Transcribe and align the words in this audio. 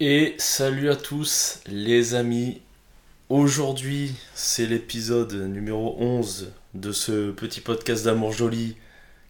Et 0.00 0.34
salut 0.36 0.90
à 0.90 0.96
tous 0.96 1.62
les 1.66 2.14
amis. 2.14 2.60
Aujourd'hui, 3.30 4.14
c'est 4.34 4.66
l'épisode 4.66 5.32
numéro 5.32 5.96
11 6.00 6.52
de 6.74 6.92
ce 6.92 7.30
petit 7.30 7.62
podcast 7.62 8.04
d'amour 8.04 8.32
joli 8.32 8.76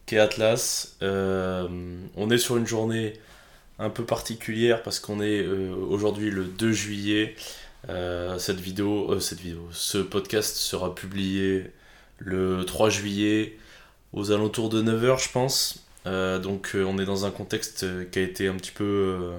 qu'est 0.07 0.19
Atlas. 0.19 0.97
Euh, 1.03 1.69
on 2.17 2.31
est 2.31 2.39
sur 2.39 2.57
une 2.57 2.67
journée 2.67 3.13
un 3.79 3.91
peu 3.91 4.05
particulière 4.05 4.83
parce 4.83 4.99
qu'on 4.99 5.21
est 5.21 5.41
euh, 5.41 5.73
aujourd'hui 5.89 6.31
le 6.31 6.45
2 6.47 6.73
juillet. 6.73 7.37
Euh, 7.89 8.39
cette 8.39 8.61
vidéo, 8.61 9.13
euh, 9.13 9.21
cette 9.21 9.41
vidéo, 9.41 9.69
ce 9.73 9.99
podcast 9.99 10.57
sera 10.57 10.95
publié 10.95 11.71
le 12.19 12.65
3 12.65 12.91
juillet 12.91 13.57
aux 14.13 14.33
alentours 14.33 14.69
de 14.69 14.83
9h 14.83 15.23
je 15.23 15.31
pense. 15.31 15.85
Euh, 16.07 16.39
donc 16.39 16.73
on 16.75 16.99
est 16.99 17.05
dans 17.05 17.27
un 17.27 17.31
contexte 17.31 17.87
qui 18.11 18.19
a 18.19 18.23
été 18.23 18.49
un 18.49 18.55
petit 18.55 18.73
peu 18.73 19.33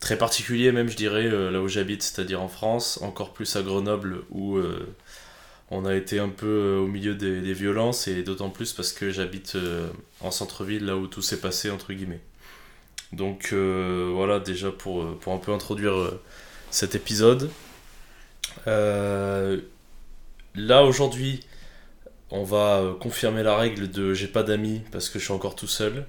très 0.00 0.16
particulier 0.18 0.72
même 0.72 0.88
je 0.88 0.96
dirais 0.96 1.28
là 1.28 1.60
où 1.60 1.68
j'habite, 1.68 2.02
c'est-à-dire 2.02 2.40
en 2.42 2.48
France, 2.48 2.98
encore 3.02 3.32
plus 3.32 3.56
à 3.56 3.62
Grenoble 3.62 4.22
où 4.30 4.58
on 5.70 5.84
a 5.84 5.94
été 5.94 6.18
un 6.18 6.28
peu 6.28 6.76
au 6.80 6.86
milieu 6.86 7.14
des, 7.14 7.40
des 7.40 7.54
violences 7.54 8.08
et 8.08 8.22
d'autant 8.22 8.50
plus 8.50 8.72
parce 8.72 8.92
que 8.92 9.10
j'habite 9.10 9.56
en 10.20 10.30
centre-ville 10.30 10.86
là 10.86 10.96
où 10.96 11.06
tout 11.06 11.22
s'est 11.22 11.40
passé 11.40 11.70
entre 11.70 11.92
guillemets. 11.92 12.20
Donc 13.12 13.52
voilà 13.52 14.40
déjà 14.40 14.72
pour, 14.72 15.18
pour 15.18 15.32
un 15.34 15.38
peu 15.38 15.52
introduire 15.52 16.12
cet 16.72 16.94
épisode. 16.94 17.50
Euh, 18.66 19.60
là 20.54 20.84
aujourd'hui 20.84 21.40
on 22.30 22.44
va 22.44 22.78
euh, 22.78 22.94
confirmer 22.94 23.42
la 23.42 23.56
règle 23.56 23.90
de 23.90 24.14
j'ai 24.14 24.26
pas 24.26 24.42
d'amis 24.42 24.82
parce 24.90 25.08
que 25.08 25.18
je 25.18 25.24
suis 25.24 25.34
encore 25.34 25.54
tout 25.54 25.66
seul. 25.68 26.06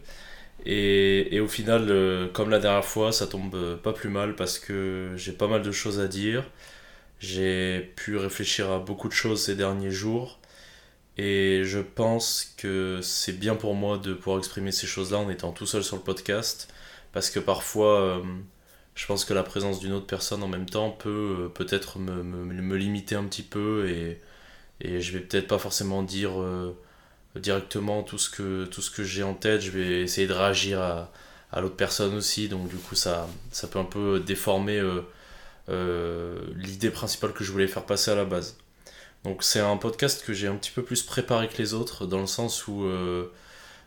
Et, 0.65 1.35
et 1.35 1.39
au 1.41 1.47
final, 1.47 1.87
euh, 1.89 2.29
comme 2.29 2.49
la 2.49 2.59
dernière 2.59 2.85
fois, 2.85 3.11
ça 3.11 3.27
tombe 3.27 3.77
pas 3.83 3.93
plus 3.93 4.09
mal 4.09 4.35
parce 4.35 4.59
que 4.59 5.11
j'ai 5.17 5.33
pas 5.33 5.47
mal 5.47 5.61
de 5.61 5.71
choses 5.71 5.99
à 5.99 6.07
dire. 6.07 6.45
J'ai 7.19 7.93
pu 7.97 8.17
réfléchir 8.17 8.71
à 8.71 8.79
beaucoup 8.79 9.07
de 9.09 9.13
choses 9.13 9.43
ces 9.43 9.55
derniers 9.55 9.91
jours. 9.91 10.39
Et 11.17 11.63
je 11.65 11.79
pense 11.79 12.53
que 12.57 12.99
c'est 13.01 13.37
bien 13.39 13.55
pour 13.55 13.75
moi 13.75 13.97
de 13.97 14.13
pouvoir 14.13 14.39
exprimer 14.39 14.71
ces 14.71 14.87
choses-là 14.87 15.19
en 15.19 15.29
étant 15.29 15.51
tout 15.51 15.65
seul 15.65 15.83
sur 15.83 15.97
le 15.97 16.01
podcast. 16.03 16.73
Parce 17.13 17.29
que 17.29 17.39
parfois, 17.39 18.23
je 18.95 19.05
pense 19.05 19.25
que 19.25 19.33
la 19.33 19.43
présence 19.43 19.79
d'une 19.79 19.93
autre 19.93 20.05
personne 20.05 20.43
en 20.43 20.47
même 20.47 20.69
temps 20.69 20.91
peut 20.91 21.37
euh, 21.39 21.49
peut-être 21.49 21.99
me, 21.99 22.23
me, 22.23 22.43
me 22.45 22.75
limiter 22.77 23.15
un 23.15 23.25
petit 23.25 23.43
peu. 23.43 23.89
Et, 23.89 24.21
et 24.81 25.01
je 25.01 25.13
vais 25.13 25.19
peut-être 25.19 25.47
pas 25.47 25.59
forcément 25.59 26.03
dire 26.03 26.39
euh, 26.41 26.75
directement 27.35 28.03
tout 28.03 28.17
ce 28.17 28.29
que, 28.29 28.69
que 28.95 29.03
j'ai 29.03 29.23
en 29.23 29.33
tête. 29.33 29.61
Je 29.61 29.71
vais 29.71 30.01
essayer 30.01 30.27
de 30.27 30.33
réagir 30.33 30.81
à, 30.81 31.11
à 31.51 31.61
l'autre 31.61 31.75
personne 31.75 32.13
aussi. 32.15 32.49
Donc 32.49 32.67
du 32.69 32.77
coup, 32.77 32.95
ça, 32.95 33.27
ça 33.51 33.67
peut 33.67 33.79
un 33.79 33.85
peu 33.85 34.19
déformer 34.19 34.81
euh, 35.69 36.39
l'idée 36.55 36.91
principale 36.91 37.33
que 37.33 37.43
je 37.43 37.51
voulais 37.51 37.67
faire 37.67 37.85
passer 37.85 38.11
à 38.11 38.15
la 38.15 38.25
base. 38.25 38.57
Donc 39.23 39.43
c'est 39.43 39.61
un 39.61 39.77
podcast 39.77 40.25
que 40.25 40.33
j'ai 40.33 40.47
un 40.47 40.55
petit 40.55 40.71
peu 40.71 40.83
plus 40.83 41.01
préparé 41.01 41.47
que 41.47 41.57
les 41.57 41.73
autres, 41.73 42.05
dans 42.05 42.19
le 42.19 42.27
sens 42.27 42.67
où 42.67 42.85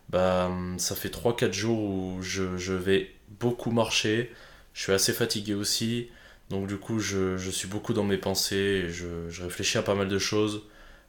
bah, 0.08 0.50
ça 0.78 0.94
fait 0.94 1.10
trois 1.10 1.36
quatre 1.36 1.52
jours 1.52 1.78
où 1.78 2.22
je, 2.22 2.56
je 2.56 2.72
vais 2.72 3.10
beaucoup 3.40 3.70
marcher, 3.70 4.32
je 4.76 4.82
suis 4.82 4.92
assez 4.92 5.12
fatigué 5.14 5.54
aussi, 5.54 6.10
donc 6.50 6.68
du 6.68 6.76
coup 6.78 7.00
je, 7.00 7.38
suis 7.50 7.66
beaucoup 7.68 7.94
dans 7.94 8.04
mes 8.04 8.18
pensées, 8.18 8.84
et 8.86 8.90
je, 8.90 9.06
réfléchis 9.42 9.78
à 9.78 9.82
pas 9.82 9.94
mal 9.94 10.08
de 10.08 10.18
choses, 10.18 10.64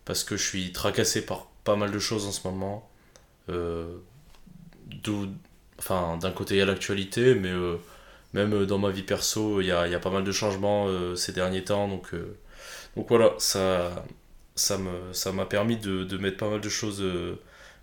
parce 0.06 0.24
que 0.24 0.38
je 0.38 0.44
suis 0.44 0.72
tracassé 0.72 1.26
par 1.26 1.48
pas 1.66 1.76
mal 1.76 1.92
de 1.92 2.00
choses 2.00 2.26
en 2.28 2.32
ce 2.32 2.48
moment. 2.48 2.90
Euh, 3.50 3.98
d'où- 5.04 5.30
enfin, 5.80 6.18
d'un 6.18 6.32
côté 6.32 6.56
il 6.56 6.58
y 6.60 6.62
a 6.62 6.66
l'actualité, 6.66 7.36
mais 7.36 7.50
euh, 7.52 7.76
même 8.34 8.66
dans 8.66 8.78
ma 8.80 8.90
vie 8.92 9.04
perso, 9.04 9.62
il 9.62 9.68
y 9.68 9.72
a, 9.72 10.00
pas 10.00 10.12
mal 10.12 10.24
de 10.24 10.32
changements 10.32 10.88
euh, 10.88 11.16
ces 11.16 11.34
derniers 11.34 11.64
temps, 11.66 11.88
donc... 11.90 12.12
donc 12.96 13.08
voilà, 13.10 13.34
ça, 13.40 14.06
ça 14.56 14.78
me, 14.78 15.14
ça 15.14 15.32
m'a 15.34 15.46
permis 15.46 15.78
de, 15.78 16.04
de 16.06 16.18
mettre 16.18 16.38
pas 16.38 16.50
mal 16.50 16.62
de 16.62 16.70
choses 16.70 17.04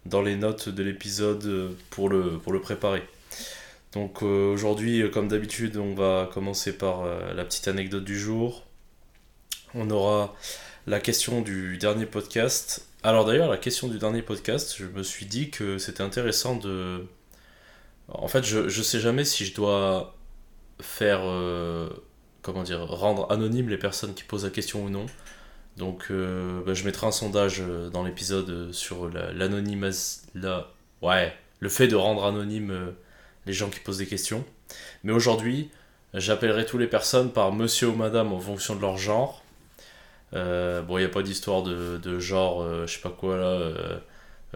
dans 0.07 0.23
les 0.23 0.37
notes 0.37 0.69
de 0.71 0.83
l'épisode 0.83 1.77
pour 1.91 2.09
le, 2.09 2.39
pour 2.39 2.53
le 2.53 2.61
préparer. 2.61 3.03
Donc 3.95 4.23
euh, 4.23 4.53
aujourd'hui, 4.53 5.03
euh, 5.03 5.09
comme 5.09 5.29
d'habitude, 5.29 5.77
on 5.77 5.95
va 5.95 6.29
commencer 6.35 6.77
par 6.77 7.05
euh, 7.05 7.33
la 7.33 7.45
petite 7.45 7.69
anecdote 7.69 8.05
du 8.05 8.19
jour. 8.19 8.65
On 9.73 9.89
aura 9.89 10.35
la 10.87 10.99
question 10.99 11.41
du 11.41 11.79
dernier 11.79 12.05
podcast. 12.05 12.89
Alors 13.05 13.25
d'ailleurs, 13.25 13.49
la 13.49 13.57
question 13.57 13.87
du 13.87 13.99
dernier 13.99 14.23
podcast, 14.23 14.75
je 14.77 14.87
me 14.87 15.03
suis 15.03 15.27
dit 15.27 15.51
que 15.51 15.79
c'était 15.79 16.03
intéressant 16.03 16.57
de... 16.57 17.07
En 18.09 18.29
fait, 18.29 18.45
je, 18.45 18.69
je 18.69 18.83
sais 18.83 19.01
jamais 19.01 19.25
si 19.25 19.47
je 19.47 19.55
dois 19.55 20.15
faire... 20.81 21.21
comment 22.43 22.63
dire, 22.63 22.87
rendre 22.87 23.31
anonyme 23.31 23.69
les 23.69 23.79
personnes 23.79 24.15
qui 24.15 24.25
posent 24.25 24.45
la 24.45 24.51
question 24.51 24.85
ou 24.85 24.91
non. 24.91 25.07
Donc, 25.77 26.11
bah, 26.11 26.75
je 26.75 26.85
mettrai 26.85 27.07
un 27.07 27.13
sondage 27.13 27.63
dans 27.93 28.05
l'épisode 28.05 28.73
sur 28.73 29.09
la- 29.09 29.33
l'anonymas, 29.33 30.27
la, 30.35 30.71
ouais, 31.03 31.35
le 31.61 31.69
fait 31.69 31.89
de 31.89 31.97
rendre 31.97 32.25
anonyme 32.25 32.95
les 33.47 33.53
gens 33.53 33.69
qui 33.71 33.81
posent 33.81 33.99
des 33.99 34.07
questions. 34.07 34.45
Mais 35.03 35.13
aujourd'hui, 35.13 35.71
j'appellerai 36.15 36.67
toutes 36.67 36.81
les 36.81 36.87
personnes 36.87 37.33
par 37.33 37.53
monsieur 37.53 37.89
ou 37.89 37.95
madame 37.95 38.33
en 38.33 38.41
fonction 38.41 38.77
de 38.77 38.81
leur 38.81 38.97
genre. 38.97 39.45
Euh, 40.35 40.83
bon, 40.83 40.99
il 40.99 41.03
n'y 41.03 41.07
a 41.07 41.11
pas 41.11 41.23
d'histoire 41.23 41.63
de, 41.63 42.19
genre, 42.19 42.63
euh, 42.63 42.87
je 42.87 42.95
sais 42.95 43.01
pas 43.01 43.11
quoi 43.11 43.37
là. 43.37 43.45
euh, 43.47 43.99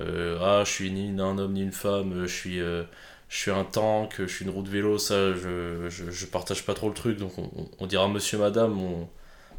euh, 0.01 0.39
ah, 0.41 0.65
je 0.65 0.71
suis 0.71 0.91
ni 0.91 1.09
un 1.21 1.39
homme 1.39 1.53
ni 1.53 1.63
une 1.63 1.73
femme, 1.73 2.23
je 2.23 2.33
suis, 2.33 2.59
je 2.59 2.85
suis 3.29 3.51
un 3.51 3.65
tank, 3.65 4.15
je 4.19 4.27
suis 4.27 4.45
une 4.45 4.51
roue 4.51 4.63
de 4.63 4.71
vélo, 4.71 4.99
ça, 4.99 5.33
je, 5.35 5.89
je, 5.89 6.27
partage 6.27 6.65
pas 6.65 6.75
trop 6.75 6.89
le 6.89 6.95
truc, 6.95 7.19
donc 7.19 7.33
on, 7.79 7.87
dira 7.87 8.09
monsieur, 8.09 8.39
madame, 8.39 8.79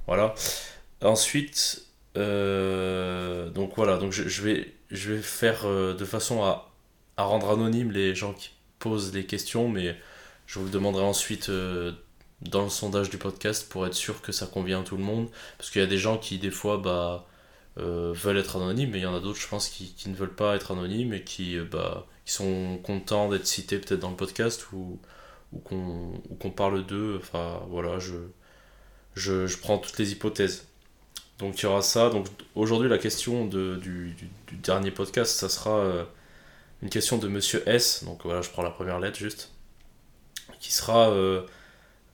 voilà. 0.07 0.33
Ensuite, 1.01 1.85
donc 2.15 3.73
voilà, 3.75 3.97
donc 3.97 4.11
je, 4.13 4.41
vais, 4.41 4.73
je 4.91 5.13
vais 5.13 5.21
faire 5.21 5.65
de 5.67 6.05
façon 6.05 6.43
à, 6.43 6.71
à 7.17 7.23
rendre 7.23 7.49
anonyme 7.51 7.91
les 7.91 8.15
gens 8.15 8.33
qui 8.33 8.51
posent 8.79 9.13
les 9.13 9.25
questions, 9.25 9.69
mais 9.69 9.95
je 10.47 10.59
vous 10.59 10.69
demanderai 10.69 11.03
ensuite 11.03 11.49
euh, 11.49 11.91
dans 12.41 12.63
le 12.63 12.69
sondage 12.69 13.09
du 13.09 13.17
podcast 13.17 13.69
pour 13.69 13.85
être 13.85 13.93
sûr 13.93 14.21
que 14.21 14.31
ça 14.31 14.47
convient 14.47 14.81
à 14.81 14.83
tout 14.83 14.97
le 14.97 15.03
monde, 15.03 15.29
parce 15.57 15.69
qu'il 15.69 15.81
y 15.81 15.83
a 15.83 15.87
des 15.87 15.97
gens 15.97 16.17
qui 16.17 16.39
des 16.39 16.51
fois 16.51 16.77
bah, 16.77 17.27
euh, 17.77 18.13
veulent 18.15 18.37
être 18.37 18.55
anonymes, 18.55 18.91
mais 18.91 18.99
il 18.99 19.03
y 19.03 19.05
en 19.05 19.15
a 19.15 19.19
d'autres, 19.19 19.39
je 19.39 19.47
pense, 19.47 19.69
qui, 19.69 19.93
ne 20.07 20.15
veulent 20.15 20.35
pas 20.35 20.55
être 20.55 20.71
anonymes 20.71 21.13
et 21.13 21.23
qui, 21.23 21.57
euh, 21.57 21.65
bah, 21.69 22.07
qui 22.25 22.33
sont 22.33 22.79
contents 22.83 23.29
d'être 23.29 23.45
cités 23.45 23.77
peut-être 23.79 23.99
dans 23.99 24.09
le 24.09 24.15
podcast 24.15 24.71
ou, 24.73 24.99
qu'on 25.63 26.51
parle 26.55 26.85
d'eux. 26.85 27.17
Enfin 27.21 27.61
voilà, 27.69 27.97
je, 27.99 29.57
prends 29.61 29.77
toutes 29.77 29.97
les 29.99 30.11
hypothèses. 30.11 30.67
Donc 31.39 31.59
il 31.59 31.63
y 31.63 31.65
aura 31.67 31.81
ça. 31.81 32.09
Donc 32.09 32.27
aujourd'hui 32.55 32.89
la 32.89 32.97
question 32.97 33.45
du, 33.45 34.15
dernier 34.63 34.91
podcast, 34.91 35.35
ça 35.35 35.49
sera 35.49 36.07
une 36.81 36.89
question 36.89 37.17
de 37.17 37.27
Monsieur 37.27 37.67
S. 37.67 38.03
Donc 38.03 38.21
voilà, 38.23 38.41
je 38.41 38.49
prends 38.49 38.63
la 38.63 38.71
première 38.71 38.99
lettre 38.99 39.17
juste. 39.17 39.51
Qui 40.59 40.73
sera 40.73 41.09
euh, 41.09 41.43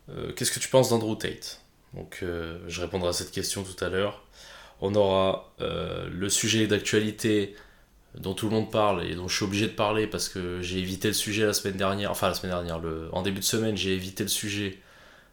euh, 0.10 0.32
Qu'est-ce 0.34 0.52
que 0.52 0.60
tu 0.60 0.70
penses 0.70 0.90
d'Andrew 0.90 1.18
Tate? 1.18 1.62
Donc 1.94 2.20
euh, 2.24 2.60
je 2.68 2.82
répondrai 2.82 3.10
à 3.10 3.14
cette 3.14 3.32
question 3.32 3.64
tout 3.64 3.84
à 3.84 3.90
l'heure. 3.90 4.24
On 4.82 4.94
aura 4.94 5.54
le 5.60 6.28
sujet 6.28 6.68
d'actualité 6.68 7.56
dont 8.16 8.34
tout 8.34 8.50
le 8.50 8.56
monde 8.56 8.70
parle 8.72 9.06
et 9.06 9.16
dont 9.16 9.30
je 9.30 9.36
suis 9.36 9.46
obligé 9.46 9.68
de 9.68 9.74
parler 9.74 10.06
parce 10.06 10.28
que 10.28 10.62
j'ai 10.62 10.80
évité 10.80 11.08
le 11.08 11.14
sujet 11.14 11.46
la 11.46 11.54
semaine 11.54 11.78
dernière. 11.78 12.12
Enfin 12.12 12.28
la 12.28 12.34
semaine 12.34 12.52
dernière, 12.52 12.82
en 13.14 13.22
début 13.22 13.40
de 13.40 13.46
semaine 13.46 13.78
j'ai 13.78 13.94
évité 13.94 14.24
le 14.24 14.30
sujet 14.30 14.78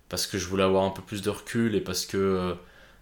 parce 0.09 0.29
que 0.29 0.39
je 0.39 0.47
voulais 0.47 0.63
avoir 0.63 0.85
un 0.85 0.91
peu 0.91 1.03
plus 1.03 1.23
de 1.23 1.31
recul 1.31 1.75
et 1.75 1.81
parce 1.81 2.07
que 2.07 2.55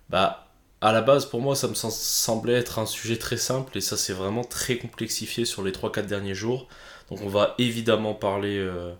bah 0.09 0.50
à 0.81 0.93
la 0.93 1.03
base, 1.03 1.27
pour 1.27 1.41
moi, 1.43 1.56
ça 1.56 1.69
me 1.69 1.75
sem- 1.75 1.91
semblait 1.91 2.55
être 2.55 2.79
un 2.79 2.87
sujet 2.87 3.19
très 3.19 3.37
simple 3.37 3.77
et 3.77 3.81
ça 3.81 3.97
s'est 3.97 4.12
vraiment 4.15 4.44
très 4.44 4.79
complexifié 4.79 5.44
sur 5.44 5.62
les 5.62 5.73
3-4 5.73 6.06
derniers 6.09 6.35
jours. 6.35 6.69
Donc 7.11 7.21
on 7.23 7.29
va 7.29 7.55
évidemment 7.59 8.15
parler 8.15 8.56
euh, 8.59 8.94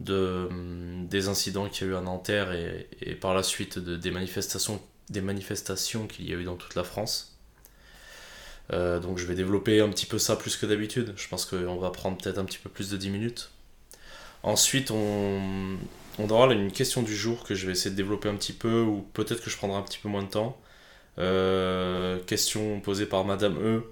de, 0.00 0.48
hum, 0.50 1.08
des 1.08 1.28
incidents 1.28 1.68
qu'il 1.68 1.88
y 1.88 1.90
a 1.90 1.94
eu 1.94 1.96
à 1.96 2.02
Nanterre 2.02 2.52
et, 2.52 2.88
par 3.16 3.34
la 3.34 3.42
suite 3.44 3.78
de, 3.78 3.96
des 3.96 4.10
manifestations, 4.12 4.80
des 5.10 5.22
manifestations 5.22 6.06
qu'il 6.08 6.28
y 6.30 6.34
a 6.34 6.36
eu 6.38 6.44
dans 6.44 6.56
toute 6.56 6.74
la 6.76 6.84
France. 6.84 7.38
Euh, 8.72 9.00
donc 9.00 9.18
je 9.18 9.26
vais 9.26 9.34
développer 9.34 9.80
un 9.80 9.88
petit 9.88 10.06
peu 10.06 10.18
ça 10.18 10.36
plus 10.36 10.56
que 10.56 10.66
d'habitude. 10.66 11.14
Je 11.16 11.28
pense 11.28 11.44
qu'on 11.46 11.76
va 11.78 11.90
prendre 11.90 12.18
peut-être 12.18 12.38
un 12.38 12.44
petit 12.44 12.58
peu 12.58 12.68
plus 12.68 12.90
de 12.90 12.96
10 12.96 13.10
minutes. 13.10 13.50
Ensuite, 14.42 14.90
on, 14.90 15.78
on 16.18 16.30
aura 16.30 16.52
une 16.54 16.72
question 16.72 17.02
du 17.02 17.16
jour 17.16 17.44
que 17.44 17.54
je 17.54 17.66
vais 17.66 17.72
essayer 17.72 17.90
de 17.90 17.96
développer 17.96 18.28
un 18.28 18.36
petit 18.36 18.52
peu 18.52 18.82
ou 18.82 19.06
peut-être 19.14 19.42
que 19.42 19.50
je 19.50 19.56
prendrai 19.56 19.78
un 19.78 19.82
petit 19.82 19.98
peu 19.98 20.08
moins 20.08 20.22
de 20.22 20.28
temps. 20.30 20.58
Euh, 21.18 22.18
question 22.24 22.80
posée 22.80 23.06
par 23.06 23.24
Madame 23.24 23.58
E. 23.60 23.82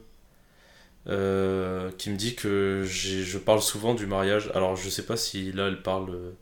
euh, 1.08 1.90
qui 1.98 2.10
me 2.10 2.16
dit 2.16 2.34
que 2.34 2.84
je 2.86 3.38
parle 3.38 3.62
souvent 3.62 3.94
du 3.94 4.06
mariage. 4.06 4.50
Alors 4.54 4.76
je 4.76 4.88
sais 4.88 5.04
pas 5.06 5.16
si 5.16 5.52
là 5.52 5.68
elle 5.68 5.82
parle 5.82 6.34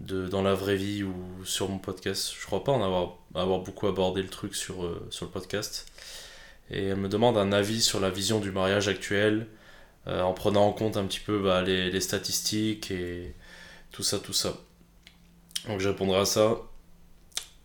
de 0.00 0.26
dans 0.28 0.42
la 0.42 0.54
vraie 0.54 0.76
vie 0.76 1.02
ou 1.04 1.14
sur 1.44 1.68
mon 1.68 1.78
podcast. 1.78 2.32
Je 2.38 2.46
crois 2.46 2.64
pas 2.64 2.72
en 2.72 2.82
avoir, 2.82 3.60
beaucoup 3.60 3.86
abordé 3.88 4.22
le 4.22 4.28
truc 4.28 4.54
sur, 4.54 4.84
euh, 4.84 5.06
sur 5.10 5.26
le 5.26 5.32
podcast. 5.32 5.86
Et 6.70 6.86
elle 6.86 6.96
me 6.98 7.08
demande 7.08 7.36
un 7.38 7.52
avis 7.52 7.82
sur 7.82 8.00
la 8.00 8.10
vision 8.10 8.40
du 8.40 8.52
mariage 8.52 8.88
actuel, 8.88 9.48
en 10.06 10.32
prenant 10.34 10.66
en 10.66 10.72
compte 10.72 10.96
un 10.96 11.04
petit 11.06 11.20
peu 11.20 11.40
bah, 11.42 11.62
les, 11.62 11.90
les 11.90 12.00
statistiques 12.00 12.90
et 12.90 13.34
tout 13.92 14.02
ça, 14.02 14.18
tout 14.18 14.32
ça. 14.32 14.56
Donc 15.68 15.80
je 15.80 15.88
répondrai 15.88 16.20
à 16.20 16.24
ça. 16.24 16.58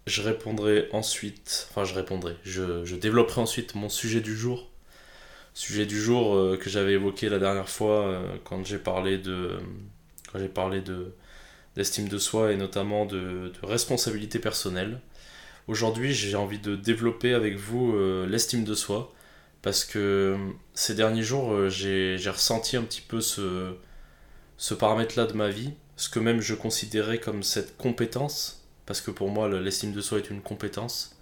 Je 0.07 0.22
répondrai 0.22 0.88
ensuite, 0.92 1.68
enfin 1.72 1.84
je 1.84 1.96
répondrai, 1.96 2.36
je, 2.44 2.96
développerai 2.96 3.42
ensuite 3.42 3.74
mon 3.74 3.90
sujet 3.90 4.22
du 4.22 4.36
jour. 4.38 4.69
Sujet 5.56 5.88
du 5.88 6.00
jour 6.00 6.36
euh, 6.36 6.57
que 6.57 6.69
j'avais 6.69 6.94
évoqué 6.94 7.28
la 7.28 7.40
dernière 7.40 7.69
fois 7.69 8.06
euh, 8.06 8.38
quand 8.44 8.63
j'ai 8.66 8.78
parlé 8.78 9.18
de 9.18 9.57
quand 10.31 10.38
j'ai 10.40 10.50
parlé 10.50 10.81
de 10.81 11.13
d'estime 11.75 12.07
de 12.07 12.18
soi 12.19 12.52
et 12.52 12.57
notamment 12.57 13.06
de, 13.06 13.52
responsabilité 13.63 14.40
personnelle. 14.40 15.02
Aujourd'hui, 15.68 16.13
j'ai 16.13 16.36
envie 16.36 16.60
de 16.60 16.75
développer 16.75 17.34
avec 17.34 17.58
vous 17.58 17.94
euh, 17.96 18.28
l'estime 18.28 18.63
de 18.63 18.75
soi 18.75 19.13
parce 19.63 19.86
que 19.86 20.38
ces 20.75 20.96
derniers 20.96 21.24
jours, 21.24 21.69
j'ai 21.69 22.18
ressenti 22.28 22.78
un 22.78 22.84
petit 22.84 23.01
peu 23.01 23.22
ce 23.22 24.74
paramètre-là 24.75 25.25
de 25.25 25.34
ma 25.34 25.50
vie, 25.50 25.74
ce 25.98 26.10
que 26.10 26.19
même 26.19 26.42
je 26.42 26.54
considérais 26.54 27.19
comme 27.19 27.44
cette 27.44 27.75
compétence, 27.78 28.64
parce 28.86 29.02
que 29.02 29.12
pour 29.12 29.30
moi, 29.30 29.48
le- 29.48 29.60
l'estime 29.62 29.92
de 29.94 30.02
soi 30.02 30.20
est 30.20 30.30
une 30.30 30.42
compétence. 30.42 31.18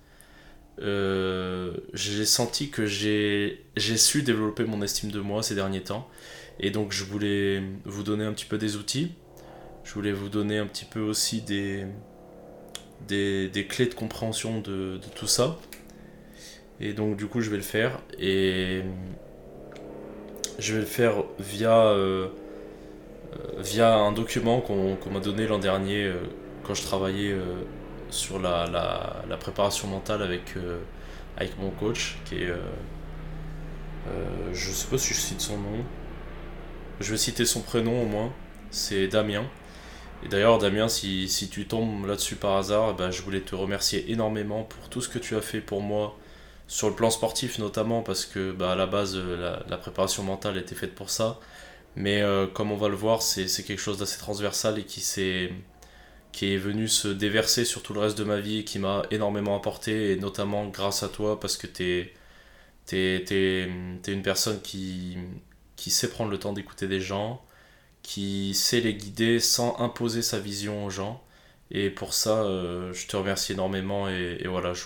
Euh, 0.82 1.74
j'ai 1.94 2.26
senti 2.26 2.70
que 2.72 2.86
j'ai 2.88 3.60
su 3.98 4.24
développer 4.24 4.64
mon 4.66 4.82
estime 4.82 5.12
de 5.12 5.20
moi 5.20 5.44
ces 5.44 5.56
derniers 5.56 5.84
temps, 5.84 6.10
et 6.60 6.72
donc 6.72 6.92
je 6.92 7.04
voulais 7.04 7.64
vous 7.86 8.04
donner 8.04 8.26
un 8.26 8.34
petit 8.34 8.46
peu 8.46 8.58
des 8.58 8.76
outils, 8.78 9.12
je 9.84 9.94
voulais 9.94 10.12
vous 10.14 10.30
donner 10.30 10.58
un 10.58 10.66
petit 10.68 10.86
peu 10.86 11.00
aussi 11.02 11.42
des, 11.42 11.86
des, 13.08 13.50
des 13.50 13.66
clés 13.68 13.86
de 13.88 13.94
compréhension 13.94 14.62
de, 14.62 15.00
tout 15.16 15.28
ça. 15.28 15.60
Et 16.80 16.94
donc 16.94 17.18
du 17.18 17.28
coup 17.28 17.42
je 17.42 17.50
vais 17.50 17.58
le 17.58 17.64
faire 17.64 18.00
et 18.20 18.82
je 20.60 20.74
vais 20.74 20.80
le 20.82 20.86
faire 20.86 21.24
via, 21.40 21.86
euh, 21.88 22.28
euh, 23.34 23.62
via 23.62 23.96
un 23.96 24.12
document 24.12 24.62
qu'on 24.62 24.98
m'a 25.12 25.20
donné 25.20 25.48
l'an 25.48 25.60
dernier 25.60 26.12
quand 26.64 26.74
je 26.74 26.84
travaillais 26.84 27.32
euh, 27.32 27.62
sur 28.10 28.40
la, 28.40 28.66
la, 29.28 29.38
préparation 29.38 29.88
mentale 29.88 30.22
avec, 30.24 30.56
euh, 30.58 30.80
avec 31.38 31.58
mon 31.60 31.70
coach 31.72 32.18
qui 32.26 32.36
est... 32.36 32.50
euh, 32.50 32.58
je 34.54 34.72
sais 34.72 34.88
pas 34.88 34.98
si 34.98 35.14
je 35.14 35.20
cite 35.20 35.42
son 35.42 35.58
nom. 35.58 35.84
Je 37.00 37.12
vais 37.12 37.18
citer 37.18 37.46
son 37.46 37.62
prénom 37.62 38.02
au 38.04 38.06
moins. 38.06 38.32
C'est 38.72 39.08
Damien. 39.08 39.46
Et 40.24 40.30
d'ailleurs, 40.30 40.58
Damien, 40.60 40.88
si, 40.90 41.30
si 41.30 41.50
tu 41.50 41.68
tombes 41.68 42.06
là-dessus 42.08 42.36
par 42.36 42.58
hasard, 42.58 42.92
eh 42.92 42.94
ben, 42.98 43.12
je 43.12 43.22
voulais 43.24 43.42
te 43.42 43.56
remercier 43.56 44.12
énormément 44.12 44.64
pour 44.64 44.90
tout 44.90 45.02
ce 45.02 45.10
que 45.10 45.20
tu 45.20 45.36
as 45.36 45.42
fait 45.42 45.62
pour 45.62 45.82
moi, 45.82 46.18
sur 46.68 46.90
le 46.90 46.96
plan 46.96 47.10
sportif 47.12 47.60
notamment, 47.60 48.04
parce 48.04 48.26
que 48.26 48.52
bah, 48.54 48.74
à 48.74 48.76
la 48.76 48.88
base, 48.88 49.18
la, 49.18 49.78
préparation 49.78 50.24
mentale 50.24 50.58
était 50.58 50.76
faite 50.76 50.96
pour 50.96 51.10
ça. 51.10 51.40
Mais 51.96 52.24
comme 52.54 52.72
on 52.72 52.78
va 52.78 52.90
le 52.90 52.96
voir, 52.96 53.22
c'est 53.22 53.48
quelque 53.66 53.80
chose 53.82 54.00
d'assez 54.00 54.20
transversal 54.20 54.80
et 54.80 54.86
qui, 54.86 55.02
s'est- 55.02 55.52
qui 56.34 56.54
est 56.54 56.58
venu 56.58 56.88
se 56.90 57.08
déverser 57.08 57.66
sur 57.66 57.84
tout 57.84 57.94
le 57.94 58.02
reste 58.02 58.18
de 58.18 58.26
ma 58.26 58.40
vie 58.42 58.60
et 58.60 58.66
qui 58.66 58.80
m'a 58.80 59.04
énormément 59.12 59.56
apporté, 59.56 60.12
et 60.12 60.18
notamment 60.18 60.68
grâce 60.68 61.04
à 61.04 61.10
toi, 61.10 61.40
parce 61.40 61.58
que 61.58 61.68
t'es 61.68 62.14
t'es, 62.86 63.24
t'es, 63.26 63.70
t'es 64.04 64.14
une 64.14 64.24
personne 64.24 64.62
qui, 64.62 65.18
qui 65.78 65.92
sait 65.92 66.10
prendre 66.10 66.32
le 66.32 66.40
temps 66.40 66.54
d'écouter 66.54 66.88
des 66.88 67.02
gens, 67.02 67.44
qui 68.04 68.54
sait 68.56 68.82
les 68.82 68.96
guider 68.96 69.40
sans 69.40 69.80
imposer 69.80 70.22
sa 70.22 70.40
vision 70.40 70.86
aux 70.86 70.90
gens. 70.90 71.24
Et 71.72 71.90
pour 71.90 72.14
ça, 72.14 72.44
euh, 72.44 72.94
je 72.94 73.08
te 73.08 73.16
remercie 73.18 73.54
énormément 73.54 74.10
et, 74.10 74.38
et 74.42 74.48
voilà, 74.48 74.74
je, 74.74 74.86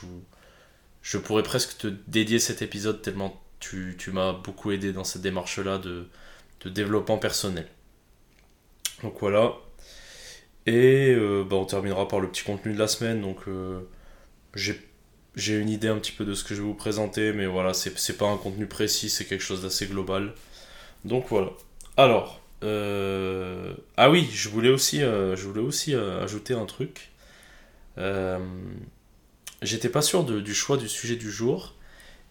je 1.01 1.17
pourrais 1.17 1.43
presque 1.43 1.77
te 1.77 1.87
dédier 2.07 2.39
cet 2.39 2.61
épisode 2.61 3.01
tellement 3.01 3.41
tu, 3.59 3.95
tu 3.97 4.11
m'as 4.11 4.33
beaucoup 4.33 4.71
aidé 4.71 4.93
dans 4.93 5.03
cette 5.03 5.21
démarche-là 5.23 5.79
de, 5.79 6.07
de 6.61 6.69
développement 6.69 7.17
personnel. 7.17 7.67
Donc 9.03 9.15
voilà. 9.19 9.53
Et 10.67 11.11
euh, 11.15 11.43
bah, 11.43 11.55
on 11.55 11.65
terminera 11.65 12.07
par 12.07 12.19
le 12.19 12.29
petit 12.29 12.43
contenu 12.43 12.73
de 12.73 12.79
la 12.79 12.87
semaine. 12.87 13.21
Donc 13.21 13.39
euh, 13.47 13.79
j'ai 14.55 15.55
une 15.57 15.69
idée 15.69 15.87
un 15.87 15.97
petit 15.97 16.11
peu 16.11 16.25
de 16.25 16.35
ce 16.35 16.43
que 16.43 16.53
je 16.53 16.61
vais 16.61 16.67
vous 16.67 16.75
présenter, 16.75 17.33
mais 17.33 17.47
voilà, 17.47 17.73
c'est 17.73 18.17
pas 18.17 18.27
un 18.27 18.37
contenu 18.37 18.67
précis, 18.67 19.09
c'est 19.09 19.25
quelque 19.25 19.43
chose 19.43 19.63
d'assez 19.63 19.87
global. 19.87 20.33
Donc 21.05 21.27
voilà. 21.29 21.51
Alors, 21.95 22.41
euh, 22.63 23.73
ah 23.97 24.09
oui, 24.11 24.27
je 24.33 24.49
voulais 24.49 24.69
aussi, 24.69 24.99
je 24.99 25.47
voulais 25.47 25.61
aussi 25.61 25.95
ajouter 25.95 26.53
un 26.53 26.65
truc. 26.65 27.11
J'étais 29.61 29.89
pas 29.89 30.01
sûr 30.01 30.23
de- 30.23 30.39
du 30.41 30.53
choix 30.53 30.77
du 30.77 30.87
sujet 30.89 31.15
du 31.15 31.31
jour, 31.31 31.75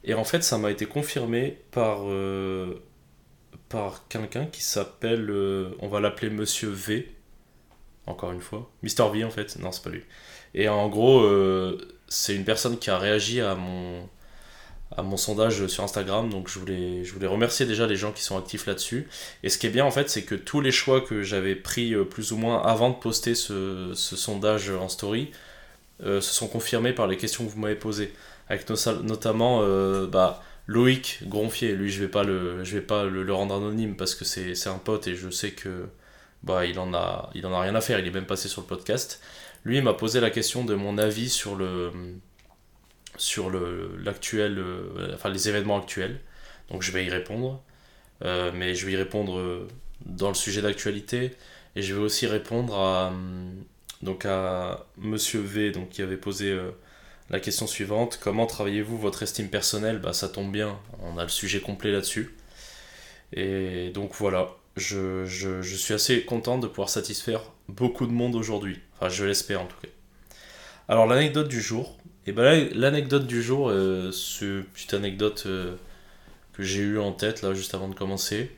et 0.04 0.14
en 0.14 0.24
fait, 0.24 0.42
ça 0.42 0.58
m'a 0.58 0.70
été 0.70 0.86
confirmé 0.86 1.58
par, 1.70 2.04
par 3.68 4.06
quelqu'un 4.08 4.46
qui 4.46 4.62
s'appelle, 4.62 5.30
on 5.80 5.88
va 5.88 6.00
l'appeler 6.00 6.30
Monsieur 6.30 6.68
V, 6.70 7.08
encore 8.06 8.32
une 8.32 8.40
fois. 8.40 8.70
Mister 8.82 9.04
V 9.12 9.24
en 9.24 9.30
fait, 9.30 9.58
non, 9.58 9.72
c'est 9.72 9.82
pas 9.82 9.90
lui. 9.90 10.02
Et 10.54 10.68
en 10.68 10.88
gros, 10.88 11.20
euh, 11.20 11.78
c'est 12.08 12.34
une 12.34 12.44
personne 12.44 12.78
qui 12.78 12.90
a 12.90 12.98
réagi 12.98 13.40
à 13.40 13.54
mon, 13.54 14.08
à 14.96 15.02
mon 15.02 15.16
sondage 15.16 15.66
sur 15.66 15.84
Instagram, 15.84 16.30
donc 16.30 16.48
je 16.48 16.58
voulais, 16.58 17.04
je 17.04 17.12
voulais 17.12 17.26
remercier 17.26 17.66
déjà 17.66 17.86
les 17.86 17.96
gens 17.96 18.12
qui 18.12 18.22
sont 18.22 18.38
actifs 18.38 18.66
là-dessus. 18.66 19.08
Et 19.42 19.48
ce 19.48 19.58
qui 19.58 19.66
est 19.66 19.70
bien 19.70 19.84
en 19.84 19.90
fait, 19.90 20.08
c'est 20.08 20.22
que 20.22 20.34
tous 20.34 20.60
les 20.60 20.72
choix 20.72 21.00
que 21.00 21.22
j'avais 21.22 21.54
pris 21.54 21.94
euh, 21.94 22.04
plus 22.04 22.32
ou 22.32 22.36
moins 22.36 22.62
avant 22.62 22.90
de 22.90 22.94
poster 22.96 23.34
ce, 23.34 23.92
ce 23.94 24.16
sondage 24.16 24.70
en 24.70 24.88
story 24.88 25.30
euh, 26.02 26.20
se 26.20 26.34
sont 26.34 26.48
confirmés 26.48 26.92
par 26.92 27.06
les 27.06 27.16
questions 27.16 27.44
que 27.44 27.50
vous 27.50 27.60
m'avez 27.60 27.74
posées. 27.76 28.12
Avec 28.48 28.70
notamment 29.02 29.66
bah, 30.06 30.40
Loïc 30.68 31.18
Gronfier, 31.26 31.72
lui 31.72 31.90
je 31.90 32.00
vais 32.00 32.08
pas 32.08 32.22
le, 32.22 32.62
je 32.62 32.76
vais 32.76 32.80
pas 32.80 33.04
le, 33.04 33.24
le 33.24 33.34
rendre 33.34 33.56
anonyme 33.56 33.96
parce 33.96 34.14
que 34.14 34.24
c'est 34.24 34.68
un 34.68 34.78
pote 34.78 35.08
et 35.08 35.16
je 35.16 35.30
sais 35.30 35.50
que 35.50 35.88
bah, 36.46 36.64
il, 36.64 36.78
en 36.78 36.94
a, 36.94 37.30
il 37.34 37.44
en 37.44 37.52
a 37.52 37.60
rien 37.60 37.74
à 37.74 37.80
faire, 37.80 37.98
il 37.98 38.06
est 38.06 38.10
même 38.12 38.24
passé 38.24 38.48
sur 38.48 38.62
le 38.62 38.68
podcast. 38.68 39.20
Lui 39.64 39.78
il 39.78 39.82
m'a 39.82 39.94
posé 39.94 40.20
la 40.20 40.30
question 40.30 40.64
de 40.64 40.74
mon 40.76 40.96
avis 40.96 41.28
sur 41.28 41.56
le 41.56 41.90
sur 43.16 43.50
le 43.50 43.98
euh, 43.98 45.14
enfin 45.14 45.28
les 45.28 45.48
événements 45.48 45.78
actuels. 45.78 46.20
Donc 46.70 46.82
je 46.82 46.92
vais 46.92 47.04
y 47.04 47.10
répondre. 47.10 47.62
Euh, 48.24 48.52
mais 48.54 48.74
je 48.74 48.86
vais 48.86 48.92
y 48.92 48.96
répondre 48.96 49.38
euh, 49.38 49.68
dans 50.06 50.28
le 50.28 50.34
sujet 50.34 50.62
d'actualité 50.62 51.32
et 51.74 51.82
je 51.82 51.94
vais 51.94 52.00
aussi 52.00 52.26
répondre 52.26 52.74
à 52.76 53.08
hum, 53.08 53.64
donc 54.02 54.24
à 54.24 54.86
Monsieur 54.98 55.40
V 55.40 55.72
donc 55.72 55.90
qui 55.90 56.02
avait 56.02 56.16
posé 56.16 56.56
la 57.30 57.40
question 57.40 57.66
suivante 57.66 58.18
comment 58.22 58.46
travaillez-vous 58.46 58.98
votre 58.98 59.22
estime 59.22 59.50
personnelle? 59.50 59.98
Bah 59.98 60.12
ça 60.12 60.28
tombe 60.28 60.52
bien 60.52 60.78
on 61.02 61.18
a 61.18 61.24
le 61.24 61.28
sujet 61.28 61.60
complet 61.60 61.92
là-dessus 61.92 62.36
et 63.32 63.90
donc 63.90 64.14
voilà 64.14 64.56
je, 64.76 65.24
je, 65.26 65.62
je 65.62 65.76
suis 65.76 65.94
assez 65.94 66.24
content 66.24 66.58
de 66.58 66.66
pouvoir 66.66 66.88
satisfaire 66.88 67.40
beaucoup 67.68 68.06
de 68.06 68.12
monde 68.12 68.34
aujourd'hui 68.34 68.80
enfin 68.94 69.08
je 69.08 69.24
l'espère 69.24 69.62
en 69.62 69.66
tout 69.66 69.76
cas 69.82 69.88
alors 70.88 71.06
l'anecdote 71.06 71.48
du 71.48 71.60
jour 71.60 71.96
et 72.26 72.32
ben 72.32 72.42
là, 72.42 72.68
l'anecdote 72.74 73.26
du 73.26 73.42
jour 73.42 73.68
euh, 73.68 74.10
ce 74.12 74.62
petite 74.62 74.94
anecdote 74.94 75.44
euh, 75.46 75.76
que 76.52 76.62
j'ai 76.62 76.80
eu 76.80 76.98
en 76.98 77.12
tête 77.12 77.42
là 77.42 77.54
juste 77.54 77.74
avant 77.74 77.88
de 77.88 77.94
commencer 77.94 78.50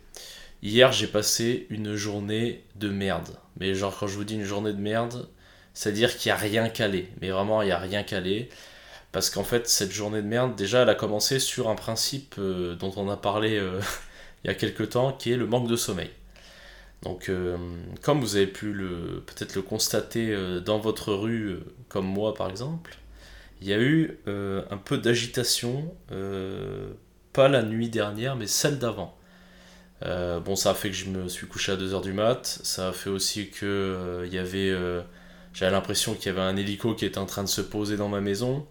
Hier, 0.62 0.90
j'ai 0.90 1.06
passé 1.06 1.66
une 1.70 1.94
journée 1.94 2.64
de 2.74 2.88
merde. 2.88 3.28
Mais 3.60 3.74
genre, 3.74 3.96
quand 3.96 4.08
je 4.08 4.16
vous 4.16 4.24
dis 4.24 4.34
une 4.34 4.44
journée 4.44 4.72
de 4.72 4.80
merde, 4.80 5.28
c'est-à-dire 5.72 6.16
qu'il 6.16 6.30
n'y 6.30 6.34
a 6.34 6.36
rien 6.36 6.68
calé. 6.68 7.08
Mais 7.20 7.30
vraiment, 7.30 7.62
il 7.62 7.66
n'y 7.66 7.72
a 7.72 7.78
rien 7.78 8.02
calé. 8.02 8.48
Parce 9.12 9.30
qu'en 9.30 9.44
fait, 9.44 9.68
cette 9.68 9.92
journée 9.92 10.20
de 10.20 10.26
merde, 10.26 10.56
déjà, 10.56 10.82
elle 10.82 10.88
a 10.88 10.96
commencé 10.96 11.38
sur 11.38 11.68
un 11.68 11.76
principe 11.76 12.34
euh, 12.38 12.74
dont 12.74 12.92
on 12.96 13.08
a 13.08 13.16
parlé 13.16 13.56
euh, 13.56 13.80
il 14.44 14.48
y 14.48 14.50
a 14.50 14.54
quelques 14.54 14.90
temps, 14.90 15.12
qui 15.12 15.32
est 15.32 15.36
le 15.36 15.46
manque 15.46 15.68
de 15.68 15.76
sommeil. 15.76 16.10
Donc, 17.02 17.28
euh, 17.28 17.56
comme 18.02 18.20
vous 18.20 18.36
avez 18.36 18.46
pu 18.46 18.72
le, 18.72 19.22
peut-être 19.26 19.54
le 19.54 19.62
constater 19.62 20.32
euh, 20.32 20.60
dans 20.60 20.78
votre 20.78 21.12
rue, 21.12 21.50
euh, 21.50 21.60
comme 21.88 22.06
moi 22.06 22.34
par 22.34 22.50
exemple, 22.50 22.96
il 23.60 23.68
y 23.68 23.72
a 23.72 23.80
eu 23.80 24.18
un 24.26 24.76
peu 24.76 24.98
d'agitation, 24.98 25.92
pas 27.32 27.48
la 27.48 27.64
nuit 27.64 27.88
dernière, 27.88 28.36
mais 28.36 28.46
celle 28.46 28.78
d'avant. 28.78 29.18
Bon, 30.02 30.54
ça 30.54 30.70
a 30.70 30.74
fait 30.74 30.90
que 30.90 30.94
je 30.94 31.06
me 31.10 31.28
suis 31.28 31.48
couché 31.48 31.72
à 31.72 31.76
2h 31.76 32.00
du 32.02 32.12
mat. 32.12 32.60
Ça 32.62 32.90
a 32.90 32.92
fait 32.92 33.10
aussi 33.10 33.50
que 33.50 34.22
il 34.26 34.32
y 34.32 34.38
avait. 34.38 34.72
j'avais 35.54 35.72
l'impression 35.72 36.14
qu'il 36.14 36.26
y 36.26 36.28
avait 36.28 36.40
un 36.40 36.56
hélico 36.56 36.94
qui 36.94 37.04
était 37.04 37.18
en 37.18 37.26
train 37.26 37.42
de 37.42 37.48
se 37.48 37.60
poser 37.60 37.96
dans 37.96 38.08
ma 38.08 38.20
maison. 38.20 38.64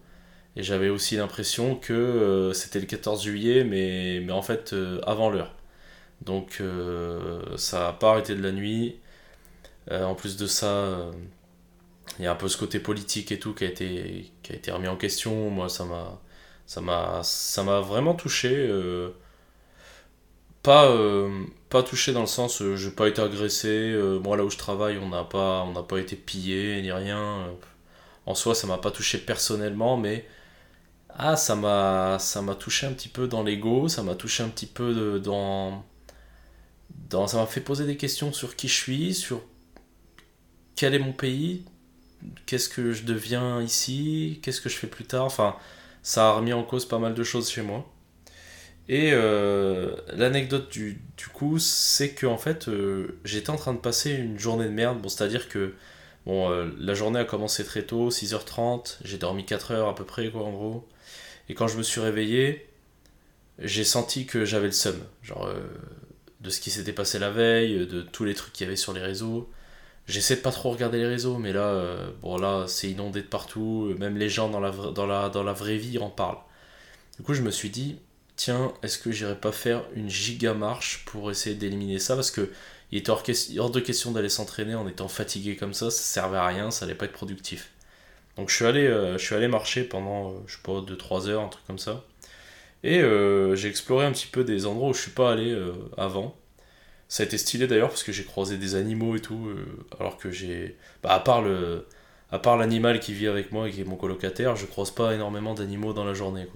Et 0.55 0.63
j'avais 0.63 0.87
aussi 0.87 1.17
l'impression 1.17 1.75
que 1.75 2.51
c'était 2.53 2.79
le 2.79 2.85
14 2.85 3.21
juillet, 3.21 3.65
mais, 3.65 4.21
mais 4.25 4.31
en 4.31 4.41
fait 4.41 4.73
avant 5.05 5.29
l'heure. 5.29 5.56
Donc 6.21 6.57
euh, 6.61 7.41
ça 7.57 7.79
n'a 7.79 7.93
pas 7.93 8.11
arrêté 8.11 8.35
de 8.35 8.41
la 8.43 8.51
nuit. 8.51 8.99
Euh, 9.91 10.05
en 10.05 10.15
plus 10.15 10.37
de 10.37 10.47
ça, 10.47 10.67
euh, 10.67 11.11
il 12.19 12.25
y 12.25 12.27
a 12.27 12.31
un 12.31 12.35
peu 12.35 12.49
ce 12.49 12.57
côté 12.57 12.79
politique 12.79 13.31
et 13.31 13.39
tout 13.39 13.53
qui 13.53 13.65
a 13.65 13.67
été, 13.67 14.31
qui 14.43 14.53
a 14.53 14.55
été 14.55 14.71
remis 14.71 14.87
en 14.87 14.97
question. 14.97 15.49
Moi, 15.51 15.69
ça 15.69 15.85
m'a, 15.85 16.19
ça 16.65 16.81
m'a, 16.81 17.21
ça 17.23 17.63
m'a 17.63 17.81
vraiment 17.81 18.15
touché. 18.15 18.69
pas, 20.63 20.89
pas 21.69 21.83
touché 21.83 22.13
dans 22.13 22.21
le 22.21 22.27
sens, 22.27 22.61
euh, 22.61 22.75
j'ai 22.75 22.91
pas 22.91 23.07
été 23.07 23.21
agressé. 23.21 23.95
moi, 24.23 24.37
là 24.37 24.43
où 24.45 24.49
je 24.49 24.57
travaille, 24.57 24.97
on 24.97 25.09
n'a 25.09 25.23
pas, 25.23 25.63
on 25.63 25.73
n'a 25.73 25.83
pas 25.83 25.99
été 25.99 26.15
pillé 26.15 26.81
ni 26.81 26.91
rien. 26.91 27.47
en 28.25 28.35
soi, 28.35 28.55
ça 28.55 28.67
m'a 28.67 28.77
pas 28.77 28.91
touché 28.91 29.17
personnellement, 29.19 29.97
mais 29.97 30.25
ah, 31.17 31.35
ça 31.35 31.55
m'a, 31.55 32.19
ça 32.19 32.41
m'a 32.41 32.55
touché 32.55 32.87
un 32.87 32.93
petit 32.93 33.09
peu 33.09 33.27
dans 33.27 33.43
l'ego, 33.43 33.87
ça 33.87 34.03
m'a 34.03 34.15
touché 34.15 34.43
un 34.43 34.49
petit 34.49 34.67
peu 34.67 35.19
dans, 35.19 35.83
dans, 37.09 37.27
ça 37.27 37.37
m'a 37.37 37.45
fait 37.45 37.61
poser 37.61 37.85
des 37.85 37.97
questions 37.97 38.33
sur 38.33 38.55
qui 38.55 38.67
je 38.67 38.73
suis, 38.73 39.13
sur 39.13 39.41
quel 40.75 40.93
est 40.93 40.99
mon 40.99 41.13
pays, 41.13 41.63
qu'est-ce 42.45 42.69
que 42.69 42.91
je 42.93 43.03
deviens 43.03 43.61
ici, 43.61 44.39
qu'est-ce 44.41 44.61
que 44.61 44.69
je 44.69 44.77
fais 44.77 44.87
plus 44.87 45.05
tard. 45.05 45.25
Enfin, 45.25 45.55
ça 46.03 46.29
a 46.29 46.33
remis 46.33 46.53
en 46.53 46.63
cause 46.63 46.87
pas 46.87 46.99
mal 46.99 47.13
de 47.13 47.23
choses 47.23 47.49
chez 47.49 47.61
moi. 47.61 47.85
Et 48.89 49.11
euh, 49.11 49.95
l'anecdote 50.13 50.69
du, 50.71 51.01
du 51.17 51.27
coup, 51.27 51.59
c'est 51.59 52.11
que 52.11 52.25
en 52.25 52.37
fait, 52.37 52.69
euh, 52.69 53.19
j'étais 53.25 53.49
en 53.49 53.57
train 53.57 53.73
de 53.73 53.79
passer 53.79 54.11
une 54.11 54.39
journée 54.39 54.65
de 54.65 54.69
merde. 54.69 55.01
Bon, 55.01 55.09
c'est-à-dire 55.09 55.49
que 55.49 55.73
bon, 56.25 56.49
euh, 56.49 56.71
la 56.79 56.93
journée 56.93 57.19
a 57.19 57.25
commencé 57.25 57.65
très 57.65 57.83
tôt, 57.83 58.09
6h30, 58.09 58.99
j'ai 59.03 59.17
dormi 59.17 59.45
4 59.45 59.71
heures 59.71 59.89
à 59.89 59.95
peu 59.95 60.05
près, 60.05 60.29
quoi, 60.31 60.43
en 60.43 60.51
gros. 60.51 60.87
Et 61.49 61.53
quand 61.53 61.67
je 61.67 61.77
me 61.77 61.83
suis 61.83 61.99
réveillé, 62.01 62.67
j'ai 63.59 63.83
senti 63.83 64.25
que 64.25 64.45
j'avais 64.45 64.67
le 64.67 64.71
seum. 64.73 64.97
Genre, 65.23 65.49
de 66.47 66.51
ce 66.51 66.61
qui 66.61 66.71
s'était 66.71 66.93
passé 66.93 67.19
la 67.19 67.29
veille, 67.29 67.85
de 67.87 68.01
tous 68.01 68.25
les 68.25 68.33
trucs 68.33 68.53
qu'il 68.53 68.65
y 68.65 68.67
avait 68.67 68.77
sur 68.77 68.93
les 68.93 69.01
réseaux. 69.01 69.49
J'essaie 70.07 70.37
de 70.37 70.41
pas 70.41 70.51
trop 70.51 70.71
regarder 70.71 70.99
les 70.99 71.07
réseaux, 71.07 71.37
mais 71.37 71.53
là, 71.53 71.65
euh, 71.65 72.09
bon, 72.21 72.37
là, 72.37 72.65
c'est 72.67 72.89
inondé 72.89 73.21
de 73.21 73.27
partout. 73.27 73.93
Même 73.99 74.17
les 74.17 74.29
gens 74.29 74.49
dans 74.49 74.61
la, 74.61 74.71
dans 74.71 75.05
la, 75.05 75.29
dans 75.29 75.43
la 75.43 75.53
vraie 75.53 75.77
vie 75.77 75.99
en 75.99 76.09
parlent. 76.09 76.39
Du 77.17 77.23
coup, 77.25 77.33
je 77.33 77.41
me 77.41 77.51
suis 77.51 77.69
dit, 77.69 77.99
tiens, 78.37 78.73
est-ce 78.83 78.97
que 78.99 79.11
j'irais 79.11 79.39
pas 79.39 79.51
faire 79.51 79.83
une 79.95 80.09
giga 80.09 80.53
marche 80.53 81.03
pour 81.05 81.31
essayer 81.31 81.55
d'éliminer 81.55 81.99
ça? 81.99 82.15
Parce 82.15 82.31
que 82.31 82.49
il 82.91 82.99
était 82.99 83.11
hors 83.11 83.71
de 83.71 83.79
question 83.81 84.11
d'aller 84.11 84.29
s'entraîner 84.29 84.75
en 84.75 84.87
étant 84.87 85.09
fatigué 85.09 85.57
comme 85.57 85.73
ça, 85.73 85.91
ça 85.91 86.01
servait 86.01 86.37
à 86.37 86.47
rien, 86.47 86.71
ça 86.71 86.85
allait 86.85 86.95
pas 86.95 87.05
être 87.05 87.11
productif. 87.13 87.71
Donc 88.37 88.49
je 88.49 88.55
suis 88.55 88.65
allé, 88.65 88.87
euh, 88.87 89.17
je 89.17 89.25
suis 89.25 89.35
allé 89.35 89.47
marcher 89.49 89.83
pendant, 89.83 90.31
euh, 90.31 90.33
je 90.47 90.55
sais 90.55 90.63
pas, 90.63 90.81
2-3 90.81 91.27
heures, 91.29 91.43
un 91.43 91.49
truc 91.49 91.65
comme 91.67 91.79
ça. 91.79 92.05
Et 92.87 93.01
euh, 93.01 93.53
j'ai 93.53 93.67
exploré 93.67 94.05
un 94.05 94.13
petit 94.13 94.27
peu 94.27 94.45
des 94.45 94.65
endroits 94.65 94.89
où 94.89 94.93
je 94.93 95.01
suis 95.01 95.11
pas 95.11 95.33
allé 95.33 95.51
euh, 95.51 95.73
avant. 95.97 96.37
Ça 97.09 97.23
a 97.23 97.25
été 97.25 97.37
stylé 97.37 97.67
d'ailleurs 97.67 97.89
parce 97.89 98.03
que 98.03 98.13
j'ai 98.13 98.23
croisé 98.23 98.57
des 98.57 98.75
animaux 98.75 99.17
et 99.17 99.19
tout, 99.19 99.47
euh, 99.47 99.65
alors 99.99 100.17
que 100.17 100.31
j'ai... 100.31 100.77
Bah, 101.03 101.11
à 101.11 101.19
part 101.19 101.41
le... 101.41 101.85
À 102.31 102.39
part 102.39 102.55
l'animal 102.55 103.01
qui 103.01 103.13
vit 103.13 103.27
avec 103.27 103.51
moi 103.51 103.67
et 103.67 103.71
qui 103.71 103.81
est 103.81 103.85
mon 103.85 103.97
colocataire, 103.97 104.55
je 104.55 104.65
croise 104.65 104.91
pas 104.91 105.13
énormément 105.13 105.53
d'animaux 105.53 105.91
dans 105.91 106.05
la 106.05 106.13
journée. 106.13 106.47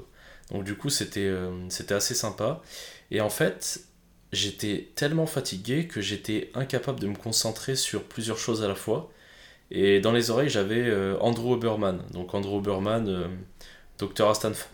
Donc 0.52 0.64
du 0.66 0.76
coup, 0.76 0.90
c'était 0.90 1.32
c'était 1.70 1.94
assez 1.94 2.14
sympa. 2.14 2.62
Et 3.10 3.22
en 3.22 3.30
fait, 3.30 3.80
j'étais 4.34 4.90
tellement 4.96 5.26
fatigué 5.26 5.88
que 5.88 6.02
j'étais 6.02 6.52
incapable 6.56 7.00
de 7.00 7.08
me 7.08 7.16
concentrer 7.16 7.78
sur 7.78 8.04
plusieurs 8.04 8.38
choses 8.38 8.64
à 8.64 8.68
la 8.68 8.76
fois. 8.76 9.12
Et 9.72 10.02
dans 10.02 10.12
les 10.12 10.30
oreilles, 10.30 10.50
j'avais 10.50 10.92
Andrew 11.22 11.56
Huberman. 11.56 12.04
Donc 12.12 12.34
Andrew 12.34 12.60
Huberman, 12.60 13.08
euh, 13.08 13.28
docteur 13.98 14.30
à 14.30 14.36
Stanford, 14.36 14.68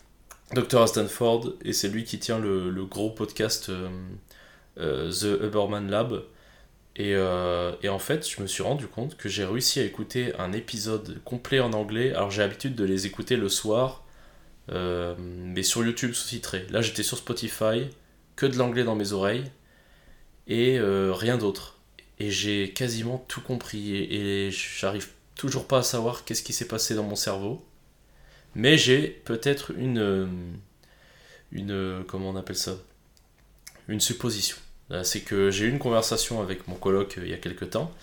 docteur 0.53 0.81
à 0.81 0.87
Stanford, 0.87 1.53
et 1.63 1.73
c'est 1.73 1.89
lui 1.89 2.03
qui 2.03 2.19
tient 2.19 2.39
le, 2.39 2.85
gros 2.85 3.09
podcast 3.09 3.69
euh, 3.69 3.89
euh, 4.79 5.11
The 5.11 5.43
Huberman 5.43 5.89
Lab. 5.89 6.23
Et, 6.95 7.13
euh, 7.15 7.73
et 7.83 7.89
en 7.89 7.99
fait, 7.99 8.27
je 8.27 8.41
me 8.41 8.47
suis 8.47 8.63
rendu 8.63 8.87
compte 8.87 9.17
que 9.17 9.29
j'ai 9.29 9.45
réussi 9.45 9.79
à 9.79 9.83
écouter 9.83 10.33
un 10.39 10.51
épisode 10.51 11.21
complet 11.23 11.59
en 11.59 11.73
anglais. 11.73 12.13
Alors 12.13 12.31
j'ai 12.31 12.41
l'habitude 12.41 12.75
de 12.75 12.83
les 12.83 13.05
écouter 13.05 13.35
le 13.35 13.49
soir, 13.49 14.03
mais 14.69 15.63
sur 15.63 15.85
YouTube 15.85 16.13
sous-titré. 16.13 16.65
Là, 16.71 16.81
j'étais 16.81 17.03
sur 17.03 17.17
Spotify, 17.17 17.87
que 18.35 18.45
de 18.45 18.57
l'anglais 18.57 18.83
dans 18.83 18.95
mes 18.95 19.13
oreilles, 19.13 19.45
et 20.47 20.79
rien 20.81 21.37
d'autre. 21.37 21.77
Et 22.19 22.31
j'ai 22.31 22.73
quasiment 22.73 23.23
tout 23.27 23.41
compris, 23.41 23.95
et 23.95 24.49
j'arrive 24.51 25.09
toujours 25.35 25.67
pas 25.67 25.79
à 25.79 25.83
savoir 25.83 26.25
qu'est-ce 26.25 26.41
qui 26.41 26.53
s'est 26.53 26.67
passé 26.67 26.95
dans 26.95 27.03
mon 27.03 27.15
cerveau. 27.15 27.63
Mais 28.55 28.77
j'ai 28.77 29.07
peut-être 29.07 29.71
une, 29.77 29.99
euh, 29.99 30.27
une, 31.51 31.71
euh, 31.71 32.03
comment 32.07 32.29
on 32.29 32.35
appelle 32.35 32.55
ça? 32.55 32.75
Une 33.87 33.99
supposition. 33.99 34.57
C'est 35.03 35.21
que 35.21 35.51
j'ai 35.51 35.65
eu 35.65 35.69
une 35.69 35.79
conversation 35.79 36.41
avec 36.41 36.67
mon 36.67 36.75
coloc 36.75 37.17
euh, 37.17 37.21
il 37.25 37.29
y 37.29 37.33
a 37.33 37.37
quelques 37.37 37.71
temps, 37.71 37.93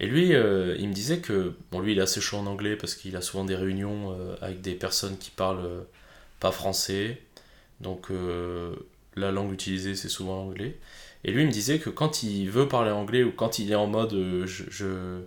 et 0.00 0.06
lui, 0.06 0.30
il 0.30 0.88
me 0.88 0.94
disait 0.94 1.18
que, 1.18 1.54
bon, 1.70 1.80
lui, 1.80 1.92
il 1.92 1.98
est 1.98 2.02
assez 2.02 2.22
chaud 2.22 2.38
en 2.38 2.46
anglais 2.46 2.74
parce 2.74 2.94
qu'il 2.94 3.16
a 3.16 3.20
souvent 3.20 3.44
des 3.44 3.54
réunions 3.54 4.16
avec 4.40 4.62
des 4.62 4.74
personnes 4.74 5.18
qui 5.18 5.30
parlent 5.30 5.84
pas 6.40 6.52
français, 6.52 7.20
donc 7.82 8.08
la 9.14 9.30
langue 9.30 9.52
utilisée, 9.52 9.94
c'est 9.94 10.08
souvent 10.08 10.36
l'anglais. 10.36 10.78
Et 11.24 11.32
lui, 11.32 11.42
il 11.42 11.48
me 11.48 11.52
disait 11.52 11.78
que 11.78 11.90
quand 11.90 12.22
il 12.22 12.48
veut 12.48 12.66
parler 12.66 12.90
anglais 12.90 13.22
ou 13.22 13.30
quand 13.30 13.58
il 13.58 13.70
est 13.72 13.74
en 13.74 13.88
mode 13.88 14.14
je, 14.46 14.64
je, 14.70 15.20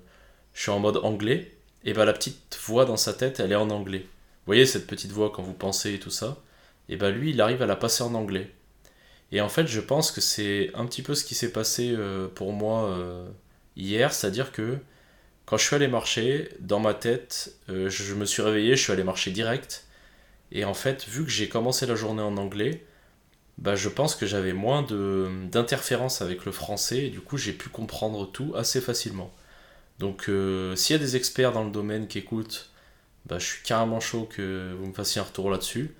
je 0.55 0.59
suis 0.59 0.71
en 0.71 0.79
mode 0.79 0.97
anglais, 1.03 1.51
et 1.85 1.93
ben 1.93 2.05
la 2.05 2.13
petite 2.13 2.57
voix 2.65 2.85
dans 2.85 2.97
sa 2.97 3.13
tête, 3.13 3.39
elle 3.39 3.51
est 3.51 3.55
en 3.55 3.69
anglais. 3.69 4.07
Vous 4.43 4.47
voyez 4.47 4.65
cette 4.65 4.87
petite 4.87 5.11
voix 5.11 5.31
quand 5.33 5.41
vous 5.41 5.53
pensez 5.53 5.93
et 5.93 5.99
tout 5.99 6.09
ça? 6.09 6.37
Et 6.89 6.97
ben 6.97 7.11
lui, 7.11 7.31
il 7.31 7.39
arrive 7.39 7.61
à 7.61 7.65
la 7.65 7.77
passer 7.77 8.03
en 8.03 8.13
anglais. 8.13 8.51
Et 9.31 9.41
en 9.41 9.49
fait, 9.49 9.67
je 9.67 9.79
pense 9.79 10.11
que 10.11 10.21
c'est 10.21 10.69
un 10.75 10.85
petit 10.85 11.01
peu 11.01 11.15
ce 11.15 11.23
qui 11.23 11.33
s'est 11.33 11.51
passé 11.51 11.93
euh, 11.97 12.27
pour 12.27 12.53
moi 12.53 12.89
euh, 12.89 13.25
hier, 13.77 14.13
c'est-à-dire 14.13 14.51
que 14.51 14.77
quand 15.45 15.57
je 15.57 15.65
suis 15.65 15.75
allé 15.75 15.87
marcher, 15.87 16.49
dans 16.59 16.79
ma 16.79 16.93
tête, 16.93 17.55
euh, 17.69 17.89
je, 17.89 18.13
me 18.15 18.25
suis 18.25 18.41
réveillé, 18.41 18.75
je 18.75 18.83
suis 18.83 18.91
allé 18.91 19.03
marcher 19.03 19.31
direct. 19.31 19.85
Et 20.51 20.65
en 20.65 20.73
fait, 20.73 21.05
vu 21.07 21.23
que 21.23 21.31
j'ai 21.31 21.49
commencé 21.49 21.85
la 21.85 21.95
journée 21.95 22.21
en 22.21 22.37
anglais, 22.37 22.85
bah, 23.57 23.75
je 23.75 23.89
pense 23.89 24.15
que 24.15 24.25
j'avais 24.25 24.53
moins 24.53 24.83
d'interférences 24.83 26.21
avec 26.21 26.45
le 26.45 26.51
français 26.51 27.05
et 27.05 27.09
du 27.09 27.21
coup 27.21 27.37
j'ai 27.37 27.53
pu 27.53 27.69
comprendre 27.69 28.31
tout 28.31 28.53
assez 28.55 28.81
facilement. 28.81 29.33
Donc 29.99 30.23
s'il 30.75 30.95
y 30.95 30.99
a 30.99 30.99
des 30.99 31.15
experts 31.15 31.51
dans 31.53 31.63
le 31.63 31.71
domaine 31.71 32.07
qui 32.07 32.19
écoutent, 32.19 32.72
bah, 33.25 33.39
je 33.39 33.45
suis 33.45 33.63
carrément 33.63 33.99
chaud 33.99 34.27
que 34.29 34.73
vous 34.77 34.87
me 34.87 34.93
fassiez 34.93 35.21
un 35.21 35.25
retour 35.25 35.49
là-dessus. 35.49 35.95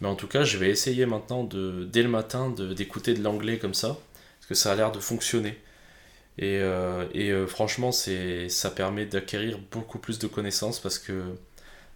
Mais 0.00 0.08
en 0.08 0.14
tout 0.14 0.28
cas, 0.28 0.44
je 0.44 0.58
vais 0.58 0.70
essayer 0.70 1.06
maintenant 1.06 1.44
de, 1.44 1.84
dès 1.84 2.02
le 2.02 2.08
matin 2.08 2.50
d'écouter 2.50 3.14
de 3.14 3.22
l'anglais 3.22 3.58
comme 3.58 3.74
ça, 3.74 3.98
parce 4.38 4.46
que 4.48 4.54
ça 4.54 4.72
a 4.72 4.76
l'air 4.76 4.92
de 4.92 5.00
fonctionner. 5.00 5.58
Et, 6.38 6.58
euh, 6.60 7.06
et 7.14 7.30
euh, 7.32 7.46
franchement, 7.46 7.90
ça 7.92 8.70
permet 8.70 9.06
d'acquérir 9.06 9.58
beaucoup 9.72 9.98
plus 9.98 10.18
de 10.20 10.28
connaissances 10.28 10.78
parce 10.80 10.98
que 10.98 11.34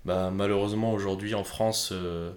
bah, 0.05 0.31
malheureusement 0.33 0.93
aujourd'hui 0.93 1.35
en 1.35 1.45
France, 1.45 1.91
euh, 1.93 2.33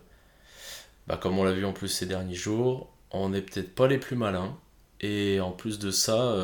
bah, 1.07 1.17
comme 1.17 1.39
on 1.39 1.43
l'a 1.43 1.53
vu 1.53 1.65
en 1.65 1.73
plus 1.73 1.87
ces 1.87 2.05
derniers 2.05 2.35
jours, 2.35 2.91
on 3.11 3.29
n'est 3.29 3.41
peut-être 3.41 3.73
pas 3.73 3.87
les 3.87 3.97
plus 3.97 4.15
malins. 4.15 4.55
Et 5.01 5.39
en 5.39 5.51
plus 5.51 5.79
de 5.79 5.91
ça, 5.91 6.35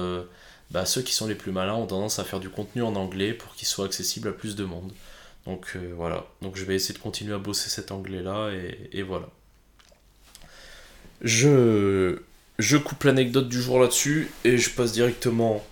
bah, 0.71 0.85
ceux 0.85 1.01
qui 1.01 1.13
sont 1.13 1.27
les 1.27 1.35
plus 1.35 1.51
malins 1.51 1.75
ont 1.75 1.87
tendance 1.87 2.19
à 2.19 2.23
faire 2.23 2.39
du 2.39 2.49
contenu 2.49 2.81
en 2.83 2.95
anglais 2.95 3.33
pour 3.33 3.55
qu'il 3.55 3.67
soit 3.67 3.85
accessible 3.85 4.29
à 4.29 4.33
plus 4.33 4.55
de 4.55 4.65
monde. 4.65 4.91
Donc 5.45 5.73
euh, 5.75 5.91
voilà, 5.95 6.25
donc 6.41 6.55
je 6.55 6.65
vais 6.65 6.75
essayer 6.75 6.93
de 6.93 6.99
continuer 6.99 7.33
à 7.33 7.39
bosser 7.39 7.69
cet 7.69 7.91
anglais-là 7.91 8.51
et, 8.51 8.89
et 8.99 9.01
voilà. 9.01 9.27
Je, 11.21 12.17
coupe 12.83 13.03
l'anecdote 13.03 13.47
du 13.47 13.61
jour 13.61 13.79
là-dessus 13.79 14.31
et 14.43 14.57
je 14.57 14.69
passe 14.71 14.91
directement 14.91 15.63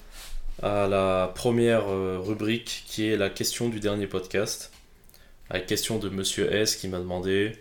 à 0.62 0.88
la 0.88 1.32
première 1.34 1.88
euh, 1.90 2.20
rubrique 2.20 2.84
qui 2.88 3.08
est 3.08 3.18
la 3.18 3.30
question 3.30 3.70
du 3.70 3.80
dernier 3.80 4.06
podcast. 4.06 4.72
La 5.50 5.60
question 5.60 5.98
de 5.98 6.10
Monsieur 6.10 6.54
S 6.54 6.76
qui 6.76 6.88
m'a 6.88 7.00
demandé 7.00 7.54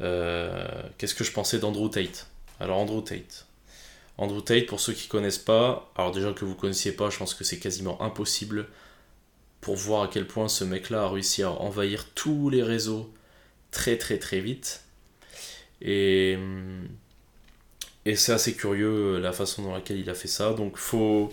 euh, 0.00 0.66
qu'est-ce 0.98 1.14
que 1.14 1.24
je 1.24 1.30
pensais 1.30 1.58
d'Andrew 1.58 1.88
Tate? 1.88 2.26
Alors 2.58 2.78
Andrew 2.78 3.02
Tate. 3.02 3.46
Andrew 4.18 4.40
Tate, 4.40 4.66
pour 4.66 4.80
ceux 4.80 4.92
qui 4.92 5.08
connaissent 5.08 5.38
pas, 5.38 5.92
alors 5.96 6.10
déjà 6.10 6.32
que 6.32 6.44
vous 6.44 6.54
connaissiez 6.54 6.92
pas, 6.92 7.10
je 7.10 7.18
pense 7.18 7.34
que 7.34 7.44
c'est 7.44 7.58
quasiment 7.58 8.00
impossible 8.02 8.66
pour 9.64 9.76
voir 9.76 10.02
à 10.02 10.08
quel 10.08 10.26
point 10.26 10.48
ce 10.48 10.62
mec-là 10.64 11.04
a 11.04 11.08
réussi 11.08 11.42
à 11.42 11.50
envahir 11.50 12.04
tous 12.14 12.50
les 12.50 12.62
réseaux 12.62 13.12
très 13.70 13.96
très 13.96 14.18
très 14.18 14.40
vite. 14.40 14.84
Et, 15.80 16.38
et 18.04 18.16
c'est 18.16 18.32
assez 18.32 18.54
curieux 18.54 19.16
euh, 19.16 19.20
la 19.20 19.32
façon 19.32 19.62
dans 19.62 19.72
laquelle 19.72 19.98
il 19.98 20.10
a 20.10 20.14
fait 20.14 20.28
ça. 20.28 20.52
Donc 20.52 20.76
faut, 20.76 21.32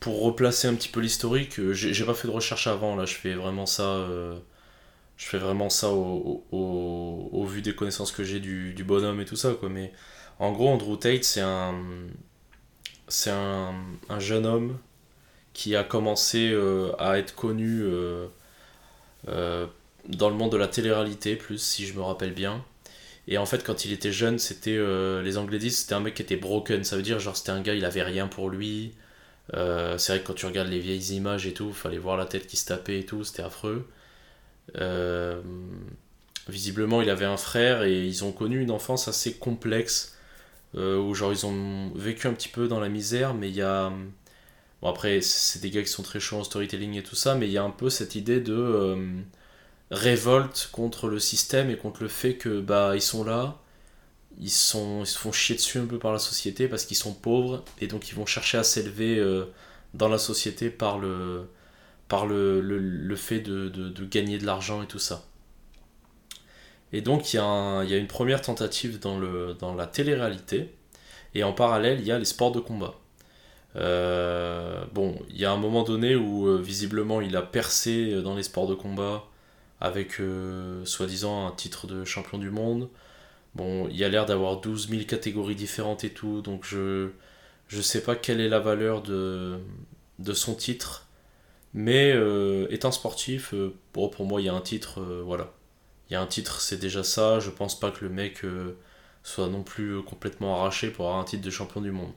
pour 0.00 0.22
replacer 0.22 0.68
un 0.68 0.74
petit 0.74 0.88
peu 0.90 1.00
l'historique, 1.00 1.58
euh, 1.58 1.72
j'ai 1.72 2.04
pas 2.04 2.14
fait 2.14 2.28
de 2.28 2.32
recherche 2.32 2.66
avant, 2.66 2.96
là 2.96 3.04
je 3.06 3.14
fais 3.14 3.34
vraiment 3.34 3.66
ça, 3.66 3.84
euh, 3.84 4.38
je 5.16 5.26
fais 5.26 5.38
vraiment 5.38 5.70
ça 5.70 5.88
au, 5.90 6.44
au, 6.52 6.58
au- 6.58 7.30
au 7.32 7.44
vu 7.46 7.62
des 7.62 7.74
connaissances 7.74 8.12
que 8.12 8.24
j'ai 8.24 8.40
du, 8.40 8.74
du 8.74 8.84
bonhomme 8.84 9.20
et 9.20 9.24
tout 9.24 9.36
ça, 9.36 9.54
quoi. 9.54 9.68
Mais 9.70 9.92
en 10.38 10.52
gros, 10.52 10.68
Andrew 10.68 10.96
Tate, 10.98 11.24
c'est 11.24 11.40
un, 11.40 11.74
c'est 13.08 13.30
un, 13.30 13.74
un 14.08 14.18
jeune 14.18 14.46
homme 14.46 14.78
qui 15.54 15.76
a 15.76 15.84
commencé 15.84 16.50
euh, 16.50 16.92
à 16.98 17.18
être 17.18 17.34
connu 17.34 17.82
euh, 17.82 18.26
euh, 19.28 19.66
dans 20.08 20.30
le 20.30 20.36
monde 20.36 20.52
de 20.52 20.56
la 20.56 20.68
télé-réalité, 20.68 21.36
plus 21.36 21.58
si 21.58 21.86
je 21.86 21.94
me 21.94 22.02
rappelle 22.02 22.32
bien. 22.32 22.64
Et 23.28 23.38
en 23.38 23.46
fait, 23.46 23.62
quand 23.64 23.84
il 23.84 23.92
était 23.92 24.12
jeune, 24.12 24.38
c'était 24.38 24.78
les 25.22 25.38
Anglais 25.38 25.58
disent 25.58 25.78
c'était 25.78 25.94
un 25.94 26.00
mec 26.00 26.14
qui 26.14 26.22
était 26.22 26.36
broken. 26.36 26.82
Ça 26.82 26.96
veut 26.96 27.02
dire 27.02 27.20
genre 27.20 27.36
c'était 27.36 27.52
un 27.52 27.60
gars, 27.60 27.74
il 27.74 27.84
avait 27.84 28.02
rien 28.02 28.26
pour 28.26 28.50
lui. 28.50 28.94
C'est 29.52 30.08
vrai 30.08 30.20
que 30.20 30.26
quand 30.26 30.34
tu 30.34 30.46
regardes 30.46 30.68
les 30.68 30.80
vieilles 30.80 31.14
images 31.14 31.46
et 31.46 31.52
tout, 31.54 31.72
fallait 31.72 31.98
voir 31.98 32.16
la 32.16 32.26
tête 32.26 32.48
qui 32.48 32.56
se 32.56 32.66
tapait 32.66 32.98
et 32.98 33.06
tout, 33.06 33.22
c'était 33.22 33.44
affreux. 33.44 33.86
Visiblement, 36.48 37.00
il 37.00 37.10
avait 37.10 37.24
un 37.24 37.36
frère 37.36 37.84
et 37.84 38.04
ils 38.04 38.24
ont 38.24 38.32
connu 38.32 38.60
une 38.60 38.72
enfance 38.72 39.06
assez 39.06 39.34
complexe 39.34 40.16
où 40.74 41.14
genre 41.14 41.32
ils 41.32 41.46
ont 41.46 41.92
vécu 41.94 42.26
un 42.26 42.32
petit 42.32 42.48
peu 42.48 42.66
dans 42.66 42.80
la 42.80 42.88
misère, 42.88 43.34
mais 43.34 43.50
il 43.50 43.54
y 43.54 43.62
a 43.62 43.92
Bon, 44.82 44.88
après, 44.90 45.20
c'est 45.20 45.60
des 45.62 45.70
gars 45.70 45.82
qui 45.82 45.88
sont 45.88 46.02
très 46.02 46.20
chauds 46.20 46.38
en 46.38 46.44
storytelling 46.44 46.94
et 46.96 47.02
tout 47.02 47.14
ça, 47.16 47.34
mais 47.36 47.46
il 47.46 47.52
y 47.52 47.58
a 47.58 47.62
un 47.64 47.70
peu 47.70 47.90
cette 47.90 48.14
idée 48.16 48.40
de. 48.40 48.54
euh, 48.54 49.20
révolte 49.92 50.70
contre 50.72 51.08
le 51.08 51.18
système 51.20 51.70
et 51.70 51.76
contre 51.78 52.02
le 52.02 52.08
fait 52.10 52.36
que 52.36 52.60
bah 52.60 52.92
ils 52.96 53.02
sont 53.02 53.24
là, 53.24 53.60
ils, 54.40 54.50
sont, 54.50 55.02
ils 55.04 55.06
se 55.08 55.18
font 55.18 55.32
chier 55.32 55.56
dessus 55.56 55.78
un 55.78 55.86
peu 55.86 55.98
par 55.98 56.12
la 56.12 56.18
société 56.20 56.68
parce 56.68 56.84
qu'ils 56.86 56.96
sont 56.98 57.14
pauvres 57.14 57.64
et 57.80 57.86
donc 57.88 58.10
ils 58.10 58.14
vont 58.16 58.26
chercher 58.26 58.58
à 58.58 58.64
s'élever 58.64 59.18
euh, 59.18 59.46
dans 59.94 60.08
la 60.08 60.18
société 60.18 60.70
par 60.70 60.98
le, 60.98 61.44
par 62.08 62.26
le, 62.26 62.60
le, 62.62 62.78
le 62.78 63.16
fait 63.16 63.40
de, 63.40 63.68
de, 63.70 63.88
de 63.90 64.04
gagner 64.06 64.38
de 64.38 64.46
l'argent 64.46 64.82
et 64.82 64.86
tout 64.88 64.98
ça. 65.00 65.24
Et 66.92 67.00
donc 67.00 67.32
il 67.32 67.36
y, 67.36 67.38
a 67.40 67.44
un- 67.44 67.84
y 67.84 67.92
a 67.94 67.96
une 67.96 68.06
première 68.06 68.40
tentative 68.40 68.98
dans, 69.00 69.18
le, 69.18 69.54
dans 69.54 69.74
la 69.74 69.86
télé-réalité 69.86 70.72
et 71.34 71.44
en 71.44 71.52
parallèle 71.54 72.00
il 72.00 72.06
y 72.06 72.12
a 72.12 72.18
les 72.20 72.26
sports 72.26 72.52
de 72.52 72.60
combat. 72.60 72.94
Euh, 73.76 74.84
bon, 74.92 75.18
il 75.30 75.38
y 75.38 75.44
a 75.44 75.52
un 75.52 75.56
moment 75.56 75.82
donné 75.82 76.14
où 76.16 76.46
euh, 76.46 76.60
visiblement 76.60 77.20
il 77.20 77.36
a 77.36 77.42
percé 77.42 78.12
euh, 78.12 78.22
dans 78.22 78.34
les 78.34 78.42
sports 78.42 78.66
de 78.66 78.74
combat 78.74 79.24
avec 79.80 80.20
soi-disant 80.84 81.46
un 81.48 81.52
titre 81.52 81.86
de 81.88 82.04
champion 82.04 82.38
du 82.38 82.50
monde. 82.50 82.88
Bon, 83.56 83.88
il 83.88 83.96
y 83.96 84.04
a 84.04 84.08
l'air 84.10 84.26
d'avoir 84.26 84.60
12 84.60 84.88
000 84.90 85.04
catégories 85.04 85.56
différentes 85.56 86.04
et 86.04 86.10
tout, 86.12 86.42
donc 86.42 86.64
je 86.66 87.10
je 87.68 87.80
sais 87.82 88.02
pas 88.02 88.16
quelle 88.16 88.40
est 88.40 88.48
la 88.50 88.60
valeur 88.60 89.02
de, 89.02 89.58
de 90.20 90.32
son 90.34 90.54
titre, 90.54 91.08
mais 91.74 92.14
étant 92.70 92.92
sportif, 92.92 93.54
bon, 93.94 94.08
pour 94.10 94.26
moi 94.26 94.40
il 94.42 94.46
y 94.46 94.50
a 94.50 94.54
un 94.54 94.60
titre, 94.62 95.00
voilà. 95.24 95.52
Il 96.10 96.14
y 96.14 96.16
a 96.16 96.22
un 96.22 96.26
titre, 96.28 96.60
c'est 96.60 96.78
déjà 96.78 97.04
ça, 97.04 97.40
je 97.40 97.50
pense 97.50 97.78
pas 97.80 97.90
que 97.92 98.04
le 98.04 98.10
mec 98.10 98.42
soit 99.24 99.48
non 99.48 99.62
plus 99.64 100.02
complètement 100.04 100.58
arraché 100.60 100.90
pour 100.90 101.06
avoir 101.06 101.20
un 101.20 101.24
titre 101.24 101.44
de 101.44 101.50
champion 101.50 101.80
du 101.82 101.92
monde. 101.92 102.12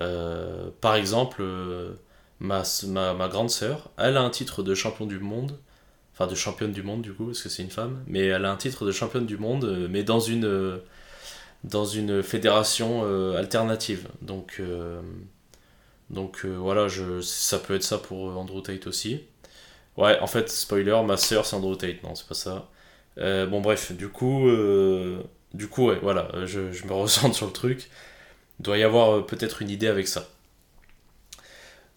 Euh, 0.00 0.70
par 0.80 0.94
exemple, 0.94 1.38
euh, 1.40 1.92
ma, 2.40 2.62
ma, 2.86 3.28
grande 3.28 3.50
sœur, 3.50 3.90
elle 3.98 4.16
a 4.16 4.22
un 4.22 4.30
titre 4.30 4.62
de 4.62 4.74
champion 4.74 5.06
du 5.06 5.18
monde, 5.18 5.58
enfin 6.14 6.26
de 6.26 6.34
championne 6.34 6.72
du 6.72 6.82
monde 6.82 7.02
du 7.02 7.12
coup, 7.12 7.26
parce 7.26 7.42
que 7.42 7.48
c'est 7.48 7.62
une 7.62 7.70
femme, 7.70 8.02
mais 8.06 8.26
elle 8.26 8.44
a 8.44 8.52
un 8.52 8.56
titre 8.56 8.84
de 8.86 8.92
championne 8.92 9.26
du 9.26 9.38
monde, 9.38 9.64
euh, 9.64 9.88
mais 9.90 10.02
dans 10.04 10.20
une, 10.20 10.80
dans 11.64 11.84
une 11.84 12.22
fédération 12.22 13.04
alternative. 13.34 14.08
Donc, 14.22 14.62
donc 16.10 16.44
voilà, 16.44 16.86
ça 17.22 17.58
peut 17.58 17.74
être 17.74 17.82
ça 17.82 17.98
pour 17.98 18.36
Andrew 18.38 18.62
Tate 18.62 18.86
aussi. 18.86 19.22
Ouais, 19.96 20.18
en 20.20 20.26
fait, 20.28 20.48
spoiler, 20.50 21.02
ma 21.04 21.16
sœur 21.16 21.46
c'est 21.46 21.56
Andrew 21.56 21.76
Tate, 21.76 22.02
non, 22.04 22.14
c'est 22.14 22.28
pas 22.28 22.34
ça. 22.34 22.68
Bon, 23.16 23.60
bref, 23.60 23.92
du 23.92 24.08
coup, 24.08 24.48
du 25.54 25.68
coup, 25.68 25.88
ouais, 25.88 25.98
voilà, 26.02 26.30
je, 26.46 26.72
je 26.72 26.86
me 26.86 26.92
ressens 26.94 27.32
sur 27.32 27.46
le 27.46 27.52
truc. 27.52 27.90
Il 28.60 28.64
doit 28.64 28.78
y 28.78 28.82
avoir 28.82 29.16
euh, 29.16 29.26
peut-être 29.26 29.62
une 29.62 29.70
idée 29.70 29.86
avec 29.86 30.08
ça. 30.08 30.28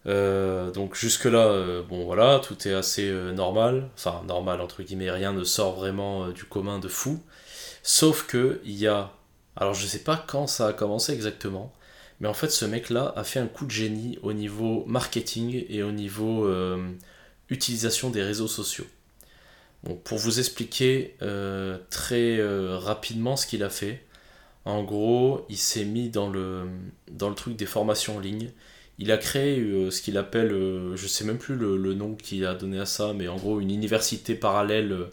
Euh, 0.06 0.70
donc 0.70 0.96
jusque-là, 0.96 1.46
euh, 1.46 1.82
bon 1.82 2.04
voilà, 2.04 2.40
tout 2.40 2.66
est 2.66 2.74
assez 2.74 3.10
normal. 3.34 3.88
Enfin, 3.94 4.22
normal, 4.26 4.60
entre 4.60 4.82
guillemets, 4.82 5.10
rien 5.10 5.32
ne 5.32 5.44
sort 5.44 5.74
vraiment 5.74 6.28
du 6.28 6.44
commun 6.44 6.78
de 6.78 6.88
fou. 6.88 7.20
Sauf 7.82 8.26
que 8.26 8.60
il 8.64 8.76
y 8.76 8.86
a... 8.86 9.12
Alors 9.56 9.74
je 9.74 9.86
sais 9.86 9.98
pas 9.98 10.24
quand 10.26 10.46
ça 10.46 10.68
a 10.68 10.72
commencé 10.72 11.12
exactement, 11.12 11.72
mais 12.20 12.28
en 12.28 12.32
fait 12.32 12.48
ce 12.50 12.64
mec-là 12.64 13.12
a 13.16 13.24
fait 13.24 13.38
un 13.38 13.46
coup 13.46 13.66
de 13.66 13.70
génie 13.70 14.18
au 14.22 14.32
niveau 14.32 14.84
marketing 14.86 15.66
et 15.68 15.82
au 15.82 15.92
niveau 15.92 16.50
utilisation 17.50 18.08
des 18.08 18.22
réseaux 18.22 18.48
sociaux. 18.48 18.86
Pour 20.04 20.16
vous 20.16 20.38
expliquer 20.38 21.16
très 21.90 22.40
rapidement 22.78 23.36
ce 23.36 23.46
qu'il 23.46 23.62
a 23.62 23.68
fait, 23.68 24.02
en 24.64 24.84
gros, 24.84 25.44
il 25.48 25.56
s'est 25.58 25.84
mis 25.84 26.08
dans 26.08 26.28
le, 26.28 26.68
truc 27.36 27.56
des 27.56 27.66
formations 27.66 28.16
en 28.16 28.20
ligne. 28.20 28.50
Il 28.98 29.10
a 29.10 29.18
créé 29.18 29.58
euh, 29.58 29.90
ce 29.90 30.02
qu'il 30.02 30.16
appelle, 30.18 30.52
euh, 30.52 30.96
je 30.96 31.06
sais 31.06 31.24
même 31.24 31.38
plus 31.38 31.56
le, 31.56 31.94
nom 31.94 32.14
qu'il 32.14 32.46
a 32.46 32.54
donné 32.54 32.78
à 32.78 32.86
ça, 32.86 33.12
mais 33.14 33.26
en 33.28 33.36
gros 33.36 33.60
une 33.60 33.70
université 33.70 34.34
parallèle 34.34 34.92
euh, 34.92 35.10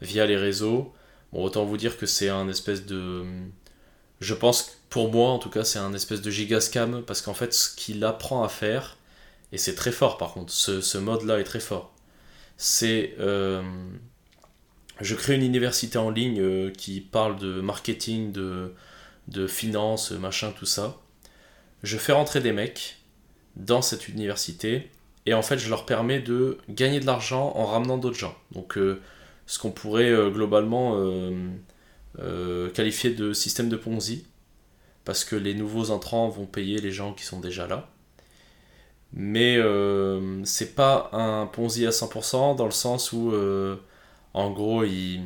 via 0.00 0.26
les 0.26 0.36
réseaux. 0.36 0.92
Bon, 1.32 1.44
autant 1.44 1.64
vous 1.64 1.76
dire 1.76 1.96
que 1.98 2.06
c'est 2.06 2.28
un 2.28 2.48
espèce 2.48 2.86
de... 2.86 3.24
Je 4.20 4.34
pense, 4.34 4.78
pour 4.90 5.12
moi 5.12 5.30
en 5.30 5.38
tout 5.38 5.50
cas, 5.50 5.62
c'est 5.64 5.78
un 5.78 5.94
espèce 5.94 6.22
de 6.22 6.30
gigascam, 6.30 7.02
parce 7.06 7.22
qu'en 7.22 7.34
fait 7.34 7.54
ce 7.54 7.74
qu'il 7.74 8.04
apprend 8.04 8.42
à 8.42 8.48
faire, 8.48 8.96
et 9.52 9.58
c'est 9.58 9.74
très 9.74 9.92
fort 9.92 10.18
par 10.18 10.32
contre, 10.32 10.52
ce, 10.52 10.80
ce 10.80 10.98
mode-là 10.98 11.38
est 11.38 11.44
très 11.44 11.60
fort, 11.60 11.94
c'est... 12.56 13.14
je 15.00 15.14
crée 15.14 15.36
une 15.36 15.42
université 15.42 15.98
en 15.98 16.10
ligne 16.10 16.40
euh, 16.40 16.70
qui 16.70 17.00
parle 17.00 17.38
de 17.38 17.60
marketing, 17.60 18.32
de, 18.32 18.72
de 19.28 19.46
finance, 19.46 20.10
machin, 20.12 20.52
tout 20.58 20.66
ça. 20.66 20.96
Je 21.82 21.96
fais 21.96 22.12
rentrer 22.12 22.40
des 22.40 22.52
mecs 22.52 22.98
dans 23.56 23.82
cette 23.82 24.08
université 24.08 24.90
et 25.26 25.34
en 25.34 25.42
fait 25.42 25.58
je 25.58 25.68
leur 25.68 25.86
permets 25.86 26.20
de 26.20 26.58
gagner 26.68 27.00
de 27.00 27.06
l'argent 27.06 27.52
en 27.54 27.66
ramenant 27.66 27.98
d'autres 27.98 28.18
gens. 28.18 28.36
Donc 28.52 28.76
euh, 28.76 29.00
ce 29.46 29.58
qu'on 29.58 29.70
pourrait 29.70 30.10
euh, 30.10 30.30
globalement 30.30 31.00
qualifier 32.74 33.10
de 33.10 33.32
système 33.32 33.68
de 33.68 33.76
Ponzi 33.76 34.26
parce 35.04 35.24
que 35.24 35.36
les 35.36 35.54
nouveaux 35.54 35.90
entrants 35.90 36.28
vont 36.28 36.46
payer 36.46 36.80
les 36.80 36.90
gens 36.90 37.14
qui 37.14 37.24
sont 37.24 37.38
déjà 37.38 37.68
là. 37.68 37.88
Mais 39.12 39.58
c'est 40.44 40.74
pas 40.74 41.10
un 41.12 41.46
Ponzi 41.46 41.86
à 41.86 41.90
100% 41.90 42.56
dans 42.56 42.64
le 42.64 42.72
sens 42.72 43.12
où 43.12 43.32
en 44.38 44.50
gros 44.50 44.84
il 44.84 45.20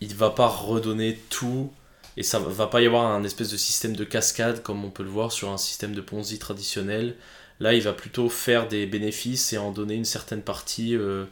il 0.00 0.14
va 0.14 0.30
pas 0.30 0.48
redonner 0.48 1.18
tout 1.30 1.70
et 2.16 2.22
ça 2.22 2.38
va 2.38 2.66
pas 2.66 2.80
y 2.80 2.86
avoir 2.86 3.06
un 3.06 3.24
espèce 3.24 3.50
de 3.50 3.56
système 3.56 3.94
de 3.96 4.04
cascade 4.04 4.62
comme 4.62 4.84
on 4.84 4.90
peut 4.90 5.02
le 5.02 5.10
voir 5.10 5.32
sur 5.32 5.50
un 5.50 5.58
système 5.58 5.94
de 5.94 6.00
Ponzi 6.00 6.38
traditionnel. 6.38 7.16
Là, 7.60 7.74
il 7.74 7.82
va 7.82 7.92
plutôt 7.92 8.28
faire 8.28 8.68
des 8.68 8.86
bénéfices 8.86 9.52
et 9.52 9.58
en 9.58 9.70
donner 9.70 9.94
une 9.94 10.04
certaine 10.04 10.42
partie 10.42 10.96
euh, 10.96 11.24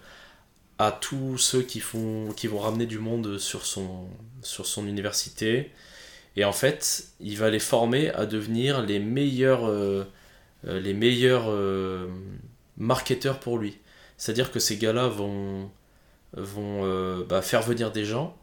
à 0.79 0.93
tous 0.93 1.39
ceux 1.39 1.63
qui, 1.63 1.81
font, 1.81 2.33
qui 2.37 2.47
vont 2.47 2.59
ramener 2.59 2.87
du 2.87 2.99
monde 2.99 3.39
sur 3.39 3.67
son, 3.67 4.09
sur 4.43 4.67
son 4.67 4.87
université. 4.87 5.71
Et 6.37 6.45
en 6.45 6.53
fait, 6.53 7.09
il 7.21 7.39
va 7.39 7.51
les 7.51 7.59
former 7.59 8.11
à 8.11 8.27
devenir 8.27 8.83
les 8.83 8.99
meilleurs, 8.99 9.67
euh, 9.67 10.05
euh, 10.67 10.81
les 10.81 10.95
meilleurs 10.95 11.51
marketeurs 12.77 13.41
pour 13.41 13.59
lui. 13.59 13.79
C'est-à-dire 14.19 14.51
que 14.51 14.59
ces 14.59 14.77
gars-là 14.77 15.09
vont, 15.09 15.71
vont 16.37 16.85
euh, 16.85 17.25
bah, 17.29 17.43
faire 17.43 17.63
venir 17.63 17.93
des 17.93 18.05
gens 18.05 18.37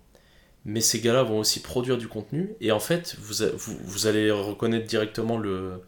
mais 0.65 0.81
ces 0.81 0.99
gars-là 0.99 1.23
vont 1.23 1.39
aussi 1.39 1.59
produire 1.61 1.97
du 1.97 2.07
contenu. 2.07 2.55
Et 2.61 2.71
en 2.71 2.79
fait 2.79 3.15
vous, 3.19 3.45
vous, 3.57 4.07
allez 4.07 4.31
reconnaître 4.31 4.87
directement 4.87 5.37
le, 5.37 5.81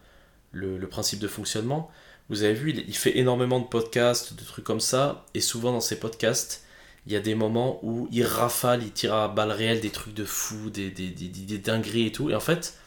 le, 0.52 0.88
principe 0.88 1.20
de 1.20 1.28
fonctionnement. 1.28 1.92
Vous 2.30 2.44
avez 2.44 2.54
vu 2.54 2.72
il, 2.72 2.96
fait 2.96 3.18
énormément 3.18 3.60
de 3.60 3.66
podcasts 3.66 4.36
de 4.36 4.44
trucs 4.44 4.66
comme 4.66 4.80
ça. 4.80 5.26
Et 5.34 5.42
souvent 5.42 5.72
dans 5.72 5.82
ces 5.82 6.00
podcasts 6.00 6.63
il 7.06 7.12
y 7.12 7.16
a 7.16 7.20
des 7.20 7.36
moments 7.36 7.80
où 7.84 8.08
il 8.12 8.24
rafale 8.24 8.82
il 8.82 8.92
tire 8.92 9.13
à 9.13 9.28
balles 9.28 9.52
réelles 9.52 9.82
des 9.82 9.89
trucs 9.89 10.13
de 10.13 10.24
fou 10.26 10.70
des, 10.70 10.89
des, 10.89 11.10
des, 11.10 11.28
des- 11.28 11.58
dingueries 11.58 12.08
et 12.08 12.12
tout. 12.12 12.30
Et 12.30 12.36
en 12.36 12.39
fait 12.39 12.78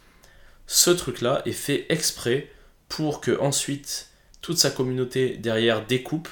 ce 0.67 0.91
truc 0.91 1.21
là 1.21 1.43
est 1.45 1.53
fait 1.53 1.87
exprès 1.91 2.51
pour 2.89 3.21
que 3.21 3.39
ensuite 3.39 4.11
toute 4.41 4.59
sa 4.59 4.71
communauté 4.71 5.37
derrière 5.37 5.87
découpe 5.87 6.29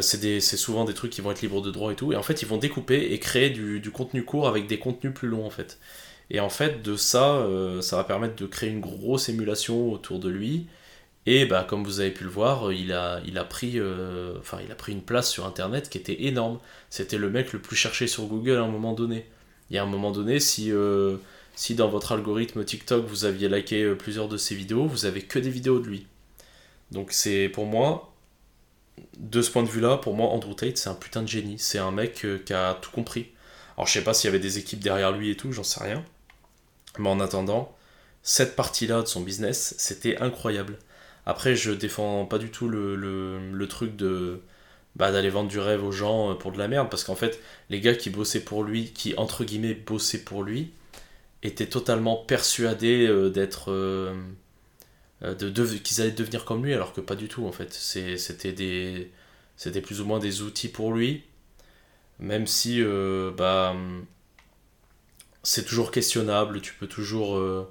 c'est 0.00 0.20
des- 0.20 0.40
c'est 0.40 0.56
souvent 0.56 0.84
des 0.84 0.94
trucs 0.94 1.10
qui 1.12 1.20
vont 1.20 1.30
être 1.32 1.42
libres 1.42 1.60
de 1.62 1.70
droit 1.70 1.92
et 1.92 1.96
tout. 1.96 2.12
Et 2.12 2.16
en 2.16 2.22
fait, 2.22 2.42
ils 2.42 2.48
vont 2.48 2.56
découper 2.58 3.12
et 3.12 3.18
créer 3.18 3.50
du, 3.50 3.80
du 3.80 3.90
contenu 3.90 4.24
court 4.24 4.48
avec 4.48 4.66
des 4.66 4.78
contenus 4.78 5.12
plus 5.14 5.28
longs 5.28 5.44
en 5.46 5.50
fait. 5.50 5.78
Et 6.30 6.40
en 6.40 6.48
fait, 6.50 6.82
de 6.82 6.96
ça, 6.96 7.36
euh, 7.36 7.82
ça 7.82 7.96
va 7.96 8.04
permettre 8.04 8.36
de 8.36 8.46
créer 8.46 8.70
une 8.70 8.80
grosse 8.80 9.28
émulation 9.28 9.92
autour 9.92 10.18
de 10.18 10.28
lui. 10.30 10.66
Et 11.26 11.46
bah, 11.46 11.64
comme 11.68 11.84
vous 11.84 12.00
avez 12.00 12.10
pu 12.10 12.24
le 12.24 12.30
voir, 12.30 12.72
il 12.72 12.92
a, 12.92 13.20
il 13.26 13.38
a, 13.38 13.44
pris, 13.44 13.78
euh, 13.78 14.34
il 14.64 14.72
a 14.72 14.74
pris 14.74 14.92
une 14.92 15.02
place 15.02 15.30
sur 15.30 15.46
Internet 15.46 15.88
qui 15.90 15.98
était 15.98 16.24
énorme. 16.24 16.58
C'était 16.90 17.18
le 17.18 17.30
mec 17.30 17.52
le 17.52 17.60
plus 17.60 17.76
cherché 17.76 18.06
sur 18.08 18.24
Google 18.26 18.56
à 18.56 18.62
un 18.62 18.68
moment 18.68 18.92
donné. 18.94 19.26
Y 19.70 19.78
a 19.78 19.82
un 19.84 19.86
moment 19.86 20.10
donné, 20.10 20.40
si, 20.40 20.72
euh, 20.72 21.16
si 21.54 21.74
dans 21.74 21.88
votre 21.88 22.12
algorithme 22.12 22.64
TikTok 22.64 23.06
vous 23.06 23.24
aviez 23.24 23.48
liké 23.48 23.82
euh, 23.84 23.94
plusieurs 23.94 24.28
de 24.28 24.36
ses 24.36 24.54
vidéos, 24.54 24.86
vous 24.86 25.06
avez 25.06 25.22
que 25.22 25.38
des 25.38 25.50
vidéos 25.50 25.78
de 25.80 25.86
lui. 25.86 26.06
Donc 26.90 27.12
c'est 27.12 27.48
pour 27.48 27.66
moi, 27.66 28.11
de 29.18 29.42
ce 29.42 29.50
point 29.50 29.62
de 29.62 29.68
vue-là, 29.68 29.96
pour 29.96 30.14
moi, 30.14 30.28
Andrew 30.28 30.54
Tate, 30.54 30.76
c'est 30.76 30.88
un 30.88 30.94
putain 30.94 31.22
de 31.22 31.28
génie. 31.28 31.58
C'est 31.58 31.78
un 31.78 31.90
mec 31.90 32.24
euh, 32.24 32.38
qui 32.38 32.52
a 32.52 32.74
tout 32.74 32.90
compris. 32.90 33.30
Alors, 33.76 33.86
je 33.86 33.92
sais 33.92 34.04
pas 34.04 34.14
s'il 34.14 34.28
y 34.28 34.30
avait 34.30 34.38
des 34.42 34.58
équipes 34.58 34.80
derrière 34.80 35.12
lui 35.12 35.30
et 35.30 35.36
tout, 35.36 35.52
j'en 35.52 35.64
sais 35.64 35.82
rien. 35.82 36.04
Mais 36.98 37.08
en 37.08 37.20
attendant, 37.20 37.74
cette 38.22 38.56
partie-là 38.56 39.02
de 39.02 39.06
son 39.06 39.22
business, 39.22 39.74
c'était 39.78 40.18
incroyable. 40.18 40.78
Après, 41.26 41.56
je 41.56 41.70
défends 41.70 42.26
pas 42.26 42.38
du 42.38 42.50
tout 42.50 42.68
le, 42.68 42.96
le, 42.96 43.68
truc 43.68 43.96
de 43.96 44.42
bah, 44.96 45.12
d'aller 45.12 45.30
vendre 45.30 45.48
du 45.48 45.58
rêve 45.58 45.84
aux 45.84 45.92
gens 45.92 46.32
euh, 46.32 46.34
pour 46.34 46.52
de 46.52 46.58
la 46.58 46.68
merde, 46.68 46.90
parce 46.90 47.04
qu'en 47.04 47.14
fait, 47.14 47.40
les 47.70 47.80
gars 47.80 47.94
qui 47.94 48.10
bossaient 48.10 48.40
pour 48.44 48.64
lui, 48.64 48.92
qui 48.92 49.14
entre 49.16 49.44
guillemets 49.44 49.74
bossaient 49.74 50.24
pour 50.24 50.42
lui, 50.42 50.72
étaient 51.42 51.66
totalement 51.68 52.16
persuadés 52.16 53.06
euh, 53.06 53.30
d'être. 53.30 53.72
De, 55.22 55.50
de- 55.50 55.66
qu'ils 55.78 56.00
allaient 56.02 56.10
devenir 56.12 56.44
comme 56.44 56.64
lui, 56.64 56.74
alors 56.74 56.92
que 56.92 57.00
pas 57.00 57.14
du 57.16 57.28
tout 57.28 57.46
en 57.46 57.52
fait. 57.52 57.72
C'était 57.72 58.52
des, 58.52 59.10
c'était 59.56 59.80
plus 59.82 60.00
ou 60.00 60.04
moins 60.06 60.18
des 60.18 60.42
outils 60.42 60.68
pour 60.68 60.92
lui, 60.92 61.24
même 62.20 62.46
si 62.46 62.82
euh, 62.82 63.32
bah, 63.36 63.74
c'est 65.42 65.64
toujours 65.64 65.90
questionnable. 65.90 66.60
Tu 66.60 66.74
peux 66.74 66.86
toujours, 66.86 67.36
euh, 67.36 67.70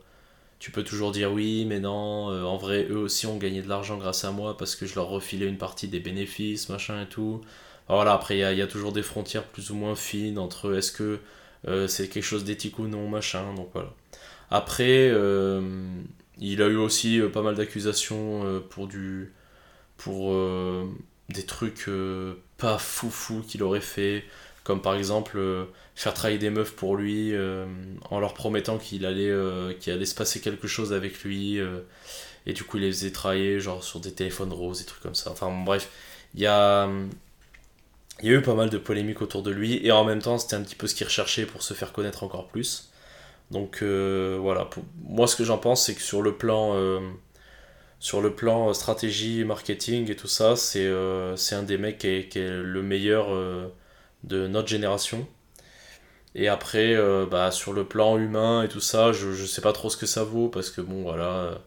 tu 0.60 0.72
peux 0.72 0.84
toujours 0.84 1.12
dire 1.12 1.34
oui, 1.34 1.66
mais 1.68 1.82
non. 1.82 2.32
euh, 2.32 2.44
en 2.44 2.58
vrai, 2.58 2.88
eux 2.90 2.98
aussi 2.98 3.28
ont 3.28 3.38
gagné 3.38 3.62
de 3.64 3.70
l'argent 3.70 3.98
grâce 3.98 4.26
à 4.26 4.32
moi 4.32 4.58
parce 4.58 4.76
que 4.76 4.88
je 4.88 4.96
leur 4.96 5.08
refilais 5.10 5.48
une 5.48 5.58
partie 5.58 5.88
des 5.88 6.02
bénéfices, 6.02 6.70
machin 6.70 7.04
et 7.04 7.08
tout. 7.10 7.42
Voilà, 7.90 8.14
après, 8.14 8.38
il 8.38 8.54
y 8.56 8.58
y 8.58 8.64
a 8.64 8.68
toujours 8.68 8.94
des 8.94 9.04
frontières 9.04 9.46
plus 9.46 9.72
ou 9.72 9.76
moins 9.76 9.96
fines 9.96 10.40
entre 10.40 10.76
est-ce 10.78 10.92
que 10.94 11.20
euh, 11.68 11.88
c'est 11.88 12.10
quelque 12.10 12.24
chose 12.24 12.46
d'éthique 12.46 12.80
ou 12.80 12.88
non, 12.88 13.10
machin, 13.10 13.54
donc 13.56 13.70
voilà. 13.74 13.94
Après, 14.52 15.10
euh, 15.12 15.62
il 16.42 16.62
a 16.62 16.68
eu 16.68 16.76
aussi 16.78 17.20
euh, 17.22 17.30
pas 17.30 17.42
mal 17.42 17.56
d'accusations 17.56 18.44
euh, 18.46 18.60
pour 18.60 18.88
du. 18.88 19.34
euh, 20.34 20.86
des 21.30 21.46
trucs 21.46 21.90
pas 22.58 22.78
foufou 22.78 23.42
qu'il 23.48 23.64
aurait 23.64 23.82
fait, 23.82 24.26
comme 24.64 24.82
par 24.82 24.96
exemple 24.96 25.40
faire 25.96 26.14
travailler 26.14 26.40
des 26.40 26.50
meufs 26.50 26.76
pour 26.76 26.98
lui 26.98 27.34
en 28.10 28.20
leur 28.20 28.34
promettant 28.34 28.78
qu'il 28.78 29.06
allait, 29.06 29.32
qu'il 29.80 29.94
allait 29.94 30.06
se 30.06 30.16
passer 30.16 30.42
quelque 30.42 30.68
chose 30.68 30.94
avec 30.94 31.24
lui, 31.24 31.60
et 32.46 32.54
du 32.54 32.64
coup 32.66 32.78
il 32.78 32.84
les 32.84 32.92
faisait 32.92 33.12
travailler 33.12 33.60
genre 33.62 33.84
sur 33.84 34.00
des 34.02 34.12
téléphones 34.14 34.52
roses, 34.54 34.80
des 34.80 34.86
trucs 34.86 35.04
comme 35.04 35.16
ça. 35.16 35.32
Enfin 35.32 35.52
bref, 35.66 35.90
il 36.36 36.42
y 36.42 36.48
a. 36.48 36.90
Il 38.22 38.30
y 38.30 38.34
a 38.34 38.38
eu 38.38 38.42
pas 38.42 38.54
mal 38.56 38.70
de 38.70 38.78
polémiques 38.78 39.22
autour 39.22 39.44
de 39.44 39.52
lui, 39.52 39.86
et 39.86 39.92
en 39.92 40.06
même 40.06 40.22
temps, 40.22 40.38
c'était 40.38 40.56
un 40.56 40.62
petit 40.64 40.76
peu 40.76 40.88
ce 40.88 40.96
qu'il 40.96 41.06
recherchait 41.08 41.46
pour 41.46 41.64
se 41.64 41.74
faire 41.74 41.92
connaître 41.92 42.24
encore 42.24 42.48
plus. 42.48 42.91
Donc 43.52 43.80
euh, 43.84 44.38
voilà, 44.42 44.70
moi 45.04 45.28
ce 45.28 45.36
que 45.36 45.44
j'en 45.44 45.58
pense, 45.60 45.86
c'est 45.86 45.96
que 45.96 46.02
sur 46.02 46.22
le 46.22 46.38
plan, 46.38 46.74
euh, 46.76 47.00
sur 48.00 48.22
le 48.22 48.34
plan 48.36 48.70
euh, 48.70 48.74
stratégie, 48.74 49.44
marketing 49.46 50.10
et 50.12 50.16
tout 50.16 50.28
ça, 50.28 50.56
c'est 50.56 50.86
euh, 50.86 51.36
un 51.52 51.64
des 51.64 51.78
mecs 51.78 52.00
qui 52.00 52.08
est, 52.08 52.30
qui 52.30 52.40
est 52.40 52.50
le 52.50 52.82
meilleur 52.84 53.28
euh, 53.34 53.68
de 54.24 54.48
notre 54.48 54.70
génération. 54.70 55.28
Et 56.36 56.48
après, 56.48 56.96
euh, 56.96 57.26
bah, 57.26 57.52
sur 57.52 57.74
le 57.74 57.86
plan 57.86 58.18
humain 58.18 58.64
et 58.64 58.70
tout 58.70 58.80
ça, 58.80 59.12
je, 59.12 59.32
je 59.34 59.46
sais 59.46 59.62
pas 59.62 59.74
trop 59.74 59.90
ce 59.90 59.98
que 59.98 60.06
ça 60.06 60.24
vaut, 60.24 60.48
parce 60.50 60.70
que 60.70 60.82
bon, 60.82 61.04
voilà, 61.04 61.60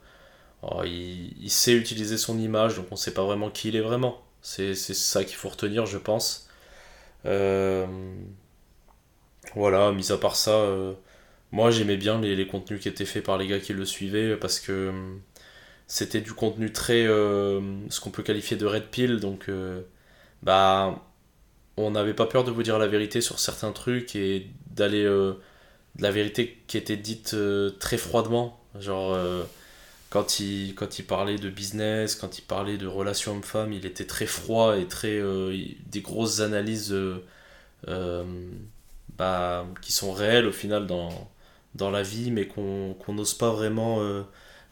oh, 0.62 0.82
il, 0.84 1.34
il 1.42 1.50
sait 1.50 1.74
utiliser 1.74 2.18
son 2.18 2.38
image, 2.38 2.76
donc 2.76 2.86
on 2.92 2.96
sait 2.96 3.14
pas 3.14 3.24
vraiment 3.24 3.50
qui 3.50 3.68
il 3.68 3.76
est 3.76 3.80
vraiment. 3.80 4.22
C'est 4.42 4.74
ça 4.76 5.24
qu'il 5.24 5.36
faut 5.36 5.48
retenir, 5.50 5.86
je 5.86 5.98
pense. 5.98 6.48
Voilà, 9.54 9.92
mis 9.92 10.10
à 10.12 10.16
part 10.16 10.36
ça, 10.36 10.52
moi 11.54 11.70
j'aimais 11.70 11.96
bien 11.96 12.20
les, 12.20 12.46
contenus 12.48 12.80
qui 12.80 12.88
étaient 12.88 13.04
faits 13.04 13.24
par 13.24 13.38
les 13.38 13.46
gars 13.46 13.60
qui 13.60 13.72
le 13.72 13.84
suivaient 13.84 14.36
parce 14.36 14.58
que 14.58 14.72
euh, 14.72 14.92
c'était 15.86 16.20
du 16.20 16.32
contenu 16.32 16.72
très 16.72 17.06
euh, 17.06 17.60
ce 17.90 18.00
qu'on 18.00 18.10
peut 18.10 18.24
qualifier 18.24 18.56
de 18.56 18.66
red 18.66 18.86
pill 18.90 19.20
donc 19.20 19.48
euh, 19.48 19.82
bah 20.42 21.00
on 21.76 21.92
n'avait 21.92 22.14
pas 22.14 22.26
peur 22.26 22.44
de 22.44 22.50
vous 22.50 22.64
dire 22.64 22.78
la 22.78 22.88
vérité 22.88 23.20
sur 23.20 23.38
certains 23.38 23.70
trucs 23.72 24.16
et 24.16 24.48
d'aller 24.70 25.04
de 25.04 25.36
la 26.00 26.10
vérité 26.10 26.62
qui 26.68 26.76
était 26.76 26.96
dite 26.96 27.36
très 27.80 27.98
froidement. 27.98 28.60
Genre 28.78 29.18
quand 30.10 30.40
il 30.40 30.74
quand 30.76 30.98
il 30.98 31.04
parlait 31.04 31.36
de 31.36 31.50
business 31.50 32.14
quand 32.14 32.38
il 32.38 32.42
parlait 32.42 32.78
de 32.78 32.86
relations 32.86 33.32
hommes-femmes 33.32 33.72
il 33.72 33.86
était 33.86 34.06
très 34.06 34.26
froid 34.26 34.78
et 34.78 34.86
très 34.86 35.20
des 35.86 36.00
grosses 36.00 36.40
analyses 36.40 36.94
bah, 39.18 39.66
qui 39.82 39.92
sont 39.92 40.12
réelles 40.12 40.46
au 40.46 40.52
final 40.52 40.86
dans, 40.86 41.28
dans 41.74 41.90
la 41.90 42.02
vie, 42.02 42.30
mais 42.30 42.46
qu'on 42.46 42.94
qu'on 42.94 43.14
n'ose 43.14 43.34
pas 43.34 43.50
vraiment 43.50 44.00
euh, 44.00 44.22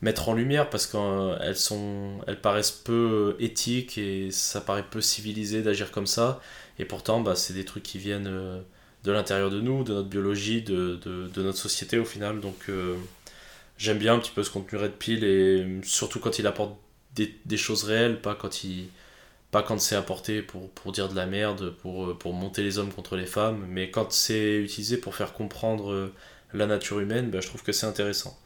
mettre 0.03 0.29
en 0.29 0.35
lumière 0.35 0.71
parce 0.71 0.87
qu'elles 0.87 1.57
sont, 1.57 2.21
elles 2.27 2.41
paraissent 2.41 2.71
peu 2.73 3.37
euh, 3.39 3.45
éthiques 3.45 3.99
et 3.99 4.31
ça 4.31 4.61
paraît 4.61 4.85
peu 4.89 5.01
civilisé 5.01 5.63
d'agir 5.63 5.91
comme 5.93 6.07
ça. 6.07 6.41
Et 6.79 6.85
pourtant, 6.85 7.21
bah, 7.21 7.35
c'est 7.37 7.55
des 7.55 7.65
trucs 7.65 7.83
qui 7.83 7.99
viennent 7.99 8.27
euh, 8.29 8.61
de 9.05 9.13
l'intérieur 9.13 9.51
de 9.51 9.61
nous, 9.61 9.85
de 9.85 9.95
notre 9.95 10.09
biologie, 10.09 10.63
de, 10.63 10.97
de, 11.05 11.29
de 11.29 11.43
notre 11.43 11.59
société 11.59 11.99
au 11.99 12.05
final. 12.05 12.41
Donc 12.41 12.71
j'aime 13.79 13.99
bien 13.99 14.15
un 14.15 14.19
petit 14.19 14.31
peu 14.31 14.43
ce 14.43 14.51
contenu 14.51 14.79
Red 14.79 14.93
Pill 14.93 15.25
et 15.25 15.81
surtout 15.83 16.21
quand 16.21 16.39
il 16.39 16.47
apporte 16.47 16.77
des, 17.15 17.35
des 17.45 17.57
choses 17.57 17.85
réelles, 17.85 18.21
pas 18.21 18.35
quand 18.35 18.65
il 18.65 18.89
pas 19.51 19.63
quand 19.63 19.79
c'est 19.81 19.97
apporté 19.97 20.43
pour, 20.43 20.71
pour 20.71 20.93
dire 20.93 21.09
de 21.09 21.15
la 21.15 21.27
merde, 21.27 21.71
pour, 21.83 22.17
pour 22.19 22.33
monter 22.35 22.63
les 22.63 22.79
hommes 22.79 22.93
contre 22.93 23.17
les 23.17 23.27
femmes, 23.27 23.67
mais 23.69 23.91
quand 23.91 24.11
c'est 24.13 24.57
utilisé 24.57 24.97
pour 24.97 25.15
faire 25.15 25.35
comprendre 25.35 26.11
la 26.55 26.67
nature 26.67 27.01
humaine, 27.01 27.31
bah, 27.31 27.41
je 27.41 27.49
trouve 27.49 27.63
que 27.63 27.73
c'est 27.73 27.87
intéressant. 27.87 28.39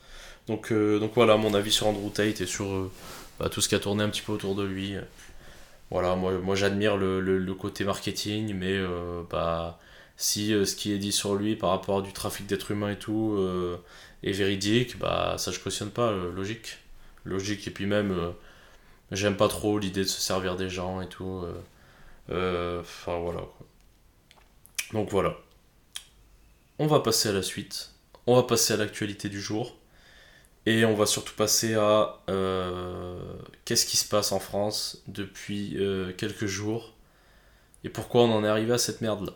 Donc, 0.48 0.70
euh, 0.72 0.98
donc 0.98 1.12
voilà 1.14 1.36
mon 1.36 1.54
avis 1.54 1.72
sur 1.72 1.88
Andrew 1.88 2.10
Tate 2.10 2.40
et 2.40 2.46
sur 2.46 2.66
euh, 2.66 2.90
bah, 3.38 3.48
tout 3.48 3.60
ce 3.60 3.68
qui 3.68 3.74
a 3.74 3.80
tourné 3.80 4.04
un 4.04 4.08
petit 4.08 4.22
peu 4.22 4.32
autour 4.32 4.54
de 4.54 4.62
lui. 4.62 4.94
Voilà, 5.90 6.16
moi, 6.16 6.54
j'admire 6.56 6.96
le, 6.96 7.54
côté 7.54 7.84
marketing, 7.84 8.54
mais 8.54 8.72
euh, 8.72 9.22
bah, 9.30 9.78
si 10.16 10.48
ce 10.50 10.74
qui 10.76 10.92
est 10.92 10.98
dit 10.98 11.12
sur 11.12 11.34
lui 11.36 11.56
par 11.56 11.70
rapport 11.70 11.98
à 11.98 12.02
du 12.02 12.12
trafic 12.12 12.46
d'êtres 12.46 12.72
humains 12.72 12.90
et 12.90 12.98
tout 12.98 13.38
est 14.22 14.32
véridique, 14.32 14.98
bah 14.98 15.36
ça 15.38 15.52
je 15.52 15.60
cautionne 15.60 15.90
pas, 15.90 16.10
logique. 16.12 16.78
Logique, 17.24 17.66
et 17.68 17.70
puis 17.70 17.86
même, 17.86 18.32
j'aime 19.12 19.36
pas 19.36 19.48
trop 19.48 19.78
l'idée 19.78 20.02
de 20.02 20.08
se 20.08 20.20
servir 20.20 20.56
des 20.56 20.70
gens 20.70 21.00
et 21.00 21.08
tout. 21.08 21.44
Enfin 22.30 23.18
voilà. 23.18 23.42
Donc 24.92 25.10
voilà. 25.10 25.36
On 26.78 26.86
va 26.86 27.00
passer 27.00 27.28
à 27.28 27.32
la 27.32 27.42
suite. 27.42 27.95
On 28.26 28.36
va 28.36 28.42
passer 28.42 28.74
à 28.74 28.76
l'actualité 28.76 29.28
du 29.28 29.40
jour. 29.40 29.76
Et 30.66 30.84
on 30.84 30.94
va 30.94 31.06
surtout 31.06 31.34
passer 31.34 31.74
à 31.74 32.18
euh, 32.28 33.20
qu'est-ce 33.64 33.86
qui 33.86 33.96
se 33.96 34.08
passe 34.08 34.32
en 34.32 34.40
France 34.40 35.00
depuis 35.06 35.76
euh, 35.78 36.12
quelques 36.12 36.46
jours 36.46 36.92
et 37.84 37.88
pourquoi 37.88 38.22
on 38.22 38.32
en 38.32 38.44
est 38.44 38.48
arrivé 38.48 38.72
à 38.72 38.78
cette 38.78 39.00
merde-là. 39.00 39.32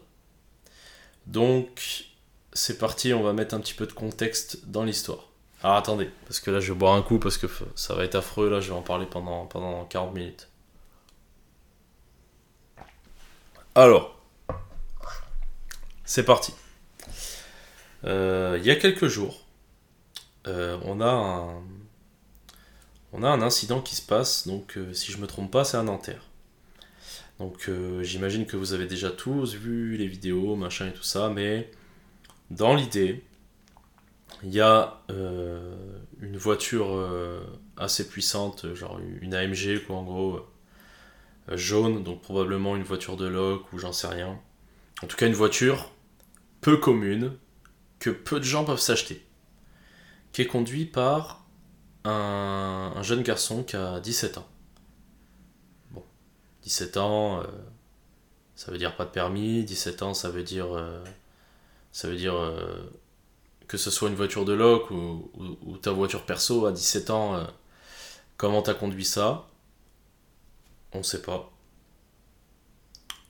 Donc, 1.28 2.06
c'est 2.52 2.78
parti, 2.78 3.14
on 3.14 3.22
va 3.22 3.32
mettre 3.32 3.54
un 3.54 3.60
petit 3.60 3.74
peu 3.74 3.86
de 3.86 3.92
contexte 3.92 4.66
dans 4.66 4.82
l'histoire. 4.82 5.28
Alors 5.62 5.76
attendez, 5.76 6.10
parce 6.24 6.40
que 6.40 6.50
là 6.50 6.58
je 6.58 6.72
vais 6.72 6.78
boire 6.78 6.94
un 6.94 7.02
coup 7.02 7.18
parce 7.18 7.36
que 7.36 7.46
ça 7.76 7.94
va 7.94 8.04
être 8.04 8.14
affreux, 8.14 8.48
là 8.50 8.60
je 8.60 8.70
vais 8.70 8.76
en 8.76 8.82
parler 8.82 9.06
pendant, 9.06 9.46
pendant 9.46 9.84
40 9.84 10.14
minutes. 10.14 10.48
Alors, 13.74 14.16
c'est 16.04 16.24
parti. 16.24 16.54
Euh, 18.04 18.58
Il 18.60 18.66
y 18.66 18.70
a 18.70 18.76
quelques 18.76 19.06
jours, 19.06 19.46
euh, 20.46 20.78
on, 20.84 21.00
a 21.00 21.60
un, 23.12 23.42
incident 23.42 23.80
qui 23.80 23.96
se 23.96 24.02
passe, 24.02 24.46
donc 24.46 24.76
euh, 24.76 24.92
si 24.94 25.12
je 25.12 25.18
me 25.18 25.26
trompe 25.26 25.50
pas, 25.50 25.64
c'est 25.64 25.76
à 25.76 25.82
Nanterre. 25.82 26.22
Donc 27.38 27.70
j'imagine 28.02 28.44
que 28.44 28.58
vous 28.58 28.74
avez 28.74 28.84
déjà 28.84 29.10
tous 29.10 29.54
vu 29.54 29.96
les 29.96 30.06
vidéos, 30.06 30.56
machin 30.56 30.88
et 30.88 30.92
tout 30.92 31.02
ça, 31.02 31.30
mais 31.30 31.70
dans 32.50 32.74
l'idée, 32.74 33.24
il 34.42 34.52
y 34.52 34.60
a 34.60 35.00
une 35.08 36.36
voiture 36.36 37.02
assez 37.78 38.06
puissante, 38.06 38.74
genre 38.74 39.00
une 39.22 39.32
AMG 39.32 39.86
quoi 39.86 39.96
en 39.96 40.02
gros, 40.02 40.46
jaune, 41.48 42.04
donc 42.04 42.20
probablement 42.20 42.76
une 42.76 42.82
voiture 42.82 43.16
de 43.16 43.26
loc 43.26 43.72
ou 43.72 43.78
j'en 43.78 43.92
sais 43.92 44.08
rien. 44.08 44.38
En 45.02 45.06
tout 45.06 45.16
cas 45.16 45.26
une 45.26 45.32
voiture 45.32 45.90
peu 46.60 46.76
commune, 46.76 47.32
que 48.00 48.10
peu 48.10 48.40
de 48.40 48.44
gens 48.44 48.64
peuvent 48.64 48.80
s'acheter, 48.80 49.24
qui 50.32 50.42
est 50.42 50.46
conduit 50.46 50.86
par 50.86 51.44
un, 52.04 52.92
un 52.96 53.02
jeune 53.02 53.22
garçon 53.22 53.62
qui 53.62 53.76
a 53.76 54.00
17 54.00 54.38
ans. 54.38 54.48
Bon, 55.92 56.02
17 56.62 56.96
ans, 56.96 57.40
euh, 57.40 57.46
ça 58.56 58.72
veut 58.72 58.78
dire 58.78 58.96
pas 58.96 59.04
de 59.04 59.10
permis, 59.10 59.64
17 59.64 60.02
ans 60.02 60.14
ça 60.14 60.30
veut 60.30 60.42
dire, 60.42 60.74
euh, 60.74 61.04
ça 61.92 62.08
veut 62.08 62.16
dire 62.16 62.34
euh, 62.34 62.90
que 63.68 63.76
ce 63.76 63.90
soit 63.90 64.08
une 64.08 64.14
voiture 64.16 64.46
de 64.46 64.54
loc 64.54 64.90
ou, 64.90 65.78
ta 65.82 65.92
voiture 65.92 66.24
perso 66.24 66.66
à 66.66 66.72
17 66.72 67.10
ans, 67.10 67.46
comment 68.36 68.62
t'as 68.62 68.74
conduit 68.74 69.04
ça 69.04 69.48
On 70.92 71.02
sait 71.02 71.22
pas. 71.22 71.52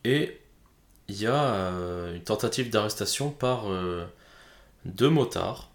Et 0.05 0.41
il 1.09 1.21
y 1.21 1.27
a 1.27 1.69
une 2.15 2.25
tentative 2.25 2.71
d'arrestation 2.71 3.31
par 3.31 3.67
deux 4.85 5.11
motards. 5.11 5.71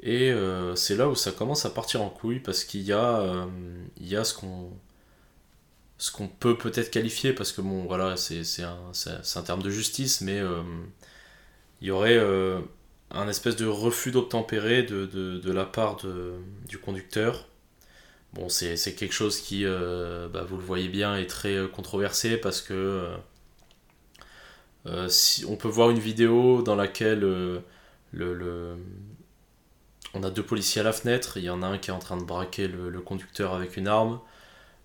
Et 0.00 0.30
euh, 0.30 0.74
c'est 0.76 0.96
là 0.96 1.08
où 1.08 1.14
ça 1.14 1.32
commence 1.32 1.64
à 1.66 1.70
partir 1.70 2.02
en 2.02 2.10
couille 2.10 2.40
parce 2.40 2.64
qu'il 2.64 2.82
y 2.82 2.92
a, 2.92 3.20
euh, 3.20 3.46
y 4.00 4.16
a 4.16 4.24
ce 4.24 4.34
qu'on 4.34 4.70
ce 5.98 6.10
qu'on 6.12 6.28
peut 6.28 6.56
peut-être 6.58 6.90
qualifier, 6.90 7.32
parce 7.32 7.52
que 7.52 7.60
bon, 7.60 7.84
voilà, 7.86 8.16
c'est 8.16 8.62
un, 8.62 8.92
un 9.36 9.42
terme 9.42 9.62
de 9.62 9.70
justice, 9.70 10.20
mais 10.20 10.38
euh, 10.40 10.62
il 11.80 11.88
y 11.88 11.90
aurait 11.90 12.16
euh, 12.16 12.60
un 13.10 13.28
espèce 13.28 13.56
de 13.56 13.66
refus 13.66 14.10
d'obtempérer 14.10 14.82
de, 14.82 15.06
de, 15.06 15.38
de 15.38 15.52
la 15.52 15.64
part 15.64 15.96
de, 15.96 16.34
du 16.68 16.78
conducteur. 16.78 17.48
Bon, 18.32 18.48
c'est 18.48 18.76
quelque 18.96 19.12
chose 19.14 19.40
qui, 19.40 19.64
bah, 19.64 20.44
vous 20.48 20.56
le 20.56 20.64
voyez 20.64 20.88
bien, 20.88 21.16
est 21.16 21.26
très 21.28 21.68
controversé 21.72 22.36
parce 22.36 22.60
que 22.62 23.08
euh, 24.86 25.08
on 25.48 25.56
peut 25.56 25.68
voir 25.68 25.90
une 25.90 25.98
vidéo 25.98 26.62
dans 26.62 26.76
laquelle 26.76 27.24
euh, 27.24 28.76
on 30.12 30.22
a 30.22 30.30
deux 30.30 30.42
policiers 30.42 30.80
à 30.82 30.84
la 30.84 30.92
fenêtre, 30.92 31.38
il 31.38 31.44
y 31.44 31.50
en 31.50 31.62
a 31.62 31.66
un 31.66 31.78
qui 31.78 31.90
est 31.90 31.92
en 31.92 31.98
train 31.98 32.16
de 32.16 32.24
braquer 32.24 32.68
le, 32.68 33.00
conducteur 33.00 33.54
avec 33.54 33.76
une 33.76 33.88
arme, 33.88 34.20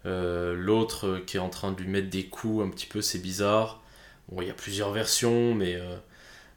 euh, 0.05 0.55
l'autre 0.55 1.21
qui 1.27 1.37
est 1.37 1.41
en 1.41 1.49
train 1.49 1.71
de 1.71 1.81
lui 1.81 1.89
mettre 1.89 2.09
des 2.09 2.25
coups 2.27 2.65
un 2.65 2.69
petit 2.69 2.87
peu, 2.87 3.01
c'est 3.01 3.19
bizarre. 3.19 3.81
Bon, 4.29 4.41
il 4.41 4.47
y 4.47 4.51
a 4.51 4.53
plusieurs 4.53 4.91
versions, 4.91 5.53
mais 5.55 5.79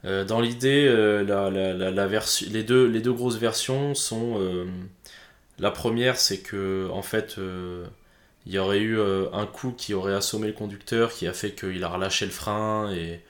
dans 0.04 0.40
l'idée, 0.40 0.88
les, 1.22 2.62
deux, 2.64 2.86
les 2.86 3.00
deux 3.00 3.12
grosses 3.12 3.38
versions 3.38 3.94
sont... 3.94 4.38
la 5.58 5.70
première, 5.70 6.18
c'est 6.18 6.40
que, 6.40 6.88
en 6.92 7.02
fait, 7.02 7.38
il 8.46 8.52
y 8.52 8.58
aurait 8.58 8.80
eu 8.80 9.00
un 9.00 9.46
coup 9.46 9.72
qui 9.72 9.94
aurait 9.94 10.14
assommé 10.14 10.48
le 10.48 10.52
conducteur, 10.52 11.12
qui 11.12 11.26
a 11.26 11.32
fait 11.32 11.52
qu'il 11.52 11.82
a 11.82 11.88
relâché 11.88 12.26
le 12.26 12.30
frein 12.32 12.92
et 12.92 13.22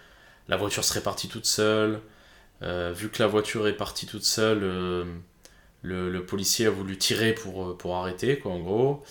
la 0.48 0.56
voiture 0.56 0.84
serait 0.84 1.02
partie 1.02 1.28
toute 1.28 1.46
seule. 1.46 2.00
Euh, 2.62 2.92
vu 2.94 3.10
que 3.10 3.22
la 3.22 3.28
voiture 3.28 3.68
est 3.68 3.76
partie 3.76 4.06
toute 4.06 4.24
seule, 4.24 4.60
euh, 4.62 5.04
le, 5.82 6.26
policier 6.26 6.66
a 6.66 6.70
voulu 6.70 6.98
tirer 6.98 7.34
pour, 7.34 7.70
euh, 7.70 7.76
pour 7.76 7.96
arrêter, 7.96 8.38
quoi, 8.38 8.52
en 8.52 8.60
gros. 8.60 9.04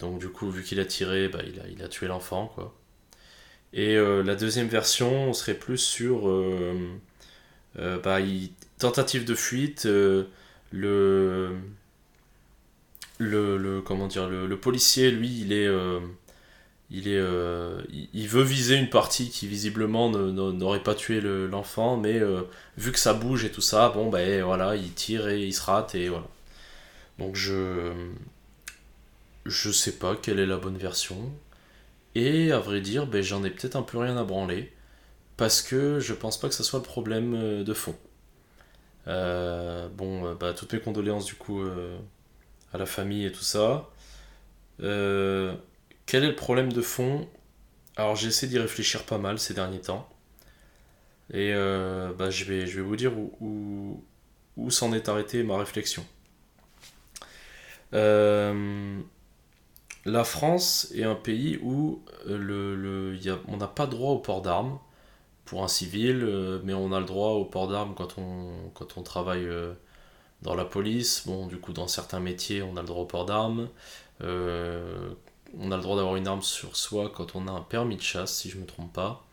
Donc 0.00 0.18
du 0.18 0.28
coup, 0.28 0.50
vu 0.50 0.64
qu'il 0.64 0.80
a 0.80 0.84
tiré, 0.84 1.28
bah, 1.28 1.40
il, 1.46 1.60
a, 1.60 1.68
il 1.68 1.82
a 1.82 1.88
tué 1.88 2.08
l'enfant, 2.08 2.48
quoi. 2.54 2.74
Et 3.72 3.96
la 3.96 4.34
deuxième 4.36 4.68
version, 4.68 5.28
on 5.30 5.32
serait 5.34 5.54
plus 5.54 5.78
sur 5.78 6.28
bah, 7.76 8.18
tentative 8.78 9.24
de 9.24 9.34
fuite. 9.34 9.84
le, 9.86 10.28
le, 13.18 13.56
le- 13.58 13.80
comment 13.82 14.06
dire, 14.06 14.28
le, 14.28 14.56
policier, 14.58 15.10
lui, 15.10 15.40
il 15.40 15.52
est, 15.52 15.68
il 16.90 17.08
est, 17.08 17.18
euh, 17.18 17.82
il, 18.14 18.28
veut 18.28 18.42
viser 18.44 18.76
une 18.76 18.90
partie 18.90 19.30
qui 19.30 19.48
visiblement 19.48 20.10
n'aurait 20.10 20.82
pas 20.82 20.94
tué 20.94 21.20
le- 21.20 21.46
l'enfant, 21.48 21.96
mais 21.96 22.18
euh, 22.20 22.42
vu 22.78 22.92
que 22.92 22.98
ça 22.98 23.14
bouge 23.14 23.44
et 23.44 23.50
tout 23.52 23.60
ça, 23.60 23.88
bon 23.90 24.08
ben 24.10 24.42
voilà, 24.44 24.76
il 24.76 24.92
tire 24.94 25.28
et 25.28 25.42
il 25.44 25.52
se 25.54 25.62
rate 25.62 25.94
et 25.96 26.08
voilà. 26.08 26.26
Donc 27.18 27.36
je, 27.36 27.92
je 29.46 29.70
sais 29.70 29.92
pas 29.98 30.14
quelle 30.16 30.38
est 30.40 30.46
la 30.46 30.56
bonne 30.58 30.76
version. 30.76 31.32
Et 32.16 32.52
à 32.52 32.58
vrai 32.60 32.80
dire, 32.82 33.06
ben, 33.06 33.22
j'en 33.22 33.44
ai 33.44 33.50
peut-être 33.50 33.76
un 33.76 33.82
peu 33.82 33.98
rien 33.98 34.16
à 34.18 34.24
branler. 34.24 34.72
Parce 35.38 35.62
que 35.62 36.00
je 36.00 36.14
pense 36.14 36.38
pas 36.40 36.48
que 36.48 36.54
ça 36.54 36.64
soit 36.64 36.80
le 36.80 36.84
problème 36.84 37.34
euh, 37.36 37.64
de 37.64 37.74
fond. 37.74 37.96
Bon, 39.96 40.34
bah, 40.34 40.52
toutes 40.52 40.72
mes 40.72 40.80
condoléances 40.80 41.24
du 41.24 41.34
coup 41.34 41.62
à 42.72 42.78
la 42.78 42.86
famille 42.86 43.24
et 43.26 43.32
tout 43.32 43.42
ça. 43.42 43.88
Quel 46.06 46.24
est 46.24 46.28
le 46.28 46.36
problème 46.36 46.72
de 46.72 46.80
fond? 46.80 47.28
Alors 47.96 48.16
j'ai 48.16 48.28
essayé 48.28 48.50
d'y 48.50 48.58
réfléchir 48.58 49.04
pas 49.04 49.18
mal 49.18 49.38
ces 49.38 49.54
derniers 49.54 49.80
temps. 49.80 50.08
Et 51.32 51.52
euh, 51.52 52.12
bah, 52.12 52.30
je 52.30 52.44
vais, 52.44 52.64
vous 52.64 52.96
dire 52.96 53.12
où, 53.40 54.00
s'en 54.70 54.92
est 54.92 55.08
arrêtée 55.08 55.42
ma 55.42 55.58
réflexion. 55.58 56.06
Euh, 57.94 59.00
la 60.04 60.24
France 60.24 60.92
est 60.94 61.04
un 61.04 61.14
pays 61.14 61.58
où 61.62 62.02
euh, 62.28 63.16
on 63.48 63.56
n'a 63.56 63.66
pas 63.66 63.86
droit 63.86 64.12
au 64.12 64.18
port 64.18 64.42
d'armes 64.42 64.78
pour 65.44 65.64
un 65.64 65.68
civil, 65.68 66.60
mais 66.64 66.74
on 66.74 66.92
a 66.92 67.00
le 67.00 67.06
droit 67.06 67.30
au 67.30 67.44
port 67.44 67.68
d'armes 67.68 67.94
quand 67.94 68.16
on, 68.18 69.02
travaille 69.02 69.48
dans 70.42 70.54
la 70.54 70.64
police. 70.64 71.24
Bon, 71.26 71.46
du 71.46 71.58
coup, 71.58 71.72
dans 71.72 71.88
certains 71.88 72.20
métiers, 72.20 72.62
on 72.62 72.76
a 72.76 72.80
le 72.80 72.86
droit 72.86 73.02
au 73.02 73.06
port 73.06 73.26
d'armes. 73.26 73.68
On 75.58 75.72
a 75.72 75.76
le 75.76 75.82
droit 75.82 75.96
d'avoir 75.96 76.16
une 76.16 76.28
arme 76.28 76.42
sur 76.42 76.76
soi 76.76 77.12
quand 77.14 77.34
on 77.34 77.48
a 77.48 77.50
un 77.50 77.60
permis 77.60 77.96
de 77.96 78.02
chasse, 78.02 78.34
si 78.34 78.50
je 78.50 78.58
me 78.58 78.66
trompe 78.66 78.92
pas. 78.92 79.24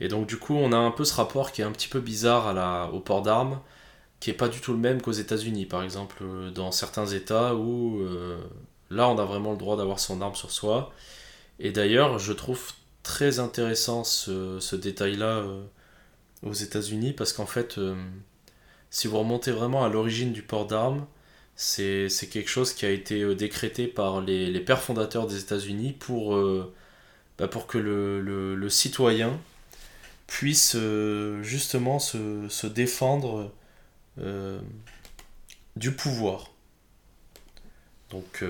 Et 0.00 0.08
donc, 0.08 0.26
du 0.26 0.36
coup, 0.38 0.54
on 0.54 0.72
a 0.72 0.76
un 0.76 0.90
peu 0.90 1.04
ce 1.04 1.14
rapport 1.14 1.52
qui 1.52 1.62
est 1.62 1.64
un 1.64 1.70
petit 1.70 1.88
peu 1.88 2.00
bizarre 2.00 2.92
au 2.92 3.00
port 3.00 3.22
d'armes, 3.22 3.60
qui 4.20 4.30
est 4.30 4.34
pas 4.34 4.48
du 4.48 4.60
tout 4.60 4.72
le 4.72 4.78
même 4.78 5.00
qu'aux 5.02 5.12
États-Unis, 5.12 5.66
par 5.66 5.82
exemple, 5.82 6.18
euh, 6.22 6.50
dans 6.50 6.72
certains 6.72 7.06
États 7.06 7.54
où 7.54 8.00
euh, 8.00 8.40
là, 8.90 9.08
on 9.08 9.18
a 9.18 9.24
vraiment 9.24 9.52
le 9.52 9.58
droit 9.58 9.76
d'avoir 9.76 10.00
son 10.00 10.20
arme 10.20 10.34
sur 10.34 10.50
soi. 10.50 10.92
Et 11.60 11.70
d'ailleurs, 11.70 12.18
je 12.18 12.32
trouve 12.32 12.72
très 13.02 13.38
intéressant 13.40 14.04
ce, 14.04 14.74
détail-là 14.76 15.38
euh, 15.38 15.62
aux 16.44 16.52
États-Unis 16.52 17.12
parce 17.12 17.32
qu'en 17.32 17.46
fait, 17.46 17.78
si 18.90 19.06
vous 19.06 19.18
remontez 19.18 19.52
vraiment 19.52 19.84
à 19.84 19.88
l'origine 19.88 20.32
du 20.32 20.42
port 20.42 20.66
d'armes, 20.66 21.06
c'est 21.56 22.08
quelque 22.30 22.48
chose 22.48 22.72
qui 22.74 22.86
a 22.86 22.90
été 22.90 23.22
euh, 23.22 23.34
décrété 23.34 23.86
par 23.86 24.20
les, 24.20 24.50
les 24.50 24.60
pères 24.60 24.82
fondateurs 24.82 25.26
des 25.26 25.38
États-Unis 25.38 25.92
pour, 25.92 26.34
euh, 26.34 26.72
bah, 27.38 27.48
pour 27.48 27.66
que 27.66 27.78
le, 27.78 28.20
le- 28.20 28.70
citoyen 28.70 29.38
puisse 30.26 30.74
euh, 30.76 31.42
justement 31.42 31.98
se, 31.98 32.48
se 32.48 32.66
défendre 32.66 33.52
du 35.76 35.92
pouvoir. 35.92 36.50
Donc, 38.10 38.44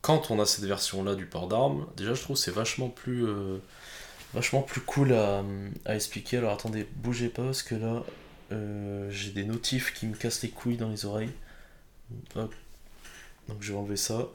quand 0.00 0.30
on 0.30 0.38
a 0.38 0.46
cette 0.46 0.64
version-là 0.64 1.16
du 1.16 1.26
port 1.26 1.48
d'armes, 1.48 1.88
déjà 1.96 2.14
je 2.14 2.22
trouve 2.22 2.36
c'est 2.36 2.52
vachement 2.52 2.88
plus, 2.88 3.26
vachement 4.32 4.62
plus 4.62 4.80
cool 4.80 5.12
à, 5.12 5.42
à 5.84 5.96
expliquer. 5.96 6.36
Alors 6.36 6.52
attendez, 6.52 6.86
bougez 6.96 7.28
pas 7.28 7.42
parce 7.42 7.64
que 7.64 7.74
là 7.74 8.04
euh, 8.52 9.10
j'ai 9.10 9.30
des 9.30 9.44
notifs 9.44 9.94
qui 9.94 10.06
me 10.06 10.14
cassent 10.16 10.42
les 10.42 10.50
couilles 10.50 10.76
dans 10.76 10.88
les 10.88 11.04
oreilles. 11.06 11.32
Donc 13.48 13.58
je 13.60 13.72
vais 13.72 13.78
enlever 13.78 13.96
ça. 13.96 14.28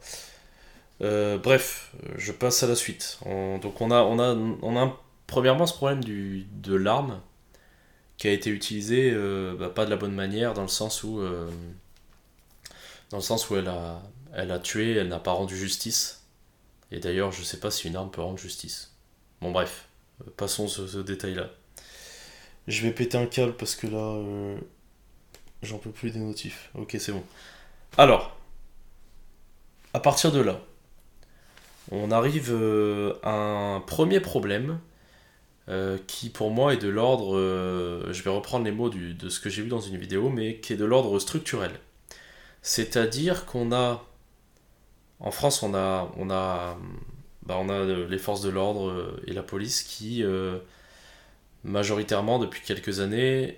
Euh, 1.02 1.38
bref, 1.38 1.92
je 2.18 2.32
passe 2.32 2.64
à 2.64 2.68
la 2.68 2.76
suite. 2.76 3.18
On- 3.26 3.58
donc 3.58 3.82
on 3.82 3.92
a, 3.92 4.02
on 4.04 4.20
a, 4.20 4.34
on 4.62 4.78
a 4.78 5.02
premièrement 5.28 5.66
ce 5.66 5.74
problème 5.74 6.04
du, 6.04 6.46
de 6.54 6.76
l'arme 6.76 7.22
qui 8.18 8.28
a 8.28 8.32
été 8.32 8.50
utilisée 8.52 9.12
euh, 9.14 9.56
bah, 9.58 9.70
pas 9.70 9.86
de 9.86 9.90
la 9.90 9.98
bonne 9.98 10.14
manière 10.14 10.54
dans 10.54 10.62
le 10.64 10.68
sens 10.68 11.04
où, 11.04 11.22
dans 13.10 13.18
le 13.18 13.24
sens 13.24 13.50
où 13.50 13.56
elle 13.56 13.68
a, 13.68 14.02
elle 14.34 14.52
a 14.52 14.60
tué, 14.60 14.96
elle 14.96 15.08
n'a 15.10 15.20
pas 15.20 15.32
rendu 15.32 15.58
justice. 15.58 16.24
Et 16.92 17.00
d'ailleurs, 17.00 17.32
je 17.32 17.44
sais 17.44 17.60
pas 17.60 17.72
si 17.72 17.88
une 17.88 17.96
arme 17.96 18.12
peut 18.12 18.22
rendre 18.22 18.38
justice. 18.40 18.94
Bon, 19.42 19.52
bref, 19.52 19.88
passons 20.38 20.68
ce, 20.68 20.88
ce 20.88 20.98
détail-là. 21.00 21.50
Je 22.72 22.84
vais 22.84 22.92
péter 22.92 23.18
un 23.18 23.26
câble 23.26 23.54
parce 23.54 23.76
que 23.76 23.86
là, 23.86 23.98
euh, 23.98 24.56
j'en 25.62 25.78
peux 25.78 25.90
plus 25.92 26.10
des 26.10 26.20
notifs. 26.20 26.70
Ok, 26.74 26.96
c'est 26.98 27.12
bon. 27.12 27.24
Alors, 27.98 28.38
à 29.94 30.00
partir 30.00 30.32
de 30.32 30.40
là, 30.40 30.62
on 31.92 32.12
arrive 32.12 32.50
euh, 32.50 33.16
à 33.24 33.34
un 33.34 33.82
premier 33.82 34.22
problème 34.22 34.80
euh, 35.68 35.98
qui, 36.08 36.30
pour 36.30 36.50
moi, 36.50 36.74
est 36.74 36.78
de 36.78 36.88
l'ordre. 36.88 37.38
je 37.38 38.24
vais 38.24 38.30
reprendre 38.30 38.64
les 38.64 38.72
mots 38.72 38.90
de 38.90 39.28
ce 39.28 39.42
que 39.42 39.50
j'ai 39.50 39.64
vu 39.64 39.68
dans 39.68 39.82
une 39.82 39.98
vidéo, 39.98 40.30
mais 40.30 40.62
qui 40.62 40.72
est 40.72 40.78
de 40.78 40.86
l'ordre 40.86 41.20
structurel. 41.20 41.72
C'est-à-dire 42.62 43.46
qu'on 43.46 43.74
a 43.74 44.06
en 45.20 45.32
France, 45.32 45.62
on 45.62 45.76
a, 45.76 46.10
on 46.16 46.30
a, 46.30 46.78
bah, 47.46 47.58
on 47.60 47.68
a 47.68 47.84
les 47.84 48.18
forces 48.18 48.42
de 48.42 48.50
l'ordre 48.50 49.20
et 49.28 49.34
la 49.34 49.44
police 49.44 49.84
qui, 49.84 50.24
majoritairement 51.64 52.40
depuis 52.40 52.62
quelques 52.62 53.00
années, 53.00 53.58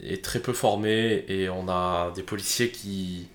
est 0.00 0.24
très 0.24 0.40
peu 0.40 0.52
formée 0.52 1.24
et 1.28 1.48
on 1.48 1.68
a 1.68 2.12
des 2.14 2.22
policiers 2.22 2.70
qui... 2.70 3.28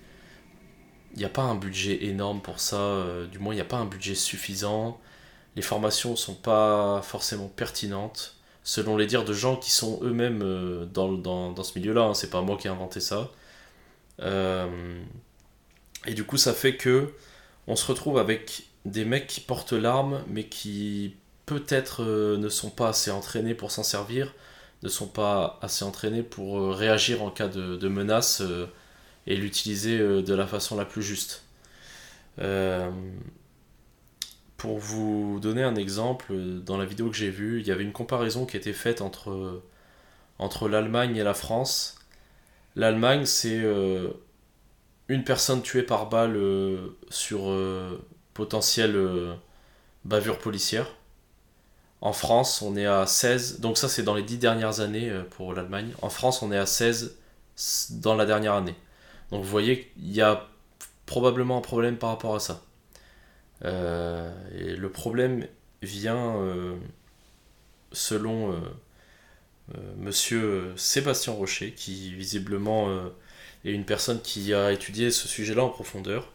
Il 1.14 1.18
n'y 1.18 1.24
a 1.24 1.30
pas 1.30 1.42
un 1.42 1.54
budget 1.54 2.04
énorme 2.04 2.40
pour 2.40 2.60
ça, 2.60 2.76
euh, 2.76 3.26
du 3.26 3.38
moins 3.38 3.52
il 3.52 3.56
n'y 3.56 3.62
a 3.62 3.66
pas 3.66 3.78
un 3.78 3.86
budget 3.86 4.14
suffisant. 4.14 5.00
Les 5.56 5.62
formations 5.62 6.14
sont 6.16 6.34
pas 6.34 7.00
forcément 7.02 7.48
pertinentes, 7.48 8.36
selon 8.62 8.96
les 8.96 9.06
dires 9.06 9.24
de 9.24 9.32
gens 9.32 9.56
qui 9.56 9.70
sont 9.70 9.98
eux-mêmes 10.02 10.42
euh, 10.42 10.84
dans 10.84 11.62
ce 11.62 11.78
milieu-là, 11.78 12.02
hein, 12.02 12.14
c'est 12.14 12.30
pas 12.30 12.42
moi 12.42 12.56
qui 12.56 12.68
ai 12.68 12.70
inventé 12.70 13.00
ça. 13.00 13.30
Euh, 14.20 15.02
et 16.06 16.14
du 16.14 16.24
coup 16.24 16.36
ça 16.36 16.52
fait 16.52 16.76
que 16.76 17.14
on 17.66 17.76
se 17.76 17.86
retrouve 17.86 18.18
avec 18.18 18.64
des 18.84 19.04
mecs 19.04 19.26
qui 19.26 19.40
portent 19.40 19.72
l'arme, 19.72 20.22
mais 20.28 20.44
qui 20.44 21.16
peut-être 21.48 22.04
euh, 22.04 22.36
ne 22.36 22.50
sont 22.50 22.68
pas 22.68 22.90
assez 22.90 23.10
entraînés 23.10 23.54
pour 23.54 23.70
s'en 23.70 23.82
servir, 23.82 24.34
ne 24.82 24.88
sont 24.90 25.08
pas 25.08 25.58
assez 25.62 25.82
entraînés 25.82 26.22
pour 26.22 26.58
euh, 26.60 26.72
réagir 26.72 27.22
en 27.22 27.30
cas 27.30 27.48
de, 27.48 27.88
menace 27.88 28.42
euh, 28.42 28.66
et 29.26 29.34
l'utiliser 29.34 29.98
de 29.98 30.34
la 30.34 30.46
façon 30.46 30.76
la 30.76 30.84
plus 30.84 31.02
juste. 31.02 31.44
Pour 34.56 34.78
vous 34.78 35.38
donner 35.40 35.62
un 35.62 35.76
exemple, 35.76 36.34
dans 36.64 36.76
la 36.76 36.84
vidéo 36.84 37.08
que 37.10 37.16
j'ai 37.16 37.30
vue, 37.30 37.60
il 37.60 37.66
y 37.66 37.70
avait 37.70 37.84
une 37.84 37.92
comparaison 37.92 38.44
qui 38.44 38.56
était 38.56 38.72
faite 38.72 39.00
entre, 39.00 39.52
l'Allemagne 40.68 41.16
et 41.16 41.22
la 41.22 41.34
France. 41.34 41.98
L'Allemagne, 42.74 43.24
c'est 43.24 43.62
une 45.08 45.24
personne 45.24 45.62
tuée 45.62 45.82
par 45.82 46.08
balle 46.08 46.38
sur 47.10 47.54
potentielle 48.34 48.96
bavure 50.04 50.38
policière. 50.38 50.97
En 52.00 52.12
France, 52.12 52.62
on 52.62 52.76
est 52.76 52.86
à 52.86 53.06
16, 53.06 53.60
donc 53.60 53.76
ça 53.78 53.88
c'est 53.88 54.02
dans 54.02 54.14
les 54.14 54.22
10 54.22 54.38
dernières 54.38 54.80
années 54.80 55.10
euh, 55.10 55.22
pour 55.24 55.52
l'Allemagne. 55.54 55.92
En 56.02 56.10
France, 56.10 56.42
on 56.42 56.52
est 56.52 56.56
à 56.58 56.66
16 56.66 57.16
s- 57.56 57.88
dans 57.92 58.14
la 58.14 58.26
dernière 58.26 58.54
année. 58.54 58.74
Donc 59.32 59.44
vous 59.44 59.50
voyez, 59.50 59.90
il 59.98 60.12
y 60.12 60.22
a 60.22 60.48
probablement 61.06 61.58
un 61.58 61.62
problème 61.62 61.96
par 61.98 62.10
rapport 62.10 62.34
à 62.36 62.40
ça. 62.40 62.62
Euh, 63.64 64.30
et 64.56 64.76
le 64.76 64.90
problème 64.90 65.46
vient, 65.82 66.36
euh, 66.40 66.76
selon 67.92 68.52
euh, 68.52 68.56
monsieur 69.96 70.72
Sébastien 70.76 71.32
Rocher, 71.32 71.72
qui 71.72 72.14
visiblement 72.14 72.88
est 73.64 73.72
une 73.72 73.84
personne 73.84 74.20
qui 74.22 74.54
a 74.54 74.72
étudié 74.72 75.10
ce 75.10 75.28
sujet-là 75.28 75.64
en 75.64 75.70
profondeur. 75.70 76.32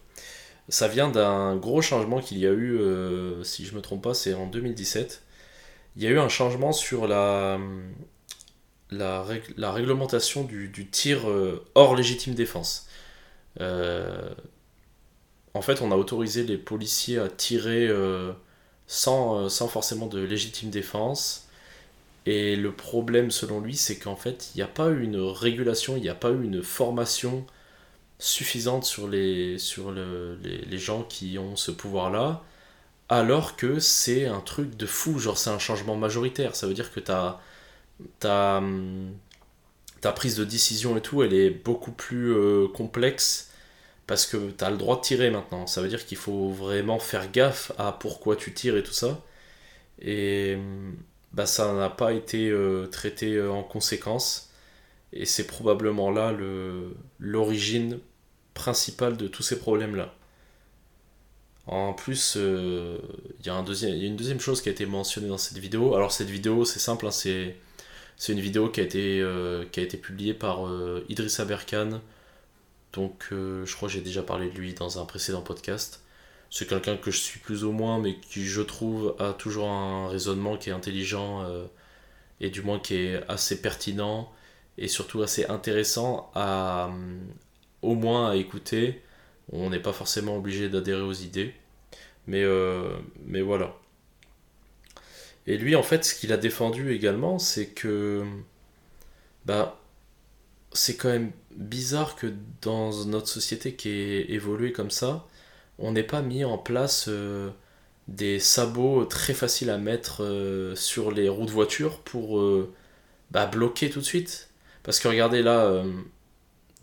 Ça 0.70 0.88
vient 0.88 1.10
d'un 1.10 1.56
gros 1.56 1.82
changement 1.82 2.20
qu'il 2.20 2.38
y 2.38 2.48
a 2.48 2.52
eu, 2.52 2.80
si 3.44 3.66
je 3.66 3.72
ne 3.72 3.78
me 3.78 3.82
trompe 3.82 4.04
pas, 4.04 4.14
c'est 4.14 4.34
en 4.34 4.48
2017. 4.48 5.23
Il 5.96 6.02
y 6.02 6.06
a 6.06 6.10
eu 6.10 6.18
un 6.18 6.28
changement 6.28 6.72
sur 6.72 7.06
la, 7.08 7.58
la, 8.90 9.22
rég- 9.24 9.52
la 9.56 9.72
réglementation 9.72 10.44
du, 10.44 10.70
tir 10.90 11.28
euh, 11.28 11.64
hors 11.74 11.96
légitime 11.96 12.34
défense. 12.34 12.86
Euh, 13.60 14.34
en 15.54 15.62
fait, 15.62 15.82
on 15.82 15.92
a 15.92 15.96
autorisé 15.96 16.42
les 16.44 16.58
policiers 16.58 17.18
à 17.18 17.28
tirer 17.28 17.86
euh, 17.86 18.32
sans, 18.86 19.48
sans 19.48 19.68
forcément 19.68 20.06
de 20.06 20.20
légitime 20.20 20.70
défense. 20.70 21.46
Et 22.26 22.56
le 22.56 22.72
problème, 22.72 23.30
selon 23.30 23.60
lui, 23.60 23.76
c'est 23.76 23.98
qu'en 23.98 24.16
fait, 24.16 24.50
il 24.54 24.58
n'y 24.58 24.62
a 24.62 24.68
pas 24.68 24.90
eu 24.90 25.02
une 25.04 25.18
régulation, 25.18 25.96
il 25.96 26.02
n'y 26.02 26.10
a 26.10 26.14
pas 26.16 26.30
eu 26.30 26.44
une 26.44 26.62
formation 26.62 27.46
suffisante 28.18 28.84
sur 28.84 29.08
les, 29.08 29.58
sur 29.58 29.92
le- 29.92 30.38
les, 30.42 30.58
les 30.62 30.78
gens 30.78 31.04
qui 31.04 31.38
ont 31.38 31.56
ce 31.56 31.70
pouvoir-là, 31.72 32.42
alors 33.08 33.56
que 33.56 33.78
c'est 33.80 34.26
un 34.26 34.40
truc 34.40 34.76
de 34.76 34.86
fou, 34.86 35.18
genre 35.18 35.38
c'est 35.38 35.50
un 35.50 35.58
changement 35.58 35.96
majoritaire. 35.96 36.56
Ça 36.56 36.66
veut 36.66 36.74
dire 36.74 36.92
que 36.92 37.00
ta, 37.00 37.40
ta, 38.20 38.58
hum, 38.58 39.12
ta 40.00 40.12
prise 40.12 40.36
de 40.36 40.44
décision 40.44 40.96
et 40.96 41.02
tout, 41.02 41.22
elle 41.22 41.34
est 41.34 41.50
beaucoup 41.50 41.92
plus 41.92 42.32
euh, 42.34 42.68
complexe 42.68 43.50
parce 44.06 44.26
que 44.26 44.50
tu 44.52 44.64
as 44.64 44.70
le 44.70 44.78
droit 44.78 44.96
de 44.96 45.02
tirer 45.02 45.30
maintenant. 45.30 45.66
Ça 45.66 45.82
veut 45.82 45.88
dire 45.88 46.06
qu'il 46.06 46.18
faut 46.18 46.50
vraiment 46.50 46.98
faire 47.00 47.30
gaffe 47.32 47.72
à 47.78 47.92
pourquoi 47.92 48.36
tu 48.36 48.54
tires 48.54 48.76
et 48.76 48.82
tout 48.82 48.92
ça. 48.92 49.22
Et 50.00 50.56
hum, 50.56 50.96
bah, 51.32 51.46
ça 51.46 51.72
n'a 51.74 51.90
pas 51.90 52.12
été 52.14 52.50
euh, 52.50 52.86
traité 52.88 53.34
euh, 53.36 53.50
en 53.52 53.62
conséquence. 53.64 54.50
Et 55.12 55.26
c'est 55.26 55.46
probablement 55.46 56.10
là 56.10 56.34
l'origine 57.20 58.00
principale 58.54 59.16
de 59.16 59.28
tous 59.28 59.42
ces 59.42 59.58
problèmes-là. 59.58 60.14
En 61.66 61.94
plus, 61.94 62.34
euh, 62.36 62.98
il 63.40 63.46
y, 63.46 63.50
a 63.50 63.58
une 63.58 64.16
deuxième 64.16 64.40
chose 64.40 64.60
qui 64.60 64.68
a 64.68 64.72
été 64.72 64.84
mentionnée 64.84 65.28
dans 65.28 65.38
cette 65.38 65.58
vidéo. 65.58 65.94
Alors 65.94 66.12
cette 66.12 66.28
vidéo, 66.28 66.64
c'est 66.64 66.78
simple, 66.78 67.06
hein, 67.06 67.10
c'est, 67.10 67.56
une 68.28 68.40
vidéo 68.40 68.68
qui 68.68 68.80
a 68.80 68.84
été, 68.84 69.20
euh, 69.20 69.64
qui 69.72 69.80
a 69.80 69.82
été 69.82 69.96
publiée 69.96 70.34
par 70.34 70.66
euh, 70.66 71.04
Idrissa. 71.08 71.46
Donc 72.92 73.28
euh, 73.32 73.64
je 73.64 73.74
crois 73.74 73.88
que 73.88 73.94
j'ai 73.94 74.02
déjà 74.02 74.22
parlé 74.22 74.50
de 74.50 74.56
lui 74.56 74.74
dans 74.74 75.00
un 75.00 75.06
précédent 75.06 75.40
podcast. 75.40 76.02
C'est 76.50 76.68
quelqu'un 76.68 76.96
que 76.96 77.10
je 77.10 77.18
suis 77.18 77.40
plus 77.40 77.64
ou 77.64 77.72
moins, 77.72 77.98
mais 77.98 78.16
qui 78.20 78.44
je 78.46 78.60
trouve 78.62 79.16
a 79.18 79.32
toujours 79.32 79.68
un 79.70 80.08
raisonnement 80.08 80.56
qui 80.56 80.70
est 80.70 80.72
intelligent 80.72 81.44
et 82.40 82.50
du 82.50 82.62
moins 82.62 82.78
qui 82.78 82.94
est 82.94 83.28
assez 83.28 83.60
pertinent 83.60 84.30
et 84.78 84.86
surtout 84.86 85.22
assez 85.22 85.46
intéressant 85.46 86.30
à 86.34 86.90
au 87.82 87.94
moins 87.96 88.30
à 88.30 88.36
écouter. 88.36 89.02
On 89.52 89.70
n'est 89.70 89.80
pas 89.80 89.92
forcément 89.92 90.36
obligé 90.36 90.68
d'adhérer 90.68 91.02
aux 91.02 91.12
idées, 91.12 91.54
mais, 92.26 92.42
euh, 92.42 92.96
mais 93.26 93.42
voilà. 93.42 93.76
Et 95.46 95.58
lui, 95.58 95.76
en 95.76 95.82
fait, 95.82 96.04
ce 96.04 96.14
qu'il 96.14 96.32
a 96.32 96.36
défendu 96.36 96.92
également, 96.92 97.38
c'est 97.38 97.66
que 97.66 98.24
bah, 99.44 99.80
c'est 100.72 100.96
quand 100.96 101.08
même 101.10 101.32
bizarre 101.56 102.16
que 102.16 102.32
dans 102.62 103.04
notre 103.06 103.28
société 103.28 103.74
qui 103.74 103.90
est 103.90 104.30
évoluée 104.30 104.72
comme 104.72 104.90
ça, 104.90 105.26
on 105.78 105.92
n'ait 105.92 106.02
pas 106.04 106.22
mis 106.22 106.44
en 106.44 106.58
place 106.58 107.06
euh, 107.08 107.50
des 108.08 108.38
sabots 108.40 109.04
très 109.06 109.34
faciles 109.34 109.70
à 109.70 109.78
mettre 109.78 110.24
euh, 110.24 110.74
sur 110.76 111.10
les 111.12 111.28
roues 111.28 111.46
de 111.46 111.50
voiture 111.50 112.00
pour 112.00 112.42
bah, 113.30 113.46
bloquer 113.46 113.90
tout 113.90 114.00
de 114.00 114.04
suite. 114.04 114.50
Parce 114.82 115.00
que 115.00 115.08
regardez 115.08 115.42
là, 115.42 115.84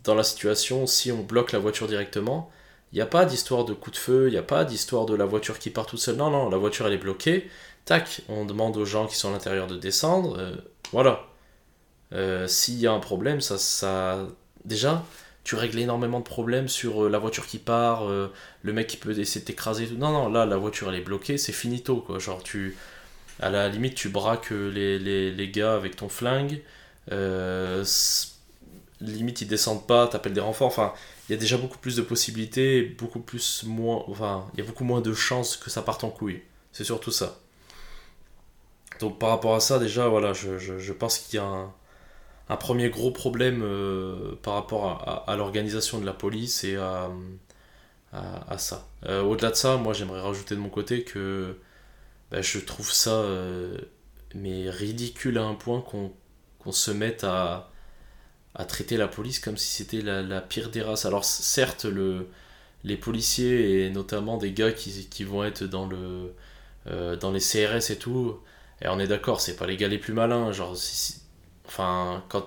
dans 0.04 0.14
la 0.14 0.22
situation, 0.24 0.86
si 0.86 1.12
on 1.12 1.22
bloque 1.22 1.52
la 1.52 1.58
voiture 1.58 1.86
directement, 1.88 2.50
il 2.92 2.96
n'y 2.96 3.02
a 3.02 3.06
pas 3.06 3.24
d'histoire 3.24 3.64
de 3.64 3.74
coup 3.74 3.90
de 3.90 3.96
feu, 3.96 4.28
il 4.28 4.32
n'y 4.32 4.38
a 4.38 4.42
pas 4.42 4.64
d'histoire 4.64 5.06
de 5.06 5.14
la 5.14 5.24
voiture 5.24 5.58
qui 5.58 5.70
part 5.70 5.86
toute 5.86 6.00
seule. 6.00 6.16
Non, 6.16 6.30
non, 6.30 6.50
la 6.50 6.58
voiture 6.58 6.86
elle 6.86 6.92
est 6.94 6.98
bloquée. 6.98 7.48
Tac, 7.84 8.22
on 8.28 8.44
demande 8.44 8.76
aux 8.76 8.84
gens 8.84 9.06
qui 9.06 9.16
sont 9.16 9.28
à 9.30 9.32
l'intérieur 9.32 9.66
de 9.66 9.76
descendre. 9.76 10.36
euh, 10.38 10.54
voilà. 10.92 11.26
Euh, 12.12 12.46
S'il 12.46 12.78
y 12.80 12.86
a 12.86 12.92
un 12.92 13.00
problème, 13.00 13.40
ça, 13.40 13.58
ça. 13.58 14.26
Déjà, 14.64 15.04
tu 15.44 15.56
règles 15.56 15.78
énormément 15.80 16.20
de 16.20 16.24
problèmes 16.24 16.68
sur 16.68 17.04
euh, 17.04 17.08
la 17.10 17.18
voiture 17.18 17.46
qui 17.46 17.58
part, 17.58 18.04
le 18.08 18.72
mec 18.72 18.86
qui 18.88 18.96
peut 18.96 19.18
essayer 19.18 19.40
de 19.40 19.46
t'écraser. 19.46 19.88
Non, 19.96 20.10
non, 20.12 20.28
là, 20.28 20.46
la 20.46 20.56
voiture 20.56 20.88
elle 20.90 20.96
est 21.00 21.02
bloquée, 21.04 21.38
c'est 21.38 21.52
finito 21.52 21.96
quoi. 21.98 22.18
Genre, 22.18 22.42
tu. 22.42 22.76
À 23.40 23.50
la 23.50 23.68
limite, 23.68 23.94
tu 23.96 24.08
braques 24.10 24.50
les, 24.50 24.98
les, 24.98 25.30
les 25.32 25.50
gars 25.50 25.74
avec 25.74 25.96
ton 25.96 26.08
flingue. 26.08 26.62
Limite, 29.10 29.40
ils 29.40 29.48
descendent 29.48 29.86
pas, 29.86 30.06
t'appelles 30.08 30.32
des 30.32 30.40
renforts. 30.40 30.68
Enfin, 30.68 30.92
il 31.28 31.32
y 31.32 31.34
a 31.34 31.38
déjà 31.38 31.56
beaucoup 31.56 31.78
plus 31.78 31.96
de 31.96 32.02
possibilités, 32.02 32.82
beaucoup 32.82 33.20
plus 33.20 33.64
moins. 33.64 34.04
Enfin, 34.08 34.46
il 34.54 34.60
y 34.60 34.62
a 34.62 34.66
beaucoup 34.66 34.84
moins 34.84 35.00
de 35.00 35.12
chances 35.12 35.56
que 35.56 35.70
ça 35.70 35.82
parte 35.82 36.04
en 36.04 36.10
couille. 36.10 36.42
C'est 36.72 36.84
surtout 36.84 37.10
ça. 37.10 37.38
Donc, 39.00 39.18
par 39.18 39.30
rapport 39.30 39.54
à 39.54 39.60
ça, 39.60 39.78
déjà, 39.78 40.08
voilà, 40.08 40.32
je, 40.32 40.92
pense 40.92 41.18
qu'il 41.18 41.36
y 41.38 41.42
a 41.42 41.44
un, 42.48 42.56
premier 42.56 42.90
gros 42.90 43.10
problème 43.10 43.62
euh, 43.64 44.36
par 44.42 44.54
rapport 44.54 45.24
à, 45.26 45.36
l'organisation 45.36 45.98
de 45.98 46.06
la 46.06 46.12
police 46.12 46.64
et 46.64 46.76
à, 46.76 47.10
ça. 48.58 48.86
Euh, 49.06 49.22
Au-delà 49.22 49.50
de 49.50 49.56
ça, 49.56 49.76
moi, 49.76 49.92
j'aimerais 49.94 50.20
rajouter 50.20 50.54
de 50.54 50.60
mon 50.60 50.68
côté 50.68 51.02
que 51.02 51.56
bah, 52.30 52.42
je 52.42 52.58
trouve 52.58 52.90
ça 52.92 53.10
euh, 53.10 53.76
mais 54.34 54.70
ridicule 54.70 55.38
à 55.38 55.44
un 55.44 55.54
point 55.54 55.80
qu'on 55.80 56.12
qu'on 56.58 56.72
se 56.72 56.90
mette 56.90 57.24
à, 57.24 57.71
à 58.54 58.64
traiter 58.64 58.96
la 58.96 59.08
police 59.08 59.38
comme 59.40 59.56
si 59.56 59.68
c'était 59.68 60.02
la, 60.02 60.22
la 60.22 60.40
pire 60.40 60.70
des 60.70 60.82
races. 60.82 61.06
Alors 61.06 61.24
certes, 61.24 61.84
le, 61.86 62.28
les 62.84 62.96
policiers 62.96 63.86
et 63.86 63.90
notamment 63.90 64.38
des 64.38 64.52
gars 64.52 64.72
qui, 64.72 65.08
qui 65.10 65.24
vont 65.24 65.44
être 65.44 65.64
dans, 65.64 65.86
le, 65.86 66.34
euh, 66.88 67.16
dans 67.16 67.30
les 67.30 67.40
CRS 67.40 67.90
et 67.90 67.96
tout, 67.98 68.38
et 68.82 68.88
on 68.88 68.98
est 68.98 69.06
d'accord, 69.06 69.40
c'est 69.40 69.56
pas 69.56 69.66
les 69.66 69.76
gars 69.76 69.88
les 69.88 69.98
plus 69.98 70.12
malins. 70.12 70.52
Genre, 70.52 70.76
si- 70.76 70.96
si- 70.96 71.20
enfin, 71.66 72.24
quand 72.28 72.42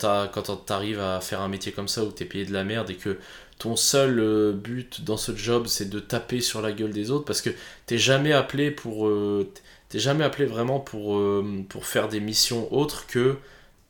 t'arrives 0.65 0.99
à 0.99 1.21
faire 1.21 1.41
un 1.41 1.47
métier 1.47 1.71
comme 1.71 1.87
ça 1.87 2.03
où 2.03 2.11
t'es 2.11 2.25
payé 2.25 2.45
de 2.45 2.53
la 2.53 2.63
merde 2.63 2.89
et 2.89 2.95
que 2.95 3.17
ton 3.59 3.75
seul 3.77 4.19
euh, 4.19 4.51
but 4.53 5.03
dans 5.03 5.15
ce 5.17 5.33
job 5.35 5.67
c'est 5.67 5.89
de 5.89 5.99
taper 5.99 6.41
sur 6.41 6.61
la 6.61 6.73
gueule 6.73 6.91
des 6.91 7.09
autres 7.11 7.23
parce 7.25 7.41
que 7.41 7.49
t'es 7.85 7.97
jamais 7.97 8.33
appelé 8.33 8.69
pour 8.71 9.07
euh, 9.07 9.49
t'es 9.89 9.99
jamais 9.99 10.25
appelé 10.25 10.45
vraiment 10.45 10.79
pour, 10.81 11.21
pour 11.69 11.85
faire 11.85 12.09
des 12.09 12.19
missions 12.19 12.71
autres 12.73 13.07
que 13.07 13.37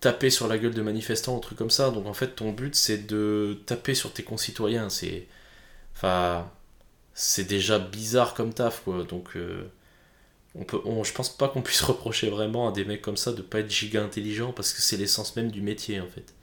taper 0.05 0.29
sur 0.29 0.47
la 0.47 0.59
gueule 0.59 0.75
de 0.75 0.83
manifestants 0.83 1.35
ou 1.35 1.39
trucs 1.39 1.57
comme 1.57 1.71
ça. 1.71 1.89
Donc 1.89 2.05
en 2.05 2.13
fait 2.13 2.35
ton 2.35 2.51
but 2.51 2.75
c'est 2.75 3.07
de 3.07 3.59
taper 3.65 3.95
sur 3.95 4.13
tes 4.13 4.21
concitoyens. 4.23 4.89
C'est 4.89 5.27
enfin 5.95 6.47
c'est 7.15 7.45
déjà 7.45 7.79
bizarre 7.79 8.35
comme 8.35 8.53
taf 8.53 8.83
quoi. 8.83 9.03
Donc 9.03 9.35
euh, 9.35 9.67
on 10.55 10.63
peut 10.63 10.79
on, 10.85 11.03
je 11.03 11.13
pense 11.13 11.35
pas 11.35 11.47
qu'on 11.49 11.63
puisse 11.63 11.81
reprocher 11.91 12.29
vraiment 12.29 12.69
à 12.69 12.71
des 12.71 12.85
mecs 12.85 13.01
comme 13.01 13.17
ça 13.17 13.33
de 13.33 13.41
pas 13.41 13.61
être 13.61 13.71
giga 13.71 14.03
intelligents 14.03 14.53
parce 14.53 14.73
que 14.73 14.81
c'est 14.81 14.97
l'essence 14.97 15.35
même 15.37 15.49
du 15.51 15.61
métier 15.61 15.99
en 15.99 16.07
fait. 16.07 16.35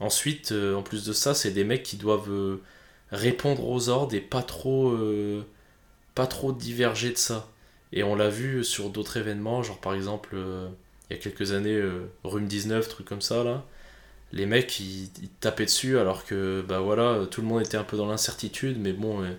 Ensuite 0.00 0.52
euh, 0.52 0.74
en 0.74 0.82
plus 0.82 1.04
de 1.04 1.12
ça 1.12 1.34
c'est 1.34 1.50
des 1.52 1.64
mecs 1.64 1.82
qui 1.82 1.96
doivent 1.98 2.30
euh, 2.30 2.62
répondre 3.12 3.68
aux 3.68 3.90
ordres 3.90 4.14
et 4.14 4.20
pas 4.22 4.42
trop 4.42 4.96
pas 6.14 6.26
trop 6.26 6.52
diverger 6.52 7.10
de 7.12 7.18
ça. 7.18 7.50
Et 7.92 8.02
on 8.02 8.16
l'a 8.16 8.30
vu 8.30 8.64
sur 8.64 8.90
d'autres 8.90 9.18
événements 9.18 9.62
genre 9.62 9.80
par 9.80 9.94
exemple 9.94 10.36
y 11.14 11.18
a 11.18 11.20
quelques 11.20 11.52
années 11.52 11.76
euh, 11.76 12.10
Rhume 12.24 12.46
19 12.46 12.88
truc 12.88 13.06
comme 13.06 13.22
ça 13.22 13.44
là 13.44 13.64
les 14.32 14.46
mecs 14.46 14.80
ils, 14.80 15.10
tapaient 15.40 15.64
dessus 15.64 15.98
alors 15.98 16.24
que 16.24 16.64
bah 16.66 16.80
voilà 16.80 17.26
tout 17.30 17.40
le 17.40 17.46
monde 17.46 17.62
était 17.62 17.76
un 17.76 17.84
peu 17.84 17.96
dans 17.96 18.06
l'incertitude 18.06 18.78
mais 18.78 18.92
bon 18.92 19.22
euh, 19.22 19.30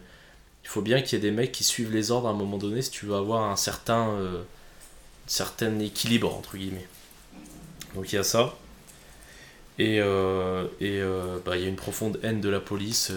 il 0.64 0.68
faut 0.68 0.82
bien 0.82 1.02
qu'il 1.02 1.18
y 1.18 1.22
ait 1.22 1.30
des 1.30 1.36
mecs 1.36 1.52
qui 1.52 1.64
suivent 1.64 1.92
les 1.92 2.12
ordres 2.12 2.28
à 2.28 2.32
un 2.32 2.36
moment 2.36 2.58
donné 2.58 2.82
si 2.82 2.92
tu 2.92 3.06
veux 3.06 3.16
avoir 3.16 3.50
un 3.50 3.56
certain 3.56 4.10
euh, 4.12 4.44
certain 5.28 5.80
équilibre 5.80 6.36
entre 6.36 6.58
guillemets. 6.58 6.88
Donc 7.96 8.12
il 8.12 8.16
y 8.16 8.20
a 8.20 8.24
ça. 8.24 8.56
Et 9.80 9.98
et 9.98 10.02
bah, 11.46 11.58
il 11.58 11.62
y 11.62 11.66
a 11.66 11.68
une 11.68 11.76
profonde 11.76 12.20
haine 12.24 12.42
de 12.42 12.50
la 12.50 12.60
police 12.60 13.12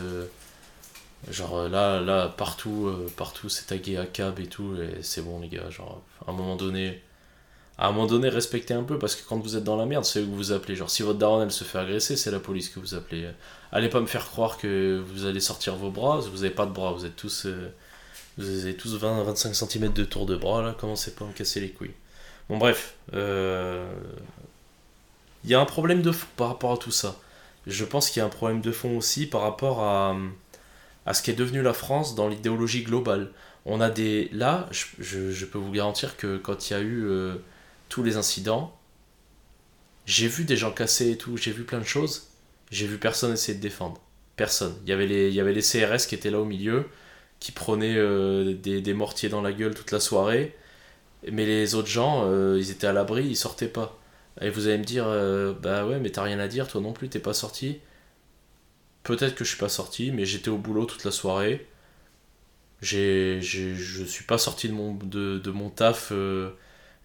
genre 1.31 1.68
là 1.68 2.01
là 2.01 2.29
partout 2.29 2.92
partout 3.16 3.49
c'est 3.49 3.66
tagué 3.66 3.97
à 3.97 4.07
cab 4.07 4.40
et 4.40 4.47
tout 4.47 4.75
et 4.77 5.03
c'est 5.03 5.23
bon 5.23 5.40
les 5.40 5.49
gars 5.49 5.71
genre 5.71 6.03
à 6.27 6.31
un 6.31 6.35
moment 6.35 6.57
donné 6.57 7.01
à 7.79 7.87
un 7.87 7.93
moment 7.93 8.07
donné 8.07 8.29
respectez 8.29 8.75
un 8.75 8.83
peu 8.83 8.99
parce 8.99 9.14
que 9.14 9.27
quand 9.27 9.38
vous 9.38 9.57
êtes 9.57 9.62
dans 9.62 9.77
la 9.77 9.87
merde 9.87 10.05
c'est 10.05 10.21
eux 10.21 10.25
que 10.25 10.35
vous 10.35 10.53
appelez. 10.53 10.75
Genre 10.75 10.91
si 10.91 11.03
votre 11.03 11.19
daronne 11.19 11.45
elle 11.45 11.53
se 11.53 11.62
fait 11.64 11.79
agresser 11.79 12.17
c'est 12.17 12.33
la 12.33 12.41
police 12.41 12.69
que 12.69 12.81
vous 12.81 12.95
appelez. 12.95 13.29
Allez 13.71 13.88
pas 13.88 14.01
me 14.01 14.07
faire 14.07 14.27
croire 14.27 14.59
que 14.59 15.02
vous 15.07 15.27
allez 15.27 15.40
sortir 15.40 15.77
vos 15.77 15.90
bras. 15.90 16.19
Vous 16.19 16.42
avez 16.42 16.52
pas 16.52 16.67
de 16.67 16.73
bras 16.73 16.92
vous 16.92 17.07
êtes 17.07 17.15
tous 17.15 17.46
euh, 17.46 17.73
vous 18.37 18.48
avez 18.65 18.77
tous 18.77 18.98
20-25 18.98 19.55
cm 19.55 19.92
de 19.92 20.05
tour 20.05 20.27
de 20.27 20.37
bras 20.37 20.63
là. 20.63 20.75
Commencez 20.79 21.13
pas 21.13 21.25
à 21.25 21.29
me 21.29 21.33
casser 21.33 21.61
les 21.61 21.71
couilles? 21.71 21.94
Bon 22.48 22.59
bref 22.59 22.94
euh, 23.15 23.88
il 25.44 25.50
y 25.50 25.55
a 25.55 25.61
un 25.61 25.65
problème 25.65 26.02
de 26.02 26.11
fond 26.11 26.27
par 26.37 26.48
rapport 26.48 26.73
à 26.73 26.79
tout 26.79 26.90
ça. 26.90 27.17
Je 27.69 27.85
pense 27.85 28.11
qu'il 28.11 28.21
y 28.21 28.23
a 28.23 28.27
un 28.27 28.31
problème 28.31 28.61
de 28.61 28.73
fond 28.73 28.96
aussi 28.96 29.27
par 29.27 29.42
rapport 29.42 29.83
à 29.85 30.17
à 31.07 31.15
ce 31.15 31.23
qu'est 31.23 31.33
devenu 31.33 31.63
la 31.63 31.73
France 31.73 32.17
dans 32.17 32.29
l'idéologie 32.29 32.83
globale. 32.83 33.31
On 33.67 33.81
a 33.81 33.88
des 33.88 34.31
là 34.33 34.69
je 34.73 35.44
peux 35.44 35.59
vous 35.59 35.71
garantir 35.71 36.17
que 36.17 36.38
quand 36.38 36.71
il 36.71 36.73
y 36.73 36.77
a 36.77 36.81
eu 36.81 37.05
euh, 37.07 37.37
tous 37.89 38.03
les 38.03 38.17
incidents. 38.17 38.77
J'ai 40.07 40.29
vu 40.29 40.45
des 40.45 40.57
gens 40.57 40.73
cassés 40.73 41.11
et 41.13 41.19
tout 41.19 41.37
j'ai 41.37 41.53
vu 41.53 41.65
plein 41.65 41.79
de 41.81 41.85
choses. 41.85 42.29
J'ai 42.71 42.87
vu 42.87 42.99
personne 42.99 43.33
essayer 43.33 43.57
de 43.57 43.63
défendre. 43.63 44.01
Personne. 44.37 44.75
Il 44.85 44.89
y 44.91 44.93
avait 44.93 45.07
les 45.53 45.63
CRS 45.63 46.07
qui 46.09 46.15
étaient 46.15 46.31
là 46.31 46.41
au 46.41 46.45
milieu 46.45 46.87
qui 47.41 47.53
prenaient 47.53 47.97
euh, 47.97 48.55
des, 48.55 48.95
mortiers 48.95 49.29
dans 49.29 49.43
la 49.43 49.53
gueule 49.53 49.75
toute 49.75 49.93
la 49.93 50.01
soirée. 50.01 50.57
Mais 51.33 51.47
les 51.47 51.75
autres 51.75 51.89
gens 51.89 52.25
euh, 52.27 52.59
ils 52.59 52.71
étaient 52.71 52.87
à 52.87 52.93
l'abri 52.93 53.27
ils 53.27 53.37
sortaient 53.37 53.69
pas. 53.69 53.99
Et 54.41 54.51
vous 54.51 54.69
allez 54.69 54.79
me 54.79 54.85
dire 54.85 55.07
euh, 55.09 55.53
bah 55.55 55.87
ouais 55.87 55.99
mais 56.01 56.11
t'as 56.11 56.23
rien 56.23 56.39
à 56.41 56.49
dire 56.49 56.69
toi 56.69 56.81
non 56.81 56.93
plus 56.93 57.09
t'es 57.09 57.19
pas 57.21 57.35
sorti. 57.35 57.81
Peut-être 59.03 59.35
que 59.35 59.45
je 59.45 59.51
suis 59.51 59.59
pas 59.59 59.69
sorti 59.69 60.13
mais 60.13 60.25
j'étais 60.25 60.51
au 60.51 60.59
boulot 60.59 60.85
toute 60.87 61.05
la 61.05 61.11
soirée. 61.11 61.67
J'ai- 62.81 63.41
je 63.43 64.05
suis 64.05 64.25
pas 64.25 64.39
sorti 64.39 64.69
de 64.69 64.75
mon, 64.75 64.95
de, 64.95 65.39
de 65.39 65.51
mon 65.51 65.71
taf. 65.71 66.13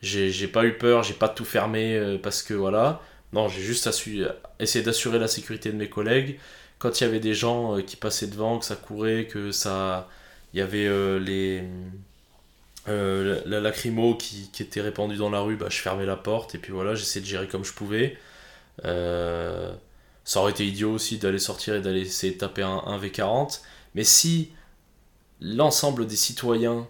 J'ai, 0.04 0.48
pas 0.50 0.66
eu 0.66 0.78
peur, 0.78 1.04
j'ai 1.04 1.16
pas 1.16 1.30
tout 1.30 1.46
fermé 1.46 1.96
euh, 1.98 2.20
parce 2.22 2.44
que 2.44 2.54
voilà. 2.54 3.02
Non, 3.34 3.50
j'ai 3.50 3.62
juste 3.62 3.88
essayé 4.60 4.86
d'assurer 4.86 5.20
la 5.20 5.28
sécurité 5.28 5.72
de 5.72 5.78
mes 5.78 5.90
collègues. 5.90 6.40
Quand 6.80 7.02
il 7.02 7.06
y 7.06 7.08
avait 7.08 7.20
des 7.22 7.34
gens 7.34 7.78
euh, 7.78 7.82
qui 7.82 7.96
passaient 7.98 8.28
devant, 8.28 8.60
que 8.60 8.66
ça 8.66 8.76
courait, 8.76 9.28
que 9.28 9.52
ça. 9.52 10.10
Il 10.54 10.60
y 10.60 10.62
avait 10.64 10.88
euh, 10.88 11.20
les. 11.20 11.64
euh, 12.88 13.42
la 13.46 13.58
la 13.58 13.62
lacrymo 13.62 14.16
qui, 14.16 14.50
qui 14.52 14.62
était 14.64 14.82
répandue 14.82 15.16
dans 15.18 15.30
la 15.30 15.40
rue, 15.40 15.56
bah, 15.56 15.68
je 15.70 15.78
fermais 15.80 16.06
la 16.06 16.18
porte 16.18 16.56
et 16.56 16.58
puis 16.58 16.72
voilà, 16.74 16.96
j'essayais 16.96 17.22
de 17.22 17.30
gérer 17.30 17.48
comme 17.48 17.64
je 17.64 17.74
pouvais. 17.74 18.18
Ça 20.26 20.40
aurait 20.40 20.52
été 20.52 20.66
idiot 20.66 20.92
aussi 20.94 21.18
d'aller 21.18 21.40
sortir 21.40 21.76
et 21.76 21.82
d'aller 21.82 22.02
essayer 22.02 22.34
de 22.34 22.38
taper 22.38 22.62
un, 22.64 22.82
un 22.86 22.98
V40. 23.00 23.62
Mais 23.96 24.04
si 24.04 24.52
l'ensemble 25.42 26.08
des 26.08 26.16
citoyens 26.16 26.88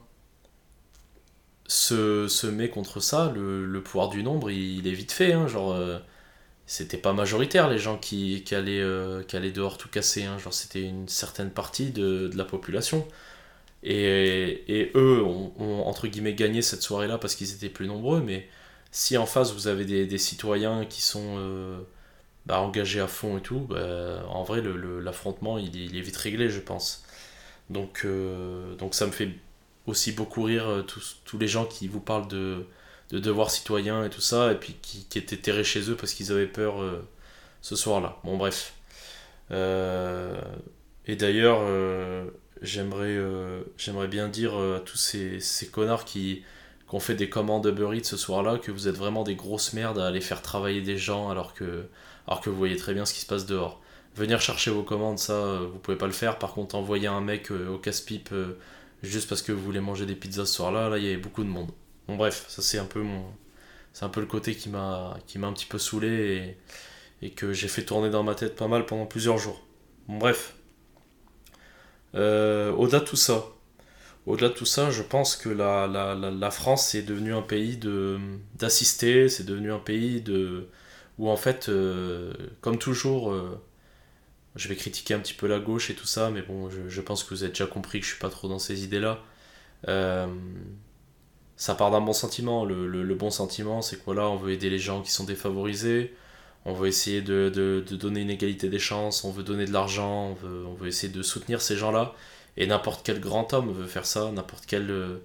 se, 1.67 2.27
se 2.27 2.47
met 2.47 2.69
contre 2.69 2.99
ça, 2.99 3.31
le, 3.35 3.65
le 3.65 3.83
pouvoir 3.83 4.09
du 4.09 4.23
nombre, 4.23 4.51
il, 4.51 4.87
est 4.87 4.91
vite 4.91 5.11
fait. 5.11 5.33
hein, 5.33 5.47
genre, 5.47 5.73
euh, 5.73 5.99
c'était 6.67 6.97
pas 6.97 7.13
majoritaire 7.13 7.69
les 7.69 7.79
gens 7.79 7.97
qui, 7.97 8.43
qui, 8.45 8.55
allaient, 8.55 8.81
euh, 8.81 9.23
qui 9.23 9.35
allaient 9.37 9.51
dehors 9.51 9.77
tout 9.77 9.89
casser. 9.89 10.25
hein, 10.25 10.37
genre, 10.39 10.53
c'était 10.53 10.83
une 10.83 11.07
certaine 11.09 11.51
partie 11.51 11.91
de, 11.91 12.29
de 12.29 12.37
la 12.37 12.45
population. 12.45 13.07
Et, 13.83 14.63
et 14.67 14.91
eux 14.95 15.21
ont, 15.23 15.53
entre 15.85 16.07
guillemets 16.07 16.33
gagné 16.35 16.61
cette 16.61 16.81
soirée-là 16.81 17.17
parce 17.17 17.35
qu'ils 17.35 17.53
étaient 17.53 17.69
plus 17.69 17.87
nombreux. 17.87 18.21
Mais 18.21 18.47
si 18.91 19.17
en 19.17 19.25
face 19.25 19.53
vous 19.53 19.67
avez 19.67 19.85
des, 19.85 20.17
citoyens 20.17 20.85
qui 20.85 21.01
sont 21.01 21.35
euh, 21.37 21.79
bah, 22.45 22.61
engagés 22.61 23.01
à 23.01 23.07
fond 23.07 23.37
et 23.39 23.41
tout, 23.41 23.61
bah, 23.61 24.25
en 24.29 24.43
vrai 24.43 24.61
le- 24.61 24.77
le- 24.77 24.99
l'affrontement 25.01 25.57
il, 25.59 25.75
il 25.75 25.97
est 25.97 26.01
vite 26.01 26.17
réglé, 26.17 26.49
je 26.49 26.59
pense. 26.61 27.03
Donc, 27.69 28.05
donc 28.79 28.95
ça 28.95 29.07
me 29.07 29.11
fait 29.11 29.29
aussi 29.87 30.11
beaucoup 30.11 30.43
rire 30.43 30.67
euh, 30.67 30.81
tous, 30.81 31.17
tous 31.25 31.37
les 31.37 31.47
gens 31.47 31.65
qui 31.65 31.87
vous 31.87 31.99
parlent 31.99 32.27
de, 32.27 32.65
de 33.11 33.19
devoirs 33.19 33.51
citoyens 33.51 34.05
et 34.05 34.09
tout 34.09 34.21
ça, 34.21 34.51
et 34.51 34.55
puis 34.55 34.75
qui, 34.81 35.05
qui 35.05 35.17
étaient 35.17 35.37
terrés 35.37 35.63
chez 35.63 35.89
eux 35.89 35.95
parce 35.95 36.13
qu'ils 36.13 36.31
avaient 36.31 36.47
peur 36.47 36.81
euh, 36.81 37.05
ce 37.61 37.75
soir-là. 37.75 38.17
Bon, 38.23 38.37
bref. 38.37 38.73
Euh, 39.51 40.39
et 41.05 41.15
d'ailleurs, 41.15 41.59
j'aimerais 42.61 44.07
bien 44.07 44.29
dire 44.29 44.55
à 44.57 44.79
tous 44.79 44.97
ces, 44.97 45.39
ces 45.39 45.67
connards 45.67 46.05
qui, 46.05 46.43
ont 46.93 46.99
fait 46.99 47.15
des 47.15 47.27
commandes 47.27 47.65
Uber 47.65 47.97
Eats 47.97 48.03
ce 48.03 48.17
soir-là 48.17 48.59
que 48.59 48.69
vous 48.69 48.87
êtes 48.87 48.95
vraiment 48.95 49.23
des 49.23 49.33
grosses 49.33 49.73
merdes 49.73 49.97
à 49.97 50.05
aller 50.05 50.21
faire 50.21 50.43
travailler 50.43 50.81
des 50.81 50.95
gens 50.95 51.29
alors 51.29 51.55
que, 51.55 51.85
alors 52.27 52.39
que 52.39 52.51
vous 52.51 52.55
voyez 52.55 52.75
très 52.75 52.93
bien 52.93 53.03
ce 53.03 53.15
qui 53.15 53.21
se 53.21 53.25
passe 53.25 53.47
dehors. 53.47 53.81
Venir 54.15 54.39
chercher 54.39 54.69
vos 54.69 54.83
commandes, 54.83 55.17
ça, 55.17 55.57
vous 55.71 55.79
pouvez 55.79 55.97
pas 55.97 56.05
le 56.05 56.11
faire. 56.11 56.37
Par 56.37 56.53
contre, 56.53 56.75
envoyer 56.75 57.07
un 57.07 57.19
mec 57.19 57.49
au 57.49 57.79
casse-pipe 57.79 58.29
juste 59.07 59.29
parce 59.29 59.41
que 59.41 59.51
vous 59.51 59.61
voulez 59.61 59.81
manger 59.81 60.05
des 60.05 60.15
pizzas 60.15 60.45
ce 60.45 60.55
soir-là, 60.55 60.89
là, 60.89 60.97
il 60.97 61.03
y 61.03 61.07
avait 61.07 61.17
beaucoup 61.17 61.43
de 61.43 61.49
monde. 61.49 61.71
Bon, 62.07 62.15
bref, 62.15 62.45
ça 62.47 62.61
c'est 62.61 62.79
un 62.79 62.85
peu 62.85 63.01
mon. 63.01 63.25
C'est 63.93 64.05
un 64.05 64.11
le 64.15 64.25
côté 64.25 64.55
qui 64.55 64.69
m'a 64.69 65.17
qui 65.27 65.37
m'a 65.39 65.47
un 65.47 65.53
petit 65.53 65.67
peu 65.67 65.77
saoulé 65.77 66.57
et, 67.21 67.31
que 67.31 67.53
j'ai 67.53 67.67
fait 67.67 67.83
tourner 67.83 68.09
dans 68.09 68.23
ma 68.23 68.35
tête 68.35 68.55
pas 68.55 68.67
mal 68.67 68.85
pendant 68.85 69.05
plusieurs 69.05 69.37
jours. 69.37 69.61
Bon, 70.07 70.17
bref. 70.17 70.55
Euh, 72.15 72.71
au-delà 72.73 72.99
de 72.99 73.05
tout 73.05 73.15
ça, 73.15 73.45
au-delà 74.25 74.49
de 74.49 74.53
tout 74.53 74.65
ça, 74.65 74.91
je 74.91 75.03
pense 75.03 75.35
que 75.35 75.49
la, 75.49 76.51
France 76.51 76.95
est 76.95 77.03
devenue 77.03 77.33
un 77.33 77.41
pays 77.41 77.79
d'assister, 78.55 79.29
c'est 79.29 79.45
devenu 79.45 79.71
un 79.71 79.79
pays 79.79 80.21
de 80.21 80.67
où 81.19 81.29
en 81.29 81.37
fait, 81.37 81.69
euh, 81.69 82.33
comme 82.61 82.77
toujours, 82.77 83.31
euh, 83.31 83.59
je 84.55 84.67
vais 84.67 84.75
critiquer 84.75 85.13
un 85.13 85.19
petit 85.19 85.33
peu 85.33 85.47
la 85.47 85.59
gauche 85.59 85.89
et 85.89 85.95
tout 85.95 86.05
ça, 86.05 86.29
mais 86.29 86.41
bon, 86.41 86.69
je, 86.69 87.01
pense 87.01 87.23
que 87.23 87.33
vous 87.33 87.43
avez 87.43 87.51
déjà 87.51 87.65
compris 87.65 87.99
que 87.99 88.05
je 88.05 88.11
suis 88.11 88.19
pas 88.19 88.29
trop 88.29 88.47
dans 88.47 88.59
ces 88.59 88.83
idées-là. 88.83 89.19
Euh, 89.87 90.27
ça 91.55 91.75
part 91.75 91.91
d'un 91.91 92.01
bon 92.01 92.13
sentiment. 92.13 92.65
Le, 92.65 93.15
bon 93.15 93.29
sentiment, 93.29 93.81
c'est 93.81 93.97
que 93.97 94.05
voilà, 94.05 94.29
on 94.29 94.37
veut 94.37 94.51
aider 94.51 94.69
les 94.69 94.79
gens 94.79 95.01
qui 95.01 95.11
sont 95.11 95.23
défavorisés, 95.23 96.13
on 96.65 96.73
veut 96.73 96.87
essayer 96.87 97.21
de, 97.21 97.83
donner 97.91 98.21
une 98.21 98.29
égalité 98.29 98.69
des 98.69 98.79
chances, 98.79 99.23
on 99.23 99.31
veut 99.31 99.43
donner 99.43 99.65
de 99.65 99.73
l'argent, 99.73 100.35
on 100.43 100.73
veut, 100.75 100.87
essayer 100.87 101.11
de 101.11 101.23
soutenir 101.23 101.61
ces 101.61 101.75
gens-là. 101.77 102.13
Et 102.57 102.67
n'importe 102.67 103.03
quel 103.03 103.19
grand 103.19 103.53
homme 103.53 103.71
veut 103.73 103.87
faire 103.87 104.05
ça, 104.05 104.31
n'importe 104.31 104.67
quelle 104.67 104.91
euh, 104.91 105.17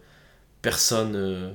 personne 0.62 1.14
euh, 1.16 1.53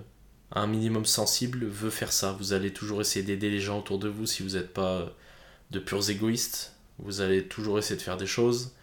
un 0.52 0.68
minimum 0.68 1.06
sensible 1.06 1.66
veut 1.66 1.90
faire 1.90 2.12
ça. 2.12 2.34
Vous 2.34 2.54
allez 2.54 2.72
toujours 2.72 3.02
essayer 3.02 3.26
d'aider 3.26 3.50
les 3.50 3.60
gens 3.60 3.80
autour 3.80 3.98
de 3.98 4.08
vous 4.08 4.28
si 4.28 4.44
vous 4.44 4.52
n'êtes 4.52 4.74
pas 4.74 5.12
de 5.72 5.80
purs 5.80 6.10
égoïstes. 6.10 6.73
Vous 7.00 7.22
allez 7.22 7.48
toujours 7.48 7.80
essayer 7.80 7.96
de 7.96 8.02
faire 8.02 8.18
des 8.18 8.28
choses. 8.28 8.76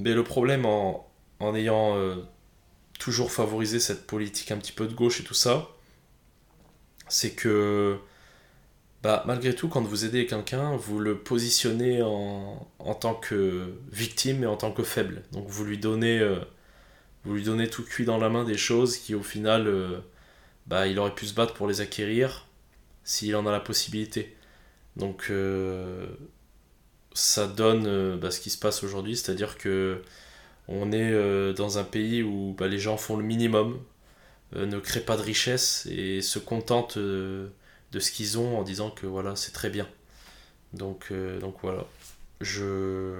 Mais 0.00 0.14
le 0.14 0.24
problème 0.24 0.64
en, 0.66 1.08
en 1.40 1.54
ayant 1.54 1.96
euh, 1.96 2.16
toujours 2.98 3.32
favorisé 3.32 3.80
cette 3.80 4.06
politique 4.06 4.50
un 4.50 4.58
petit 4.58 4.72
peu 4.72 4.86
de 4.86 4.94
gauche 4.94 5.20
et 5.20 5.24
tout 5.24 5.34
ça, 5.34 5.68
c'est 7.08 7.32
que 7.32 7.98
bah, 9.02 9.24
malgré 9.26 9.54
tout, 9.54 9.68
quand 9.68 9.82
vous 9.82 10.04
aidez 10.04 10.26
quelqu'un, 10.26 10.76
vous 10.76 10.98
le 10.98 11.18
positionnez 11.18 12.02
en, 12.02 12.66
en 12.78 12.94
tant 12.94 13.14
que 13.14 13.74
victime 13.90 14.42
et 14.42 14.46
en 14.46 14.56
tant 14.56 14.72
que 14.72 14.82
faible. 14.82 15.22
Donc 15.32 15.48
vous 15.48 15.64
lui 15.64 15.78
donnez, 15.78 16.18
euh, 16.18 16.40
vous 17.24 17.34
lui 17.34 17.42
donnez 17.44 17.68
tout 17.68 17.84
cuit 17.84 18.04
dans 18.04 18.18
la 18.18 18.28
main 18.28 18.44
des 18.44 18.58
choses 18.58 18.98
qui 18.98 19.14
au 19.14 19.22
final, 19.22 19.66
euh, 19.68 20.00
bah, 20.66 20.86
il 20.86 20.98
aurait 20.98 21.14
pu 21.14 21.26
se 21.26 21.34
battre 21.34 21.54
pour 21.54 21.66
les 21.66 21.80
acquérir 21.80 22.46
s'il 23.04 23.34
en 23.36 23.46
a 23.46 23.52
la 23.52 23.60
possibilité. 23.60 24.36
Donc 24.96 25.30
ça 27.14 27.46
donne 27.46 27.86
euh, 27.86 28.16
bah, 28.16 28.30
ce 28.30 28.40
qui 28.40 28.50
se 28.50 28.58
passe 28.58 28.84
aujourd'hui, 28.84 29.16
c'est-à-dire 29.16 29.58
que 29.58 30.02
on 30.68 30.92
est 30.92 31.12
euh, 31.12 31.52
dans 31.52 31.78
un 31.78 31.84
pays 31.84 32.22
où 32.22 32.54
bah, 32.58 32.68
les 32.68 32.78
gens 32.78 32.96
font 32.96 33.16
le 33.16 33.24
minimum, 33.24 33.82
euh, 34.56 34.66
ne 34.66 34.78
créent 34.80 35.00
pas 35.00 35.16
de 35.16 35.22
richesse 35.22 35.86
et 35.90 36.22
se 36.22 36.38
contentent 36.38 36.98
de 36.98 37.50
ce 37.98 38.10
qu'ils 38.12 38.38
ont 38.38 38.58
en 38.58 38.62
disant 38.62 38.90
que 38.90 39.06
voilà, 39.06 39.36
c'est 39.36 39.52
très 39.52 39.70
bien. 39.70 39.88
Donc, 40.74 41.12
donc 41.40 41.56
voilà, 41.62 41.86
je 42.40 43.14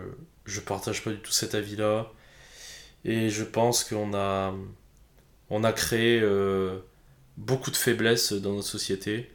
je 0.47 0.61
partage 0.61 1.05
pas 1.05 1.11
du 1.11 1.19
tout 1.19 1.33
cet 1.33 1.55
avis-là 1.55 2.13
et 3.05 3.31
je 3.31 3.45
pense 3.45 3.85
qu'on 3.85 4.15
a 4.15 4.55
on 5.51 5.65
a 5.65 5.73
créé 5.73 6.23
beaucoup 7.37 7.71
de 7.71 7.77
faiblesses 7.77 8.33
dans 8.33 8.55
notre 8.55 8.69
société 8.69 9.31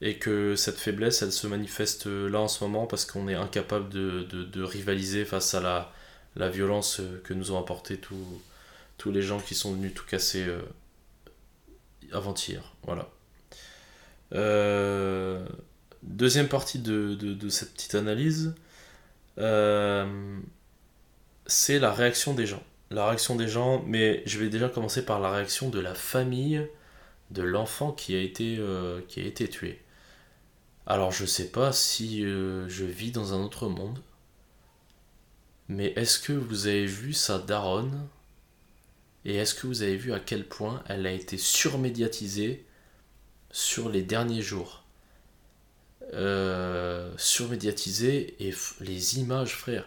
et 0.00 0.18
que 0.18 0.56
cette 0.56 0.78
faiblesse 0.78 1.22
elle 1.22 1.32
se 1.32 1.46
manifeste 1.46 2.06
là 2.06 2.40
en 2.40 2.48
ce 2.48 2.64
moment 2.64 2.86
parce 2.86 3.04
qu'on 3.04 3.28
est 3.28 3.34
incapable 3.34 3.88
de, 3.90 4.22
de, 4.22 4.62
rivaliser 4.62 5.24
face 5.24 5.54
à 5.54 5.60
la, 5.60 5.92
la 6.36 6.48
violence 6.48 7.02
que 7.24 7.34
nous 7.34 7.52
ont 7.52 7.58
apporté 7.58 7.98
tous 7.98 8.40
tous 8.96 9.10
les 9.10 9.22
gens 9.22 9.40
qui 9.40 9.54
sont 9.54 9.72
venus 9.72 9.94
tout 9.94 10.04
casser 10.06 10.44
euh, 10.46 10.60
avant-hier. 12.12 12.62
Voilà. 12.84 13.08
Euh, 14.34 15.44
deuxième 16.02 16.48
partie 16.48 16.78
de, 16.78 17.14
de, 17.14 17.48
cette 17.48 17.72
petite 17.72 17.94
analyse, 17.94 18.54
euh, 19.38 20.38
c'est 21.46 21.78
la 21.78 21.92
réaction 21.92 22.34
des 22.34 22.46
gens. 22.46 22.62
La 22.90 23.06
réaction 23.06 23.36
des 23.36 23.48
gens, 23.48 23.82
mais 23.86 24.22
je 24.26 24.38
vais 24.38 24.48
déjà 24.48 24.68
commencer 24.68 25.04
par 25.04 25.20
la 25.20 25.30
réaction 25.30 25.70
de 25.70 25.78
la 25.78 25.94
famille 25.94 26.66
de 27.30 27.42
l'enfant 27.42 27.92
qui 27.92 28.14
euh, 28.14 29.00
qui 29.08 29.20
a 29.20 29.24
été 29.24 29.48
tué. 29.48 29.80
Alors 30.86 31.10
je 31.12 31.24
sais 31.24 31.48
pas 31.50 31.72
si 31.72 32.22
euh, 32.24 32.68
je 32.68 32.84
vis 32.84 33.12
dans 33.12 33.32
un 33.32 33.42
autre 33.42 33.68
monde, 33.68 34.02
mais 35.68 35.92
est-ce 35.96 36.18
que 36.18 36.32
vous 36.32 36.66
avez 36.66 36.84
vu 36.86 37.12
sa 37.14 37.38
daronne 37.38 38.06
et 39.24 39.36
est-ce 39.36 39.54
que 39.54 39.66
vous 39.66 39.82
avez 39.82 39.96
vu 39.96 40.12
à 40.12 40.20
quel 40.20 40.46
point 40.48 40.82
elle 40.88 41.06
a 41.06 41.12
été 41.12 41.38
surmédiatisée 41.38 42.66
sur 43.50 43.88
les 43.90 44.02
derniers 44.02 44.42
jours? 44.42 44.84
Euh, 46.14 47.12
Surmédiatisée 47.18 48.36
et 48.48 48.54
les 48.80 49.18
images, 49.18 49.54
frère. 49.56 49.86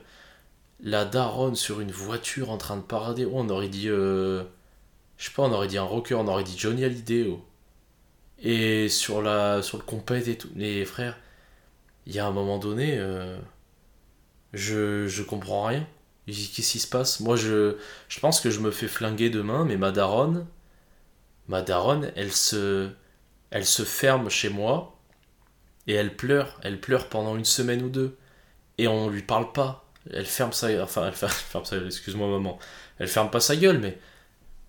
La 0.81 1.05
daronne 1.05 1.55
sur 1.55 1.81
une 1.81 1.91
voiture 1.91 2.51
en 2.51 2.57
train 2.57 2.77
de 2.77 2.81
parader. 2.83 3.25
Oh, 3.25 3.31
on 3.35 3.49
aurait 3.49 3.69
dit. 3.69 3.89
euh, 3.89 4.43
je 5.17 5.25
sais 5.25 5.31
pas, 5.35 5.43
on 5.43 5.51
aurait 5.53 5.67
dit 5.67 5.77
un 5.77 5.83
rocker, 5.83 6.15
on 6.15 6.27
aurait 6.27 6.43
dit 6.45 6.57
Johnny 6.57 6.83
Hallyday. 6.85 7.27
oh. 7.29 7.43
Et 8.43 8.89
sur, 8.89 9.21
la, 9.21 9.61
sur 9.63 9.77
le 9.77 9.83
compète 9.83 10.27
et 10.27 10.37
tout. 10.37 10.49
Les 10.55 10.85
frères, 10.85 11.17
il 12.05 12.13
y 12.13 12.19
a 12.19 12.27
un 12.27 12.31
moment 12.31 12.59
donné, 12.59 12.95
euh, 12.97 13.37
je, 14.53 15.07
je 15.07 15.23
comprends 15.23 15.65
rien. 15.65 15.87
Qu'est-ce 16.27 16.49
qui 16.51 16.79
se 16.79 16.87
passe? 16.87 17.19
Moi, 17.19 17.35
je, 17.35 17.77
je 18.09 18.19
pense 18.19 18.39
que 18.41 18.49
je 18.49 18.59
me 18.59 18.71
fais 18.71 18.87
flinguer 18.87 19.29
demain, 19.29 19.65
mais 19.65 19.77
ma 19.77 19.91
daronne, 19.91 20.45
ma 21.47 21.61
daronne, 21.61 22.11
elle 22.15 22.31
se, 22.31 22.89
elle 23.51 23.65
se 23.65 23.83
ferme 23.83 24.29
chez 24.29 24.49
moi 24.49 24.97
et 25.87 25.93
elle 25.93 26.15
pleure. 26.15 26.59
Elle 26.63 26.79
pleure 26.79 27.09
pendant 27.09 27.35
une 27.37 27.45
semaine 27.45 27.83
ou 27.83 27.89
deux. 27.89 28.17
Et 28.77 28.87
on 28.87 29.09
lui 29.09 29.21
parle 29.23 29.51
pas. 29.51 29.85
Elle 30.11 30.25
ferme 30.25 30.53
sa 30.53 30.67
Enfin, 30.83 31.07
elle 31.07 31.13
ferme, 31.13 31.65
sa 31.65 31.77
excuse-moi, 31.77 32.27
maman. 32.29 32.59
Elle 32.99 33.07
ferme 33.07 33.29
pas 33.29 33.39
sa 33.39 33.55
gueule, 33.55 33.79
mais 33.79 33.97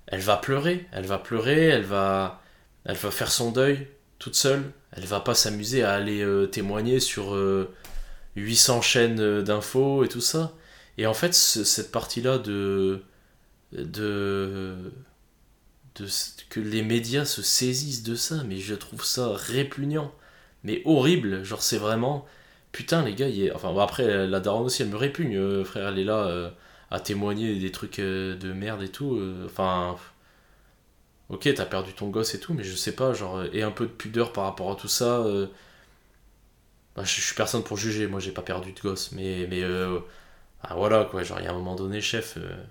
elle 0.06 0.20
va 0.20 0.36
pleurer. 0.36 0.86
Elle 0.92 1.06
va 1.06 1.18
pleurer, 1.18 1.66
elle 1.66 1.84
va, 1.84 2.42
elle 2.84 2.96
va 2.96 3.10
faire 3.10 3.30
son 3.32 3.50
deuil 3.52 3.88
toute 4.18 4.34
seule. 4.36 4.72
Elle 4.92 5.04
va 5.06 5.20
pas 5.20 5.34
s'amuser 5.34 5.82
à 5.84 5.92
aller 5.94 6.22
euh, 6.22 6.46
témoigner 6.46 7.00
sur 7.00 7.34
euh, 7.34 7.74
800 8.36 8.82
chaînes 8.82 9.20
euh, 9.20 9.42
d'infos 9.42 10.04
et 10.04 10.08
tout 10.08 10.20
ça. 10.20 10.52
Et 10.98 11.06
en 11.06 11.14
fait, 11.14 11.34
ce- 11.34 11.64
cette 11.64 11.92
partie-là 11.92 12.38
de, 12.38 13.02
de, 13.72 14.76
de 15.96 16.06
que 16.50 16.60
les 16.60 16.82
médias 16.82 17.24
se 17.24 17.42
saisissent 17.42 18.02
de 18.02 18.14
ça, 18.14 18.42
mais 18.44 18.58
je 18.58 18.74
trouve 18.74 19.04
ça 19.04 19.32
répugnant, 19.34 20.12
mais 20.64 20.82
horrible. 20.84 21.44
Genre 21.44 21.62
c'est 21.62 21.78
vraiment 21.78 22.26
putain 22.72 23.04
les 23.04 23.14
gars, 23.14 23.28
il 23.28 23.52
enfin 23.52 23.74
après 23.80 24.26
la 24.26 24.40
daronne 24.40 24.64
aussi 24.66 24.82
elle 24.82 24.88
me 24.88 24.96
répugne, 24.96 25.36
euh, 25.36 25.64
frère, 25.64 25.88
elle 25.88 25.98
est 26.00 26.04
là 26.04 26.26
euh, 26.26 26.50
à 26.90 27.00
témoigner 27.00 27.58
des 27.58 27.70
trucs 27.72 27.98
euh, 28.00 28.36
de 28.36 28.52
merde 28.52 28.82
et 28.82 28.88
tout. 28.88 29.14
euh, 29.16 29.46
Enfin 29.46 29.96
ok 31.30 31.52
t'as 31.54 31.66
perdu 31.66 31.92
ton 31.94 32.08
gosse 32.08 32.34
et 32.34 32.40
tout, 32.40 32.54
mais 32.54 32.64
je 32.64 32.74
sais 32.76 32.92
pas 32.94 33.12
genre 33.14 33.44
et 33.52 33.62
un 33.62 33.70
peu 33.70 33.86
de 33.86 33.90
pudeur 33.92 34.32
par 34.32 34.44
rapport 34.44 34.70
à 34.72 34.76
tout 34.76 34.88
ça. 34.88 35.20
euh, 35.24 35.46
bah, 36.96 37.02
je, 37.04 37.20
suis 37.20 37.34
personne 37.34 37.64
pour 37.64 37.76
juger, 37.76 38.06
moi 38.06 38.20
j'ai 38.20 38.30
pas 38.32 38.42
perdu 38.42 38.72
de 38.72 38.80
gosse, 38.80 39.12
mais 39.12 39.46
mais 39.50 39.62
euh, 39.62 39.98
ah 40.62 40.74
voilà 40.76 41.04
quoi, 41.04 41.22
genre 41.24 41.40
il 41.40 41.44
y 41.44 41.48
a 41.48 41.50
un 41.52 41.54
moment 41.54 41.76
donné 41.76 42.00
chef. 42.00 42.36
euh, 42.38 42.64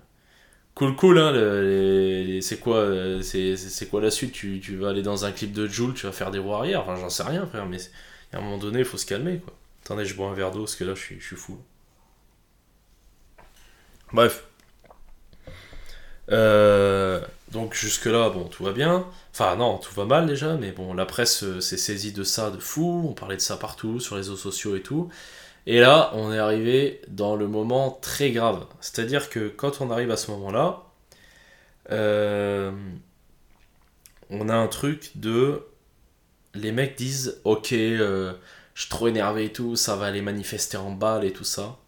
Cool, 0.74 0.96
cool, 0.96 1.18
hein, 1.18 1.32
c'est 2.42 2.58
quoi, 2.60 2.78
euh, 2.78 3.22
c'est 3.22 3.88
quoi 3.90 4.00
la 4.02 4.10
suite 4.10 4.32
tu, 4.32 4.60
tu 4.60 4.76
vas 4.76 4.90
aller 4.90 5.02
dans 5.02 5.24
un 5.24 5.32
clip 5.32 5.52
de 5.52 5.66
Joule, 5.68 5.94
tu 5.94 6.06
vas 6.06 6.12
faire 6.12 6.30
des 6.32 6.38
roues 6.40 6.54
arrière, 6.54 6.82
enfin 6.82 6.96
j'en 6.96 7.10
sais 7.10 7.22
rien 7.24 7.46
frère, 7.46 7.66
mais 7.66 7.78
à 8.32 8.38
un 8.38 8.40
moment 8.40 8.58
donné 8.58 8.80
il 8.80 8.84
faut 8.84 8.98
se 8.98 9.06
calmer 9.06 9.38
quoi. 9.38 9.54
Attendez, 9.84 10.04
je 10.06 10.14
bois 10.16 10.28
un 10.30 10.34
verre 10.34 10.50
d'eau 10.52 10.60
parce 10.60 10.76
que 10.76 10.84
là 10.84 10.94
je 10.94 11.00
suis, 11.00 11.20
je 11.20 11.26
suis 11.26 11.36
fou. 11.36 11.58
Bref. 14.12 14.44
Euh, 16.30 17.20
donc 17.54 17.74
jusque-là, 17.74 18.30
bon, 18.30 18.44
tout 18.48 18.64
va 18.64 18.72
bien. 18.72 19.06
Enfin 19.32 19.56
non, 19.56 19.78
tout 19.78 19.94
va 19.94 20.04
mal 20.04 20.26
déjà, 20.26 20.56
mais 20.56 20.72
bon, 20.72 20.92
la 20.92 21.06
presse 21.06 21.44
euh, 21.44 21.60
s'est 21.60 21.78
saisie 21.78 22.12
de 22.12 22.24
ça 22.24 22.50
de 22.50 22.58
fou, 22.58 23.06
on 23.08 23.14
parlait 23.14 23.36
de 23.36 23.40
ça 23.40 23.56
partout, 23.56 24.00
sur 24.00 24.16
les 24.16 24.22
réseaux 24.22 24.36
sociaux 24.36 24.76
et 24.76 24.82
tout. 24.82 25.08
Et 25.66 25.80
là, 25.80 26.10
on 26.14 26.32
est 26.32 26.38
arrivé 26.38 27.00
dans 27.08 27.36
le 27.36 27.48
moment 27.48 27.92
très 28.02 28.32
grave. 28.32 28.66
C'est-à-dire 28.80 29.30
que 29.30 29.48
quand 29.48 29.80
on 29.80 29.90
arrive 29.90 30.10
à 30.10 30.16
ce 30.16 30.30
moment-là, 30.32 30.82
euh, 31.92 32.72
on 34.30 34.48
a 34.48 34.54
un 34.54 34.68
truc 34.68 35.12
de... 35.14 35.62
Les 36.54 36.72
mecs 36.72 36.96
disent, 36.96 37.40
ok, 37.44 37.72
euh, 37.72 38.34
je 38.74 38.82
suis 38.82 38.90
trop 38.90 39.08
énervé 39.08 39.46
et 39.46 39.52
tout, 39.52 39.76
ça 39.76 39.96
va 39.96 40.06
aller 40.06 40.22
manifester 40.22 40.76
en 40.76 40.90
balle 40.90 41.24
et 41.24 41.32
tout 41.32 41.44
ça. 41.44 41.78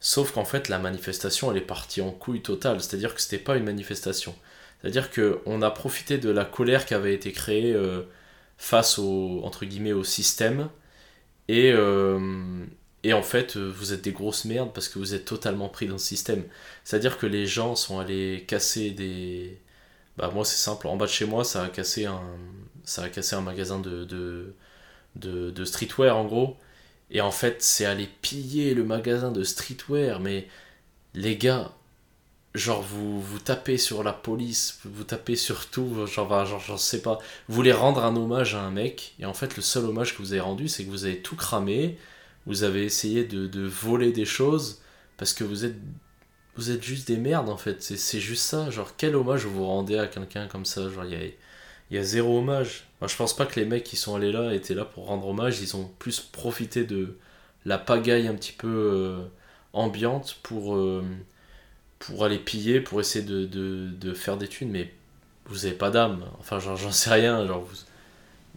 Sauf 0.00 0.32
qu'en 0.32 0.44
fait, 0.44 0.68
la 0.68 0.78
manifestation, 0.78 1.50
elle 1.50 1.58
est 1.58 1.62
partie 1.62 2.00
en 2.02 2.10
couille 2.10 2.42
totale. 2.42 2.80
C'est-à-dire 2.80 3.14
que 3.14 3.20
c'était 3.20 3.38
pas 3.38 3.56
une 3.56 3.64
manifestation. 3.64 4.34
C'est-à-dire 4.82 5.10
que 5.10 5.40
on 5.46 5.62
a 5.62 5.70
profité 5.70 6.18
de 6.18 6.30
la 6.30 6.44
colère 6.44 6.86
qui 6.86 6.94
avait 6.94 7.14
été 7.14 7.32
créée 7.32 7.72
euh, 7.74 8.02
face 8.58 8.98
au, 8.98 9.40
entre 9.44 9.64
guillemets, 9.66 9.92
au 9.92 10.04
système. 10.04 10.70
Et, 11.48 11.72
euh, 11.72 12.18
en 13.12 13.22
fait, 13.22 13.56
euh, 13.56 13.68
vous 13.70 13.92
êtes 13.92 14.02
des 14.02 14.12
grosses 14.12 14.44
merdes 14.44 14.72
parce 14.72 14.88
que 14.88 14.98
vous 14.98 15.14
êtes 15.14 15.24
totalement 15.24 15.68
pris 15.68 15.86
dans 15.86 15.94
le 15.94 15.98
système. 15.98 16.44
C'est-à-dire 16.84 17.18
que 17.18 17.26
les 17.26 17.46
gens 17.46 17.76
sont 17.76 17.98
allés 17.98 18.44
casser 18.46 18.90
des... 18.90 19.60
Bah 20.16 20.30
moi 20.34 20.44
c'est 20.44 20.56
simple, 20.56 20.88
en 20.88 20.96
bas 20.96 21.06
de 21.06 21.10
chez 21.10 21.24
moi 21.26 21.44
ça 21.44 21.64
a 21.64 21.68
cassé 21.68 22.06
un, 22.06 22.20
ça 22.84 23.04
a 23.04 23.08
cassé 23.08 23.36
un 23.36 23.40
magasin 23.42 23.80
de, 23.80 24.04
de, 24.04 24.54
de, 25.16 25.50
de 25.50 25.64
streetwear 25.64 26.16
en 26.16 26.24
gros. 26.26 26.56
Et 27.10 27.20
en 27.20 27.30
fait 27.32 27.62
c'est 27.62 27.86
aller 27.86 28.08
piller 28.22 28.74
le 28.74 28.84
magasin 28.84 29.32
de 29.32 29.42
streetwear. 29.44 30.20
Mais 30.20 30.48
les 31.14 31.36
gars, 31.36 31.72
genre 32.54 32.82
vous, 32.82 33.20
vous 33.20 33.38
tapez 33.38 33.78
sur 33.78 34.02
la 34.02 34.12
police, 34.12 34.80
vous 34.84 35.04
tapez 35.04 35.36
sur 35.36 35.70
tout, 35.70 36.06
genre, 36.06 36.28
bah, 36.28 36.44
genre 36.44 36.60
j'en 36.60 36.76
sais 36.76 37.02
pas. 37.02 37.18
Vous 37.48 37.54
voulez 37.54 37.72
rendre 37.72 38.04
un 38.04 38.16
hommage 38.16 38.54
à 38.54 38.62
un 38.62 38.70
mec. 38.70 39.14
Et 39.20 39.26
en 39.26 39.34
fait 39.34 39.56
le 39.56 39.62
seul 39.62 39.84
hommage 39.84 40.16
que 40.16 40.22
vous 40.22 40.32
avez 40.32 40.40
rendu 40.40 40.68
c'est 40.68 40.84
que 40.84 40.90
vous 40.90 41.04
avez 41.04 41.20
tout 41.22 41.36
cramé. 41.36 41.98
Vous 42.46 42.64
avez 42.64 42.84
essayé 42.84 43.24
de, 43.24 43.46
de 43.46 43.62
voler 43.66 44.12
des 44.12 44.24
choses 44.24 44.80
parce 45.18 45.32
que 45.34 45.44
vous 45.44 45.64
êtes 45.64 45.76
vous 46.56 46.70
êtes 46.70 46.82
juste 46.82 47.08
des 47.08 47.16
merdes 47.16 47.48
en 47.48 47.56
fait, 47.56 47.82
c'est 47.82 48.20
juste 48.20 48.42
ça. 48.44 48.70
Genre, 48.70 48.94
quel 48.96 49.16
hommage 49.16 49.46
vous 49.46 49.64
rendez 49.66 49.98
à 49.98 50.06
quelqu'un 50.06 50.46
comme 50.48 50.64
ça 50.64 50.88
Genre, 50.90 51.04
il 51.04 51.12
y 51.12 51.16
a, 51.16 51.28
y 51.90 51.98
a 51.98 52.02
zéro 52.02 52.38
hommage. 52.38 52.84
Moi, 53.00 53.08
je 53.08 53.16
pense 53.16 53.34
pas 53.34 53.46
que 53.46 53.58
les 53.58 53.66
mecs 53.66 53.84
qui 53.84 53.96
sont 53.96 54.14
allés 54.14 54.32
là 54.32 54.52
étaient 54.54 54.74
là 54.74 54.84
pour 54.84 55.06
rendre 55.06 55.26
hommage, 55.28 55.60
ils 55.60 55.76
ont 55.76 55.90
plus 55.98 56.20
profité 56.20 56.84
de 56.84 57.16
la 57.64 57.78
pagaille 57.78 58.28
un 58.28 58.34
petit 58.34 58.52
peu 58.52 58.68
euh, 58.68 59.24
ambiante 59.72 60.38
pour, 60.42 60.76
euh, 60.76 61.02
pour 62.00 62.24
aller 62.26 62.38
piller, 62.40 62.82
pour 62.82 63.00
essayer 63.00 63.24
de, 63.26 63.46
de, 63.46 63.90
de 63.92 64.14
faire 64.14 64.38
des 64.38 64.48
thunes, 64.48 64.70
mais 64.72 64.92
vous 65.46 65.66
avez 65.66 65.74
pas 65.76 65.90
d'âme. 65.90 66.24
Enfin, 66.40 66.60
j'en 66.60 66.92
sais 66.92 67.10
rien, 67.10 67.46
genre, 67.46 67.62
vous, 67.62 67.76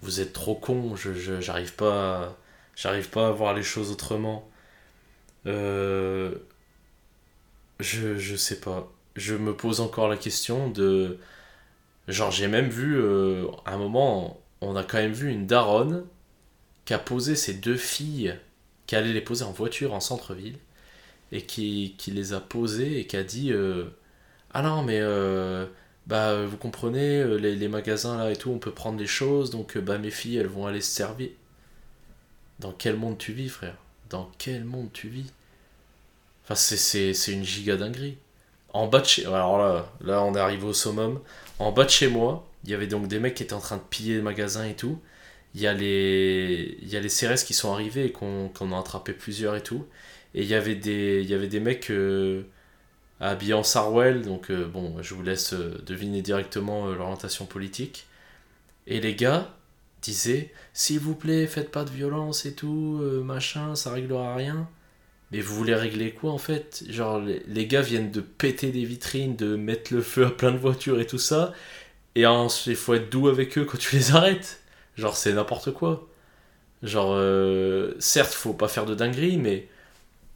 vous 0.03 0.21
êtes 0.21 0.33
trop 0.33 0.55
con, 0.55 0.95
je, 0.97 1.13
je- 1.13 1.41
j'arrive 1.41 1.73
pas, 1.75 2.37
j'arrive 2.75 3.09
pas 3.09 3.29
à 3.29 3.31
voir 3.31 3.53
les 3.55 3.63
choses 3.63 3.91
autrement. 3.91 4.49
Euh, 5.47 6.35
je, 7.79 8.17
je 8.17 8.35
sais 8.35 8.59
pas. 8.59 8.91
Je 9.15 9.35
me 9.35 9.55
pose 9.55 9.81
encore 9.81 10.07
la 10.07 10.17
question 10.17 10.69
de. 10.69 11.19
Genre, 12.07 12.31
j'ai 12.31 12.47
même 12.47 12.69
vu. 12.69 12.97
euh, 12.99 13.47
à 13.65 13.73
un 13.75 13.77
moment, 13.77 14.41
on 14.61 14.75
a 14.77 14.83
quand 14.83 14.97
même 14.99 15.13
vu 15.13 15.31
une 15.31 15.47
daronne 15.47 16.05
qui 16.85 16.95
a 16.95 16.99
posé 16.99 17.35
ses 17.37 17.53
deux 17.55 17.77
filles, 17.77 18.35
qui 18.87 18.95
allait 18.95 19.13
les 19.13 19.21
poser 19.21 19.45
en 19.45 19.51
voiture 19.53 19.93
en 19.93 20.01
centre-ville, 20.01 20.57
et 21.34 21.43
qui, 21.43 21.95
qui 21.99 22.11
les 22.11 22.34
a 22.34 22.41
posées 22.41 22.99
et 23.01 23.07
qui 23.07 23.17
a 23.17 23.23
dit 23.25 23.53
euh, 23.53 23.86
Ah 24.53 24.61
non, 24.63 24.84
mais. 24.84 24.99
euh, 25.01 25.67
bah, 26.07 26.45
vous 26.45 26.57
comprenez, 26.57 27.19
euh, 27.21 27.36
les, 27.38 27.55
les 27.55 27.67
magasins 27.69 28.17
là 28.17 28.31
et 28.31 28.36
tout, 28.38 28.51
on 28.51 28.59
peut 28.59 28.71
prendre 28.73 28.99
les 28.99 29.07
choses, 29.07 29.51
donc 29.51 29.77
euh, 29.77 29.81
bah, 29.81 29.97
mes 29.99 30.11
filles, 30.11 30.38
elles 30.38 30.47
vont 30.47 30.67
aller 30.67 30.81
se 30.81 30.91
servir. 30.91 31.29
Dans 32.59 32.71
quel 32.71 32.95
monde 32.97 33.19
tu 33.19 33.31
vis, 33.31 33.47
frère? 33.49 33.77
Dans 34.09 34.31
quel 34.39 34.63
monde 34.65 34.91
tu 34.91 35.07
vis? 35.07 35.31
Enfin, 36.43 36.55
c'est- 36.55 37.13
une 37.31 37.43
giga 37.43 37.75
dinguerie. 37.77 38.17
En 38.73 38.88
bas 38.88 39.01
de 39.01 39.05
chez... 39.05 39.25
Alors 39.25 39.57
là, 39.59 39.91
là, 40.01 40.23
on 40.23 40.36
est 40.36 40.39
arrivé 40.39 40.65
au 40.65 40.73
summum. 40.73 41.21
En 41.59 41.71
bas 41.71 41.86
de 41.86 41.89
chez 41.89 42.07
moi, 42.09 42.47
il 42.65 42.71
y 42.71 42.73
avait 42.73 42.88
donc 42.88 43.07
des 43.07 43.19
mecs 43.19 43.36
qui 43.36 43.43
étaient 43.43 43.53
en 43.53 43.59
train 43.59 43.77
de 43.77 43.84
piller 43.89 44.15
le 44.17 44.23
magasin 44.23 44.65
et 44.65 44.75
tout. 44.75 44.99
Il 45.55 45.61
y 45.61 45.67
a 45.67 45.73
les, 45.73 46.77
il 46.81 46.89
y 46.89 46.97
a 46.97 47.01
les 47.01 47.09
CRS 47.09 47.45
qui 47.45 47.53
sont 47.55 47.73
arrivés 47.73 48.05
et 48.07 48.11
qu'on 48.13 48.49
qu'on 48.49 48.73
a 48.73 48.79
attrapé 48.79 49.13
plusieurs 49.13 49.55
et 49.55 49.63
tout. 49.63 49.86
Et 50.36 50.41
il 50.43 50.47
y 50.47 50.55
avait 50.55 50.75
des, 50.75 51.21
il 51.23 51.29
y 51.29 51.34
avait 51.34 51.47
des 51.47 51.59
mecs 51.59 51.91
euh, 51.91 52.43
habillés 53.19 53.53
en 53.53 53.63
Sarwell. 53.63 54.23
Donc, 54.23 54.51
euh, 54.51 54.65
bon, 54.67 55.01
je 55.01 55.13
vous 55.13 55.23
laisse 55.23 55.53
euh, 55.53 55.81
deviner 55.86 56.21
directement 56.21 56.88
euh, 56.88 56.95
l'orientation 56.95 57.45
politique. 57.45 58.07
Et 58.88 58.99
les 59.01 59.15
gars 59.15 59.55
disaient 60.01 60.51
S'il 60.73 60.99
vous 60.99 61.15
plaît, 61.15 61.47
faites 61.47 61.71
pas 61.71 61.86
de 61.86 61.91
violence 61.91 62.45
et 62.45 62.55
tout, 62.55 63.01
machin, 63.23 63.75
ça 63.75 63.91
réglera 63.93 64.36
rien. 64.36 64.67
Mais 65.31 65.41
vous 65.41 65.55
voulez 65.55 65.75
régler 65.75 66.11
quoi 66.13 66.31
en 66.31 66.38
fait? 66.38 66.84
Genre 66.89 67.19
les, 67.19 67.41
les 67.47 67.67
gars 67.67 67.81
viennent 67.81 68.11
de 68.11 68.21
péter 68.21 68.71
des 68.71 68.86
vitrines, 68.86 69.36
de 69.36 69.55
mettre 69.55 69.93
le 69.93 70.01
feu 70.01 70.25
à 70.27 70.31
plein 70.31 70.51
de 70.51 70.57
voitures 70.57 70.99
et 70.99 71.07
tout 71.07 71.17
ça. 71.19 71.53
Et 72.15 72.23
il 72.23 72.75
faut 72.75 72.93
être 72.93 73.09
doux 73.09 73.27
avec 73.27 73.57
eux 73.57 73.65
quand 73.65 73.77
tu 73.77 73.95
les 73.95 74.11
arrêtes. 74.11 74.61
Genre 74.97 75.15
c'est 75.17 75.34
n'importe 75.34 75.71
quoi. 75.73 76.07
Genre 76.84 77.13
euh, 77.15 77.93
certes 77.99 78.34
faut 78.34 78.53
pas 78.53 78.67
faire 78.67 78.86
de 78.86 78.95
dinguerie 78.95 79.38
mais 79.38 79.67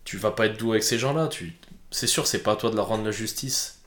tu 0.07 0.17
vas 0.17 0.31
pas 0.31 0.45
être 0.45 0.57
doux 0.57 0.71
avec 0.71 0.83
ces 0.83 0.97
gens-là. 0.97 1.27
Tu... 1.27 1.53
C'est 1.91 2.07
sûr 2.07 2.27
c'est 2.27 2.39
pas 2.43 2.53
à 2.53 2.55
toi 2.55 2.71
de 2.71 2.77
leur 2.77 2.87
rendre 2.87 3.03
la 3.03 3.11
justice. 3.11 3.81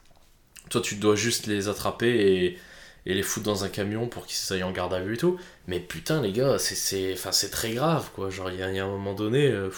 Toi 0.68 0.82
tu 0.82 0.96
dois 0.96 1.16
juste 1.16 1.46
les 1.46 1.68
attraper 1.68 2.58
et, 3.06 3.12
les 3.14 3.22
foutre 3.22 3.46
dans 3.46 3.64
un 3.64 3.70
camion 3.70 4.06
pour 4.06 4.26
qu'ils 4.26 4.52
aillent 4.52 4.62
en 4.62 4.72
garde 4.72 4.92
à 4.94 5.00
vue 5.00 5.14
et 5.14 5.16
tout. 5.16 5.38
Mais 5.66 5.80
putain 5.80 6.20
les 6.20 6.32
gars 6.32 6.58
c'est 6.58 7.14
enfin, 7.14 7.30
très 7.50 7.72
grave 7.72 8.10
quoi. 8.14 8.28
Genre 8.30 8.50
il 8.50 8.58
y, 8.58 8.62
a 8.62 8.84
un 8.84 8.88
moment 8.88 9.14
donné... 9.14 9.46
euh, 9.48 9.70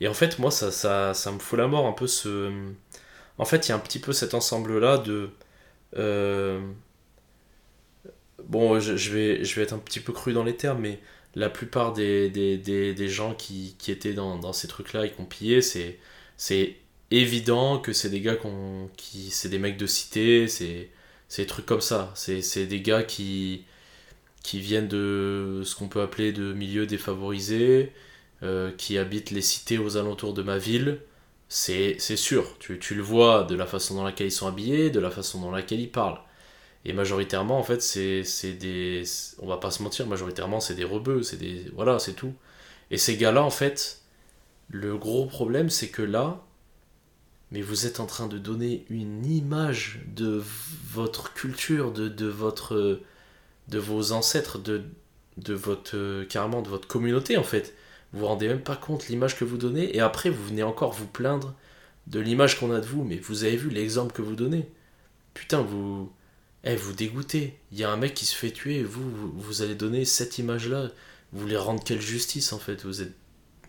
et 0.00 0.08
en 0.08 0.14
fait, 0.14 0.38
moi, 0.40 0.50
ça, 0.50 0.72
ça, 0.72 1.14
ça 1.14 1.30
me 1.32 1.38
fout 1.38 1.58
la 1.58 1.68
mort 1.68 1.86
un 1.86 1.92
peu 1.92 2.06
ce. 2.08 2.50
En 3.38 3.44
fait, 3.44 3.68
il 3.68 3.70
y 3.70 3.72
a 3.72 3.76
un 3.76 3.78
petit 3.80 4.00
peu 4.00 4.12
cet 4.12 4.34
ensemble-là 4.34 4.98
de. 4.98 5.30
euh, 5.96 6.60
Bon, 8.44 8.78
je 8.80 9.10
vais, 9.10 9.44
je 9.44 9.54
vais 9.56 9.62
être 9.62 9.72
un 9.72 9.78
petit 9.78 10.00
peu 10.00 10.12
cru 10.12 10.32
dans 10.32 10.44
les 10.44 10.56
termes, 10.56 10.80
mais 10.80 11.00
la 11.34 11.48
plupart 11.50 11.92
des, 11.92 12.30
des, 12.30 12.58
des, 12.58 12.94
des 12.94 13.08
gens 13.08 13.34
qui, 13.34 13.76
qui 13.78 13.90
étaient 13.90 14.14
dans, 14.14 14.38
dans 14.38 14.52
ces 14.52 14.68
trucs-là 14.68 15.06
et 15.06 15.12
qui 15.12 15.20
ont 15.20 15.26
pillé, 15.26 15.62
c'est, 15.62 15.98
évident 17.10 17.78
que 17.78 17.92
c'est 17.92 18.10
des 18.10 18.20
gars 18.20 18.36
qu'on, 18.36 18.88
qui. 18.96 19.30
C'est 19.30 19.48
des 19.48 19.58
mecs 19.58 19.76
de 19.76 19.86
cité, 19.86 20.48
c'est, 20.48 20.90
des 21.36 21.46
trucs 21.46 21.66
comme 21.66 21.80
ça. 21.80 22.12
C'est, 22.16 22.66
des 22.66 22.80
gars 22.80 23.02
qui, 23.02 23.64
qui 24.42 24.60
viennent 24.60 24.88
de 24.88 25.62
ce 25.64 25.74
qu'on 25.76 25.88
peut 25.88 26.02
appeler 26.02 26.32
de 26.32 26.52
milieux 26.52 26.86
défavorisés 26.86 27.92
euh, 28.42 28.72
qui 28.72 28.98
habitent 28.98 29.30
les 29.30 29.42
cités 29.42 29.78
aux 29.78 29.96
alentours 29.96 30.34
de 30.34 30.42
ma 30.42 30.58
ville, 30.58 31.00
c'est 31.48 31.96
c'est 31.98 32.16
sûr. 32.16 32.58
Tu, 32.58 32.78
tu 32.78 32.94
le 32.94 33.02
vois 33.02 33.44
de 33.44 33.54
la 33.54 33.66
façon 33.66 33.94
dans 33.96 34.04
laquelle 34.04 34.28
ils 34.28 34.32
sont 34.32 34.46
habillés, 34.48 34.90
de 34.90 35.00
la 35.00 35.10
façon 35.10 35.40
dans 35.40 35.50
laquelle 35.50 35.80
ils 35.80 35.90
parlent. 35.90 36.20
Et 36.84 36.92
majoritairement, 36.92 37.58
en 37.58 37.62
fait, 37.62 37.80
c'est 37.82 38.52
des. 38.54 39.04
On 39.38 39.46
va 39.46 39.58
pas 39.58 39.70
se 39.70 39.82
mentir, 39.82 40.06
majoritairement, 40.06 40.60
c'est 40.60 40.74
des 40.74 40.84
rebeux, 40.84 41.22
c'est 41.22 41.36
des. 41.36 41.70
Voilà, 41.74 41.98
c'est 41.98 42.14
tout. 42.14 42.34
Et 42.90 42.98
ces 42.98 43.16
gars-là, 43.16 43.42
en 43.44 43.50
fait, 43.50 44.02
le 44.68 44.96
gros 44.96 45.26
problème, 45.26 45.70
c'est 45.70 45.88
que 45.90 46.02
là, 46.02 46.44
mais 47.50 47.60
vous 47.62 47.86
êtes 47.86 48.00
en 48.00 48.06
train 48.06 48.26
de 48.28 48.38
donner 48.38 48.84
une 48.90 49.26
image 49.26 50.00
de 50.06 50.42
votre 50.90 51.32
culture, 51.34 51.92
de, 51.92 52.08
de 52.08 52.26
votre. 52.26 53.00
de 53.68 53.78
vos 53.78 54.12
ancêtres, 54.12 54.58
de, 54.58 54.82
de 55.38 55.54
votre. 55.54 56.24
carrément, 56.24 56.62
de 56.62 56.68
votre 56.68 56.88
communauté, 56.88 57.36
en 57.36 57.44
fait. 57.44 57.74
Vous 58.12 58.20
vous 58.20 58.26
rendez 58.26 58.48
même 58.48 58.60
pas 58.62 58.76
compte 58.76 59.08
l'image 59.08 59.38
que 59.38 59.44
vous 59.44 59.56
donnez 59.56 59.96
et 59.96 60.00
après 60.00 60.28
vous 60.30 60.44
venez 60.44 60.62
encore 60.62 60.92
vous 60.92 61.06
plaindre 61.06 61.54
de 62.08 62.20
l'image 62.20 62.58
qu'on 62.58 62.70
a 62.72 62.80
de 62.80 62.86
vous 62.86 63.04
mais 63.04 63.16
vous 63.16 63.44
avez 63.44 63.56
vu 63.56 63.70
l'exemple 63.70 64.12
que 64.12 64.20
vous 64.22 64.36
donnez 64.36 64.68
putain, 65.34 65.62
vous. 65.62 66.12
Eh, 66.64 66.76
vous 66.76 66.92
dégoûtez. 66.92 67.58
Il 67.72 67.78
y 67.78 67.84
a 67.84 67.90
un 67.90 67.96
mec 67.96 68.14
qui 68.14 68.26
se 68.26 68.36
fait 68.36 68.50
tuer 68.50 68.78
et 68.78 68.84
vous, 68.84 69.32
vous, 69.34 69.62
allez 69.62 69.74
donner 69.74 70.04
cette 70.04 70.38
image-là. 70.38 70.90
Vous 71.32 71.40
voulez 71.40 71.56
rendre 71.56 71.82
quelle 71.82 72.00
justice 72.00 72.52
en 72.52 72.58
fait? 72.58 72.84
Vous 72.84 73.02
êtes, 73.02 73.14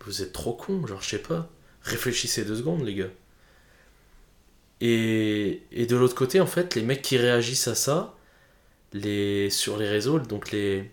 vous 0.04 0.22
êtes 0.22 0.32
trop 0.32 0.52
con, 0.54 0.86
genre 0.86 1.02
je 1.02 1.10
sais 1.10 1.18
pas. 1.18 1.50
Réfléchissez 1.82 2.44
deux 2.44 2.56
secondes, 2.56 2.84
les 2.84 2.94
gars. 2.94 3.10
Et, 4.80 5.62
et 5.72 5.86
de 5.86 5.96
l'autre 5.96 6.14
côté, 6.14 6.40
en 6.40 6.46
fait, 6.46 6.74
les 6.74 6.82
mecs 6.82 7.02
qui 7.02 7.16
réagissent 7.16 7.68
à 7.68 7.74
ça, 7.74 8.16
les, 8.92 9.50
sur 9.50 9.76
les 9.76 9.88
réseaux, 9.88 10.18
donc 10.18 10.50
les, 10.52 10.90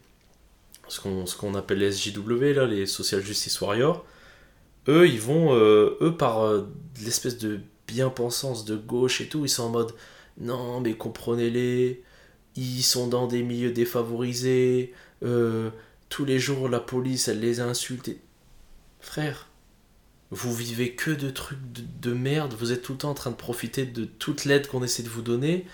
ce 0.87 0.99
qu'on 0.99 1.25
qu'on 1.25 1.55
appelle 1.55 1.79
les 1.79 1.91
SJW, 1.91 2.53
là, 2.53 2.65
les 2.65 2.85
Social 2.85 3.21
Justice 3.21 3.59
Warriors, 3.61 4.05
eux, 4.87 5.07
ils 5.07 5.21
vont, 5.21 5.53
euh, 5.55 5.97
eux, 6.01 6.15
par 6.17 6.43
euh, 6.43 6.67
l'espèce 7.03 7.37
de 7.37 7.59
bien-pensance 7.87 8.65
de 8.65 8.75
gauche 8.75 9.21
et 9.21 9.27
tout, 9.27 9.45
ils 9.45 9.49
sont 9.49 9.63
en 9.63 9.69
mode 9.69 9.93
non, 10.39 10.81
mais 10.81 10.93
comprenez-les, 10.93 12.03
ils 12.55 12.83
sont 12.83 13.07
dans 13.07 13.27
des 13.27 13.43
milieux 13.43 13.71
défavorisés, 13.71 14.93
euh, 15.23 15.69
tous 16.09 16.25
les 16.25 16.39
jours 16.39 16.69
la 16.69 16.79
police, 16.79 17.27
elle 17.27 17.39
les 17.39 17.59
insulte. 17.59 18.11
Frère, 18.99 19.47
vous 20.31 20.53
vivez 20.53 20.93
que 20.95 21.11
de 21.11 21.29
trucs 21.29 21.71
de, 21.71 21.83
de 22.09 22.13
merde, 22.13 22.53
vous 22.57 22.71
êtes 22.71 22.81
tout 22.81 22.93
le 22.93 22.97
temps 22.99 23.11
en 23.11 23.15
train 23.15 23.31
de 23.31 23.35
profiter 23.35 23.85
de 23.85 24.05
toute 24.05 24.45
l'aide 24.45 24.67
qu'on 24.67 24.83
essaie 24.83 25.03
de 25.03 25.09
vous 25.09 25.21
donner, 25.21 25.65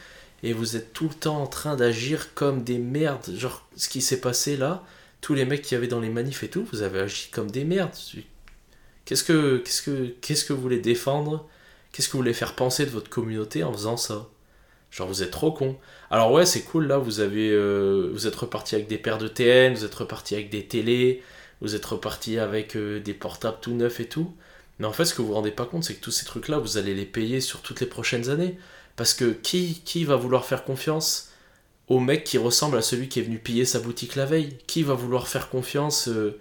et 0.43 0.53
vous 0.53 0.75
êtes 0.75 0.93
tout 0.93 1.09
le 1.09 1.15
temps 1.15 1.41
en 1.41 1.47
train 1.47 1.75
d'agir 1.75 2.33
comme 2.35 2.63
des 2.63 2.77
merdes. 2.77 3.35
Genre, 3.35 3.67
ce 3.75 3.89
qui 3.89 4.01
s'est 4.01 4.21
passé 4.21 4.55
là, 4.55 4.83
tous 5.21 5.33
les 5.33 5.45
mecs 5.45 5.63
qui 5.63 5.75
avaient 5.75 5.87
dans 5.87 5.99
les 5.99 6.09
manifs 6.09 6.43
et 6.43 6.49
tout, 6.49 6.65
vous 6.71 6.83
avez 6.83 6.99
agi 6.99 7.29
comme 7.31 7.49
des 7.49 7.63
merdes. 7.63 7.95
Qu'est-ce 9.05 9.23
que, 9.23 9.57
qu'est-ce 9.57 9.81
que, 9.81 10.13
qu'est-ce 10.21 10.45
que 10.45 10.53
vous 10.53 10.61
voulez 10.61 10.79
défendre? 10.79 11.47
Qu'est-ce 11.91 12.07
que 12.07 12.13
vous 12.13 12.19
voulez 12.19 12.33
faire 12.33 12.55
penser 12.55 12.85
de 12.85 12.91
votre 12.91 13.09
communauté 13.09 13.63
en 13.63 13.73
faisant 13.73 13.97
ça? 13.97 14.29
Genre, 14.91 15.07
vous 15.07 15.23
êtes 15.23 15.31
trop 15.31 15.51
con. 15.51 15.77
Alors, 16.09 16.31
ouais, 16.31 16.45
c'est 16.45 16.63
cool, 16.63 16.87
là, 16.87 16.97
vous 16.97 17.19
avez. 17.19 17.49
euh, 17.51 18.09
vous 18.13 18.27
êtes 18.27 18.35
reparti 18.35 18.75
avec 18.75 18.87
des 18.87 18.97
paires 18.97 19.17
de 19.17 19.27
TN, 19.27 19.73
vous 19.73 19.85
êtes 19.85 19.95
reparti 19.95 20.35
avec 20.35 20.49
des 20.49 20.65
télés, 20.65 21.23
vous 21.61 21.75
êtes 21.75 21.85
reparti 21.85 22.39
avec 22.39 22.75
euh, 22.75 22.99
des 22.99 23.13
portables 23.13 23.57
tout 23.61 23.73
neufs 23.73 23.99
et 23.99 24.07
tout. 24.07 24.33
Mais 24.79 24.85
en 24.85 24.93
fait, 24.93 25.05
ce 25.05 25.13
que 25.13 25.21
vous 25.21 25.29
vous 25.29 25.33
rendez 25.33 25.51
pas 25.51 25.65
compte, 25.65 25.83
c'est 25.83 25.95
que 25.95 26.01
tous 26.01 26.11
ces 26.11 26.25
trucs-là, 26.25 26.59
vous 26.59 26.77
allez 26.77 26.93
les 26.93 27.05
payer 27.05 27.41
sur 27.41 27.61
toutes 27.61 27.79
les 27.81 27.87
prochaines 27.87 28.29
années. 28.29 28.57
Parce 28.95 29.13
que 29.13 29.25
qui, 29.31 29.81
qui 29.85 30.05
va 30.05 30.15
vouloir 30.15 30.45
faire 30.45 30.63
confiance 30.63 31.31
au 31.87 31.99
mec 31.99 32.23
qui 32.23 32.37
ressemble 32.37 32.77
à 32.77 32.81
celui 32.81 33.09
qui 33.09 33.19
est 33.19 33.23
venu 33.23 33.39
piller 33.39 33.65
sa 33.65 33.79
boutique 33.79 34.15
la 34.15 34.25
veille? 34.25 34.57
Qui 34.67 34.83
va 34.83 34.93
vouloir 34.93 35.27
faire 35.27 35.49
confiance 35.49 36.09
euh, 36.09 36.39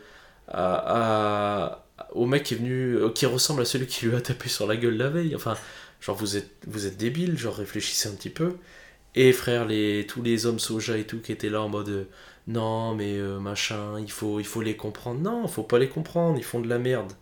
au 2.12 2.26
mec 2.26 2.44
qui 2.44 2.54
est 2.54 2.56
venu 2.58 2.98
qui 3.14 3.26
ressemble 3.26 3.62
à 3.62 3.64
celui 3.64 3.86
qui 3.86 4.06
lui 4.06 4.16
a 4.16 4.20
tapé 4.20 4.48
sur 4.48 4.66
la 4.66 4.76
gueule 4.76 4.96
la 4.96 5.08
veille? 5.08 5.34
Enfin, 5.34 5.56
genre 6.00 6.16
vous 6.16 6.36
êtes 6.36 6.50
vous 6.66 6.86
êtes 6.86 6.96
débile, 6.96 7.38
genre 7.38 7.56
réfléchissez 7.56 8.08
un 8.08 8.14
petit 8.14 8.30
peu. 8.30 8.56
Et 9.14 9.32
frère, 9.32 9.66
les 9.66 10.06
tous 10.06 10.22
les 10.22 10.46
hommes 10.46 10.58
soja 10.60 10.96
et 10.98 11.04
tout 11.06 11.20
qui 11.20 11.32
étaient 11.32 11.48
là 11.50 11.62
en 11.62 11.68
mode 11.68 11.88
euh, 11.88 12.04
non 12.48 12.94
mais 12.94 13.16
euh, 13.18 13.38
machin, 13.40 13.98
il 14.00 14.10
faut 14.10 14.40
il 14.40 14.46
faut 14.46 14.62
les 14.62 14.76
comprendre. 14.76 15.20
Non, 15.20 15.48
faut 15.48 15.62
pas 15.64 15.78
les 15.78 15.88
comprendre, 15.88 16.38
ils 16.38 16.44
font 16.44 16.60
de 16.60 16.68
la 16.68 16.78
merde. 16.78 17.12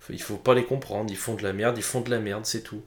Faut- 0.00 0.12
Il 0.12 0.22
faut 0.22 0.36
pas 0.38 0.54
les 0.54 0.64
comprendre, 0.64 1.10
ils 1.10 1.16
font 1.16 1.34
de 1.36 1.42
la 1.42 1.52
merde, 1.52 1.76
ils 1.78 1.82
font 1.84 2.00
de 2.02 2.10
la 2.10 2.20
merde, 2.20 2.46
c'est 2.46 2.62
tout. 2.62 2.82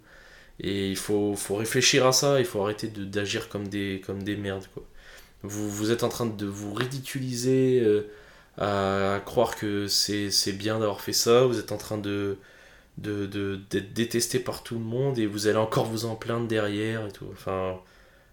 Et 0.59 0.89
il 0.91 0.97
faut, 0.97 1.35
faut 1.35 1.55
réfléchir 1.55 2.05
à 2.05 2.11
ça, 2.11 2.39
il 2.39 2.45
faut 2.45 2.61
arrêter 2.61 2.87
d'agir 2.87 3.49
comme 3.49 3.67
des, 3.67 4.01
comme 4.05 4.23
des 4.23 4.35
merdes. 4.35 4.67
Quoi. 4.73 4.83
Vous, 5.43 5.69
vous 5.69 5.91
êtes 5.91 6.03
en 6.03 6.09
train 6.09 6.25
de 6.27 6.45
vous 6.45 6.73
ridiculiser, 6.73 7.81
euh, 7.83 8.03
à, 8.57 9.19
croire 9.25 9.55
que 9.55 9.87
c'est 9.87 10.29
bien 10.53 10.79
d'avoir 10.79 11.01
fait 11.01 11.13
ça, 11.13 11.45
vous 11.45 11.59
êtes 11.59 11.71
en 11.71 11.77
train 11.77 11.97
de 11.97 12.37
de- 12.97 13.25
de- 13.27 13.57
d'être 13.69 13.93
détesté 13.93 14.39
par 14.39 14.63
tout 14.63 14.75
le 14.75 14.81
monde 14.85 15.19
et 15.19 15.25
vous 15.27 15.47
allez 15.47 15.57
encore 15.57 15.85
vous 15.85 16.05
en 16.05 16.15
plaindre 16.15 16.47
derrière 16.47 17.07
et 17.07 17.11
tout. 17.11 17.27
Enfin, 17.31 17.79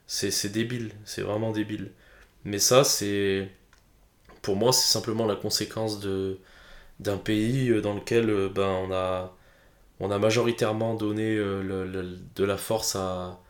c'est 0.08 0.30
c'est 0.32 0.50
débile, 0.50 0.92
c'est 1.04 1.22
vraiment 1.22 1.52
débile. 1.52 1.92
Mais 2.44 2.58
ça, 2.60 2.84
c'est. 2.84 3.50
Pour 4.42 4.56
moi, 4.56 4.72
c'est 4.72 4.90
simplement 4.92 5.26
la 5.26 5.36
conséquence 5.36 6.00
de 6.00 6.38
d'un 7.00 7.18
pays 7.18 7.70
euh, 7.70 7.80
dans 7.82 7.94
lequel 7.94 8.30
euh, 8.30 8.48
ben, 8.50 8.68
on 8.68 8.92
a 8.92 9.36
on 10.00 10.10
a 10.10 10.18
majoritairement 10.18 10.94
donné 10.94 11.36
euh, 11.36 11.62
le- 11.62 12.18
de 12.36 12.44
la 12.44 12.56
force 12.58 12.96
à, 12.96 13.40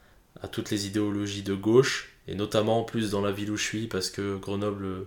à 0.43 0.49
toutes 0.49 0.71
les 0.71 0.87
idéologies 0.89 1.43
de 1.45 1.55
gauche, 1.55 2.15
et 2.29 2.35
notamment 2.37 2.81
en 2.81 2.85
plus 2.85 3.11
dans 3.13 3.23
la 3.23 3.33
ville 3.33 3.51
où 3.53 3.57
je 3.57 3.65
suis, 3.65 3.87
parce 3.89 4.11
que 4.11 4.37
Grenoble, 4.39 5.07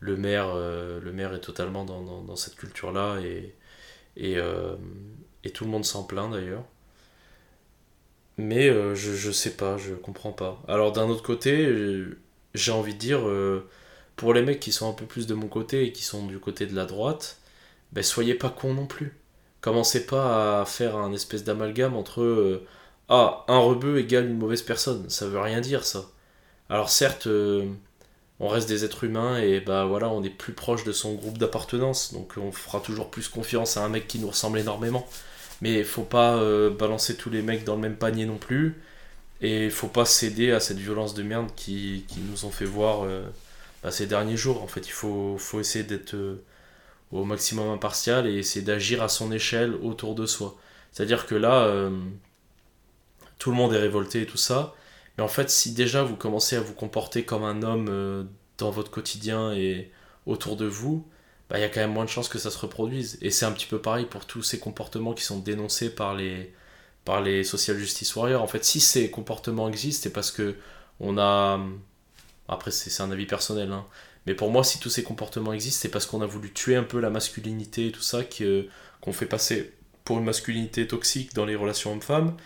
le, 0.00 0.16
maire, 0.16 0.54
le 0.56 1.12
maire 1.12 1.34
est 1.34 1.40
totalement 1.40 1.84
dans, 1.84 2.02
dans- 2.02 2.36
cette 2.36 2.56
culture-là, 2.56 3.18
et, 3.20 3.54
et 5.46 5.50
tout 5.50 5.64
le 5.64 5.70
monde 5.70 5.84
s'en 5.84 6.04
plaint 6.04 6.30
d'ailleurs. 6.30 6.64
Mais 8.38 8.68
euh, 8.68 8.94
je, 8.94 9.12
je 9.12 9.30
sais 9.30 9.56
pas, 9.56 9.76
je 9.78 9.94
comprends 9.94 10.32
pas. 10.32 10.62
Alors 10.68 10.92
d'un 10.92 11.08
autre 11.08 11.22
côté, 11.22 11.64
euh, 11.66 12.18
j'ai 12.54 12.72
envie 12.72 12.94
de 12.94 12.98
dire, 12.98 13.26
euh, 13.26 13.66
pour 14.16 14.34
les 14.34 14.42
mecs 14.42 14.60
qui 14.60 14.72
sont 14.72 14.88
un 14.90 14.92
peu 14.92 15.06
plus 15.06 15.26
de 15.26 15.34
mon 15.34 15.48
côté 15.48 15.84
et 15.86 15.92
qui 15.92 16.02
sont 16.02 16.26
du 16.26 16.38
côté 16.38 16.66
de 16.66 16.74
la 16.74 16.84
droite, 16.86 17.38
ben 17.92 18.02
soyez 18.04 18.34
pas 18.34 18.50
cons 18.50 18.74
non 18.74 18.86
plus. 18.86 19.16
Commencez 19.60 20.06
pas 20.06 20.60
à 20.62 20.64
faire 20.66 20.96
un 20.96 21.12
espèce 21.12 21.44
d'amalgame 21.44 21.96
entre 21.96 22.62
ah, 23.08 23.44
un 23.48 23.58
rebeu 23.58 23.98
égale 23.98 24.26
une 24.26 24.38
mauvaise 24.38 24.62
personne. 24.62 25.08
Ça 25.10 25.26
veut 25.28 25.40
rien 25.40 25.60
dire 25.60 25.84
ça. 25.84 26.06
Alors 26.70 26.90
certes, 26.90 27.28
on 28.40 28.48
reste 28.48 28.68
des 28.68 28.84
êtres 28.84 29.04
humains 29.04 29.38
et 29.38 29.60
bah 29.60 29.86
voilà, 29.86 30.08
on 30.10 30.22
est 30.22 30.30
plus 30.30 30.52
proche 30.52 30.84
de 30.84 30.92
son 30.92 31.14
groupe 31.14 31.38
d'appartenance, 31.38 32.12
donc 32.12 32.34
on 32.36 32.52
fera 32.52 32.80
toujours 32.80 33.10
plus 33.10 33.28
confiance 33.28 33.76
à 33.76 33.84
un 33.84 33.88
mec 33.88 34.06
qui 34.08 34.18
nous 34.18 34.28
ressemble 34.28 34.58
énormément. 34.58 35.06
Mais 35.62 35.84
faut 35.84 36.02
pas 36.02 36.36
euh, 36.36 36.70
balancer 36.70 37.16
tous 37.16 37.30
les 37.30 37.42
mecs 37.42 37.64
dans 37.64 37.76
le 37.76 37.80
même 37.80 37.96
panier 37.96 38.26
non 38.26 38.36
plus. 38.38 38.80
Et 39.40 39.70
faut 39.70 39.88
pas 39.88 40.04
céder 40.04 40.52
à 40.52 40.60
cette 40.60 40.78
violence 40.78 41.14
de 41.14 41.22
merde 41.22 41.50
qui, 41.56 42.04
qui 42.08 42.20
nous 42.20 42.44
ont 42.46 42.50
fait 42.50 42.64
voir 42.64 43.04
euh, 43.04 43.22
bah, 43.82 43.90
ces 43.90 44.06
derniers 44.06 44.36
jours. 44.36 44.62
En 44.62 44.66
fait, 44.66 44.86
il 44.86 44.92
faut, 44.92 45.36
faut 45.38 45.60
essayer 45.60 45.84
d'être 45.84 46.14
euh, 46.14 46.42
au 47.12 47.24
maximum 47.24 47.70
impartial 47.70 48.26
et 48.26 48.34
essayer 48.38 48.64
d'agir 48.64 49.02
à 49.02 49.08
son 49.08 49.32
échelle 49.32 49.74
autour 49.82 50.14
de 50.14 50.26
soi. 50.26 50.56
C'est-à-dire 50.92 51.26
que 51.26 51.34
là, 51.34 51.90
tout 53.38 53.50
le 53.50 53.56
monde 53.56 53.74
est 53.74 53.78
révolté 53.78 54.22
et 54.22 54.26
tout 54.26 54.38
ça. 54.38 54.74
Mais 55.16 55.24
en 55.24 55.28
fait, 55.28 55.50
si 55.50 55.72
déjà 55.72 56.02
vous 56.02 56.16
commencez 56.16 56.56
à 56.56 56.60
vous 56.60 56.72
comporter 56.72 57.24
comme 57.24 57.44
un 57.44 57.62
homme 57.62 58.26
dans 58.56 58.70
votre 58.70 58.90
quotidien 58.90 59.52
et 59.52 59.90
autour 60.24 60.56
de 60.56 60.64
vous, 60.64 61.06
bah, 61.50 61.58
il 61.58 61.62
y 61.62 61.64
a 61.64 61.68
quand 61.68 61.80
même 61.80 61.92
moins 61.92 62.04
de 62.04 62.10
chances 62.10 62.28
que 62.28 62.38
ça 62.38 62.50
se 62.50 62.58
reproduise. 62.58 63.18
Et 63.22 63.30
c'est 63.30 63.44
un 63.46 63.52
petit 63.52 63.66
peu 63.66 63.80
pareil 63.80 64.06
pour 64.06 64.26
tous 64.26 64.42
ces 64.42 64.58
comportements 64.58 65.14
qui 65.14 65.24
sont 65.24 65.38
dénoncés 65.38 65.90
par 65.94 66.14
les, 66.14 66.52
par 67.04 67.20
les 67.22 67.44
social 67.44 67.76
justice 67.78 68.14
warriors. 68.16 68.42
En 68.42 68.46
fait, 68.48 68.64
si 68.64 68.80
ces 68.80 69.10
comportements 69.10 69.68
existent, 69.68 70.04
c'est 70.04 70.12
parce 70.12 70.30
que 70.30 70.56
on 71.00 71.18
a. 71.18 71.60
Après, 72.48 72.70
c'est 72.70 73.02
un 73.02 73.10
avis 73.10 73.26
personnel, 73.26 73.72
hein. 73.72 73.84
mais 74.26 74.34
pour 74.34 74.50
moi, 74.52 74.62
si 74.64 74.78
tous 74.78 74.90
ces 74.90 75.02
comportements 75.02 75.52
existent, 75.52 75.80
c'est 75.82 75.88
parce 75.88 76.06
qu'on 76.06 76.22
a 76.22 76.26
voulu 76.26 76.52
tuer 76.52 76.76
un 76.76 76.84
peu 76.84 77.00
la 77.00 77.10
masculinité 77.10 77.88
et 77.88 77.92
tout 77.92 78.02
ça, 78.02 78.22
qu'on 79.00 79.12
fait 79.12 79.26
passer 79.26 79.72
pour 80.04 80.18
une 80.18 80.24
masculinité 80.24 80.86
toxique 80.86 81.34
dans 81.34 81.44
les 81.44 81.56
relations 81.56 81.92
hommes-femmes. 81.92 82.36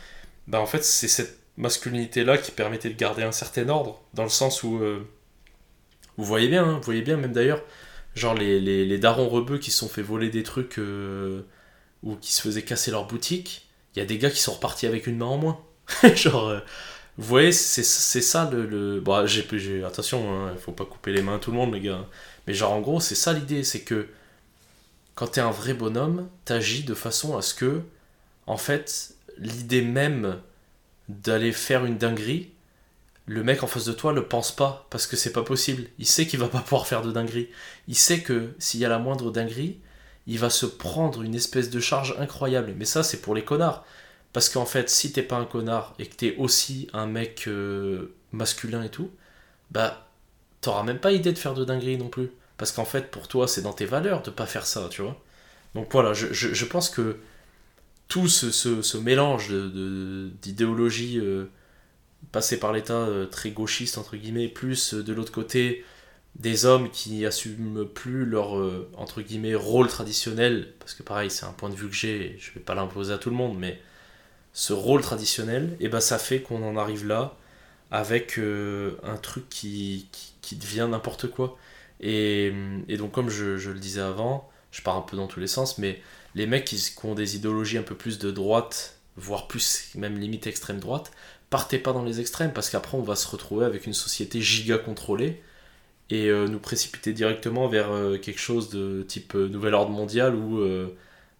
Bah, 0.48 0.60
en 0.60 0.66
fait, 0.66 0.84
c'est 0.84 1.08
cette 1.08 1.38
masculinité-là 1.58 2.38
qui 2.38 2.50
permettait 2.50 2.88
de 2.90 2.96
garder 2.96 3.22
un 3.24 3.32
certain 3.32 3.68
ordre, 3.68 4.00
dans 4.14 4.22
le 4.24 4.30
sens 4.30 4.62
où. 4.62 4.78
euh, 4.78 5.06
vous 6.16 6.24
voyez 6.24 6.48
bien, 6.48 6.64
hein, 6.64 6.74
vous 6.76 6.82
voyez 6.82 7.02
bien, 7.02 7.16
même 7.16 7.32
d'ailleurs, 7.32 7.62
genre 8.14 8.34
les, 8.34 8.60
les, 8.60 8.84
les 8.86 8.98
darons 8.98 9.28
rebeux 9.28 9.58
qui 9.58 9.70
se 9.70 9.78
sont 9.78 9.88
fait 9.88 10.02
voler 10.02 10.30
des 10.30 10.42
trucs 10.42 10.78
euh, 10.78 11.42
ou 12.02 12.16
qui 12.16 12.32
se 12.32 12.42
faisaient 12.42 12.62
casser 12.64 12.90
leur 12.92 13.06
boutique, 13.06 13.68
il 13.96 14.00
y 14.00 14.02
a 14.02 14.06
des 14.06 14.18
gars 14.18 14.30
qui 14.30 14.40
sont 14.40 14.52
repartis 14.54 14.86
avec 14.86 15.06
une 15.08 15.18
main 15.18 15.26
en 15.26 15.38
moins. 15.38 15.60
genre, 16.16 16.48
euh, 16.48 16.60
vous 17.18 17.26
voyez, 17.28 17.52
c'est 17.52 17.82
ça 17.84 18.50
le. 18.52 18.66
le... 18.66 19.00
Bon, 19.00 19.26
j'ai, 19.26 19.46
j'ai- 19.58 19.84
attention, 19.84 20.46
hein, 20.48 20.54
faut 20.58 20.72
pas 20.72 20.84
couper 20.86 21.12
les 21.12 21.22
mains 21.22 21.36
à 21.36 21.38
tout 21.40 21.50
le 21.52 21.58
monde, 21.58 21.74
les 21.74 21.80
gars. 21.82 22.06
Mais 22.46 22.54
genre, 22.54 22.72
en 22.72 22.80
gros, 22.80 23.00
c'est 23.00 23.14
ça 23.16 23.32
l'idée, 23.34 23.64
c'est 23.64 23.82
que 23.82 24.08
quand 25.14 25.28
t'es 25.28 25.40
un 25.40 25.50
vrai 25.50 25.74
bonhomme, 25.74 26.28
t'agis 26.44 26.84
de 26.84 26.94
façon 26.94 27.36
à 27.36 27.42
ce 27.42 27.54
que, 27.54 27.82
en 28.46 28.56
fait, 28.56 29.14
l'idée 29.38 29.82
même 29.82 30.40
d'aller 31.08 31.52
faire 31.52 31.86
une 31.86 31.98
dinguerie, 31.98 32.50
le 33.30 33.44
mec 33.44 33.62
en 33.62 33.68
face 33.68 33.84
de 33.84 33.92
toi 33.92 34.12
le 34.12 34.26
pense 34.26 34.50
pas, 34.50 34.88
parce 34.90 35.06
que 35.06 35.14
c'est 35.14 35.32
pas 35.32 35.44
possible. 35.44 35.84
Il 36.00 36.06
sait 36.06 36.26
qu'il 36.26 36.40
va 36.40 36.48
pas 36.48 36.58
pouvoir 36.58 36.88
faire 36.88 37.00
de 37.00 37.12
dinguerie. 37.12 37.48
Il 37.86 37.94
sait 37.94 38.22
que 38.22 38.54
s'il 38.58 38.80
y 38.80 38.84
a 38.84 38.88
la 38.88 38.98
moindre 38.98 39.30
dinguerie, 39.30 39.78
il 40.26 40.40
va 40.40 40.50
se 40.50 40.66
prendre 40.66 41.22
une 41.22 41.36
espèce 41.36 41.70
de 41.70 41.78
charge 41.78 42.16
incroyable. 42.18 42.74
Mais 42.76 42.84
ça, 42.84 43.04
c'est 43.04 43.20
pour 43.20 43.36
les 43.36 43.44
connards. 43.44 43.84
Parce 44.32 44.48
qu'en 44.48 44.66
fait, 44.66 44.90
si 44.90 45.12
t'es 45.12 45.22
pas 45.22 45.36
un 45.36 45.44
connard 45.44 45.94
et 46.00 46.06
que 46.06 46.16
t'es 46.16 46.34
aussi 46.38 46.88
un 46.92 47.06
mec 47.06 47.44
euh, 47.46 48.16
masculin 48.32 48.82
et 48.82 48.88
tout, 48.88 49.12
bah, 49.70 50.08
t'auras 50.60 50.82
même 50.82 50.98
pas 50.98 51.12
idée 51.12 51.32
de 51.32 51.38
faire 51.38 51.54
de 51.54 51.64
dinguerie 51.64 51.98
non 51.98 52.08
plus. 52.08 52.32
Parce 52.56 52.72
qu'en 52.72 52.84
fait, 52.84 53.12
pour 53.12 53.28
toi, 53.28 53.46
c'est 53.46 53.62
dans 53.62 53.72
tes 53.72 53.86
valeurs 53.86 54.22
de 54.22 54.30
pas 54.30 54.46
faire 54.46 54.66
ça, 54.66 54.88
tu 54.90 55.02
vois. 55.02 55.16
Donc 55.76 55.86
voilà, 55.92 56.14
je, 56.14 56.64
pense 56.64 56.90
que 56.90 57.18
tout 58.08 58.26
ce, 58.26 58.96
mélange 58.96 59.50
de- 59.50 59.68
de- 59.68 60.30
passée 62.32 62.58
par 62.58 62.72
l'État 62.72 62.94
euh, 62.94 63.26
très 63.26 63.50
gauchiste, 63.50 63.98
entre 63.98 64.16
guillemets, 64.16 64.48
plus 64.48 64.94
euh, 64.94 65.02
de 65.02 65.12
l'autre 65.12 65.32
côté 65.32 65.84
des 66.36 66.64
hommes 66.64 66.90
qui 66.90 67.26
assument 67.26 67.84
plus 67.86 68.24
leur 68.24 68.56
euh, 68.56 68.88
entre 68.96 69.20
guillemets 69.20 69.56
rôle 69.56 69.88
traditionnel 69.88 70.72
parce 70.78 70.94
que 70.94 71.02
pareil 71.02 71.28
c'est 71.28 71.44
un 71.44 71.52
point 71.52 71.68
de 71.68 71.74
vue 71.74 71.88
que 71.88 71.94
j'ai 71.94 72.36
je 72.38 72.52
vais 72.52 72.60
pas 72.60 72.76
l'imposer 72.76 73.12
à 73.12 73.18
tout 73.18 73.30
le 73.30 73.36
monde 73.36 73.58
mais 73.58 73.80
ce 74.52 74.72
rôle 74.72 75.00
traditionnel 75.00 75.76
et 75.80 75.88
ben 75.88 75.98
ça 75.98 76.18
fait 76.18 76.40
qu'on 76.40 76.62
en 76.62 76.76
arrive 76.76 77.04
là 77.04 77.36
avec 77.90 78.38
un 78.38 79.16
truc 79.16 79.48
qui, 79.48 80.08
qui, 80.12 80.32
qui 80.40 80.56
devient 80.56 80.86
n'importe 80.90 81.28
quoi. 81.28 81.58
Et, 82.00 82.52
et 82.88 82.96
donc, 82.96 83.12
comme 83.12 83.30
je, 83.30 83.56
je 83.58 83.70
le 83.70 83.78
disais 83.78 84.00
avant, 84.00 84.48
je 84.70 84.82
pars 84.82 84.96
un 84.96 85.02
peu 85.02 85.16
dans 85.16 85.26
tous 85.26 85.40
les 85.40 85.46
sens, 85.46 85.78
mais 85.78 86.00
les 86.34 86.46
mecs 86.46 86.64
qui, 86.64 86.76
qui 86.76 87.06
ont 87.06 87.14
des 87.14 87.36
idéologies 87.36 87.78
un 87.78 87.82
peu 87.82 87.94
plus 87.94 88.18
de 88.18 88.30
droite, 88.30 88.98
voire 89.16 89.48
plus, 89.48 89.90
même 89.94 90.18
limite 90.18 90.46
extrême 90.46 90.78
droite, 90.80 91.10
partez 91.50 91.78
pas 91.78 91.92
dans 91.92 92.04
les 92.04 92.20
extrêmes, 92.20 92.52
parce 92.52 92.70
qu'après, 92.70 92.96
on 92.96 93.02
va 93.02 93.16
se 93.16 93.28
retrouver 93.28 93.66
avec 93.66 93.86
une 93.86 93.94
société 93.94 94.40
giga 94.40 94.78
contrôlée 94.78 95.42
et 96.10 96.28
euh, 96.28 96.48
nous 96.48 96.58
précipiter 96.58 97.12
directement 97.12 97.68
vers 97.68 97.90
euh, 97.92 98.18
quelque 98.18 98.40
chose 98.40 98.68
de 98.70 99.02
type 99.02 99.34
euh, 99.34 99.48
nouvel 99.48 99.74
ordre 99.74 99.92
mondial 99.92 100.34
où 100.34 100.60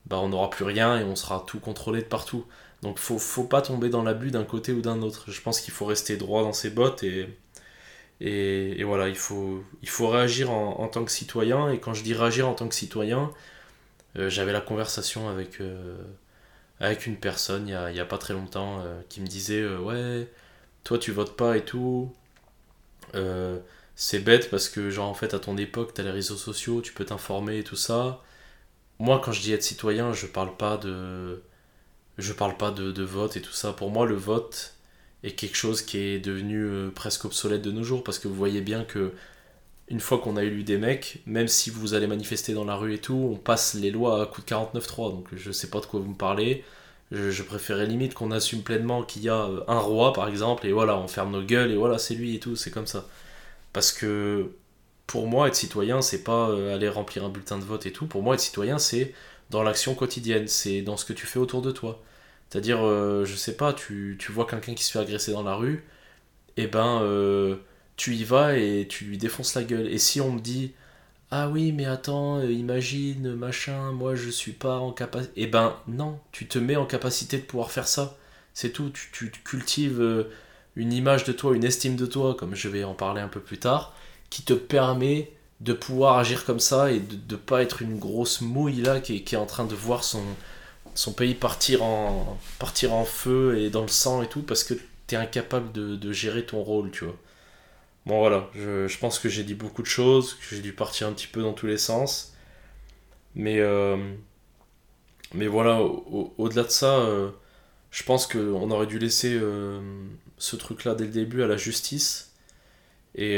bah, 0.07 0.19
on 0.21 0.29
n'aura 0.31 0.51
plus 0.51 0.65
rien 0.65 0.99
et 0.99 1.05
on 1.05 1.17
sera 1.17 1.45
tout 1.47 1.61
contrôlé 1.61 2.01
de 2.01 2.07
partout. 2.07 2.45
Donc 2.83 2.99
faut, 2.99 3.19
faut 3.19 3.45
pas 3.45 3.63
tomber 3.63 3.91
dans 3.91 4.03
l'abus 4.03 4.31
d'un 4.31 4.45
côté 4.45 4.73
ou 4.73 4.81
d'un 4.81 5.03
autre. 5.03 5.31
Je 5.31 5.41
pense 5.43 5.61
qu'il 5.61 5.75
faut 5.75 5.87
rester 5.87 6.17
droit 6.17 6.43
dans 6.43 6.53
ses 6.53 6.71
bottes 6.71 7.03
et, 7.03 7.29
et, 8.21 8.81
et 8.81 8.85
voilà, 8.85 9.09
il 9.09 9.17
faut, 9.17 9.63
il 9.83 9.89
faut 9.89 10.09
réagir 10.09 10.51
en, 10.51 10.81
en 10.81 10.89
tant 10.89 11.05
que 11.05 11.13
citoyen. 11.13 11.71
Et 11.71 11.79
quand 11.79 11.95
je 11.95 12.03
dis 12.03 12.15
réagir 12.15 12.49
en 12.49 12.55
tant 12.55 12.69
que 12.69 12.75
citoyen, 12.75 13.31
j'avais 14.17 14.53
la 14.53 14.61
conversation 14.61 15.29
avec, 15.29 15.61
avec 16.81 17.07
une 17.07 17.17
personne 17.17 17.69
il 17.69 17.73
y 17.73 18.01
a, 18.01 18.05
pas 18.07 18.19
très 18.19 18.35
longtemps 18.35 18.81
euh, 18.81 19.01
qui 19.09 19.21
me 19.21 19.27
disait 19.27 19.61
euh, 19.63 19.79
Ouais, 19.79 20.29
toi 20.85 20.99
tu 20.99 21.13
votes 21.13 21.37
pas 21.37 21.57
et 21.57 21.65
tout. 21.65 22.13
Euh, 23.15 23.59
c'est 23.97 24.21
bête 24.21 24.51
parce 24.51 24.69
que, 24.69 24.91
genre, 24.91 25.09
en 25.09 25.15
fait, 25.15 25.35
à 25.35 25.39
ton 25.41 25.57
époque, 25.59 25.95
t'as 25.95 26.03
les 26.03 26.11
réseaux 26.11 26.37
sociaux, 26.37 26.81
tu 26.83 26.93
peux 26.95 27.05
t'informer 27.05 27.59
et 27.59 27.65
tout 27.65 27.77
ça. 27.77 28.23
Moi, 28.99 29.21
quand 29.25 29.33
je 29.33 29.43
dis 29.43 29.53
être 29.53 29.63
citoyen, 29.63 30.13
je 30.13 30.27
parle 30.27 30.57
pas 30.57 30.77
de. 30.79 31.43
Je 32.19 32.33
parle 32.33 32.57
pas 32.57 32.71
de, 32.71 33.03
vote 33.03 33.37
et 33.37 33.43
tout 33.43 33.53
ça. 33.53 33.73
Pour 33.73 33.91
moi, 33.91 34.07
le 34.07 34.15
vote 34.17 34.75
est 35.25 35.33
quelque 35.33 35.57
chose 35.57 35.83
qui 35.83 35.99
est 35.99 36.21
devenu 36.21 36.91
presque 36.95 37.25
obsolète 37.27 37.63
de 37.63 37.73
nos 37.73 37.83
jours 37.83 38.05
parce 38.05 38.19
que 38.19 38.29
vous 38.29 38.35
voyez 38.35 38.61
bien 38.63 38.85
que 38.85 39.13
une 39.91 40.01
fois 40.01 40.19
qu'on 40.19 40.37
a 40.37 40.45
élu 40.45 40.63
des 40.65 40.79
mecs, 40.79 41.23
même 41.27 41.49
si 41.49 41.71
vous 41.71 41.95
allez 41.95 42.07
manifester 42.07 42.55
dans 42.55 42.65
la 42.65 42.77
rue 42.77 42.95
et 42.95 42.99
tout, 43.01 43.31
on 43.35 43.37
passe 43.37 43.75
les 43.75 43.91
lois 43.91 44.23
à 44.23 44.27
coup 44.27 44.41
de 44.43 44.47
49.3. 44.47 45.11
Donc 45.13 45.29
je 45.35 45.53
sais 45.53 45.71
pas 45.71 45.81
de 45.81 45.87
quoi 45.87 46.01
vous 46.01 46.11
me 46.11 46.17
parlez. 46.17 46.65
Je, 47.13 47.31
je 47.31 47.43
préférais 47.43 47.87
limite 47.87 48.15
qu'on 48.15 48.31
assume 48.31 48.63
pleinement 48.63 49.03
qu'il 49.03 49.23
y 49.23 49.29
a 49.29 49.47
euh, 49.47 49.65
un 49.69 49.79
roi 49.81 50.13
par 50.13 50.29
exemple 50.29 50.67
et 50.67 50.73
voilà, 50.73 50.97
on 50.97 51.09
ferme 51.09 51.33
nos 51.33 51.43
gueules 51.43 51.73
et 51.73 51.77
voilà, 51.77 51.99
c'est 51.99 52.15
lui 52.15 52.37
et 52.37 52.41
tout, 52.41 52.57
c'est 52.57 52.71
comme 52.71 52.87
ça. 52.87 53.07
Parce 53.73 53.93
que 53.93 54.53
pour 55.07 55.27
moi, 55.27 55.49
être 55.49 55.57
citoyen, 55.57 56.03
c'est 56.03 56.23
pas 56.25 56.51
euh, 56.51 56.75
aller 56.75 56.89
remplir 56.89 57.25
un 57.25 57.31
bulletin 57.31 57.59
de 57.59 57.65
vote 57.65 57.85
et 57.87 57.93
tout. 57.93 58.07
Pour 58.07 58.23
moi, 58.23 58.35
être 58.35 58.41
citoyen, 58.41 58.79
c'est 58.79 59.15
dans 59.51 59.63
l'action 59.65 59.95
quotidienne, 59.95 60.47
c'est 60.49 60.83
dans 60.83 60.97
ce 60.97 61.05
que 61.05 61.13
tu 61.13 61.27
fais 61.27 61.41
autour 61.41 61.63
de 61.63 61.73
toi. 61.73 62.01
C'est-à-dire, 62.49 62.79
euh, 62.85 63.25
je 63.25 63.35
sais 63.37 63.57
pas, 63.57 63.73
tu, 63.73 64.17
tu 64.21 64.33
vois 64.33 64.47
quelqu'un 64.47 64.75
qui 64.75 64.85
se 64.85 64.93
fait 64.93 65.01
agresser 65.01 65.33
dans 65.33 65.43
la 65.43 65.55
rue, 65.57 65.85
et 66.57 66.67
ben, 66.67 67.01
euh, 67.03 67.57
tu 68.01 68.15
y 68.15 68.25
vas 68.25 68.57
et 68.57 68.87
tu 68.89 69.05
lui 69.05 69.19
défonces 69.19 69.55
la 69.55 69.63
gueule. 69.63 69.87
Et 69.89 69.99
si 69.99 70.23
on 70.23 70.33
me 70.33 70.41
dit, 70.41 70.73
ah 71.31 71.51
oui, 71.51 71.71
mais 71.71 71.85
attends, 71.85 72.39
euh, 72.39 72.51
imagine, 72.51 73.35
machin, 73.35 73.93
moi 73.93 74.15
je 74.15 74.31
suis 74.31 74.53
pas 74.53 74.79
en 74.79 74.91
capacité. 74.91 75.43
Et 75.43 75.47
ben, 75.47 75.77
non, 75.87 76.19
tu 76.33 76.49
te 76.49 76.59
mets 76.59 76.77
en 76.77 76.87
capacité 76.87 77.37
de 77.37 77.43
pouvoir 77.43 77.71
faire 77.71 77.87
ça. 77.87 78.17
C'est 78.55 78.71
tout, 78.71 78.89
tu, 78.89 79.11
tu 79.13 79.43
cultives 79.45 80.01
euh, 80.01 80.31
une 80.77 80.95
image 80.95 81.25
de 81.25 81.33
toi, 81.33 81.55
une 81.55 81.63
estime 81.63 81.97
de 81.97 82.07
toi, 82.07 82.35
comme 82.35 82.55
je 82.55 82.71
vais 82.71 82.85
en 82.85 82.95
parler 82.95 83.21
un 83.21 83.29
peu 83.29 83.41
plus 83.41 83.59
tard, 83.59 83.95
qui 84.31 84.45
te 84.45 84.55
permet 84.55 85.31
de 85.61 85.75
pouvoir 85.75 86.17
agir 86.17 86.47
comme 86.47 86.61
ça 86.61 86.91
et 86.91 87.01
de 87.01 87.35
ne 87.35 87.37
pas 87.37 87.61
être 87.61 87.83
une 87.83 87.99
grosse 87.99 88.41
mouille 88.41 88.81
là 88.81 89.01
qui 89.01 89.17
est, 89.17 89.21
qui 89.25 89.35
est 89.35 89.39
en 89.39 89.45
train 89.45 89.67
de 89.67 89.75
voir 89.75 90.05
son, 90.05 90.23
son 90.95 91.13
pays 91.13 91.35
partir 91.35 91.83
en, 91.83 92.39
partir 92.59 92.95
en 92.95 93.05
feu 93.05 93.59
et 93.59 93.69
dans 93.69 93.83
le 93.83 93.89
sang 93.89 94.23
et 94.23 94.27
tout 94.29 94.41
parce 94.43 94.65
que 94.65 94.73
t'es 95.07 95.17
incapable 95.17 95.71
de, 95.73 95.97
de 95.97 96.13
gérer 96.13 96.47
ton 96.47 96.63
rôle, 96.63 96.91
tu 96.91 97.05
vois. 97.05 97.17
Bon 98.11 98.19
voilà, 98.19 98.51
je, 98.57 98.99
pense 98.99 99.21
que 99.21 99.29
j'ai 99.29 99.45
dit 99.45 99.55
beaucoup 99.55 99.83
de 99.83 99.87
choses, 99.87 100.35
que 100.35 100.57
j'ai 100.57 100.63
dû 100.63 100.73
partir 100.73 101.07
un 101.07 101.13
petit 101.13 101.29
peu 101.29 101.43
dans 101.43 101.53
tous 101.53 101.69
les 101.69 101.79
sens. 101.79 102.35
Mais, 103.35 103.59
euh, 103.61 103.97
mais 105.35 105.47
voilà, 105.47 105.81
au- 105.83 106.05
au- 106.11 106.35
au-delà 106.45 106.65
de 106.65 106.69
ça, 106.71 106.99
euh, 107.01 107.31
je 107.91 108.03
pense 108.05 108.27
qu'on 108.27 108.71
aurait 108.71 108.87
dû 108.87 108.99
laisser 108.99 109.35
euh, 109.41 109.81
ce 110.39 110.57
truc-là 110.57 110.95
dès 110.95 111.05
le 111.07 111.11
début 111.13 111.43
à 111.43 111.47
la 111.47 111.57
justice. 111.57 112.33
Et 113.17 113.37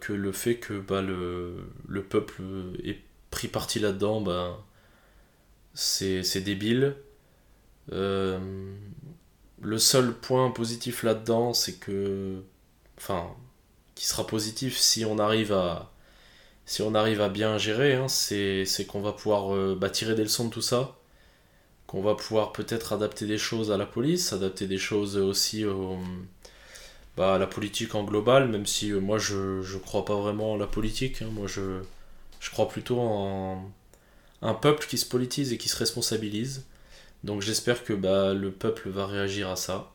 que 0.00 0.12
le 0.12 0.32
fait 0.32 0.56
que 0.56 0.74
bah, 0.80 1.02
le, 1.02 1.56
le 1.88 2.02
peuple 2.04 2.42
ait 2.84 2.98
pris 3.30 3.48
parti 3.48 3.80
là-dedans, 3.80 4.20
bah, 4.22 4.58
c'est 5.74 6.40
débile. 6.44 6.96
Le 9.62 9.78
seul 9.78 10.12
point 10.14 10.50
positif 10.50 11.02
là-dedans, 11.02 11.52
c'est 11.54 11.74
que. 11.78 12.42
Enfin, 12.98 13.34
qui 14.00 14.06
sera 14.06 14.26
positif 14.26 14.78
si 14.78 15.04
on 15.04 15.18
arrive 15.18 15.52
à. 15.52 15.90
Si 16.66 16.82
on 16.82 16.94
arrive 16.94 17.20
à 17.20 17.28
bien 17.28 17.58
gérer, 17.58 17.94
hein, 17.94 18.08
c'est 18.08 18.64
qu'on 18.88 19.02
va 19.02 19.12
pouvoir 19.12 19.54
euh, 19.54 19.76
bah, 19.78 19.90
tirer 19.90 20.14
des 20.14 20.22
leçons 20.24 20.46
de 20.46 20.50
tout 20.50 20.62
ça. 20.62 20.96
Qu'on 21.86 22.02
va 22.02 22.14
pouvoir 22.14 22.52
peut-être 22.52 22.94
adapter 22.94 23.26
des 23.26 23.38
choses 23.38 23.70
à 23.72 23.76
la 23.76 23.86
police, 23.86 24.32
adapter 24.32 24.66
des 24.66 24.78
choses 24.78 25.16
aussi 25.18 25.66
au, 25.66 25.98
bah, 27.16 27.34
à 27.34 27.38
la 27.38 27.46
politique 27.46 27.94
en 27.94 28.04
global, 28.04 28.48
même 28.48 28.66
si 28.66 28.90
euh, 28.92 29.00
moi 29.00 29.18
je, 29.18 29.62
je 29.62 29.78
crois 29.78 30.04
pas 30.04 30.14
vraiment 30.16 30.52
en 30.52 30.56
la 30.56 30.66
politique. 30.66 31.22
hein. 31.22 31.28
Moi 31.32 31.46
je, 31.46 31.80
je 32.40 32.50
crois 32.50 32.68
plutôt 32.68 33.00
en 33.00 33.70
un 34.42 34.54
peuple 34.54 34.86
qui 34.88 34.98
se 34.98 35.06
politise 35.06 35.52
et 35.52 35.58
qui 35.58 35.68
se 35.68 35.76
responsabilise. 35.76 36.64
Donc 37.24 37.42
j'espère 37.42 37.84
que 37.84 37.92
bah, 37.92 38.34
le 38.34 38.50
peuple 38.52 38.90
va 38.90 39.06
réagir 39.06 39.50
à 39.50 39.56
ça 39.56 39.92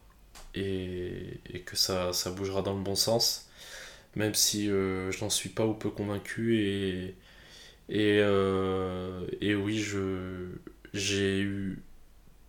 et, 0.56 1.40
et 1.54 1.62
que 1.62 1.76
ça, 1.78 2.14
ça 2.14 2.32
bougera 2.32 2.62
dans 2.62 2.76
le 2.76 2.82
bon 2.82 2.96
sens, 2.96 3.45
même 4.16 4.34
si 4.36 4.70
euh, 4.70 5.12
je 5.12 5.22
n'en 5.24 5.30
suis 5.30 5.50
pas 5.50 5.66
ou 5.66 5.74
peu 5.74 5.90
convaincu. 5.90 6.60
Et, 6.60 7.16
et, 7.90 8.20
euh, 8.22 9.26
et 9.42 9.56
oui, 9.56 9.80
je, 9.80 10.48
j'ai 10.94 11.42
eu 11.42 11.80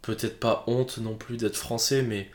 peut-être 0.03 0.41
pas 0.41 0.65
honte 0.69 0.99
non 0.99 1.17
plus 1.17 1.37
d'être 1.39 1.57
français, 1.57 2.03
mais 2.03 2.31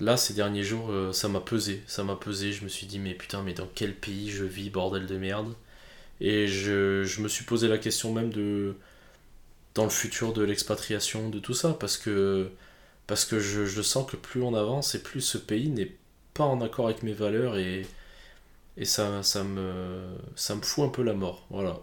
là, 0.00 0.16
ces 0.16 0.34
derniers 0.34 0.62
jours, 0.62 0.90
euh, 0.90 1.12
ça 1.12 1.28
m'a 1.28 1.40
pesé. 1.40 1.82
Ça 1.86 2.04
m'a 2.04 2.16
pesé. 2.16 2.52
Je 2.52 2.64
me 2.64 2.68
suis 2.68 2.86
dit, 2.86 2.98
mais 2.98 3.14
putain, 3.14 3.42
mais 3.42 3.54
dans 3.54 3.68
quel 3.74 3.94
pays 3.94 4.30
je 4.30 4.44
vis, 4.44 4.70
bordel 4.70 5.06
de 5.06 5.16
merde? 5.16 5.54
Et 6.20 6.48
je, 6.48 7.04
je 7.04 7.22
me 7.22 7.28
suis 7.28 7.44
posé 7.44 7.68
la 7.68 7.78
question 7.78 8.12
même 8.14 8.30
de 8.32 8.76
dans 9.74 9.84
le 9.84 9.90
futur 9.90 10.32
de 10.32 10.42
l'expatriation, 10.42 11.28
de 11.30 11.38
tout 11.38 11.54
ça, 11.54 11.74
parce 11.74 11.96
que, 11.96 12.50
parce 13.06 13.24
que 13.24 13.38
je, 13.40 13.66
je 13.66 13.82
sens 13.82 14.10
que 14.10 14.16
plus 14.16 14.42
on 14.42 14.54
avance 14.54 14.94
et 14.94 15.02
plus 15.02 15.20
ce 15.20 15.38
pays 15.38 15.68
n'est 15.70 15.92
pas 16.34 16.44
en 16.44 16.60
accord 16.60 16.86
avec 16.86 17.02
mes 17.02 17.12
valeurs 17.12 17.58
et, 17.58 17.86
et 18.76 18.84
ça, 18.84 19.22
ça 19.22 19.44
me, 19.44 20.16
ça 20.36 20.54
me 20.54 20.62
fout 20.62 20.84
un 20.84 20.88
peu 20.88 21.02
la 21.02 21.14
mort. 21.14 21.46
Voilà. 21.50 21.78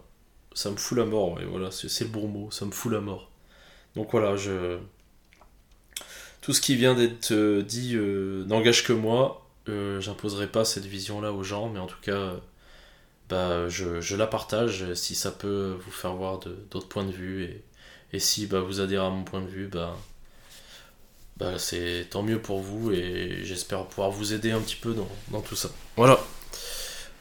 Ça 0.54 0.70
me 0.70 0.76
fout 0.76 0.98
la 0.98 1.04
mort, 1.04 1.34
ouais, 1.34 1.44
voilà, 1.44 1.70
c'est 1.70 2.04
le 2.04 2.10
bon 2.10 2.26
mot, 2.26 2.50
ça 2.50 2.64
me 2.64 2.72
fout 2.72 2.90
la 2.90 3.00
mort. 3.00 3.30
Donc 3.94 4.10
voilà, 4.10 4.36
je... 4.36 4.78
tout 6.40 6.52
ce 6.52 6.60
qui 6.60 6.74
vient 6.74 6.94
d'être 6.94 7.30
euh, 7.30 7.62
dit 7.62 7.94
euh, 7.94 8.44
n'engage 8.46 8.82
que 8.82 8.92
moi. 8.92 9.46
Euh, 9.68 10.00
j'imposerai 10.00 10.48
pas 10.48 10.64
cette 10.64 10.86
vision-là 10.86 11.32
aux 11.32 11.44
gens, 11.44 11.68
mais 11.68 11.78
en 11.78 11.86
tout 11.86 12.00
cas, 12.02 12.32
bah, 13.28 13.68
je, 13.68 14.00
je 14.00 14.16
la 14.16 14.26
partage 14.26 14.94
si 14.94 15.14
ça 15.14 15.30
peut 15.30 15.76
vous 15.78 15.90
faire 15.92 16.14
voir 16.14 16.40
d'autres 16.70 16.88
points 16.88 17.04
de 17.04 17.12
vue 17.12 17.44
et, 17.44 17.62
et 18.12 18.18
si 18.18 18.46
bah, 18.46 18.60
vous 18.60 18.80
adhérez 18.80 19.06
à 19.06 19.10
mon 19.10 19.24
point 19.24 19.42
de 19.42 19.46
vue, 19.46 19.68
bah, 19.68 19.96
bah, 21.36 21.58
c'est 21.58 22.08
tant 22.10 22.22
mieux 22.22 22.40
pour 22.40 22.60
vous 22.60 22.90
et 22.90 23.40
j'espère 23.44 23.86
pouvoir 23.86 24.10
vous 24.10 24.32
aider 24.32 24.50
un 24.50 24.60
petit 24.60 24.76
peu 24.76 24.94
dans, 24.94 25.08
dans 25.30 25.42
tout 25.42 25.54
ça. 25.54 25.68
Voilà. 25.96 26.18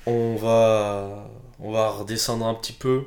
On 0.09 0.37
va, 0.37 1.29
on 1.59 1.69
va 1.69 1.89
redescendre 1.89 2.47
un 2.47 2.53
petit 2.53 2.71
peu 2.71 3.03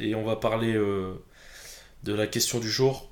et 0.00 0.16
on 0.16 0.24
va 0.24 0.34
parler 0.34 0.74
euh, 0.74 1.14
de 2.02 2.12
la 2.12 2.26
question 2.26 2.58
du 2.58 2.68
jour. 2.68 3.08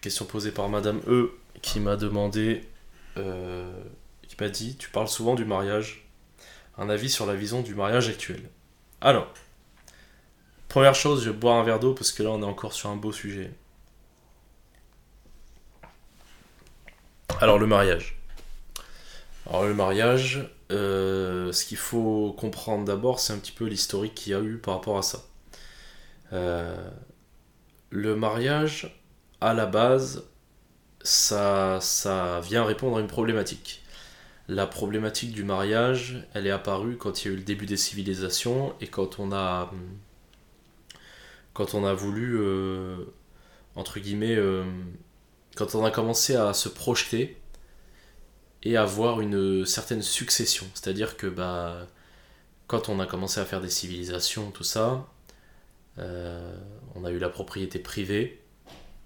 Question 0.00 0.26
posée 0.26 0.52
par 0.52 0.68
Madame 0.68 1.00
E 1.08 1.32
qui 1.60 1.80
m'a 1.80 1.96
demandé, 1.96 2.68
euh, 3.16 3.82
qui 4.28 4.36
m'a 4.38 4.48
dit, 4.48 4.76
tu 4.76 4.90
parles 4.90 5.08
souvent 5.08 5.34
du 5.34 5.44
mariage. 5.44 6.08
Un 6.78 6.88
avis 6.88 7.10
sur 7.10 7.26
la 7.26 7.34
vision 7.34 7.62
du 7.62 7.74
mariage 7.74 8.08
actuel. 8.08 8.48
Alors, 9.00 9.26
première 10.68 10.94
chose, 10.94 11.24
je 11.24 11.30
vais 11.30 11.36
boire 11.36 11.56
un 11.56 11.64
verre 11.64 11.80
d'eau 11.80 11.94
parce 11.94 12.12
que 12.12 12.22
là 12.22 12.30
on 12.30 12.42
est 12.42 12.46
encore 12.46 12.74
sur 12.74 12.90
un 12.90 12.96
beau 12.96 13.10
sujet. 13.10 13.50
Alors 17.40 17.58
le 17.58 17.66
mariage. 17.66 18.20
Alors 19.48 19.64
le 19.64 19.74
mariage, 19.74 20.48
euh, 20.70 21.52
ce 21.52 21.64
qu'il 21.64 21.76
faut 21.76 22.34
comprendre 22.38 22.84
d'abord, 22.84 23.18
c'est 23.18 23.32
un 23.32 23.38
petit 23.38 23.52
peu 23.52 23.66
l'historique 23.66 24.14
qu'il 24.14 24.32
y 24.32 24.34
a 24.34 24.40
eu 24.40 24.58
par 24.58 24.74
rapport 24.74 24.98
à 24.98 25.02
ça. 25.02 25.22
Euh, 26.32 26.90
le 27.90 28.14
mariage, 28.14 29.02
à 29.40 29.52
la 29.54 29.66
base, 29.66 30.24
ça, 31.02 31.78
ça 31.80 32.40
vient 32.40 32.64
répondre 32.64 32.98
à 32.98 33.00
une 33.00 33.08
problématique. 33.08 33.82
La 34.48 34.66
problématique 34.66 35.32
du 35.32 35.44
mariage, 35.44 36.26
elle 36.34 36.46
est 36.46 36.50
apparue 36.50 36.96
quand 36.96 37.24
il 37.24 37.28
y 37.28 37.30
a 37.30 37.34
eu 37.34 37.36
le 37.36 37.42
début 37.42 37.66
des 37.66 37.76
civilisations 37.76 38.74
et 38.80 38.86
quand 38.86 39.18
on 39.18 39.32
a, 39.32 39.72
quand 41.52 41.74
on 41.74 41.84
a 41.84 41.94
voulu, 41.94 42.36
euh, 42.38 42.96
entre 43.76 44.00
guillemets, 44.00 44.38
quand 45.56 45.74
on 45.74 45.84
a 45.84 45.90
commencé 45.90 46.36
à 46.36 46.52
se 46.52 46.68
projeter 46.68 47.39
et 48.62 48.76
avoir 48.76 49.20
une 49.20 49.64
certaine 49.66 50.02
succession. 50.02 50.66
C'est-à-dire 50.74 51.16
que 51.16 51.26
bah, 51.26 51.86
quand 52.68 52.88
on 52.88 53.00
a 53.00 53.06
commencé 53.06 53.40
à 53.40 53.44
faire 53.44 53.60
des 53.60 53.70
civilisations, 53.70 54.50
tout 54.52 54.64
ça, 54.64 55.06
euh, 55.98 56.54
on 56.94 57.04
a 57.04 57.10
eu 57.10 57.18
la 57.18 57.28
propriété 57.28 57.78
privée 57.78 58.40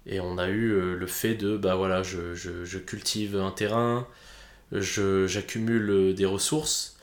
et 0.07 0.21
on 0.21 0.39
a 0.39 0.49
eu 0.49 0.73
euh, 0.73 0.97
le 0.97 1.07
fait 1.09 1.35
de 1.37 1.57
bah 1.57 1.77
voilà, 1.77 2.03
je, 2.03 2.35
je- 2.35 2.65
je 2.65 2.79
cultive 2.79 3.37
un 3.37 3.51
terrain, 3.53 4.09
j'accumule 4.73 6.15
des 6.15 6.27
ressources 6.27 6.97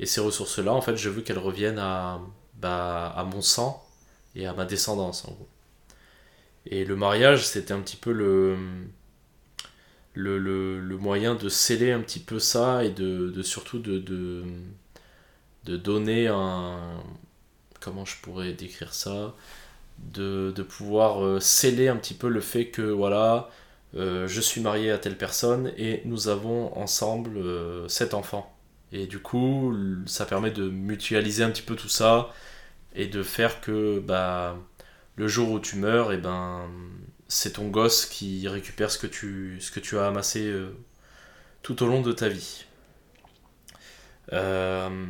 et 0.00 0.06
ces 0.06 0.20
ressources-là, 0.20 0.72
en 0.74 0.82
fait, 0.82 0.96
je 0.96 1.08
veux 1.10 1.22
qu'elles 1.22 1.38
reviennent 1.38 1.78
à, 1.78 2.20
bah, 2.60 3.08
à 3.16 3.24
mon 3.24 3.42
sang 3.42 3.84
et 4.36 4.46
à 4.46 4.54
ma 4.54 4.64
descendance, 4.66 5.24
en 5.26 5.32
gros. 5.32 5.48
Et 6.66 6.84
le 6.84 6.96
mariage, 6.96 7.46
c'était 7.46 7.72
un 7.72 7.80
petit 7.80 7.96
peu 7.96 8.12
le, 8.12 8.56
le, 10.16 10.38
le, 10.80 10.96
moyen 10.96 11.34
de 11.34 11.48
sceller 11.48 11.92
un 11.92 12.00
petit 12.00 12.20
peu 12.20 12.38
ça 12.38 12.84
et 12.84 12.90
de, 12.90 13.30
de 13.30 13.42
surtout 13.42 13.78
de, 13.78 13.98
de, 13.98 14.44
de 15.64 15.76
donner 15.76 16.28
un... 16.28 17.02
Comment 17.80 18.04
je 18.04 18.16
pourrais 18.22 18.52
décrire 18.52 18.94
ça 18.94 19.34
de, 19.98 20.52
de 20.54 20.62
pouvoir 20.62 21.24
euh, 21.24 21.40
sceller 21.40 21.88
un 21.88 21.96
petit 21.96 22.14
peu 22.14 22.28
le 22.28 22.40
fait 22.40 22.66
que 22.66 22.82
voilà, 22.82 23.50
euh, 23.96 24.26
je 24.28 24.40
suis 24.40 24.60
marié 24.60 24.90
à 24.90 24.98
telle 24.98 25.16
personne 25.18 25.72
et 25.78 26.02
nous 26.04 26.28
avons 26.28 26.76
ensemble 26.76 27.36
euh, 27.38 27.88
sept 27.88 28.14
enfants. 28.14 28.52
Et 28.92 29.06
du 29.06 29.18
coup, 29.18 29.74
ça 30.06 30.26
permet 30.26 30.50
de 30.50 30.68
mutualiser 30.68 31.44
un 31.44 31.50
petit 31.50 31.62
peu 31.62 31.76
tout 31.76 31.88
ça 31.88 32.32
et 32.94 33.06
de 33.06 33.22
faire 33.22 33.60
que 33.60 34.00
bah, 34.00 34.56
le 35.16 35.28
jour 35.28 35.50
où 35.50 35.60
tu 35.60 35.76
meurs, 35.76 36.12
et 36.12 36.18
ben, 36.18 36.62
c'est 37.28 37.54
ton 37.54 37.68
gosse 37.68 38.06
qui 38.06 38.46
récupère 38.48 38.90
ce 38.90 38.98
que 38.98 39.06
tu, 39.06 39.98
as 39.98 40.06
amassé 40.06 40.46
euh, 40.46 40.70
tout 41.62 41.82
au 41.82 41.86
long 41.86 42.02
de 42.02 42.12
ta 42.12 42.28
vie. 42.28 42.64
Euh, 44.32 45.06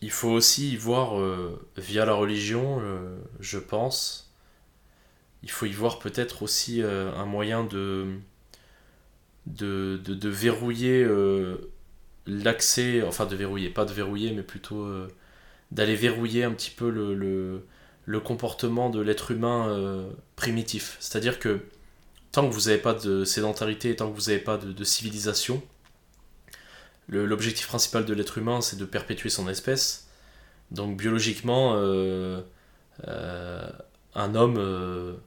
il 0.00 0.10
faut 0.10 0.30
aussi 0.30 0.72
y 0.72 0.76
voir, 0.76 1.18
euh, 1.18 1.68
via 1.76 2.04
la 2.04 2.14
religion, 2.14 2.82
je 3.40 3.58
pense, 3.58 4.32
il 5.42 5.50
faut 5.50 5.66
y 5.66 5.72
voir 5.72 5.98
peut-être 5.98 6.42
aussi 6.42 6.82
un 6.82 7.24
moyen 7.24 7.64
de, 7.64 8.18
verrouiller 9.46 11.06
l'accès, 12.26 13.02
enfin 13.02 13.26
de 13.26 13.36
verrouiller, 13.36 13.70
pas 13.70 13.84
de 13.84 13.92
verrouiller, 13.92 14.32
mais 14.32 14.42
plutôt 14.42 14.88
d'aller 15.70 15.96
verrouiller 15.96 16.44
un 16.44 16.52
petit 16.52 16.70
peu 16.70 16.90
le, 16.90 17.64
le 18.04 18.20
comportement 18.20 18.90
de 18.90 19.00
l'être 19.00 19.30
humain 19.30 19.68
euh, 19.68 20.10
primitif. 20.36 20.96
C'est-à-dire 21.00 21.38
que 21.38 21.60
tant 22.32 22.48
que 22.48 22.54
vous 22.54 22.62
n'avez 22.62 22.78
pas 22.78 22.94
de 22.94 23.24
sédentarité, 23.24 23.94
tant 23.94 24.10
que 24.10 24.18
vous 24.18 24.28
n'avez 24.28 24.40
pas 24.40 24.58
de, 24.58 24.84
civilisation, 24.84 25.62
l'objectif 27.08 27.66
principal 27.66 28.04
de 28.04 28.14
l'être 28.14 28.38
humain, 28.38 28.60
c'est 28.60 28.76
de 28.76 28.84
perpétuer 28.84 29.28
son 29.28 29.48
espèce. 29.48 30.08
Donc 30.70 30.96
biologiquement, 30.96 31.74
euh, 31.76 32.40
euh, 33.06 33.68
un 34.14 34.34
homme, 34.34 35.18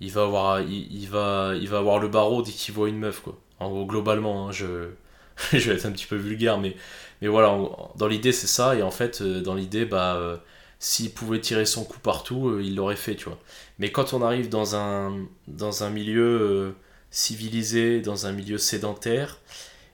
il, 0.00 0.10
va 0.10 0.22
avoir, 0.24 0.60
il, 0.60 1.06
va, 1.06 1.52
il 1.54 1.68
va 1.68 1.78
avoir 1.78 1.98
le 1.98 2.08
barreau 2.08 2.42
dès 2.42 2.50
qu'il 2.50 2.74
voit 2.74 2.88
une 2.88 2.98
meuf. 2.98 3.20
Quoi. 3.20 3.38
En 3.60 3.70
gros, 3.70 3.86
globalement, 3.86 4.48
hein, 4.48 4.52
je, 4.52 4.90
je 5.52 5.70
vais 5.70 5.76
être 5.76 5.86
un 5.86 5.92
petit 5.92 6.06
peu 6.06 6.16
vulgaire, 6.16 6.58
mais, 6.58 6.76
mais 7.22 7.28
voilà, 7.28 7.56
dans 7.96 8.08
l'idée, 8.08 8.32
c'est 8.32 8.48
ça. 8.48 8.74
Et 8.74 8.82
en 8.82 8.90
fait, 8.90 9.22
dans 9.22 9.54
l'idée, 9.54 9.84
bah, 9.84 10.42
s'il 10.78 11.10
pouvait 11.12 11.40
tirer 11.40 11.66
son 11.66 11.84
coup 11.84 11.98
partout, 11.98 12.48
euh, 12.48 12.62
il 12.62 12.76
l'aurait 12.76 12.96
fait, 12.96 13.16
tu 13.16 13.24
vois. 13.26 13.38
Mais 13.78 13.92
quand 13.92 14.12
on 14.12 14.22
arrive 14.22 14.48
dans 14.48 14.76
un, 14.76 15.90
milieu 15.90 16.40
euh, 16.40 16.72
civilisé, 17.10 18.00
dans 18.00 18.26
un 18.26 18.32
milieu 18.32 18.58
sédentaire, 18.58 19.38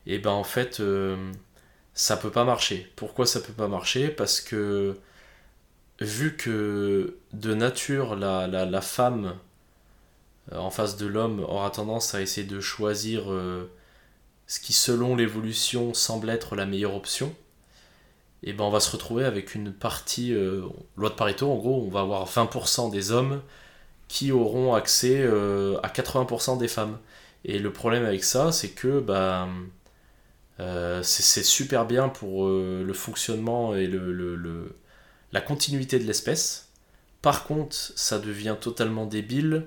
et 0.06 0.18
ben 0.18 0.30
en 0.30 0.44
fait, 0.44 0.80
euh, 0.80 1.32
ça 1.94 2.16
peut 2.16 2.30
pas 2.30 2.44
marcher. 2.44 2.90
Pourquoi 2.96 3.26
ça 3.26 3.40
peut 3.40 3.52
pas 3.52 3.68
marcher? 3.68 4.08
Parce 4.08 4.40
que 4.40 4.96
vu 6.00 6.36
que 6.36 7.16
de 7.32 7.54
nature, 7.54 8.16
la, 8.16 8.80
femme 8.82 9.36
euh, 10.52 10.58
en 10.58 10.70
face 10.70 10.96
de 10.96 11.06
l'homme 11.06 11.40
aura 11.40 11.70
tendance 11.70 12.14
à 12.14 12.22
essayer 12.22 12.46
de 12.46 12.60
choisir 12.60 13.24
ce 14.46 14.60
qui, 14.60 14.72
selon 14.72 15.16
l'évolution, 15.16 15.94
semble 15.94 16.30
être 16.30 16.56
la 16.56 16.66
meilleure 16.66 16.94
option, 16.94 17.34
et 18.44 18.52
ben 18.52 18.64
on 18.64 18.70
va 18.70 18.80
se 18.80 18.90
retrouver 18.90 19.24
avec 19.24 19.54
une 19.54 19.72
partie, 19.72 20.34
euh, 20.34 20.62
loi 20.96 21.10
de 21.10 21.14
Pareto, 21.14 21.50
en 21.50 21.56
gros, 21.56 21.84
on 21.86 21.90
va 21.90 22.00
avoir 22.00 22.28
20% 22.28 22.90
des 22.90 23.10
hommes 23.10 23.42
qui 24.08 24.32
auront 24.32 24.74
accès 24.74 25.20
euh, 25.22 25.78
à 25.82 25.88
80% 25.88 26.58
des 26.58 26.68
femmes. 26.68 26.98
Et 27.44 27.58
le 27.58 27.72
problème 27.72 28.04
avec 28.04 28.24
ça, 28.24 28.52
c'est 28.52 28.70
que 28.70 29.00
bah, 29.00 29.48
c'est 31.02 31.44
super 31.44 31.86
bien 31.86 32.08
pour 32.08 32.48
le 32.48 32.92
fonctionnement 32.94 33.74
et 33.74 33.86
le, 33.86 34.76
la 35.32 35.40
continuité 35.40 35.98
de 35.98 36.04
l'espèce. 36.04 36.70
Par 37.22 37.44
contre, 37.44 37.74
ça 37.74 38.18
devient 38.18 38.56
totalement 38.60 39.06
débile 39.06 39.66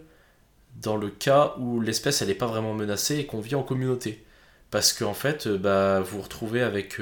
dans 0.82 0.98
le 0.98 1.10
cas 1.10 1.56
où 1.60 1.82
l'espèce 1.82 2.22
elle 2.22 2.30
n'est 2.30 2.36
pas 2.36 2.48
vraiment 2.48 2.74
menacée 2.74 3.18
et 3.18 3.26
qu'on 3.26 3.42
vit 3.42 3.56
en 3.56 3.64
communauté. 3.64 4.24
Parce 4.72 4.94
qu'en 4.94 5.14
fait, 5.14 5.48
euh, 5.48 5.58
bah, 5.58 6.00
vous 6.02 6.18
vous 6.18 6.24
retrouvez 6.24 6.62
avec 6.62 7.00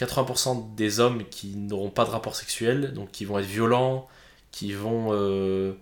80% 0.00 0.74
des 0.76 1.00
hommes 1.00 1.24
qui 1.30 1.56
n'auront 1.56 1.90
pas 1.90 2.04
de 2.06 2.10
rapport 2.10 2.36
sexuel, 2.36 2.94
donc 2.94 3.12
qui 3.12 3.24
vont 3.26 3.38
être 3.38 3.46
violents, 3.46 4.08
qui 4.52 4.72
vont 4.72 5.08
euh, 5.12 5.74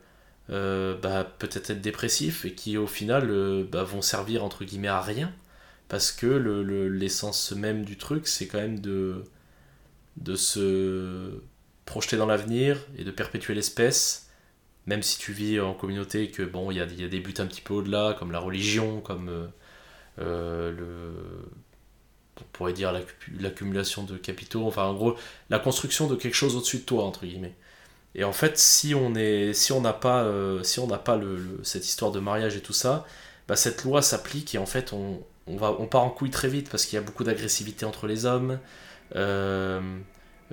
euh, 0.51 0.97
bah, 1.01 1.25
peut-être 1.39 1.71
être 1.71 1.81
dépressifs 1.83 2.45
et 2.47 2.55
qui 2.55 2.77
au 2.79 2.87
final 2.89 3.31
euh, 3.31 3.65
bah, 3.71 3.85
vont 3.85 4.03
servir 4.03 4.45
entre 4.45 4.65
guillemets 4.65 4.89
à 4.89 5.01
rien. 5.03 5.33
Parce 5.89 6.13
que 6.13 6.27
le- 6.27 6.63
le- 6.65 6.89
l'essence 6.89 7.53
même 7.53 7.85
du 7.85 7.97
truc, 7.99 8.29
c'est 8.29 8.47
quand 8.49 8.59
même 8.61 8.81
de, 8.81 9.25
de 10.17 10.35
se 10.37 11.41
projeter 11.87 12.17
dans 12.17 12.27
l'avenir 12.27 12.79
et 12.99 13.05
de 13.05 13.11
perpétuer 13.11 13.55
l'espèce, 13.55 14.29
même 14.87 15.03
si 15.03 15.19
tu 15.19 15.33
vis 15.33 15.61
en 15.61 15.75
communauté 15.75 16.25
et 16.25 16.31
que 16.33 16.43
bon, 16.45 16.71
il 16.73 16.79
y 16.79 16.81
a, 16.83 16.87
y 16.87 17.05
a 17.05 17.09
des 17.09 17.21
buts 17.21 17.35
un 17.39 17.47
petit 17.47 17.61
peu 17.63 17.75
au-delà, 17.75 18.17
comme 18.19 18.33
la 18.33 18.41
religion, 18.41 19.01
comme 19.03 19.31
le. 20.19 21.15
On 22.41 22.45
pourrait 22.53 22.73
dire 22.73 22.93
l'accu- 22.93 23.33
l'accumulation 23.41 24.05
de 24.05 24.17
capitaux, 24.17 24.67
enfin 24.67 24.85
en 24.85 24.95
gros, 24.95 25.17
la 25.51 25.59
construction 25.59 26.07
de 26.09 26.17
quelque 26.17 26.35
chose 26.35 26.57
au-dessus 26.57 26.79
de 26.79 26.83
toi, 26.85 27.05
entre 27.05 27.27
guillemets. 27.27 27.55
Et 28.15 28.25
en 28.25 28.33
fait, 28.33 28.59
si 28.59 28.95
on 28.95 29.15
est, 29.15 29.53
si 29.55 29.73
n'a 29.81 29.93
pas, 29.93 30.25
euh, 30.25 30.63
si 30.65 30.81
on 30.81 30.89
pas 30.99 31.17
le, 31.17 31.61
cette 31.63 31.87
histoire 31.87 32.13
de 32.13 32.21
mariage 32.21 32.57
et 32.57 32.61
tout 32.61 32.73
ça, 32.73 33.07
bah, 33.49 33.57
cette 33.57 33.85
loi 33.85 34.03
s'applique 34.03 34.55
et 34.55 34.59
en 34.59 34.67
fait, 34.67 34.93
on, 34.93 35.21
on 35.47 35.57
va, 35.57 35.77
on 35.79 35.87
part 35.87 36.03
en 36.05 36.11
couille 36.11 36.31
très 36.31 36.49
vite 36.49 36.71
parce 36.71 36.87
qu'il 36.87 36.97
y 36.97 36.99
a 36.99 37.03
beaucoup 37.05 37.25
d'agressivité 37.25 37.85
entre 37.87 38.07
les 38.07 38.25
hommes. 38.27 38.59
euh, 39.17 39.81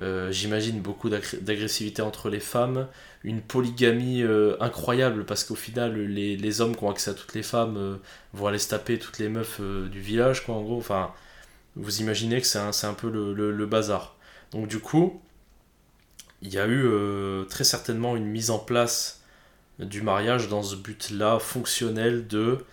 euh, 0.00 0.30
J'imagine 0.30 0.80
beaucoup 0.80 1.08
d'agressivité 1.10 2.02
entre 2.02 2.28
les 2.28 2.40
femmes, 2.40 2.88
une 3.24 3.40
polygamie 3.40 4.22
incroyable 4.60 5.24
parce 5.24 5.44
qu'au 5.44 5.54
final, 5.54 5.96
les, 5.98 6.36
les 6.36 6.60
hommes 6.60 6.76
qui 6.76 6.84
ont 6.84 6.90
accès 6.90 7.10
à 7.10 7.14
toutes 7.14 7.34
les 7.34 7.42
femmes 7.42 7.98
vont 8.34 8.46
aller 8.46 8.58
se 8.58 8.68
taper 8.68 8.98
toutes 8.98 9.18
les 9.18 9.28
meufs 9.28 9.60
du 9.60 10.00
village, 10.00 10.44
quoi, 10.44 10.54
en 10.56 10.62
gros. 10.62 10.78
Enfin, 10.78 11.12
vous 11.76 12.00
imaginez 12.00 12.40
que 12.40 12.46
c'est 12.46 12.58
un, 12.58 12.70
un 12.82 12.94
peu 12.94 13.10
le, 13.10 13.66
bazar. 13.66 14.16
Donc, 14.52 14.66
du 14.66 14.80
coup, 14.80 15.20
il 16.42 16.52
y 16.52 16.58
a 16.58 16.66
eu 16.66 16.84
euh, 16.86 17.44
très 17.44 17.64
certainement 17.64 18.16
une 18.16 18.26
mise 18.26 18.50
en 18.50 18.58
place 18.58 19.22
du 19.78 20.02
mariage 20.02 20.48
dans 20.48 20.62
ce 20.62 20.76
but-là 20.76 21.38
fonctionnel 21.38 22.26
de 22.26 22.64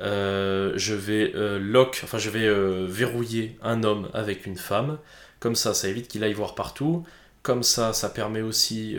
euh, 0.00 0.72
je 0.76 0.94
vais 0.94 1.32
euh, 1.34 1.58
lock, 1.58 2.00
enfin 2.04 2.18
je 2.18 2.30
vais 2.30 2.48
verrouiller 2.86 3.58
un 3.62 3.82
homme 3.82 4.08
avec 4.14 4.46
une 4.46 4.56
femme, 4.56 4.98
comme 5.40 5.54
ça 5.54 5.74
ça 5.74 5.88
évite 5.88 6.08
qu'il 6.08 6.24
aille 6.24 6.32
voir 6.32 6.54
partout, 6.54 7.04
comme 7.42 7.62
ça 7.62 7.92
ça 7.92 8.08
permet 8.08 8.40
aussi 8.40 8.96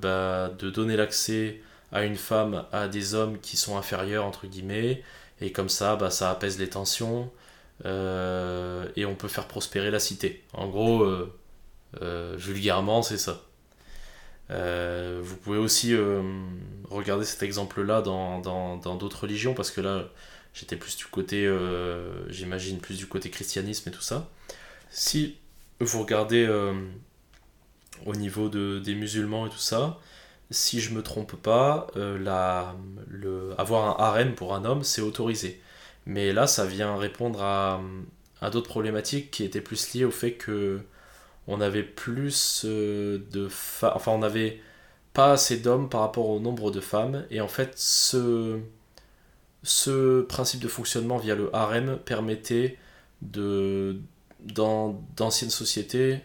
bah, 0.00 0.50
de 0.58 0.70
donner 0.70 0.96
l'accès 0.96 1.60
à 1.92 2.04
une 2.04 2.16
femme 2.16 2.64
à 2.72 2.88
des 2.88 3.14
hommes 3.14 3.38
qui 3.40 3.56
sont 3.56 3.76
inférieurs 3.76 4.24
entre 4.24 4.46
guillemets, 4.46 5.02
et 5.40 5.50
comme 5.50 5.68
ça 5.68 5.96
bah, 5.96 6.10
ça 6.10 6.30
apaise 6.30 6.58
les 6.58 6.68
tensions, 6.68 7.30
euh, 7.84 8.88
et 8.96 9.04
on 9.06 9.14
peut 9.14 9.28
faire 9.28 9.48
prospérer 9.48 9.90
la 9.90 10.00
cité. 10.00 10.42
En 10.52 10.68
gros, 10.68 11.02
euh, 11.04 11.32
euh, 12.02 12.34
vulgairement 12.38 13.02
c'est 13.02 13.18
ça. 13.18 13.42
Vous 14.48 15.36
pouvez 15.36 15.58
aussi 15.58 15.94
regarder 16.90 17.24
cet 17.24 17.42
exemple-là 17.42 18.02
dans 18.02 18.40
dans- 18.40 18.76
dans 18.76 18.96
d'autres 18.96 19.22
religions, 19.22 19.54
parce 19.54 19.70
que 19.70 19.80
là, 19.80 20.08
j'étais 20.54 20.76
plus 20.76 20.96
du 20.96 21.06
côté, 21.06 21.48
j'imagine, 22.28 22.78
plus 22.80 22.98
du 22.98 23.06
côté 23.06 23.30
christianisme 23.30 23.88
et 23.88 23.92
tout 23.92 24.02
ça. 24.02 24.28
Si 24.90 25.36
vous 25.80 26.00
regardez 26.02 26.46
au 28.06 28.14
niveau 28.14 28.48
de, 28.48 28.78
des 28.78 28.94
musulmans 28.94 29.46
et 29.46 29.50
tout 29.50 29.58
ça, 29.58 29.98
si 30.50 30.80
je 30.80 30.92
me 30.94 31.02
trompe 31.02 31.36
pas, 31.36 31.86
la, 31.96 32.74
le, 33.08 33.54
avoir 33.58 34.00
un 34.00 34.04
harem 34.04 34.34
pour 34.34 34.54
un 34.54 34.64
homme, 34.64 34.82
c'est 34.84 35.02
autorisé. 35.02 35.60
Mais 36.06 36.32
là, 36.32 36.46
ça 36.46 36.66
vient 36.66 36.96
répondre 36.96 37.42
à, 37.42 37.80
à 38.40 38.50
d'autres 38.50 38.68
problématiques 38.68 39.30
qui 39.30 39.44
étaient 39.44 39.60
plus 39.60 39.94
liées 39.94 40.04
au 40.04 40.10
fait 40.10 40.32
que 40.34 40.80
on 41.48 41.60
avait 41.60 41.82
plus 41.82 42.62
euh, 42.64 43.18
de 43.32 43.48
femmes, 43.48 43.92
enfin 43.96 44.12
on 44.12 44.22
avait 44.22 44.60
pas 45.14 45.32
assez 45.32 45.58
d'hommes 45.58 45.88
par 45.88 46.02
rapport 46.02 46.28
au 46.30 46.40
nombre 46.40 46.70
de 46.70 46.80
femmes, 46.80 47.26
et 47.30 47.40
en 47.40 47.48
fait 47.48 47.72
ce, 47.76 48.60
ce 49.62 50.22
principe 50.22 50.60
de 50.60 50.68
fonctionnement 50.68 51.18
via 51.18 51.34
le 51.34 51.54
harem 51.54 51.98
permettait 52.04 52.78
de 53.22 53.98
dans 54.40 55.00
d'anciennes 55.16 55.50
sociétés 55.50 56.20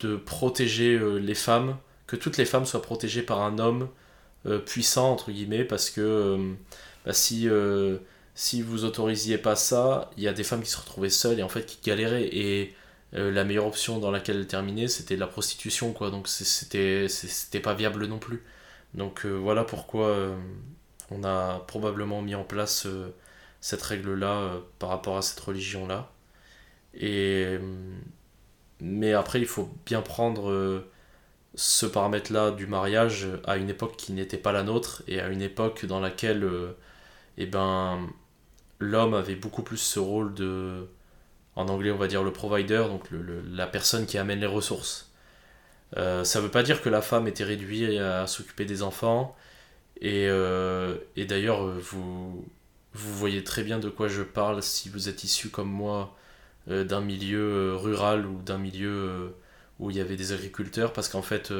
de 0.00 0.16
protéger 0.16 0.94
euh, 0.98 1.18
les 1.18 1.34
femmes, 1.34 1.76
que 2.06 2.16
toutes 2.16 2.36
les 2.36 2.44
femmes 2.44 2.66
soient 2.66 2.82
protégées 2.82 3.22
par 3.22 3.42
un 3.42 3.58
homme 3.58 3.88
euh, 4.46 4.58
puissant 4.58 5.12
entre 5.12 5.30
guillemets, 5.30 5.64
parce 5.64 5.90
que 5.90 6.54
bah, 7.04 7.12
si 7.12 7.48
si 8.40 8.62
vous 8.62 8.86
autorisiez 8.86 9.36
pas 9.36 9.54
ça, 9.54 10.10
il 10.16 10.22
y 10.22 10.28
a 10.28 10.32
des 10.32 10.44
femmes 10.44 10.62
qui 10.62 10.70
se 10.70 10.78
retrouvaient 10.78 11.10
seules 11.10 11.38
et 11.40 11.42
en 11.42 11.50
fait 11.50 11.66
qui 11.66 11.78
galéraient 11.84 12.24
et 12.32 12.74
euh, 13.14 13.30
la 13.30 13.44
meilleure 13.44 13.66
option 13.66 13.98
dans 13.98 14.10
laquelle 14.10 14.36
elles 14.38 14.46
terminaient 14.46 14.88
c'était 14.88 15.16
la 15.16 15.26
prostitution 15.26 15.92
quoi, 15.92 16.10
donc 16.10 16.26
c'était 16.26 17.06
pas 17.62 17.74
viable 17.74 18.06
non 18.06 18.18
plus. 18.18 18.42
Donc 18.94 19.26
euh, 19.26 19.30
voilà 19.34 19.64
pourquoi 19.64 20.06
euh, 20.08 20.36
on 21.10 21.22
a 21.22 21.60
probablement 21.68 22.22
mis 22.22 22.34
en 22.34 22.44
place 22.44 22.86
cette 23.60 23.82
règle-là 23.82 24.54
par 24.78 24.88
rapport 24.88 25.18
à 25.18 25.22
cette 25.22 25.40
religion-là. 25.40 26.10
Et, 26.94 27.58
mais 28.80 29.12
après, 29.12 29.40
il 29.40 29.46
faut 29.46 29.70
bien 29.86 30.02
prendre 30.02 30.84
ce 31.54 31.86
paramètre-là 31.86 32.52
du 32.52 32.66
mariage 32.66 33.28
à 33.44 33.56
une 33.58 33.70
époque 33.70 33.96
qui 33.96 34.12
n'était 34.12 34.38
pas 34.38 34.52
la 34.52 34.62
nôtre 34.62 35.02
et 35.08 35.20
à 35.20 35.28
une 35.28 35.42
époque 35.42 35.86
dans 35.86 36.00
laquelle 36.00 36.48
eh 37.38 37.46
ben, 37.46 38.08
l'homme 38.80 39.14
avait 39.14 39.36
beaucoup 39.36 39.62
plus 39.62 39.78
ce 39.78 40.00
rôle 40.00 40.34
de, 40.34 40.86
en 41.56 41.68
anglais 41.68 41.90
on 41.92 41.98
va 41.98 42.08
dire 42.08 42.22
le 42.24 42.32
provider, 42.32 42.84
donc 42.88 43.10
le- 43.10 43.42
la 43.52 43.66
personne 43.68 44.06
qui 44.06 44.18
amène 44.18 44.40
les 44.40 44.46
ressources. 44.46 45.12
Euh, 45.96 46.24
ça 46.24 46.40
veut 46.40 46.50
pas 46.50 46.62
dire 46.62 46.82
que 46.82 46.88
la 46.88 47.02
femme 47.02 47.26
était 47.28 47.44
réduite 47.44 47.98
à 48.00 48.26
s'occuper 48.26 48.64
des 48.64 48.82
enfants. 48.82 49.36
Et, 50.00 50.28
euh, 50.28 50.96
et 51.16 51.24
d'ailleurs, 51.26 51.64
euh, 51.64 51.78
vous, 51.80 52.46
vous 52.94 53.14
voyez 53.16 53.44
très 53.44 53.62
bien 53.64 53.78
de 53.80 53.88
quoi 53.90 54.08
je 54.08 54.22
parle 54.22 54.62
si 54.62 54.88
vous 54.90 55.08
êtes 55.08 55.24
issu 55.24 55.50
comme 55.50 55.70
moi 55.70 56.16
d'un 56.68 57.00
milieu 57.00 57.76
rural 57.76 58.26
ou 58.26 58.42
d'un 58.42 58.58
milieu 58.58 59.34
où 59.80 59.90
il 59.90 59.96
y 59.96 60.00
avait 60.00 60.16
des 60.16 60.32
agriculteurs. 60.32 60.92
Parce 60.92 61.08
qu'en 61.08 61.22
fait, 61.22 61.52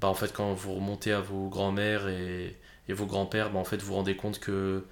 bah, 0.00 0.08
en 0.08 0.14
fait, 0.14 0.32
quand 0.32 0.52
vous 0.54 0.74
remontez 0.74 1.12
à 1.12 1.20
vos 1.20 1.48
grands-mères 1.48 2.08
et, 2.08 2.56
et 2.88 2.92
vos 2.92 3.06
grands-pères, 3.06 3.50
bah, 3.52 3.58
en 3.58 3.64
fait, 3.64 3.78
vous 3.78 3.88
vous 3.88 3.94
rendez 3.94 4.16
compte 4.16 4.38
que 4.40 4.84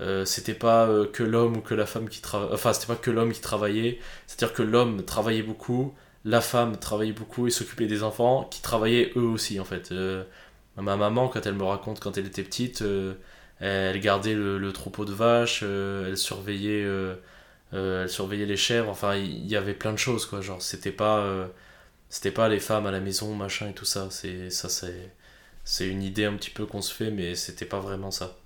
euh, 0.00 0.24
c'était 0.24 0.54
pas 0.54 0.86
euh, 0.86 1.06
que 1.06 1.22
l'homme 1.22 1.58
ou 1.58 1.60
que 1.60 1.74
la 1.74 1.86
femme 1.86 2.08
qui 2.08 2.20
travaillait. 2.20 2.54
Enfin, 2.54 2.72
c'était 2.72 2.86
pas 2.86 2.96
que 2.96 3.10
l'homme 3.10 3.32
qui 3.32 3.40
travaillait. 3.40 3.98
C'est-à-dire 4.26 4.54
que 4.54 4.62
l'homme 4.62 5.04
travaillait 5.04 5.42
beaucoup 5.42 5.94
la 6.24 6.40
femme 6.40 6.76
travaillait 6.78 7.12
beaucoup 7.12 7.48
et 7.48 7.50
s'occupait 7.50 7.86
des 7.88 8.04
enfants 8.04 8.44
qui 8.44 8.62
travaillaient 8.62 9.12
eux 9.16 9.22
aussi 9.22 9.58
en 9.60 9.64
fait. 9.64 9.90
Euh, 9.92 10.24
ma 10.76 10.96
maman 10.96 11.28
quand 11.28 11.46
elle 11.46 11.54
me 11.54 11.64
raconte 11.64 12.00
quand 12.00 12.16
elle 12.16 12.26
était 12.26 12.44
petite, 12.44 12.84
elle 13.60 14.00
gardait 14.00 14.34
le, 14.34 14.72
troupeau 14.72 15.04
de 15.04 15.12
vaches, 15.12 15.62
elle 15.64 16.16
surveillait 16.16 16.86
elle 17.72 18.08
surveillait 18.08 18.46
les 18.46 18.56
chèvres, 18.56 18.88
enfin 18.90 19.16
il 19.16 19.46
y, 19.48 19.56
avait 19.56 19.74
plein 19.74 19.92
de 19.92 19.98
choses 19.98 20.26
quoi, 20.26 20.40
genre 20.40 20.62
c'était 20.62 20.92
pas 20.92 21.48
c'était 22.08 22.30
pas 22.30 22.48
les 22.48 22.60
femmes 22.60 22.86
à 22.86 22.90
la 22.92 23.00
maison 23.00 23.34
machin 23.34 23.70
et 23.70 23.74
tout 23.74 23.84
ça, 23.84 24.08
c'est 24.10 24.50
ça 24.50 24.68
c'est 24.68 25.12
c'est 25.64 25.88
une 25.88 26.02
idée 26.02 26.24
un 26.26 26.34
petit 26.34 26.50
peu 26.50 26.66
qu'on 26.66 26.82
se 26.82 26.94
fait 26.94 27.10
mais 27.10 27.34
c'était 27.34 27.66
pas 27.66 27.80
vraiment 27.80 28.10
ça. 28.10 28.36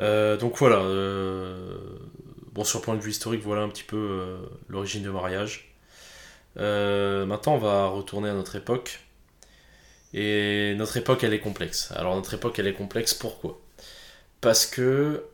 Euh, 0.00 0.36
donc 0.36 0.56
voilà, 0.58 0.78
euh, 0.78 1.78
bon 2.52 2.64
sur 2.64 2.78
le 2.78 2.84
point 2.84 2.94
de 2.96 3.00
vue 3.00 3.10
historique 3.10 3.42
voilà 3.42 3.62
un 3.62 3.68
petit 3.68 3.82
peu 3.82 3.96
euh, 3.96 4.38
l'origine 4.68 5.02
du 5.02 5.10
mariage. 5.10 5.74
Maintenant, 6.56 7.54
on 7.54 7.58
va 7.58 7.86
retourner 7.86 8.28
à 8.28 8.34
notre 8.34 8.56
époque. 8.56 9.00
Et 10.12 10.74
notre 10.76 10.96
époque, 10.96 11.22
elle 11.24 11.32
est 11.34 11.40
complexe. 11.40 11.92
Alors, 11.92 12.16
notre 12.16 12.34
époque, 12.34 12.58
elle 12.58 12.66
est 12.66 12.74
complexe, 12.74 13.14
pourquoi? 13.14 13.60
Parce 14.40 14.66
que, 14.66 15.24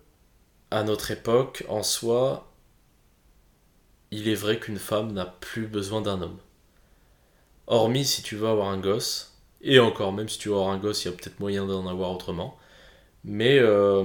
à 0.70 0.82
notre 0.84 1.10
époque, 1.10 1.64
en 1.68 1.82
soi, 1.82 2.52
il 4.10 4.28
est 4.28 4.34
vrai 4.34 4.58
qu'une 4.58 4.78
femme 4.78 5.12
n'a 5.12 5.26
plus 5.26 5.66
besoin 5.66 6.02
d'un 6.02 6.20
homme. 6.22 6.38
Hormis 7.66 8.04
si 8.04 8.22
tu 8.22 8.36
veux 8.36 8.48
avoir 8.48 8.68
un 8.68 8.78
gosse, 8.78 9.36
et 9.62 9.78
encore, 9.80 10.12
même 10.12 10.28
si 10.28 10.38
tu 10.38 10.48
veux 10.48 10.54
avoir 10.56 10.70
un 10.70 10.78
gosse, 10.78 11.04
il 11.04 11.10
y 11.10 11.14
a 11.14 11.16
peut-être 11.16 11.40
moyen 11.40 11.66
d'en 11.66 11.86
avoir 11.86 12.12
autrement. 12.12 12.56
Mais 13.26 13.58
euh, 13.58 14.04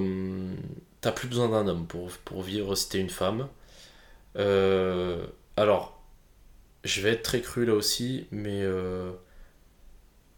t'as 0.99 1.11
plus 1.11 1.27
besoin 1.27 1.47
d'un 1.49 1.67
homme 1.67 1.87
pour, 1.87 2.41
vivre 2.41 2.75
si 2.75 2.89
t'es 2.89 2.99
une 2.99 3.11
femme. 3.11 3.47
Euh, 4.37 5.25
alors, 5.57 6.01
je 6.83 7.01
vais 7.01 7.11
être 7.11 7.21
très 7.21 7.41
cru 7.41 7.65
là 7.65 7.75
aussi, 7.75 8.25
mais 8.31 8.63
euh, 8.63 9.11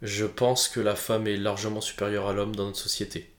je 0.02 0.26
pense 0.26 0.68
que 0.68 0.82
la 0.82 0.96
femme 0.96 1.28
est 1.28 1.38
largement 1.38 1.80
supérieure 1.80 2.28
à 2.28 2.34
l'homme 2.34 2.56
dans 2.56 2.66
notre 2.66 2.78
société. 2.78 3.32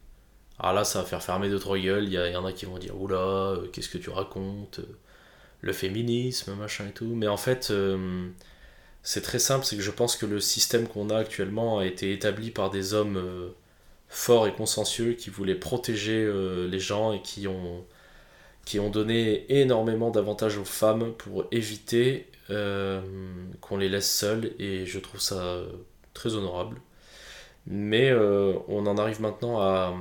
Alors 0.59 0.72
là, 0.72 0.84
ça 0.84 1.01
va 1.03 1.05
faire 1.05 1.22
fermer 1.22 1.51
deux 1.51 1.59
trois 1.59 1.78
gueules. 1.78 2.05
Il 2.05 2.14
y, 2.14 2.36
en 2.36 2.47
a 2.47 2.53
qui 2.53 2.64
vont 2.64 2.78
dire 2.78 2.99
Oula, 2.99 3.57
qu'est-ce 3.72 3.90
que 3.90 3.99
tu 3.99 4.11
racontes 4.11 4.80
Le 5.61 5.72
féminisme, 5.74 6.55
machin 6.55 6.86
et 6.88 6.92
tout. 6.92 7.14
Mais 7.14 7.28
en 7.28 7.36
fait, 7.36 7.72
c'est 9.03 9.20
très 9.22 9.38
simple 9.38 9.66
c'est 9.66 9.76
que 9.76 9.82
je 9.82 9.90
pense 9.90 10.16
que 10.16 10.26
le 10.26 10.40
système 10.40 10.88
qu'on 10.88 11.11
a 11.11 11.18
actuellement 11.18 11.80
a 11.80 11.86
été 11.86 12.12
établi 12.12 12.51
par 12.51 12.70
des 12.70 12.95
hommes 12.95 13.53
forts 14.15 14.47
et 14.49 14.55
consciencieux 14.55 15.15
qui 15.15 15.31
voulaient 15.31 15.57
protéger 15.57 16.25
euh, 16.25 16.69
les 16.69 16.81
gens 16.81 17.12
et 17.12 17.23
qui 17.23 17.49
ont, 17.49 17.85
qui 18.65 18.81
ont 18.81 18.91
donné 18.91 19.47
énormément 19.61 20.11
d'avantages 20.11 20.59
aux 20.59 20.65
femmes 20.67 21.15
pour 21.19 21.47
éviter 21.53 22.29
euh, 22.51 23.01
qu'on 23.61 23.79
les 23.79 23.89
laisse 23.89 24.11
seules 24.12 24.53
et 24.61 24.87
je 24.87 24.99
trouve 25.01 25.21
ça 25.21 25.43
euh, 25.43 25.69
très 26.15 26.35
honorable. 26.37 26.79
Mais 27.67 28.12
on 28.69 28.87
en 28.87 28.99
arrive 28.99 29.21
maintenant 29.23 29.61
à 29.61 29.95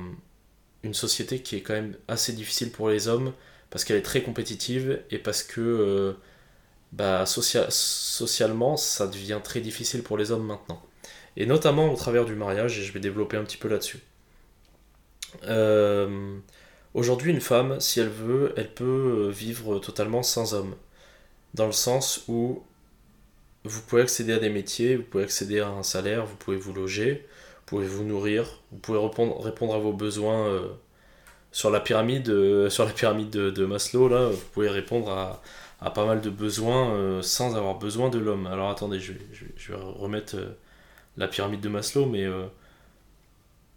une 0.82 0.94
société 0.94 1.40
qui 1.42 1.56
est 1.56 1.62
quand 1.62 1.74
même 1.74 1.96
assez 2.08 2.32
difficile 2.32 2.70
pour 2.72 2.88
les 2.90 3.08
hommes 3.08 3.32
parce 3.70 3.84
qu'elle 3.84 3.96
est 3.96 4.02
très 4.02 4.22
compétitive 4.22 5.02
et 5.10 5.18
parce 5.18 5.42
que 5.42 6.16
bah, 6.92 7.24
socia- 7.26 7.70
socialement 7.70 8.76
ça 8.76 9.06
devient 9.08 9.40
très 9.44 9.60
difficile 9.60 10.02
pour 10.02 10.18
les 10.18 10.32
hommes 10.32 10.46
maintenant. 10.46 10.82
Et 11.36 11.46
notamment 11.46 11.92
au 11.92 11.96
travers 11.96 12.24
du 12.24 12.34
mariage, 12.34 12.78
et 12.78 12.82
je 12.82 12.92
vais 12.92 13.00
développer 13.00 13.36
un 13.36 13.44
petit 13.44 13.56
peu 13.56 13.68
là-dessus. 13.68 14.00
Euh, 15.46 16.38
Aujourd'hui, 16.94 17.32
une 17.32 17.40
femme, 17.40 17.80
si 17.80 17.98
elle 17.98 18.08
veut, 18.08 18.52
elle 18.56 18.72
peut 18.72 18.84
euh, 19.26 19.30
vivre 19.30 19.80
totalement 19.80 20.22
sans 20.22 20.54
homme 20.54 20.76
dans 21.54 21.66
le 21.66 21.72
sens 21.72 22.24
où 22.28 22.62
vous 23.64 23.82
pouvez 23.82 24.02
accéder 24.02 24.32
à 24.32 24.38
des 24.38 24.50
métiers, 24.50 24.96
vous 24.96 25.02
pouvez 25.02 25.24
accéder 25.24 25.60
à 25.60 25.68
un 25.68 25.82
salaire, 25.82 26.24
vous 26.26 26.36
pouvez 26.36 26.56
vous 26.56 26.72
loger, 26.72 27.26
vous 27.58 27.62
pouvez 27.66 27.86
vous 27.86 28.04
nourrir, 28.04 28.60
vous 28.72 28.78
pouvez 28.78 28.98
répondre, 28.98 29.40
répondre 29.40 29.74
à 29.74 29.78
vos 29.78 29.92
besoins 29.92 30.46
euh, 30.48 30.68
sur 31.52 31.70
la 31.70 31.80
pyramide, 31.80 32.28
euh, 32.28 32.70
sur 32.70 32.84
la 32.84 32.92
pyramide 32.92 33.30
de, 33.30 33.66
Maslow, 33.66 34.08
là, 34.08 34.28
vous 34.28 34.42
pouvez 34.52 34.68
répondre 34.68 35.10
à, 35.10 35.42
à 35.80 35.90
pas 35.90 36.06
mal 36.06 36.20
de 36.20 36.30
besoins 36.30 36.94
euh, 36.94 37.22
sans 37.22 37.56
avoir 37.56 37.78
besoin 37.78 38.10
de 38.10 38.18
l'homme. 38.18 38.46
Alors 38.46 38.70
attendez, 38.70 39.00
je 39.00 39.12
vais, 39.14 39.20
je 39.56 39.72
vais- 39.72 39.78
remettre 39.80 40.36
euh, 40.36 40.56
la 41.16 41.28
pyramide 41.28 41.60
de 41.60 41.68
Maslow, 41.68 42.06
mais 42.06 42.24
euh, 42.24 42.46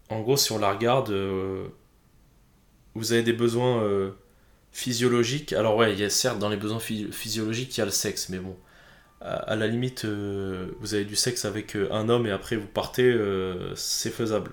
en 0.09 0.21
gros, 0.21 0.37
si 0.37 0.51
on 0.51 0.59
la 0.59 0.71
regarde, 0.71 1.09
euh, 1.11 1.67
vous 2.95 3.11
avez 3.13 3.23
des 3.23 3.33
besoins 3.33 3.81
euh, 3.83 4.11
physiologiques. 4.71 5.53
Alors 5.53 5.75
ouais, 5.77 5.93
il 5.93 5.99
y 5.99 6.03
a 6.03 6.09
certes 6.09 6.39
dans 6.39 6.49
les 6.49 6.57
besoins 6.57 6.79
phy- 6.79 7.11
physiologiques, 7.11 7.77
il 7.77 7.79
y 7.79 7.81
a 7.81 7.85
le 7.85 7.91
sexe, 7.91 8.29
mais 8.29 8.39
bon, 8.39 8.55
à, 9.21 9.55
la 9.55 9.67
limite, 9.67 10.05
vous 10.05 10.93
avez 10.93 11.05
du 11.05 11.15
sexe 11.15 11.45
avec 11.45 11.75
un 11.75 12.09
homme 12.09 12.27
et 12.27 12.31
après 12.31 12.55
vous 12.55 12.67
partez, 12.67 13.15
c'est 13.75 14.11
faisable. 14.11 14.51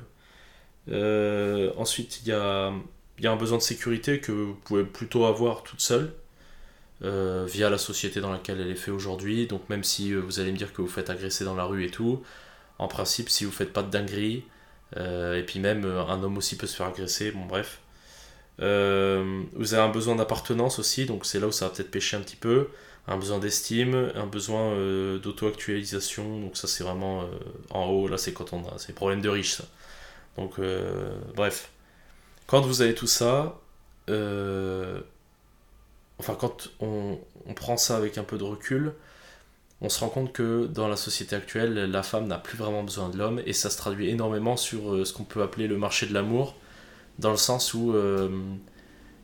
Ensuite, 1.77 2.21
il 2.23 2.29
y 2.29 2.33
a, 2.33 2.73
y 3.21 3.27
a 3.27 3.33
un 3.33 3.37
besoin 3.37 3.59
de 3.59 3.63
sécurité 3.63 4.21
que 4.21 4.33
vous 4.33 4.55
pouvez 4.65 4.85
plutôt 4.85 5.27
avoir 5.27 5.63
toute 5.65 5.81
seule. 5.81 6.13
via 7.01 7.71
la 7.71 7.79
société 7.79 8.21
dans 8.21 8.33
laquelle 8.33 8.61
elle 8.61 8.71
est 8.71 8.75
faite 8.77 8.95
aujourd'hui. 8.95 9.47
Donc 9.47 9.69
même 9.69 9.85
si 9.85 10.15
vous 10.15 10.41
allez 10.41 10.53
me 10.53 10.57
dire 10.57 10.73
que 10.73 10.83
vous 10.83 10.89
faites 10.89 11.11
agresser 11.11 11.45
dans 11.45 11.55
la 11.55 11.65
rue 11.65 11.85
et 11.85 11.91
tout, 11.91 12.23
en 12.79 12.89
principe, 12.89 13.29
si 13.31 13.45
vous 13.45 13.53
faites 13.53 13.73
pas 13.73 13.83
de 13.83 13.91
dinguerie, 13.91 14.45
euh, 14.97 15.39
et 15.39 15.43
puis 15.43 15.59
même 15.61 15.85
euh, 15.85 16.05
un 16.07 16.23
homme 16.23 16.37
aussi 16.37 16.57
peut 16.57 16.67
se 16.67 16.77
faire 16.77 16.87
agresser, 16.87 17.31
bon 17.33 17.47
bref. 17.47 17.81
Euh, 18.61 19.43
vous 19.55 19.75
avez 19.75 19.83
un 19.83 19.89
besoin 19.89 20.17
d'appartenance 20.17 20.79
aussi, 20.79 21.07
donc 21.07 21.27
c'est 21.27 21.41
là 21.41 21.49
où 21.49 21.53
ça 21.53 21.67
va 21.67 21.75
peut-être 21.75 21.91
pêcher 21.91 22.17
un 22.17 22.21
petit 22.21 22.37
peu. 22.37 22.69
Un 23.07 23.19
besoin 23.19 23.39
d'estime, 23.39 24.13
un 24.15 24.27
besoin 24.27 24.75
d'auto-actualisation, 25.19 26.41
donc 26.41 26.57
ça 26.57 26.67
c'est 26.67 26.83
vraiment 26.85 27.29
en 27.71 27.87
haut, 27.87 28.09
là 28.09 28.17
c'est 28.17 28.33
quand 28.33 28.55
on 28.55 28.67
a, 28.67 28.79
c'est 28.79 28.89
le 28.89 28.95
problème 28.95 29.21
de 29.21 29.29
riche 29.29 29.53
ça. 29.57 29.65
Donc 30.37 30.59
bref. 31.35 31.71
Quand 32.47 32.63
vous 32.63 32.81
avez 32.81 32.95
tout 32.95 33.07
ça, 33.07 33.61
enfin 36.19 36.35
quand 36.39 36.71
on 36.81 37.19
prend 37.55 37.77
ça 37.77 37.99
avec 37.99 38.17
un 38.17 38.25
peu 38.25 38.39
de 38.39 38.45
recul, 38.45 38.95
on 39.85 39.91
se 39.91 40.01
rend 40.01 40.09
compte 40.09 40.33
que 40.33 40.67
dans 40.67 40.89
la 40.89 40.97
société 40.97 41.37
actuelle, 41.37 41.75
la 41.75 42.03
femme 42.03 42.27
n'a 42.27 42.39
plus 42.39 42.57
vraiment 42.57 42.83
besoin 42.83 43.11
de 43.11 43.19
l'homme 43.19 43.43
et 43.45 43.53
ça 43.53 43.69
se 43.69 43.77
traduit 43.77 44.09
énormément 44.09 44.57
sur 44.57 44.95
euh, 44.95 45.05
ce 45.05 45.13
qu'on 45.13 45.25
peut 45.25 45.43
appeler 45.43 45.69
le 45.69 45.77
marché 45.77 46.07
de 46.07 46.15
l'amour, 46.15 46.57
dans 47.19 47.31
le 47.31 47.37
sens 47.37 47.75
où 47.75 47.93
euh, 47.93 48.31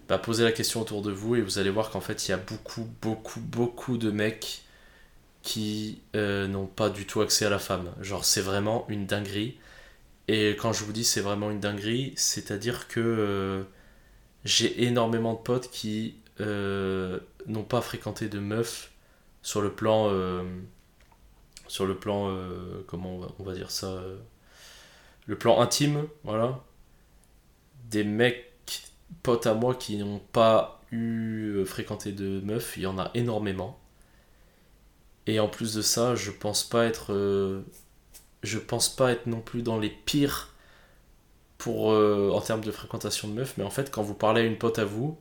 bah, 0.07 0.19
posez 0.19 0.45
la 0.45 0.53
question 0.53 0.83
autour 0.83 1.01
de 1.01 1.11
vous 1.11 1.35
et 1.35 1.41
vous 1.41 1.59
allez 1.59 1.71
voir 1.71 1.89
qu'en 1.89 2.03
fait 2.03 2.29
il 2.29 2.33
y 2.33 2.35
a 2.35 2.37
beaucoup, 2.37 2.87
beaucoup, 3.01 3.41
beaucoup 3.41 3.97
de 3.97 4.11
mecs 4.11 4.63
qui 5.43 6.03
euh, 6.15 6.47
n'ont 6.47 6.67
pas 6.67 6.91
du 6.91 7.07
tout 7.07 7.23
accès 7.23 7.47
à 7.47 7.51
la 7.51 7.59
femme. 7.59 7.91
Genre 8.03 8.27
c'est 8.27 8.43
vraiment 8.43 8.85
une 8.89 9.07
dinguerie. 9.07 9.57
Et 10.29 10.51
quand 10.61 10.75
je 10.75 10.85
vous 10.85 10.93
dis 10.93 11.05
c'est 11.05 11.23
vraiment 11.23 11.51
une 11.51 11.61
dinguerie, 11.61 12.13
c'est-à-dire 12.17 12.87
que 12.87 13.65
j'ai 14.45 14.85
énormément 14.85 15.33
de 15.33 15.39
potes 15.39 15.71
qui 15.71 16.17
n'ont 16.39 17.65
pas 17.65 17.81
fréquenté 17.81 18.29
de 18.29 18.39
meufs 18.39 18.90
sur 19.43 19.61
le 19.61 19.73
plan. 19.73 20.09
euh, 20.11 20.43
sur 21.69 21.87
le 21.87 21.97
plan. 21.97 22.29
euh, 22.31 22.85
comment 22.87 23.21
on 23.39 23.45
va, 23.45 23.55
dire 23.55 23.71
ça 23.71 23.89
euh, 23.89 24.19
Le 25.27 25.37
plan 25.39 25.61
intime, 25.61 26.07
voilà. 26.25 26.61
Des 27.91 28.05
mecs 28.05 28.47
potes 29.23 29.47
à 29.47 29.55
moi 29.55 29.75
qui 29.75 29.97
n'ont 29.97 30.21
pas 30.33 30.81
eu 30.93 31.65
fréquenté 31.65 32.13
de 32.13 32.41
meufs, 32.41 32.77
il 32.77 32.85
y 32.85 32.87
en 32.87 32.99
a 32.99 33.11
énormément. 33.15 33.79
Et 35.27 35.41
en 35.41 35.49
plus 35.49 35.75
de 35.75 35.83
ça, 35.83 36.15
je 36.15 36.31
pense 36.31 36.65
pas 36.65 36.87
être. 36.87 37.13
je 38.43 38.59
pense 38.59 38.89
pas 38.89 39.13
être 39.13 39.27
non 39.27 39.41
plus 39.41 39.63
dans 39.63 39.79
les 39.79 39.91
pires 39.91 40.55
pour, 41.59 41.89
en 41.89 42.41
termes 42.41 42.63
de 42.65 42.71
fréquentation 42.73 43.29
de 43.29 43.35
meufs, 43.35 43.57
mais 43.59 43.65
en 43.65 43.71
fait, 43.71 43.91
quand 43.91 44.03
vous 44.03 44.15
parlez 44.15 44.43
à 44.43 44.45
une 44.45 44.59
pote 44.59 44.79
à 44.79 44.85
vous, 44.85 45.19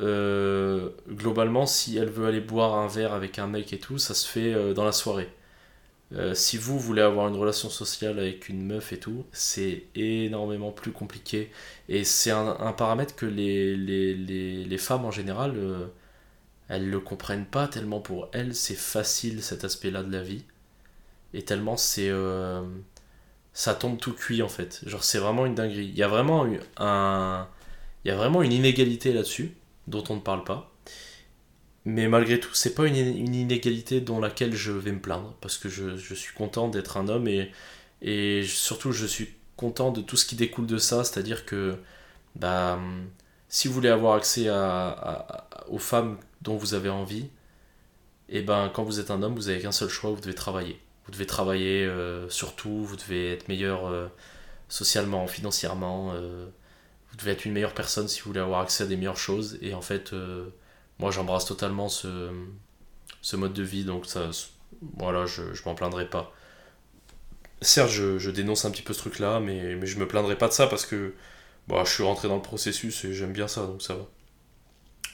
euh, 0.00 0.90
globalement, 1.08 1.66
si 1.66 1.96
elle 1.98 2.08
veut 2.08 2.26
aller 2.26 2.40
boire 2.40 2.74
un 2.74 2.88
verre 2.88 3.12
avec 3.12 3.38
un 3.38 3.46
mec 3.46 3.72
et 3.72 3.78
tout, 3.78 3.98
ça 3.98 4.14
se 4.14 4.28
fait 4.28 4.52
euh, 4.54 4.74
dans 4.74 4.84
la 4.84 4.92
soirée. 4.92 5.28
Euh, 6.14 6.34
si 6.34 6.58
vous 6.58 6.78
voulez 6.78 7.02
avoir 7.02 7.28
une 7.28 7.36
relation 7.36 7.70
sociale 7.70 8.18
avec 8.18 8.48
une 8.48 8.64
meuf 8.66 8.92
et 8.92 8.98
tout, 8.98 9.24
c'est 9.32 9.84
énormément 9.94 10.70
plus 10.70 10.92
compliqué. 10.92 11.50
Et 11.88 12.04
c'est 12.04 12.30
un, 12.30 12.72
paramètre 12.72 13.16
que 13.16 13.26
les, 13.26 13.76
les, 13.76 14.14
les, 14.14 14.64
les 14.64 14.78
femmes 14.78 15.04
en 15.04 15.10
général, 15.10 15.54
elles 16.68 16.88
le 16.90 17.00
comprennent 17.00 17.46
pas 17.46 17.68
tellement 17.68 18.00
pour 18.00 18.28
elles, 18.32 18.54
c'est 18.54 18.74
facile 18.74 19.42
cet 19.42 19.64
aspect-là 19.64 20.02
de 20.02 20.12
la 20.12 20.22
vie. 20.22 20.44
Et 21.34 21.42
tellement 21.42 21.76
c'est. 21.78 22.10
ça 23.54 23.74
tombe 23.74 23.98
tout 23.98 24.12
cuit 24.12 24.42
en 24.42 24.48
fait. 24.48 24.82
Genre 24.86 25.04
c'est 25.04 25.18
vraiment 25.18 25.46
une 25.46 25.54
dinguerie. 25.54 25.86
Il 25.88 25.96
y 25.96 26.02
a 26.02 26.08
vraiment 26.08 26.46
un. 26.76 27.48
Il 28.04 28.08
y 28.08 28.10
a 28.10 28.16
vraiment 28.16 28.42
une 28.42 28.52
inégalité 28.52 29.12
là-dessus, 29.12 29.52
dont 29.88 30.04
on 30.10 30.16
ne 30.16 30.20
parle 30.20 30.44
pas. 30.44 30.72
Mais 31.84 32.08
malgré 32.08 32.38
tout, 32.38 32.54
c'est 32.54 32.74
pas 32.74 32.86
une, 32.86 32.96
inégalité 32.96 34.00
dont 34.00 34.20
laquelle 34.20 34.54
je 34.54 34.72
vais 34.72 34.92
me 34.92 35.00
plaindre, 35.00 35.34
parce 35.40 35.58
que 35.58 35.68
je, 35.68 36.14
suis 36.14 36.34
content 36.34 36.68
d'être 36.68 36.96
un 36.96 37.08
homme 37.08 37.28
et, 37.28 38.44
surtout 38.44 38.92
je 38.92 39.06
suis 39.06 39.34
content 39.56 39.90
de 39.92 40.00
tout 40.00 40.16
ce 40.16 40.26
qui 40.26 40.36
découle 40.36 40.66
de 40.66 40.78
ça, 40.78 41.04
c'est-à-dire 41.04 41.44
que 41.44 41.76
bah, 42.36 42.78
si 43.48 43.68
vous 43.68 43.74
voulez 43.74 43.88
avoir 43.88 44.14
accès 44.16 44.48
aux 45.68 45.78
femmes 45.78 46.18
dont 46.42 46.56
vous 46.56 46.74
avez 46.74 46.88
envie, 46.88 47.26
et 48.28 48.42
ben 48.42 48.70
quand 48.72 48.84
vous 48.84 49.00
êtes 49.00 49.10
un 49.10 49.22
homme, 49.22 49.34
vous 49.34 49.48
avez 49.48 49.60
qu'un 49.60 49.72
seul 49.72 49.88
choix, 49.88 50.10
vous 50.10 50.20
devez 50.20 50.34
travailler. 50.34 50.80
Vous 51.04 51.12
devez 51.12 51.26
travailler 51.26 51.84
euh, 51.84 52.28
surtout, 52.30 52.84
vous 52.84 52.96
devez 52.96 53.32
être 53.32 53.48
meilleur 53.48 53.86
euh, 53.86 54.08
socialement, 54.68 55.26
financièrement, 55.26 56.12
euh, 56.14 56.46
vous 57.12 57.18
devez 57.18 57.32
être 57.32 57.44
une 57.44 57.52
meilleure 57.52 57.74
personne 57.74 58.08
si 58.08 58.20
vous 58.20 58.30
voulez 58.30 58.40
avoir 58.40 58.60
accès 58.60 58.84
à 58.84 58.86
des 58.86 58.96
meilleures 58.96 59.18
choses. 59.18 59.58
Et 59.60 59.74
en 59.74 59.82
fait, 59.82 60.12
euh, 60.12 60.48
moi 60.98 61.10
j'embrasse 61.10 61.44
totalement 61.44 61.88
ce, 61.88 62.30
mode 63.34 63.52
de 63.52 63.62
vie, 63.62 63.84
donc 63.84 64.06
ça, 64.06 64.30
voilà, 64.96 65.26
je, 65.26 65.52
je 65.52 65.62
m'en 65.64 65.74
plaindrai 65.74 66.08
pas. 66.08 66.32
Certes, 67.60 67.90
je, 67.90 68.30
dénonce 68.30 68.64
un 68.64 68.70
petit 68.70 68.82
peu 68.82 68.92
ce 68.94 68.98
truc-là, 69.00 69.40
mais, 69.40 69.76
mais 69.76 69.86
je 69.86 69.98
me 69.98 70.08
plaindrai 70.08 70.36
pas 70.36 70.48
de 70.48 70.52
ça 70.52 70.66
parce 70.66 70.86
que 70.86 71.14
bah, 71.68 71.82
je 71.84 71.92
suis 71.92 72.02
rentré 72.02 72.28
dans 72.28 72.36
le 72.36 72.42
processus 72.42 73.04
et 73.04 73.12
j'aime 73.14 73.32
bien 73.32 73.46
ça, 73.46 73.66
donc 73.66 73.82
ça 73.82 73.94
va. 73.94 74.06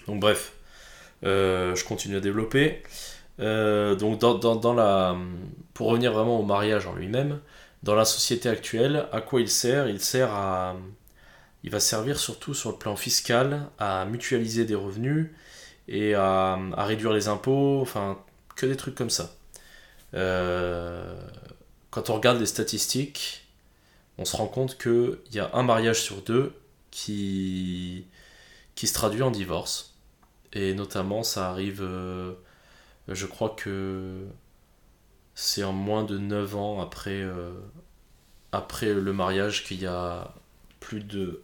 Donc 0.06 0.20
bref, 0.20 0.52
euh, 1.24 1.74
je 1.74 1.84
continue 1.84 2.16
à 2.16 2.20
développer. 2.20 2.82
Euh, 3.40 3.94
donc 3.96 4.18
dans 4.18 4.74
la... 4.74 5.16
Pour 5.74 5.88
revenir 5.88 6.12
vraiment 6.12 6.40
au 6.40 6.44
mariage 6.44 6.86
en 6.86 6.94
lui-même, 6.94 7.40
dans 7.82 7.94
la 7.94 8.04
société 8.04 8.48
actuelle, 8.48 9.08
à 9.12 9.20
quoi 9.20 9.40
il 9.40 9.48
sert? 9.48 9.88
Il 9.88 10.00
sert 10.00 10.32
à... 10.32 10.76
Il 11.64 11.70
va 11.70 11.80
servir 11.80 12.18
surtout 12.18 12.54
sur 12.54 12.70
le 12.70 12.76
plan 12.76 12.96
fiscal 12.96 13.68
à 13.78 14.04
mutualiser 14.04 14.64
des 14.64 14.74
revenus 14.74 15.30
et 15.88 16.14
à, 16.14 16.58
réduire 16.76 17.12
les 17.12 17.28
impôts, 17.28 17.80
enfin 17.80 18.18
que 18.56 18.66
des 18.66 18.76
trucs 18.76 18.94
comme 18.94 19.10
ça. 19.10 19.34
Euh, 20.14 21.20
quand 21.90 22.10
on 22.10 22.14
regarde 22.14 22.38
les 22.38 22.46
statistiques, 22.46 23.46
on 24.18 24.24
se 24.24 24.36
rend 24.36 24.46
compte 24.46 24.78
qu'il 24.78 25.18
y 25.32 25.38
a 25.38 25.50
un 25.54 25.62
mariage 25.62 26.02
sur 26.02 26.22
deux 26.22 26.52
qui, 26.90 28.06
qui 28.74 28.86
se 28.86 28.94
traduit 28.94 29.22
en 29.22 29.30
divorce. 29.30 29.94
Et 30.52 30.74
notamment, 30.74 31.22
ça 31.22 31.50
arrive, 31.50 31.82
euh, 31.82 32.34
je 33.08 33.26
crois 33.26 33.50
que 33.50 34.26
c'est 35.34 35.62
en 35.62 35.72
moins 35.72 36.04
de 36.04 36.18
9 36.18 36.56
ans 36.56 36.80
après, 36.80 37.22
euh, 37.22 37.52
après 38.52 38.92
le 38.92 39.12
mariage 39.12 39.64
qu'il 39.64 39.80
y 39.80 39.86
a 39.86 40.34
plus 40.80 41.00
de 41.00 41.42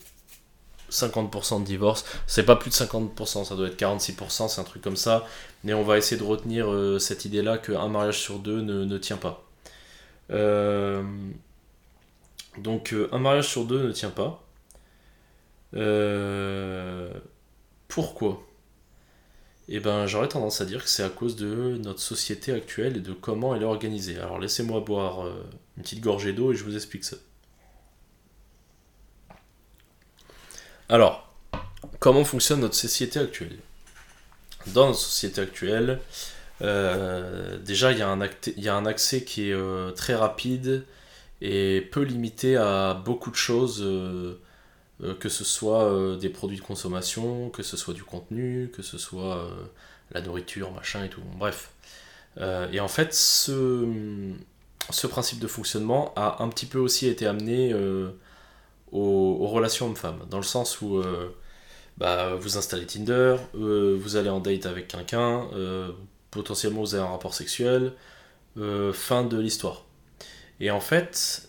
50% 0.95 1.61
de 1.61 1.65
divorce. 1.65 2.05
C'est 2.27 2.45
pas 2.45 2.57
plus 2.57 2.71
de 2.71 2.75
50%, 2.75 3.45
ça 3.45 3.55
doit 3.57 3.69
être 3.69 3.79
46%, 3.79 4.49
c'est 4.49 4.61
un 4.61 4.65
truc 4.65 4.83
comme 4.83 4.97
ça. 4.97 5.27
Mais 5.65 5.75
on 5.75 5.83
va 5.83 5.99
essayer 5.99 6.21
de 6.21 6.27
retenir 6.27 6.71
euh, 6.71 6.99
cette 6.99 7.25
idée-là 7.25 7.59
qu'un 7.59 7.89
mariage 7.89 8.21
sur 8.21 8.39
deux 8.39 8.61
ne, 8.61 8.99
tient 8.99 9.17
pas. 9.17 9.45
Euh, 10.31 11.03
donc 12.59 12.93
euh, 12.93 13.09
un 13.13 13.19
mariage 13.19 13.49
sur 13.49 13.65
deux 13.65 13.83
ne 13.83 13.93
tient 13.93 14.11
pas. 14.11 14.41
Pourquoi? 17.89 18.43
Eh 19.69 19.81
ben 19.81 20.07
j'aurais 20.07 20.29
tendance 20.29 20.61
à 20.61 20.67
dire 20.67 20.83
que 20.85 20.91
c'est 20.91 21.03
à 21.03 21.09
cause 21.09 21.37
de 21.37 21.79
notre 21.79 22.01
société 22.01 22.53
actuelle 22.53 22.99
et 22.99 23.01
de 23.01 23.13
comment 23.13 23.55
elle 23.55 23.63
est 23.63 23.67
organisée. 23.67 24.19
Alors 24.19 24.39
laissez-moi 24.39 24.81
boire 24.81 25.27
une 25.77 25.83
petite 25.83 26.01
gorgée 26.01 26.33
d'eau 26.33 26.53
et 26.53 26.55
je 26.55 26.65
vous 26.65 26.77
explique 26.77 27.05
ça. 27.05 27.17
Alors, 30.89 31.33
comment 31.99 32.25
fonctionne 32.25 32.61
notre 32.61 32.75
société 32.75 33.19
actuelle? 33.19 33.57
Dans 34.67 34.89
notre 34.89 34.99
société 34.99 35.41
actuelle, 35.41 36.01
euh, 36.63 37.59
déjà 37.59 37.93
il 37.93 37.99
y, 37.99 38.03
a 38.03 38.09
un 38.09 38.87
accès 38.87 39.25
qui 39.25 39.49
est 39.49 39.53
euh, 39.53 39.91
très 39.93 40.15
rapide 40.15 40.85
et 41.41 41.81
peu 41.81 42.03
limité 42.03 42.57
à 42.57 42.95
beaucoup 42.95 43.31
de 43.31 43.37
choses, 43.37 43.83
euh, 43.83 44.39
que 45.21 45.29
ce 45.29 45.45
soit 45.45 46.17
des 46.21 46.29
produits 46.29 46.59
de 46.59 46.63
consommation, 46.63 47.49
que 47.49 47.63
ce 47.63 47.77
soit 47.77 47.95
du 47.95 48.05
contenu, 48.05 48.71
que 48.75 48.83
ce 48.83 48.99
soit 48.99 49.51
la 50.13 50.21
nourriture, 50.21 50.71
machin 50.73 51.05
et 51.05 51.09
tout. 51.09 51.23
Bref. 51.39 51.71
Et 52.73 52.81
en 52.81 52.89
fait, 52.89 53.15
ce, 53.15 53.87
principe 55.09 55.41
de 55.41 55.47
fonctionnement 55.47 56.13
a 56.17 56.43
un 56.43 56.49
petit 56.49 56.67
peu 56.67 56.79
aussi 56.79 57.07
été 57.09 57.27
amené 57.27 57.75
aux, 58.95 59.47
relations 59.49 59.87
hommes-femmes, 59.87 60.21
dans 60.31 60.39
le 60.39 60.45
sens 60.45 60.81
où 60.81 60.99
euh, 60.99 61.35
bah, 61.99 62.35
vous 62.37 62.57
installez 62.57 62.87
Tinder, 62.87 63.37
euh, 63.57 63.97
vous 64.01 64.17
allez 64.17 64.31
en 64.31 64.41
date 64.41 64.67
avec 64.67 64.89
quelqu'un, 64.89 65.49
euh, 65.53 65.91
potentiellement 66.31 66.81
vous 66.81 66.95
avez 66.95 67.05
un 67.05 67.11
rapport 67.11 67.35
sexuel, 67.35 67.93
fin 68.93 69.25
de 69.25 69.37
l'histoire. 69.37 69.85
Et 70.61 70.71
en 70.71 70.81
fait, 70.81 71.49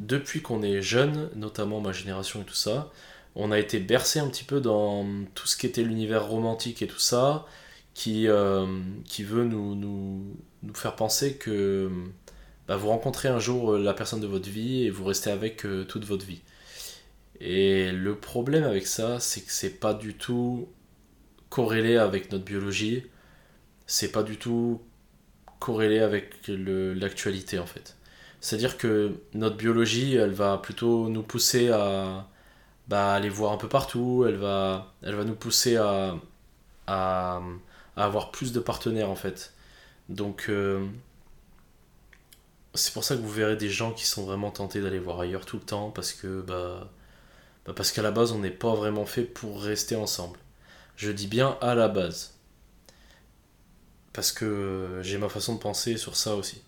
depuis 0.00 0.42
qu'on 0.42 0.62
est 0.62 0.82
jeune, 0.82 1.30
notamment 1.36 1.80
ma 1.80 1.92
génération 1.92 2.42
et 2.42 2.44
tout 2.44 2.54
ça, 2.54 2.90
on 3.36 3.52
a 3.52 3.58
été 3.60 3.78
bercé 3.78 4.18
un 4.18 4.26
petit 4.26 4.42
peu 4.42 4.60
dans 4.60 5.06
tout 5.34 5.46
ce 5.46 5.56
qui 5.56 5.66
était 5.66 5.82
l'univers 5.82 6.26
romantique 6.26 6.82
et 6.82 6.88
tout 6.88 6.98
ça, 6.98 7.46
qui, 7.94 8.26
qui 9.04 9.22
veut 9.22 9.44
nous, 9.44 9.76
nous, 9.76 10.36
faire 10.74 10.96
penser 10.96 11.36
que 11.36 11.90
bah, 12.66 12.76
vous 12.76 12.88
rencontrez 12.88 13.28
un 13.28 13.38
jour 13.38 13.76
la 13.78 13.94
personne 13.94 14.20
de 14.20 14.26
votre 14.26 14.48
vie 14.48 14.82
et 14.82 14.90
vous 14.90 15.04
restez 15.04 15.30
avec 15.30 15.64
toute 15.86 16.04
votre 16.04 16.26
vie. 16.26 16.42
Et 17.40 17.92
le 17.92 18.16
problème 18.16 18.64
avec 18.64 18.86
ça, 18.86 19.20
c'est 19.20 19.42
que 19.42 19.52
c'est 19.52 19.78
pas 19.80 19.94
du 19.94 20.14
tout 20.14 20.68
corrélé 21.50 21.96
avec 21.96 22.32
notre 22.32 22.44
biologie, 22.44 23.06
c'est 23.86 24.12
pas 24.12 24.22
du 24.22 24.36
tout 24.38 24.82
corrélé 25.60 26.00
avec 26.00 26.34
l'actualité 26.48 27.58
en 27.58 27.66
fait. 27.66 27.96
C'est-à-dire 28.40 28.78
que 28.78 29.14
notre 29.34 29.56
biologie, 29.56 30.14
elle 30.16 30.32
va 30.32 30.58
plutôt 30.58 31.08
nous 31.08 31.22
pousser 31.22 31.70
à 31.70 32.28
bah, 32.88 33.14
aller 33.14 33.28
voir 33.28 33.52
un 33.52 33.56
peu 33.58 33.68
partout, 33.68 34.24
elle 34.28 34.36
va, 34.36 34.94
elle 35.02 35.14
va 35.16 35.24
nous 35.24 35.34
pousser 35.34 35.76
à, 35.76 36.16
à, 36.86 37.40
à 37.96 38.04
avoir 38.04 38.30
plus 38.32 38.52
de 38.52 38.60
partenaires 38.60 39.10
en 39.10 39.16
fait. 39.16 39.54
Donc 40.08 40.46
euh, 40.48 40.86
c'est 42.74 42.92
pour 42.92 43.04
ça 43.04 43.16
que 43.16 43.20
vous 43.22 43.30
verrez 43.30 43.56
des 43.56 43.68
gens 43.70 43.92
qui 43.92 44.06
sont 44.06 44.24
vraiment 44.24 44.50
tentés 44.50 44.80
d'aller 44.80 44.98
voir 44.98 45.20
ailleurs 45.20 45.46
tout 45.46 45.56
le 45.56 45.62
temps 45.64 45.90
parce 45.90 46.12
que 46.12 46.42
bah, 46.42 46.90
bah, 47.66 47.72
parce 47.74 47.92
qu'à 47.92 48.02
la 48.02 48.10
base 48.10 48.32
on 48.32 48.38
n'est 48.38 48.50
pas 48.50 48.74
vraiment 48.74 49.06
fait 49.06 49.22
pour 49.22 49.62
rester 49.62 49.96
ensemble. 49.96 50.38
Je 50.96 51.10
dis 51.10 51.26
bien 51.26 51.58
à 51.60 51.74
la 51.74 51.88
base. 51.88 52.34
Parce 54.12 54.32
que 54.32 55.00
j'ai 55.02 55.18
ma 55.18 55.28
façon 55.28 55.54
de 55.54 55.60
penser 55.60 55.96
sur 55.98 56.16
ça 56.16 56.34
aussi. 56.36 56.62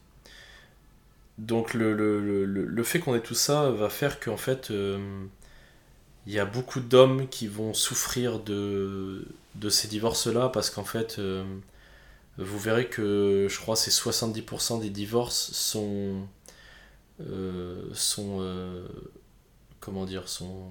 Donc 1.39 1.73
le, 1.73 2.83
fait 2.85 2.99
qu'on 3.01 3.15
ait 3.15 3.21
tout 3.21 3.35
ça 3.35 3.71
va 3.71 3.89
faire 3.89 4.21
qu'en 4.21 4.37
fait, 4.37 4.71
euh, 4.71 5.25
il 6.27 6.33
y 6.33 6.39
a 6.39 6.45
beaucoup 6.45 6.81
d'hommes 6.81 7.29
qui 7.29 7.47
vont 7.47 7.75
souffrir 7.75 8.41
de, 8.41 9.25
ces 9.71 9.89
divorces-là 9.89 10.49
parce 10.51 10.71
qu'en 10.71 10.85
fait, 10.85 11.19
euh, 11.19 11.45
vous 12.39 12.59
verrez 12.59 12.89
que 12.89 13.47
je 13.49 13.59
crois 13.59 13.77
c'est 13.77 13.91
70% 13.91 14.81
des 14.81 14.91
divorces 14.91 15.53
sont... 15.53 16.27
euh, 17.21 17.83
sont... 17.95 18.41
comment 19.81 20.05
dire 20.07 20.29
sont 20.29 20.71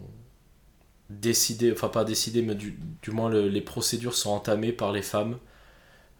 décidé, 1.09 1.71
enfin 1.71 1.89
pas 1.89 2.03
décidé, 2.03 2.41
mais 2.41 2.55
du, 2.55 2.77
du 3.01 3.11
moins 3.11 3.29
le- 3.29 3.47
les 3.47 3.61
procédures 3.61 4.13
sont 4.15 4.31
entamées 4.31 4.71
par 4.73 4.91
les 4.91 5.01
femmes. 5.01 5.37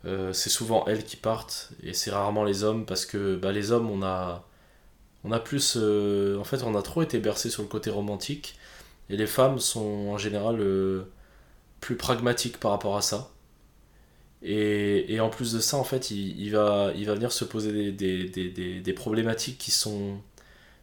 Euh, 0.05 0.33
c'est 0.33 0.49
souvent 0.51 0.85
elles 0.87 1.05
qui 1.05 1.17
partent 1.17 1.71
et 1.83 1.93
c'est 1.93 2.11
rarement 2.11 2.43
les 2.45 2.63
hommes 2.63 2.85
parce 2.85 3.05
que 3.05 3.35
bah, 3.37 3.51
les 3.53 3.71
hommes, 3.71 3.89
on 3.91 4.03
a, 4.03 4.45
on 5.25 5.31
a 5.31 5.39
plus. 5.39 5.75
euh, 5.77 6.37
en 6.39 6.45
fait, 6.45 6.63
on 6.63 6.75
a 6.75 6.81
trop 6.83 7.03
été 7.03 7.19
bercé 7.19 7.49
sur 7.49 7.63
le 7.63 7.69
côté 7.69 7.89
romantique 7.91 8.57
et 9.09 9.17
les 9.17 9.27
femmes 9.27 9.59
sont 9.59 10.09
en 10.11 10.17
général 10.19 10.59
euh, 10.61 11.03
plus 11.81 11.97
pragmatiques 11.97 12.59
par 12.59 12.71
rapport 12.71 12.97
à 12.97 13.01
ça. 13.03 13.31
Et, 14.43 15.13
et 15.13 15.19
en 15.19 15.29
plus 15.29 15.53
de 15.53 15.59
ça, 15.59 15.77
en 15.77 15.83
fait, 15.83 16.11
il, 16.11 16.39
il 16.39 16.51
va, 16.51 16.91
il 16.95 17.05
va 17.05 17.15
venir 17.15 17.31
se 17.31 17.43
poser 17.43 17.91
des, 17.91 18.23
des, 18.27 18.49
des, 18.51 18.79
des 18.81 18.93
problématiques 18.93 19.57
qui 19.57 19.71
sont 19.71 20.17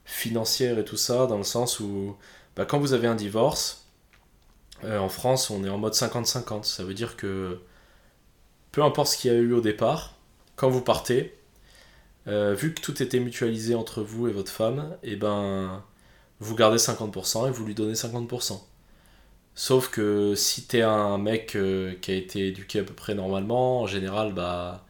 financières 0.05 0.78
et 0.78 0.85
tout 0.85 0.97
ça, 0.97 1.26
dans 1.26 1.39
le 1.39 1.44
sens 1.44 1.81
où 1.81 2.16
bah, 2.56 2.64
quand 2.64 2.78
vous 2.78 2.93
avez 2.93 3.09
un 3.09 3.14
divorce, 3.14 3.85
euh, 4.85 4.98
en 4.98 5.09
France, 5.09 5.51
on 5.51 5.64
est 5.64 5.68
en 5.68 5.78
mode 5.78 5.94
50-50. 5.94 6.64
Ça 6.64 6.85
veut 6.85 6.94
dire 6.94 7.16
que 7.16 7.60
peu 8.72 8.82
importe 8.82 9.09
ce 9.09 9.18
qu'il 9.18 9.32
y 9.32 9.35
a 9.35 9.39
eu 9.39 9.52
au 9.52 9.60
départ, 9.60 10.14
quand 10.56 10.68
vous 10.70 10.82
partez, 10.82 11.35
euh, 12.28 12.55
vu 12.55 12.74
que 12.74 12.81
tout 12.81 13.02
était 13.02 13.20
mutualisé 13.20 13.74
entre 13.74 14.02
vous 14.02 14.28
et 14.28 14.32
votre 14.32 14.51
femme, 14.52 14.97
et 15.02 15.16
ben 15.16 15.82
vous 16.40 16.55
gardez 16.56 16.78
50% 16.78 17.48
et 17.48 17.51
vous 17.51 17.64
lui 17.64 17.74
donnez 17.74 17.94
50%. 17.94 18.60
Sauf 19.55 19.89
que 19.90 20.35
si 20.35 20.66
t'es 20.66 20.82
un 20.82 21.18
mec 21.18 21.56
euh, 21.56 21.94
qui 22.01 22.10
a 22.12 22.14
été 22.14 22.48
éduqué 22.48 22.81
à 22.81 22.85
peu 22.85 22.94
près 22.94 23.14
normalement, 23.14 23.82
en 23.82 23.86
général, 23.86 24.32
bah, 24.35 24.85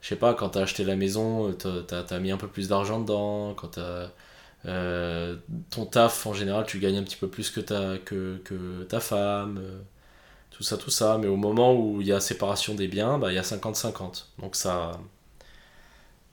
je 0.00 0.08
sais 0.08 0.16
pas, 0.16 0.34
quand 0.34 0.50
t'as 0.50 0.62
acheté 0.62 0.84
la 0.84 0.96
maison, 0.96 1.52
t'as 1.54 2.18
mis 2.20 2.32
un 2.32 2.36
peu 2.38 2.48
plus 2.48 2.68
d'argent 2.68 3.00
dedans, 3.00 3.54
quand 3.54 3.68
t'as, 3.68 4.10
euh, 4.66 5.36
ton 5.70 5.86
taf, 5.86 6.26
en 6.26 6.32
général, 6.34 6.66
tu 6.66 6.78
gagnes 6.78 6.98
un 6.98 7.02
petit 7.02 7.16
peu 7.16 7.28
plus 7.28 7.50
que 7.50 7.60
ta, 7.60 7.98
que, 7.98 8.82
ta 8.88 9.00
femme, 9.00 9.58
euh, 9.58 9.78
tout 10.50 10.62
ça, 10.62 10.76
tout 10.78 10.90
ça, 10.90 11.18
mais 11.18 11.26
au 11.28 11.36
moment 11.36 11.74
où 11.74 12.00
il 12.00 12.06
y 12.06 12.12
a 12.12 12.20
séparation 12.20 12.74
des 12.74 12.88
biens, 12.88 13.18
bah, 13.18 13.32
il 13.32 13.34
y 13.36 13.38
a 13.38 13.42
50-50. 13.42 14.26
Donc 14.40 14.56
ça, 14.56 14.92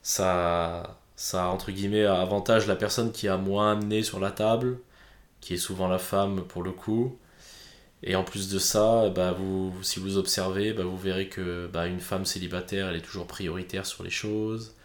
ça, 0.01 0.97
ça, 1.15 1.47
entre 1.47 1.71
guillemets, 1.71 2.05
avantage 2.05 2.67
la 2.67 2.75
personne 2.75 3.11
qui 3.11 3.27
a 3.27 3.37
moins 3.37 3.73
amené 3.73 4.03
sur 4.03 4.19
la 4.19 4.31
table, 4.31 4.79
qui 5.41 5.55
est 5.55 5.57
souvent 5.57 5.87
la 5.87 5.99
femme 5.99 6.43
pour 6.47 6.63
le 6.63 6.71
coup. 6.71 7.17
Et 8.03 8.15
en 8.15 8.23
plus 8.23 8.49
de 8.49 8.59
ça, 8.59 9.09
bah 9.09 9.31
vous, 9.33 9.73
si 9.83 9.99
vous 9.99 10.17
observez, 10.17 10.73
bah 10.73 10.83
vous 10.83 10.97
verrez 10.97 11.29
que 11.29 11.67
bah 11.71 11.87
une 11.87 11.99
femme 11.99 12.25
célibataire, 12.25 12.89
elle 12.89 12.95
est 12.95 13.01
toujours 13.01 13.27
prioritaire 13.27 13.85
sur 13.85 14.03
les 14.03 14.09
choses. 14.09 14.75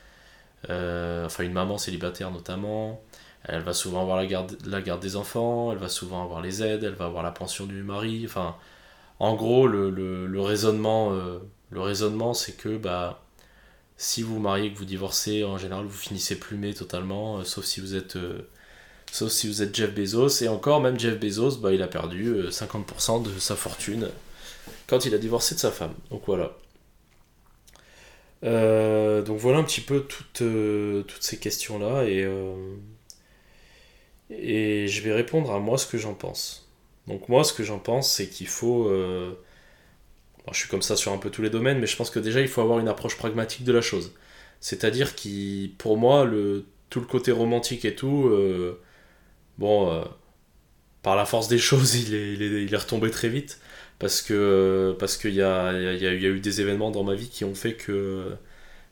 Euh, 0.70 1.26
enfin, 1.26 1.44
une 1.44 1.52
maman 1.52 1.78
célibataire 1.78 2.30
notamment. 2.30 3.00
Elle 3.48 3.62
va 3.62 3.72
souvent 3.72 4.02
avoir 4.02 4.16
la 4.16 4.26
garde, 4.26 5.00
des 5.00 5.16
enfants, 5.16 5.72
elle 5.72 5.78
va 5.78 5.88
souvent 5.88 6.22
avoir 6.22 6.42
les 6.42 6.62
aides, 6.62 6.84
elle 6.84 6.94
va 6.94 7.06
avoir 7.06 7.22
la 7.22 7.30
pension 7.30 7.66
du 7.66 7.82
mari. 7.82 8.22
Enfin, 8.26 8.56
en 9.20 9.34
gros, 9.34 9.66
le, 9.68 10.40
raisonnement, 10.40 11.12
euh, 11.12 11.38
raisonnement 11.72 12.34
c'est 12.34 12.56
que 12.56 12.76
bah, 12.76 13.22
si 13.96 14.22
vous 14.22 14.34
vous 14.34 14.40
mariez 14.40 14.72
que 14.72 14.78
vous 14.78 14.84
divorcez, 14.84 15.44
en 15.44 15.58
général, 15.58 15.86
vous 15.86 15.96
finissez 15.96 16.38
plumé 16.38 16.74
totalement, 16.74 17.38
euh, 17.38 17.44
sauf 17.44 17.64
si 17.64 17.80
vous 17.80 17.94
êtes 17.94 18.16
euh, 18.16 18.48
Sauf 19.12 19.30
si 19.30 19.46
vous 19.48 19.62
êtes 19.62 19.74
Jeff 19.74 19.94
Bezos. 19.94 20.42
Et 20.42 20.48
encore, 20.48 20.80
même 20.80 20.98
Jeff 20.98 21.18
Bezos, 21.18 21.58
bah, 21.58 21.72
il 21.72 21.82
a 21.82 21.86
perdu 21.88 22.26
euh, 22.28 22.50
50% 22.50 23.22
de 23.22 23.38
sa 23.38 23.56
fortune 23.56 24.10
quand 24.88 25.06
il 25.06 25.14
a 25.14 25.18
divorcé 25.18 25.54
de 25.54 25.60
sa 25.60 25.70
femme. 25.70 25.94
Donc 26.10 26.22
voilà. 26.26 26.52
Donc 28.42 29.38
voilà 29.38 29.58
un 29.58 29.64
petit 29.64 29.80
peu 29.80 30.06
toutes, 30.06 31.22
ces 31.22 31.38
questions-là. 31.38 32.04
Et, 32.04 32.28
et 34.30 34.88
je 34.88 35.02
vais 35.02 35.12
répondre 35.12 35.52
à 35.52 35.58
moi 35.60 35.78
ce 35.78 35.86
que 35.86 35.98
j'en 35.98 36.14
pense. 36.14 36.68
Donc 37.06 37.28
moi, 37.28 37.44
ce 37.44 37.52
que 37.52 37.62
j'en 37.64 37.78
pense, 37.78 38.10
c'est 38.12 38.28
qu'il 38.28 38.48
faut... 38.48 38.88
euh, 38.88 39.34
je 40.52 40.58
suis 40.58 40.68
comme 40.68 40.82
ça 40.82 40.96
sur 40.96 41.12
un 41.12 41.18
peu 41.18 41.30
tous 41.30 41.42
les 41.42 41.50
domaines, 41.50 41.78
mais 41.80 41.86
je 41.86 41.96
pense 41.96 42.10
que 42.10 42.18
déjà, 42.20 42.40
il 42.40 42.48
faut 42.48 42.60
avoir 42.60 42.78
une 42.78 42.88
approche 42.88 43.16
pragmatique 43.16 43.64
de 43.64 43.72
la 43.72 43.80
chose. 43.80 44.12
C'est-à-dire 44.60 45.14
qui, 45.14 45.74
pour 45.78 45.96
moi, 45.96 46.24
le, 46.24 46.66
tout 46.90 47.00
le 47.00 47.06
côté 47.06 47.32
romantique 47.32 47.84
et 47.84 47.94
tout... 47.94 48.28
euh, 48.28 48.80
Bon, 49.58 49.90
euh, 49.92 50.04
par 51.02 51.16
la 51.16 51.24
force 51.26 51.48
des 51.48 51.58
choses, 51.60 51.94
il 51.96 52.14
est, 52.14 52.32
il 52.34 52.42
est, 52.42 52.64
il 52.64 52.72
est 52.74 52.76
retombé 52.76 53.10
très 53.10 53.28
vite. 53.28 53.60
Parce 53.98 54.20
que 54.22 54.94
parce 54.98 55.16
qu'il 55.16 55.34
y 55.34 55.40
a, 55.42 55.72
y, 55.72 56.06
a, 56.06 56.12
eu 56.12 56.40
des 56.40 56.60
événements 56.60 56.90
dans 56.90 57.02
ma 57.04 57.14
vie 57.14 57.28
qui 57.30 57.44
ont 57.46 57.54
fait 57.54 57.74
que 57.74 58.36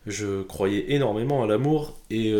je 0.06 0.42
croyais 0.44 0.92
énormément 0.94 1.42
à 1.44 1.46
l'amour. 1.46 1.98
Et 2.10 2.34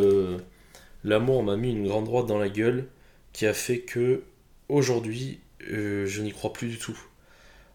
l'amour 1.04 1.42
m'a 1.42 1.56
mis 1.56 1.70
une 1.70 1.86
grande 1.86 2.06
droite 2.06 2.26
dans 2.26 2.38
la 2.38 2.48
gueule 2.48 2.88
qui 3.32 3.46
a 3.46 3.54
fait 3.54 3.80
que 3.80 4.22
aujourd'hui, 4.68 5.40
euh, 5.70 6.06
je 6.06 6.22
n'y 6.22 6.32
crois 6.32 6.52
plus 6.52 6.68
du 6.68 6.78
tout. 6.78 6.98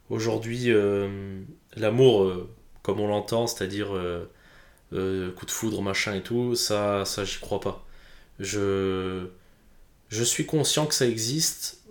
Aujourd'hui, 0.09 0.71
euh, 0.71 1.41
l'amour, 1.75 2.23
euh, 2.23 2.49
comme 2.81 2.99
on 2.99 3.07
l'entend, 3.07 3.47
c'est-à-dire 3.47 3.89
coup 4.91 5.45
de 5.45 5.51
foudre, 5.51 5.81
machin 5.81 6.15
et 6.15 6.23
tout, 6.23 6.55
ça, 6.55 7.05
ça 7.05 7.23
j'y 7.25 7.39
crois 7.39 7.59
pas. 7.59 7.85
Je 8.39 9.27
je 10.09 10.23
suis 10.23 10.45
conscient 10.45 10.87
que 10.87 10.95
ça 10.95 11.05
existe 11.07 11.83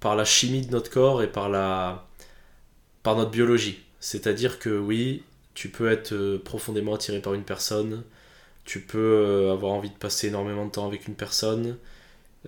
par 0.00 0.16
la 0.16 0.24
chimie 0.26 0.66
de 0.66 0.72
notre 0.72 0.90
corps 0.90 1.22
et 1.22 1.32
par 1.32 1.48
la 1.48 2.06
par 3.02 3.16
notre 3.16 3.30
biologie. 3.30 3.80
C'est-à-dire 4.00 4.58
que 4.58 4.70
oui, 4.78 5.22
tu 5.54 5.70
peux 5.70 5.90
être 5.90 6.36
profondément 6.44 6.94
attiré 6.94 7.20
par 7.20 7.34
une 7.34 7.44
personne, 7.44 8.04
tu 8.66 8.82
peux 8.82 8.98
euh, 8.98 9.52
avoir 9.54 9.72
envie 9.74 9.90
de 9.90 9.96
passer 9.96 10.28
énormément 10.28 10.66
de 10.66 10.72
temps 10.72 10.86
avec 10.88 11.08
une 11.08 11.16
personne, 11.16 11.78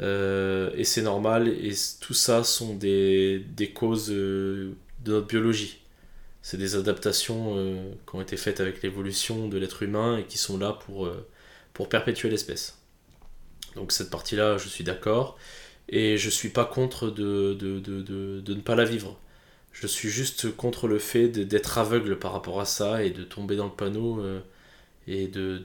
euh, 0.01 0.71
et 0.77 0.85
c'est 0.85 1.03
normal, 1.03 1.49
et 1.49 1.73
tout 2.01 2.15
ça 2.15 2.45
sont 2.45 2.75
des, 2.77 3.41
des 3.57 3.73
causes 3.73 4.11
euh, 4.13 4.75
de 5.05 5.13
notre 5.15 5.29
biologie. 5.29 5.81
C'est 6.43 6.59
des 6.59 6.77
adaptations 6.77 7.57
qui 8.09 8.17
ont 8.17 8.21
été 8.23 8.37
faites 8.37 8.61
avec 8.61 8.83
l'évolution 8.83 9.49
de 9.49 9.59
l'être 9.59 9.83
humain 9.83 10.19
et 10.19 10.25
qui 10.25 10.39
sont 10.39 10.59
là 10.59 10.73
pour, 10.73 11.11
pour 11.75 11.89
perpétuer 11.91 12.31
l'espèce. 12.31 12.79
Donc 13.77 13.93
cette 13.93 14.11
partie-là, 14.11 14.59
je 14.59 14.69
suis 14.69 14.85
d'accord. 14.85 15.39
Et 15.89 16.19
je 16.19 16.31
suis 16.31 16.51
pas 16.51 16.65
contre 16.67 17.11
de, 17.11 17.55
de, 17.55 17.81
de, 17.81 18.03
de, 18.03 18.55
ne 18.55 18.61
pas 18.61 18.77
la 18.77 18.85
vivre. 18.85 19.19
Je 19.73 19.87
suis 19.87 20.11
juste 20.11 20.55
contre 20.57 20.89
le 20.89 20.99
fait 20.99 21.29
d'être 21.29 21.79
aveugle 21.79 22.19
par 22.19 22.33
rapport 22.33 22.61
à 22.61 22.67
ça 22.67 23.05
et 23.05 23.11
de 23.11 23.25
tomber 23.25 23.57
dans 23.57 23.67
le 23.67 23.73
panneau 23.73 24.23
et 25.07 25.29
de- 25.29 25.65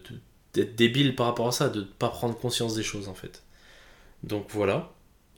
d'être 0.54 0.76
débile 0.76 1.16
par 1.16 1.28
rapport 1.28 1.48
à 1.48 1.52
ça, 1.52 1.70
de 1.70 1.82
ne 1.82 1.86
pas 1.86 2.10
prendre 2.10 2.38
conscience 2.38 2.76
des 2.76 2.84
choses 2.84 3.08
en 3.10 3.14
fait. 3.16 3.44
Donc 4.24 4.48
voilà, 4.52 4.94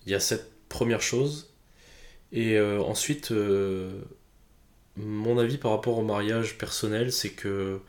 il 0.05 0.11
y 0.11 0.15
a 0.15 0.19
cette 0.19 0.51
première 0.69 1.01
chose. 1.01 1.51
Et 2.33 2.57
euh, 2.57 2.81
ensuite, 2.83 3.31
euh, 3.31 4.01
mon 4.97 5.37
avis 5.37 5.57
par 5.57 5.71
rapport 5.71 5.97
au 5.97 6.03
mariage 6.03 6.57
personnel, 6.57 7.11
c'est 7.11 7.31
que 7.31 7.79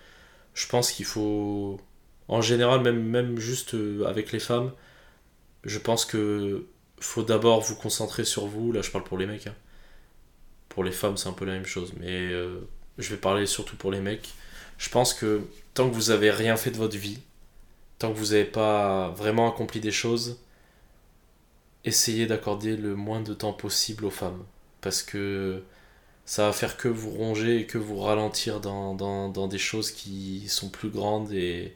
je 0.55 0.67
pense 0.69 0.93
qu'il 0.93 1.07
faut, 1.07 1.81
en 2.29 2.43
général, 2.43 2.83
même, 2.83 3.03
même 3.03 3.39
juste 3.39 3.75
euh, 3.75 4.05
avec 4.07 4.33
les 4.33 4.41
femmes, 4.41 4.73
je 5.65 5.79
pense 5.79 6.05
que 6.07 6.67
faut 7.01 7.23
d'abord 7.25 7.61
vous 7.63 7.77
concentrer 7.77 8.25
sur 8.25 8.47
vous. 8.47 8.73
Là, 8.73 8.83
je 8.83 8.91
parle 8.91 9.05
pour 9.05 9.19
les 9.19 9.27
mecs. 9.27 9.47
hein. 9.49 9.55
Pour 10.69 10.85
les 10.85 10.93
femmes, 10.93 11.17
c'est 11.17 11.29
un 11.29 11.33
peu 11.33 11.45
la 11.45 11.53
même 11.53 11.67
chose. 11.67 11.93
Mais 12.01 12.31
je 12.99 13.11
vais 13.11 13.17
parler 13.17 13.47
surtout 13.47 13.77
pour 13.77 13.91
les 13.93 14.01
mecs. 14.01 14.29
Je 14.79 14.89
pense 14.91 15.15
que 15.15 15.43
tant 15.75 15.89
que 15.89 15.95
vous 15.95 16.11
avez 16.11 16.31
rien 16.31 16.57
fait 16.57 16.71
de 16.71 16.77
votre 16.77 16.97
vie, 16.97 17.19
tant 17.99 18.13
que 18.13 18.19
vous 18.19 18.33
n'avez 18.33 18.45
pas 18.45 19.11
vraiment 19.11 19.51
accompli 19.53 19.81
des 19.81 19.93
choses, 19.93 20.39
essayez 21.85 22.27
d'accorder 22.27 22.77
le 22.77 22.95
moins 22.97 23.21
de 23.21 23.35
temps 23.35 23.53
possible 23.53 24.05
aux 24.05 24.11
femmes. 24.11 24.45
Parce 24.81 25.03
que 25.03 25.63
ça 26.25 26.47
va 26.47 26.53
faire 26.53 26.77
que 26.77 26.89
vous 26.89 27.11
ronger 27.11 27.61
et 27.61 27.67
que 27.67 27.79
vous 27.79 27.99
ralentir 28.01 28.61
dans, 28.61 28.95
dans, 28.95 29.29
dans 29.29 29.49
des 29.49 29.59
choses 29.59 29.91
qui 29.93 30.49
sont 30.49 30.69
plus 30.69 30.91
grandes 30.91 31.33
et, 31.33 31.75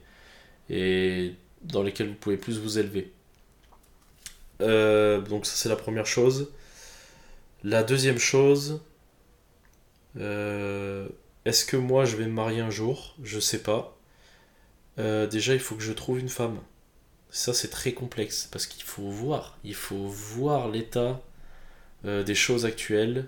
et 0.71 1.35
dans 1.63 1.83
lesquelles 1.83 2.09
vous 2.09 2.15
pouvez 2.15 2.37
plus 2.37 2.59
vous 2.59 2.79
élever. 2.79 3.13
Euh, 4.61 5.21
donc 5.21 5.47
ça 5.47 5.55
c'est 5.57 5.69
la 5.69 5.77
première 5.77 6.07
chose. 6.07 6.51
La 7.65 7.83
deuxième 7.83 8.19
chose, 8.19 8.81
euh, 10.19 11.09
est-ce 11.45 11.65
que 11.65 11.77
moi 11.77 12.05
je 12.05 12.17
vais 12.17 12.27
me 12.27 12.33
marier 12.33 12.61
un 12.61 12.71
jour? 12.71 13.17
Je 13.23 13.41
sais 13.41 13.63
pas. 13.63 13.97
Euh, 14.99 15.27
déjà 15.27 15.55
il 15.55 15.61
faut 15.61 15.77
que 15.77 15.83
je 15.83 15.93
trouve 15.93 16.19
une 16.21 16.29
femme. 16.29 16.59
Ça 17.31 17.55
c'est 17.55 17.69
très 17.71 17.93
complexe 17.95 18.49
parce 18.53 18.67
qu'il 18.67 18.85
faut 18.85 19.11
voir, 19.11 19.59
il 19.65 19.75
faut 19.75 20.07
voir 20.09 20.69
l'état 20.71 21.21
euh, 22.07 22.23
des 22.25 22.37
choses 22.37 22.67
actuelles. 22.67 23.27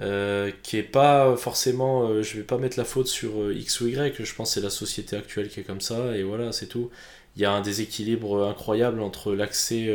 euh, 0.00 0.50
qui 0.62 0.76
est 0.78 0.82
pas 0.82 1.36
forcément, 1.36 2.22
je 2.22 2.36
vais 2.36 2.42
pas 2.44 2.58
mettre 2.58 2.78
la 2.78 2.84
faute 2.84 3.08
sur 3.08 3.52
X 3.52 3.80
ou 3.80 3.88
Y, 3.88 4.22
je 4.24 4.34
pense 4.34 4.50
que 4.50 4.54
c'est 4.54 4.60
la 4.64 4.70
société 4.70 5.16
actuelle 5.16 5.48
qui 5.48 5.60
est 5.60 5.64
comme 5.64 5.80
ça, 5.80 6.16
et 6.16 6.22
voilà, 6.22 6.52
c'est 6.52 6.66
tout 6.68 6.90
il 7.36 7.42
y 7.42 7.44
a 7.44 7.52
un 7.52 7.60
déséquilibre 7.60 8.44
incroyable 8.48 9.00
entre 9.00 9.34
l'accès 9.34 9.88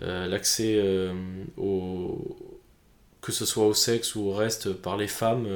l'accès 0.00 0.80
au 1.56 2.36
que 3.20 3.32
ce 3.32 3.44
soit 3.46 3.66
au 3.66 3.74
sexe 3.74 4.14
ou 4.14 4.22
au 4.28 4.32
reste 4.32 4.72
par 4.72 4.96
les 4.96 5.08
femmes 5.08 5.46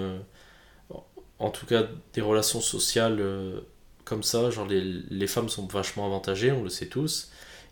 en 1.43 1.51
tout 1.51 1.67
cas 1.67 1.85
des 2.15 2.21
relations 2.21 2.61
sociales 2.61 3.19
euh, 3.21 3.61
comme 4.05 4.23
ça 4.23 4.51
genre 4.51 4.67
les, 4.67 4.81
les 4.83 5.27
femmes 5.27 5.49
sont 5.49 5.67
vachement 5.67 6.07
avantagées 6.07 6.53
on 6.53 6.63
le 6.63 6.71
sait 6.71 6.87
tous 6.89 7.31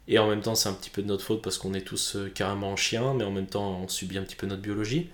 Et 0.08 0.18
en 0.18 0.28
même 0.28 0.42
temps, 0.42 0.56
c'est 0.56 0.68
un 0.70 0.74
petit 0.74 0.90
peu 0.90 1.02
de 1.02 1.08
notre 1.08 1.24
faute 1.24 1.42
parce 1.42 1.58
qu'on 1.58 1.74
est 1.74 1.82
tous 1.86 2.16
euh, 2.16 2.30
carrément 2.30 2.76
chiens, 2.76 3.14
mais 3.14 3.24
en 3.24 3.32
même 3.32 3.46
temps, 3.48 3.80
on 3.84 3.88
subit 3.88 4.18
un 4.18 4.24
petit 4.24 4.36
peu 4.36 4.46
notre 4.48 4.62
biologie. 4.62 5.10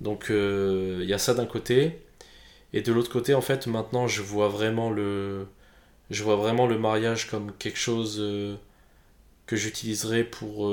Donc 0.00 0.30
euh, 0.30 1.00
il 1.02 1.08
y 1.10 1.14
a 1.14 1.18
ça 1.18 1.34
d'un 1.34 1.46
côté. 1.46 2.00
Et 2.72 2.82
de 2.82 2.92
l'autre 2.92 3.10
côté, 3.12 3.34
en 3.34 3.42
fait, 3.42 3.66
maintenant, 3.66 4.06
je 4.08 4.22
vois 4.22 4.48
vraiment 4.48 4.90
le, 4.90 5.46
je 6.10 6.22
vois 6.24 6.36
vraiment 6.36 6.66
le 6.66 6.78
mariage 6.78 7.28
comme 7.30 7.52
quelque 7.58 7.78
chose 7.78 8.18
que 9.46 9.56
j'utiliserai 9.56 10.24
pour 10.24 10.70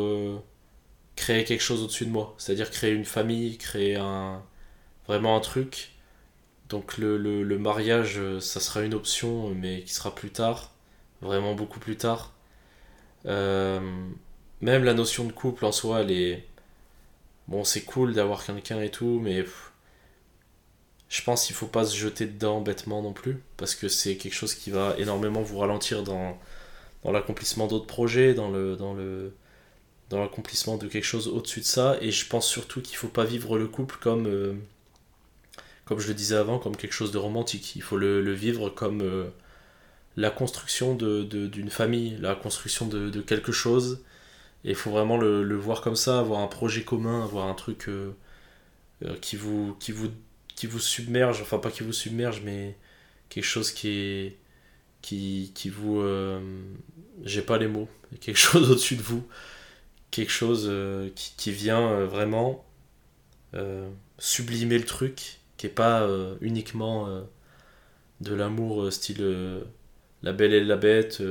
créer 1.16 1.44
quelque 1.44 1.62
chose 1.62 1.84
au-dessus 1.84 2.06
de 2.06 2.12
moi. 2.12 2.36
C'est-à-dire 2.38 2.72
créer 2.72 2.92
une 2.92 3.06
famille, 3.06 3.58
créer 3.58 3.96
un, 3.98 4.44
vraiment 5.08 5.36
un 5.38 5.40
truc. 5.42 5.92
Donc 6.70 6.98
le, 6.98 7.58
mariage, 7.58 8.16
euh, 8.18 8.40
ça 8.40 8.60
sera 8.60 8.82
une 8.84 8.94
option, 8.94 9.50
mais 9.56 9.84
qui 9.84 9.94
sera 9.94 10.14
plus 10.14 10.32
tard, 10.32 10.74
vraiment 11.22 11.56
beaucoup 11.56 11.80
plus 11.80 11.98
tard. 11.98 12.34
Euh, 13.26 13.80
même 14.62 14.84
la 14.84 14.94
notion 14.94 15.26
de 15.26 15.32
couple 15.32 15.66
en 15.66 15.72
soi, 15.72 16.02
elle 16.02 16.12
est... 16.12 16.48
Bon, 17.48 17.64
c'est 17.64 17.84
cool 17.84 18.14
d'avoir 18.14 18.46
quelqu'un 18.46 18.82
et 18.82 18.92
tout, 18.92 19.20
mais 19.24 19.46
je 21.10 21.22
pense 21.24 21.46
qu'il 21.46 21.56
faut 21.56 21.68
pas 21.68 21.86
se 21.86 21.96
jeter 21.96 22.26
dedans 22.26 22.62
bêtement 22.62 23.02
non 23.02 23.14
plus, 23.14 23.42
parce 23.58 23.76
que 23.76 23.88
c'est 23.88 24.18
quelque 24.18 24.34
chose 24.34 24.54
qui 24.54 24.72
va 24.72 24.96
énormément 24.98 25.42
vous 25.42 25.60
ralentir 25.60 26.04
dans, 26.04 26.38
l'accomplissement 27.06 27.68
d'autres 27.68 27.88
projets, 27.88 28.34
dans 28.34 28.50
le, 28.50 28.76
dans 28.76 28.94
le, 28.94 29.34
dans 30.10 30.20
l'accomplissement 30.20 30.78
de 30.78 30.88
quelque 30.88 31.06
chose 31.06 31.28
au-dessus 31.30 31.62
de 31.62 31.66
ça, 31.66 31.98
et 32.02 32.12
je 32.12 32.28
pense 32.28 32.48
surtout 32.48 32.82
qu'il 32.82 32.98
faut 32.98 33.08
pas 33.08 33.24
vivre 33.26 33.58
le 33.58 33.68
couple 33.68 33.98
comme, 34.02 34.28
euh, 34.28 34.54
comme 35.88 36.00
je 36.00 36.10
le 36.10 36.14
disais 36.14 36.36
avant, 36.36 36.60
comme 36.60 36.76
quelque 36.76 36.94
chose 36.94 37.12
de 37.12 37.18
romantique. 37.18 37.76
Il 37.78 37.82
faut 37.82 37.98
le, 37.98 38.34
vivre 38.34 38.70
comme 38.70 39.02
euh, 39.02 39.30
la 40.18 40.30
construction 40.30 40.96
de, 40.96 41.24
d'une 41.24 41.70
famille, 41.70 42.18
la 42.20 42.36
construction 42.36 42.88
de, 42.88 43.22
quelque 43.22 43.54
chose, 43.54 44.04
et 44.66 44.72
il 44.72 44.76
faut 44.76 44.92
vraiment 44.92 45.18
le, 45.18 45.56
voir 45.56 45.82
comme 45.82 45.96
ça, 45.96 46.20
avoir 46.20 46.42
un 46.42 46.48
projet 46.48 46.84
commun, 46.84 47.24
avoir 47.24 47.48
un 47.48 47.54
truc 47.54 47.88
euh, 47.88 48.12
euh, 49.06 49.16
qui 49.22 49.38
vous, 49.38 49.76
qui 49.80 49.92
vous 49.92 50.10
qui 50.56 50.66
vous 50.66 50.80
submerge, 50.80 51.42
enfin 51.42 51.60
pas 51.60 51.70
qui 51.72 51.84
vous 51.84 51.94
submerge, 51.94 52.42
mais 52.44 52.76
quelque 53.30 53.46
chose 53.46 53.72
qui 53.72 53.90
est. 53.90 54.38
qui, 55.02 55.52
qui 55.56 55.70
vous. 55.70 56.04
j'ai 57.24 57.42
pas 57.44 57.58
les 57.58 57.68
mots, 57.68 57.88
quelque 58.20 58.38
chose 58.48 58.72
au-dessus 58.72 58.98
de 58.98 59.04
vous, 59.04 59.26
quelque 60.12 60.32
chose 60.32 60.70
qui, 61.16 61.52
vient 61.52 62.06
vraiment 62.06 62.66
sublimer 64.18 64.80
le 64.80 64.86
truc, 64.86 65.40
qui 65.58 65.66
est 65.68 65.70
pas 65.70 66.02
euh, 66.02 66.36
uniquement 66.42 67.08
euh, 67.08 67.22
de 68.22 68.34
l'amour 68.34 68.84
euh, 68.84 68.92
style 68.92 69.64
la 70.24 70.34
belle 70.34 70.54
et 70.54 70.64
la 70.64 70.78
bête, 70.78 71.22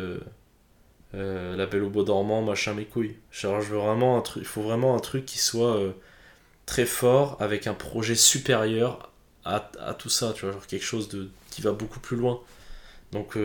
la 1.13 1.67
belle 1.67 1.83
au 1.83 1.91
beau 1.91 2.05
dormant, 2.05 2.43
machin 2.43 2.75
mes 2.75 2.85
couilles. 2.85 3.17
Genre, 3.33 3.61
vraiment 3.61 4.17
un 4.17 4.21
truc, 4.21 4.43
il 4.43 4.47
faut 4.47 4.63
vraiment 4.63 4.95
un 4.95 5.01
truc 5.01 5.25
qui 5.25 5.39
soit 5.39 5.81
très 6.67 6.87
fort 6.87 7.37
avec 7.41 7.67
un 7.67 7.75
projet 7.75 8.15
supérieur 8.15 9.13
à, 9.45 9.61
tout 9.99 10.09
ça, 10.09 10.33
tu 10.35 10.45
vois, 10.45 10.53
genre 10.53 10.67
quelque 10.67 10.85
chose 10.85 11.09
de, 11.09 11.31
qui 11.51 11.63
va 11.63 11.73
beaucoup 11.73 12.01
plus 12.01 12.17
loin. 12.17 12.41
Donc 13.13 13.37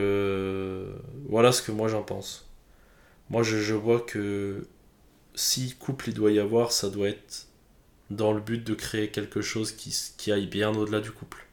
voilà 1.27 1.51
ce 1.51 1.63
que 1.63 1.71
moi 1.71 1.87
j'en 1.87 2.03
pense. 2.03 2.47
Moi 3.31 3.41
je 3.41 3.73
vois 3.73 4.01
que 4.01 4.67
si 5.33 5.75
couple 5.75 6.09
il 6.09 6.13
doit 6.13 6.31
y 6.31 6.39
avoir, 6.39 6.71
ça 6.71 6.89
doit 6.89 7.09
être 7.09 7.47
dans 8.11 8.33
le 8.33 8.41
but 8.41 8.63
de 8.65 8.75
créer 8.75 9.09
quelque 9.11 9.41
chose 9.41 9.73
qui, 9.73 9.95
qui 10.17 10.31
aille 10.31 10.47
bien 10.47 10.75
au-delà 10.75 11.01
du 11.01 11.11
couple. 11.11 11.45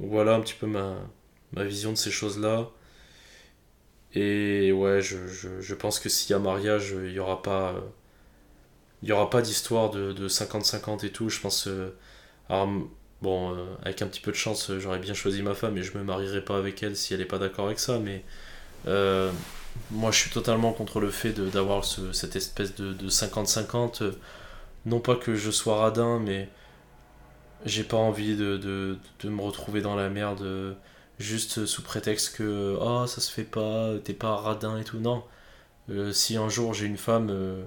Donc 0.00 0.10
voilà 0.10 0.34
un 0.36 0.40
petit 0.40 0.54
peu 0.54 0.66
ma, 0.66 0.96
ma 1.54 1.64
vision 1.64 1.92
de 1.92 1.96
ces 1.98 2.10
choses-là. 2.12 2.70
Et 4.14 4.72
ouais, 4.72 5.02
je, 5.02 5.26
je, 5.26 5.74
pense 5.74 5.98
que 5.98 6.08
s'il 6.08 6.30
y 6.30 6.34
a 6.34 6.38
mariage, 6.38 6.94
il 7.04 7.12
n'y 7.12 7.18
aura 7.18 7.42
pas, 7.42 7.72
euh, 7.74 7.80
pas 9.30 9.42
d'histoire 9.42 9.90
de, 9.90 10.12
de 10.12 10.28
50-50 10.28 11.04
et 11.04 11.10
tout. 11.10 11.28
Je 11.28 11.40
pense. 11.40 11.66
euh, 11.68 11.90
bon, 13.22 13.52
euh, 13.54 13.64
avec 13.82 14.02
un 14.02 14.06
petit 14.06 14.20
peu 14.20 14.30
de 14.30 14.36
chance, 14.36 14.70
euh, 14.70 14.80
j'aurais 14.80 14.98
bien 14.98 15.14
choisi 15.14 15.42
ma 15.42 15.54
femme 15.54 15.76
et 15.78 15.82
je 15.82 15.96
me 15.98 16.04
marierai 16.04 16.44
pas 16.44 16.56
avec 16.58 16.82
elle 16.82 16.96
si 16.96 17.14
elle 17.14 17.20
n'est 17.20 17.26
pas 17.26 17.38
d'accord 17.38 17.66
avec 17.66 17.78
ça. 17.78 17.98
Mais 17.98 18.24
euh, 18.88 19.32
moi, 19.90 20.10
je 20.12 20.18
suis 20.20 20.30
totalement 20.30 20.72
contre 20.72 21.00
le 21.00 21.10
fait 21.10 21.32
d'avoir 21.32 21.84
ce- 21.84 22.12
cette 22.12 22.36
espèce 22.36 22.74
de 22.76 23.08
50-50. 23.10 24.04
Non 24.86 25.00
pas 25.00 25.16
que 25.16 25.34
je 25.34 25.50
sois 25.50 25.76
radin, 25.76 26.18
mais 26.18 26.48
j'ai 27.64 27.84
pas 27.84 27.96
envie 27.96 28.36
de, 28.36 28.98
me 29.24 29.40
retrouver 29.42 29.80
dans 29.80 29.96
la 29.96 30.10
merde 30.10 30.42
euh, 30.42 30.74
juste 31.18 31.66
sous 31.66 31.82
prétexte 31.82 32.36
que 32.36 32.76
oh, 32.80 33.06
ça 33.06 33.20
se 33.20 33.30
fait 33.30 33.44
pas, 33.44 33.98
t'es 34.04 34.14
pas 34.14 34.36
radin 34.36 34.78
et 34.78 34.84
tout. 34.84 34.98
Non. 34.98 35.24
Euh, 35.90 36.12
si 36.12 36.36
un 36.36 36.48
jour 36.48 36.74
j'ai 36.74 36.86
une 36.86 36.96
femme. 36.98 37.28
euh, 37.30 37.64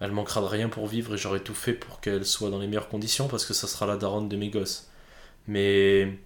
elle 0.00 0.12
manquera 0.12 0.40
de 0.42 0.46
rien 0.46 0.68
pour 0.68 0.86
vivre 0.86 1.14
et 1.14 1.18
j'aurai 1.18 1.40
tout 1.42 1.54
fait 1.54 1.72
pour 1.74 2.00
qu'elle 2.00 2.26
soit 2.26 2.50
dans 2.50 2.58
les 2.58 2.66
meilleures 2.66 2.88
conditions 2.88 3.28
parce 3.28 3.46
que 3.46 3.54
ça 3.54 3.66
sera 3.66 3.86
la 3.86 3.96
daronne 3.96 4.28
de 4.28 4.36
mes 4.36 4.50
gosses. 4.50 4.90
Mais 5.48 6.18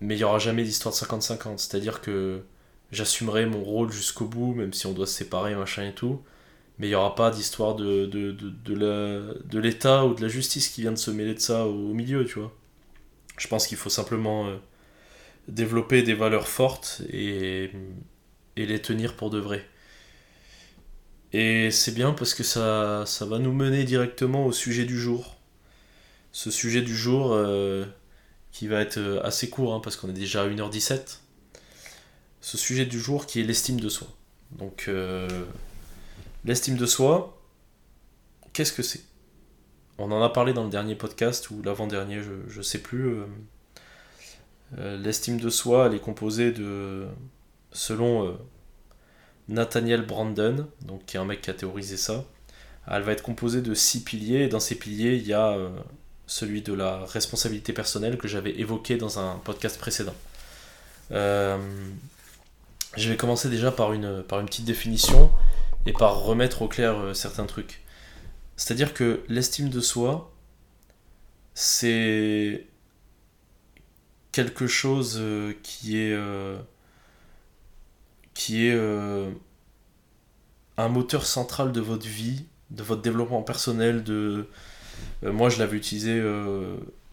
mais 0.00 0.14
il 0.16 0.18
n'y 0.18 0.24
aura 0.24 0.38
jamais 0.38 0.64
d'histoire 0.64 0.92
de 0.94 0.98
50-50. 0.98 1.58
C'est-à-dire 1.58 2.00
que 2.00 2.42
j'assumerai 2.90 3.46
mon 3.46 3.62
rôle 3.62 3.92
jusqu'au 3.92 4.26
bout, 4.26 4.54
même 4.54 4.72
si 4.72 4.86
on 4.86 4.92
doit 4.92 5.06
se 5.06 5.14
séparer, 5.14 5.54
machin 5.54 5.84
et 5.88 5.94
tout. 5.94 6.22
Mais 6.78 6.86
il 6.86 6.90
n'y 6.90 6.96
aura 6.96 7.14
pas 7.14 7.30
d'histoire 7.30 7.74
de, 7.74 8.06
de, 8.06 8.32
de, 8.32 9.42
de 9.44 9.58
l'État 9.58 10.06
ou 10.06 10.14
de 10.14 10.22
la 10.22 10.28
justice 10.28 10.68
qui 10.68 10.80
vient 10.82 10.92
de 10.92 10.96
se 10.96 11.10
mêler 11.10 11.34
de 11.34 11.40
ça 11.40 11.66
au, 11.66 11.92
milieu, 11.92 12.24
tu 12.24 12.38
vois. 12.38 12.52
Je 13.38 13.46
pense 13.48 13.66
qu'il 13.66 13.76
faut 13.76 13.90
simplement 13.90 14.46
euh, 14.46 14.56
développer 15.48 16.02
des 16.02 16.14
valeurs 16.14 16.48
fortes 16.48 17.02
et, 17.10 17.70
les 18.56 18.82
tenir 18.82 19.16
pour 19.16 19.30
de 19.30 19.38
vrai. 19.38 19.66
Et 21.32 21.70
c'est 21.70 21.92
bien 21.92 22.12
parce 22.12 22.34
que 22.34 22.42
ça, 22.42 23.04
ça 23.06 23.24
va 23.24 23.38
nous 23.38 23.52
mener 23.52 23.84
directement 23.84 24.46
au 24.46 24.52
sujet 24.52 24.84
du 24.84 24.98
jour. 24.98 25.36
Ce 26.30 26.50
sujet 26.50 26.82
du 26.82 26.94
jour 26.94 27.32
euh, 27.32 27.84
qui 28.50 28.68
va 28.68 28.80
être 28.80 28.98
euh, 28.98 29.22
assez 29.22 29.48
court 29.48 29.74
hein, 29.74 29.80
parce 29.82 29.96
qu'on 29.96 30.10
est 30.10 30.14
déjà 30.14 30.42
à 30.42 30.48
1h17. 30.48 31.18
Ce 32.40 32.58
sujet 32.58 32.86
du 32.86 33.00
jour 33.00 33.26
qui 33.26 33.40
est 33.40 33.44
l'estime 33.44 33.80
de 33.80 33.88
soi. 33.88 34.08
Donc 34.58 34.90
l'estime 36.44 36.76
de 36.76 36.86
soi, 36.86 37.40
qu'est-ce 38.52 38.72
que 38.72 38.82
c'est? 38.82 39.02
On 39.98 40.10
en 40.10 40.22
a 40.22 40.28
parlé 40.30 40.52
dans 40.52 40.64
le 40.64 40.70
dernier 40.70 40.94
podcast 40.96 41.50
ou 41.50 41.62
l'avant-dernier, 41.62 42.22
je, 42.22 42.32
je 42.48 42.62
sais 42.62 42.78
plus. 42.78 43.06
euh, 43.06 43.26
euh, 44.78 44.96
l'estime 44.96 45.38
de 45.38 45.50
soi, 45.50 45.86
elle 45.86 45.94
est 45.94 46.00
composée 46.00 46.50
de, 46.50 47.06
selon 47.72 48.26
euh, 48.26 48.32
Nathaniel 49.48 50.04
Brandon, 50.06 50.66
donc 50.80 51.04
qui 51.04 51.16
est 51.16 51.20
un 51.20 51.24
mec 51.24 51.42
qui 51.42 51.50
a 51.50 51.54
théorisé 51.54 51.96
ça. 51.96 52.24
Elle 52.90 53.02
va 53.02 53.12
être 53.12 53.22
composée 53.22 53.60
de 53.62 53.74
six 53.74 54.02
piliers, 54.02 54.44
et 54.44 54.48
dans 54.48 54.60
ces 54.60 54.74
piliers, 54.74 55.14
il 55.14 55.26
y 55.26 55.34
a 55.34 55.56
celui 56.26 56.62
de 56.62 56.72
la 56.72 57.04
responsabilité 57.04 57.72
personnelle 57.72 58.18
que 58.18 58.26
j'avais 58.26 58.58
évoqué 58.58 58.96
dans 58.96 59.20
un 59.20 59.36
podcast 59.44 59.78
précédent. 59.78 60.14
Je 61.10 61.58
vais 62.96 63.16
commencer 63.16 63.48
déjà 63.48 63.70
par 63.70 63.92
une, 63.92 64.24
par 64.24 64.40
une 64.40 64.46
petite 64.46 64.64
définition 64.64 65.30
et 65.86 65.92
par 65.92 66.22
remettre 66.22 66.62
au 66.62 66.68
clair 66.68 66.98
euh, 66.98 67.14
certains 67.14 67.46
trucs. 67.46 67.82
C'est-à-dire 68.56 68.94
que 68.94 69.22
l'estime 69.28 69.68
de 69.68 69.80
soi, 69.80 70.32
c'est 71.54 72.66
quelque 74.30 74.66
chose 74.66 75.16
euh, 75.18 75.52
qui 75.62 75.98
est, 75.98 76.12
euh, 76.12 76.58
qui 78.34 78.66
est 78.66 78.78
un 80.76 80.88
moteur 80.88 81.26
central 81.26 81.72
de 81.72 81.80
votre 81.80 82.06
vie, 82.06 82.46
de 82.70 82.82
votre 82.82 83.02
développement 83.02 83.42
personnel. 83.42 84.04
De, 84.04 84.48
moi, 85.22 85.48
je 85.48 85.58
l'avais 85.58 85.76
utilisé 85.76 86.22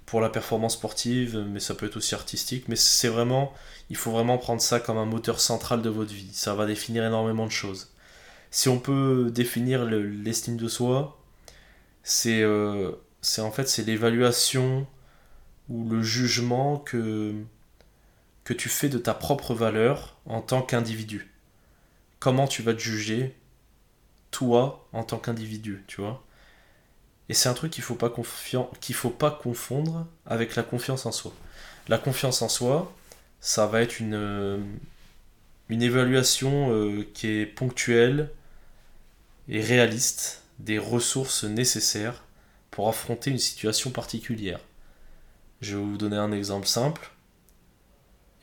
pour 0.06 0.22
la 0.22 0.30
performance 0.30 0.74
sportive, 0.74 1.46
mais 1.52 1.60
ça 1.60 1.76
peut 1.76 1.86
être 1.86 1.98
aussi 1.98 2.16
artistique. 2.16 2.68
Mais 2.68 2.76
c'est 2.76 3.10
vraiment, 3.10 3.54
il 3.90 3.98
faut 3.98 4.12
vraiment 4.12 4.38
prendre 4.38 4.62
ça 4.62 4.80
comme 4.80 4.98
un 4.98 5.06
moteur 5.06 5.40
central 5.42 5.82
de 5.82 5.90
votre 5.90 6.14
vie. 6.14 6.32
Ça 6.34 6.56
va 6.56 6.66
définir 6.66 7.04
énormément 7.06 7.46
de 7.46 7.52
choses. 7.52 7.90
Si 8.52 8.70
on 8.70 8.80
peut 8.80 9.32
définir 9.34 9.86
le- 9.86 10.08
l'estime 10.10 10.58
de 10.58 10.68
soi, 10.68 11.20
c'est 12.04 12.42
euh, 12.44 12.92
c'est 13.22 13.42
en 13.42 13.52
fait 13.52 13.68
c'est 13.70 13.84
l'évaluation 13.86 14.88
ou 15.70 15.90
le 15.90 16.04
jugement 16.04 16.78
que, 16.80 17.34
que 18.44 18.54
tu 18.54 18.70
fais 18.70 18.90
de 18.90 18.98
ta 18.98 19.14
propre 19.14 19.54
valeur 19.54 20.18
en 20.26 20.42
tant 20.42 20.62
qu'individu. 20.62 21.30
Comment 22.20 22.48
tu 22.48 22.64
vas 22.64 22.74
te 22.74 22.80
juger, 22.80 23.36
toi, 24.32 24.88
en 24.94 25.04
tant 25.04 25.20
qu'individu, 25.20 25.84
tu 25.88 26.02
vois. 26.02 26.24
Et 27.30 27.34
c'est 27.34 27.50
un 27.50 27.54
truc 27.54 27.72
qu'il 27.72 27.84
faut 27.84 27.96
pas 27.96 28.12
qu'il 28.82 28.96
faut 28.96 29.10
pas 29.10 29.32
confondre 29.32 30.08
avec 30.26 30.56
la 30.56 30.64
confiance 30.64 31.06
en 31.06 31.12
soi. 31.12 31.32
La 31.88 31.98
confiance 31.98 32.42
en 32.42 32.50
soi, 32.50 32.94
ça 33.42 33.68
va 33.68 33.82
être 33.82 34.00
une, 34.00 34.16
euh, 34.16 34.58
une 35.70 35.82
évaluation 35.84 36.72
euh, 36.72 37.08
qui 37.14 37.28
est 37.28 37.46
ponctuelle 37.46 38.30
et 39.50 39.62
réaliste 39.62 40.44
des 40.60 40.78
ressources 40.78 41.44
nécessaires 41.44 42.24
pour 42.72 42.88
affronter 42.88 43.32
une 43.32 43.40
situation 43.40 43.92
particulière. 43.92 44.60
Je 45.62 45.76
vais 45.76 45.84
vous 45.84 45.98
donner 45.98 46.18
un 46.18 46.32
exemple 46.32 46.68
simple 46.68 47.12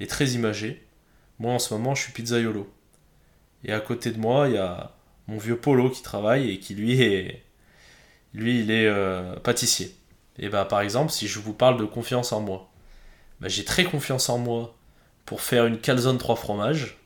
et 0.00 0.06
très 0.06 0.30
imagé. 0.30 0.84
Moi 1.38 1.52
en 1.52 1.58
ce 1.58 1.72
moment 1.72 1.94
je 1.94 2.02
suis 2.02 2.12
pizzaiolo. 2.12 2.70
Et 3.64 3.72
à 3.72 3.80
côté 3.80 4.10
de 4.10 4.18
moi, 4.18 4.48
il 4.48 4.54
y 4.54 4.58
a 4.58 4.92
mon 5.26 5.38
vieux 5.38 5.56
Polo 5.56 5.90
qui 5.90 6.02
travaille 6.02 6.50
et 6.50 6.58
qui 6.60 6.74
lui 6.74 7.02
est. 7.02 7.42
Lui, 8.32 8.60
il 8.60 8.70
est 8.70 8.86
euh, 8.86 9.36
pâtissier. 9.36 9.96
Et 10.38 10.48
bah, 10.48 10.64
par 10.64 10.82
exemple, 10.82 11.10
si 11.10 11.26
je 11.26 11.40
vous 11.40 11.54
parle 11.54 11.78
de 11.78 11.84
confiance 11.84 12.32
en 12.32 12.40
moi, 12.40 12.70
bah, 13.40 13.48
j'ai 13.48 13.64
très 13.64 13.84
confiance 13.84 14.28
en 14.28 14.38
moi 14.38 14.76
pour 15.24 15.40
faire 15.40 15.66
une 15.66 15.78
calzone 15.78 16.18
3 16.18 16.36
fromages. 16.36 16.98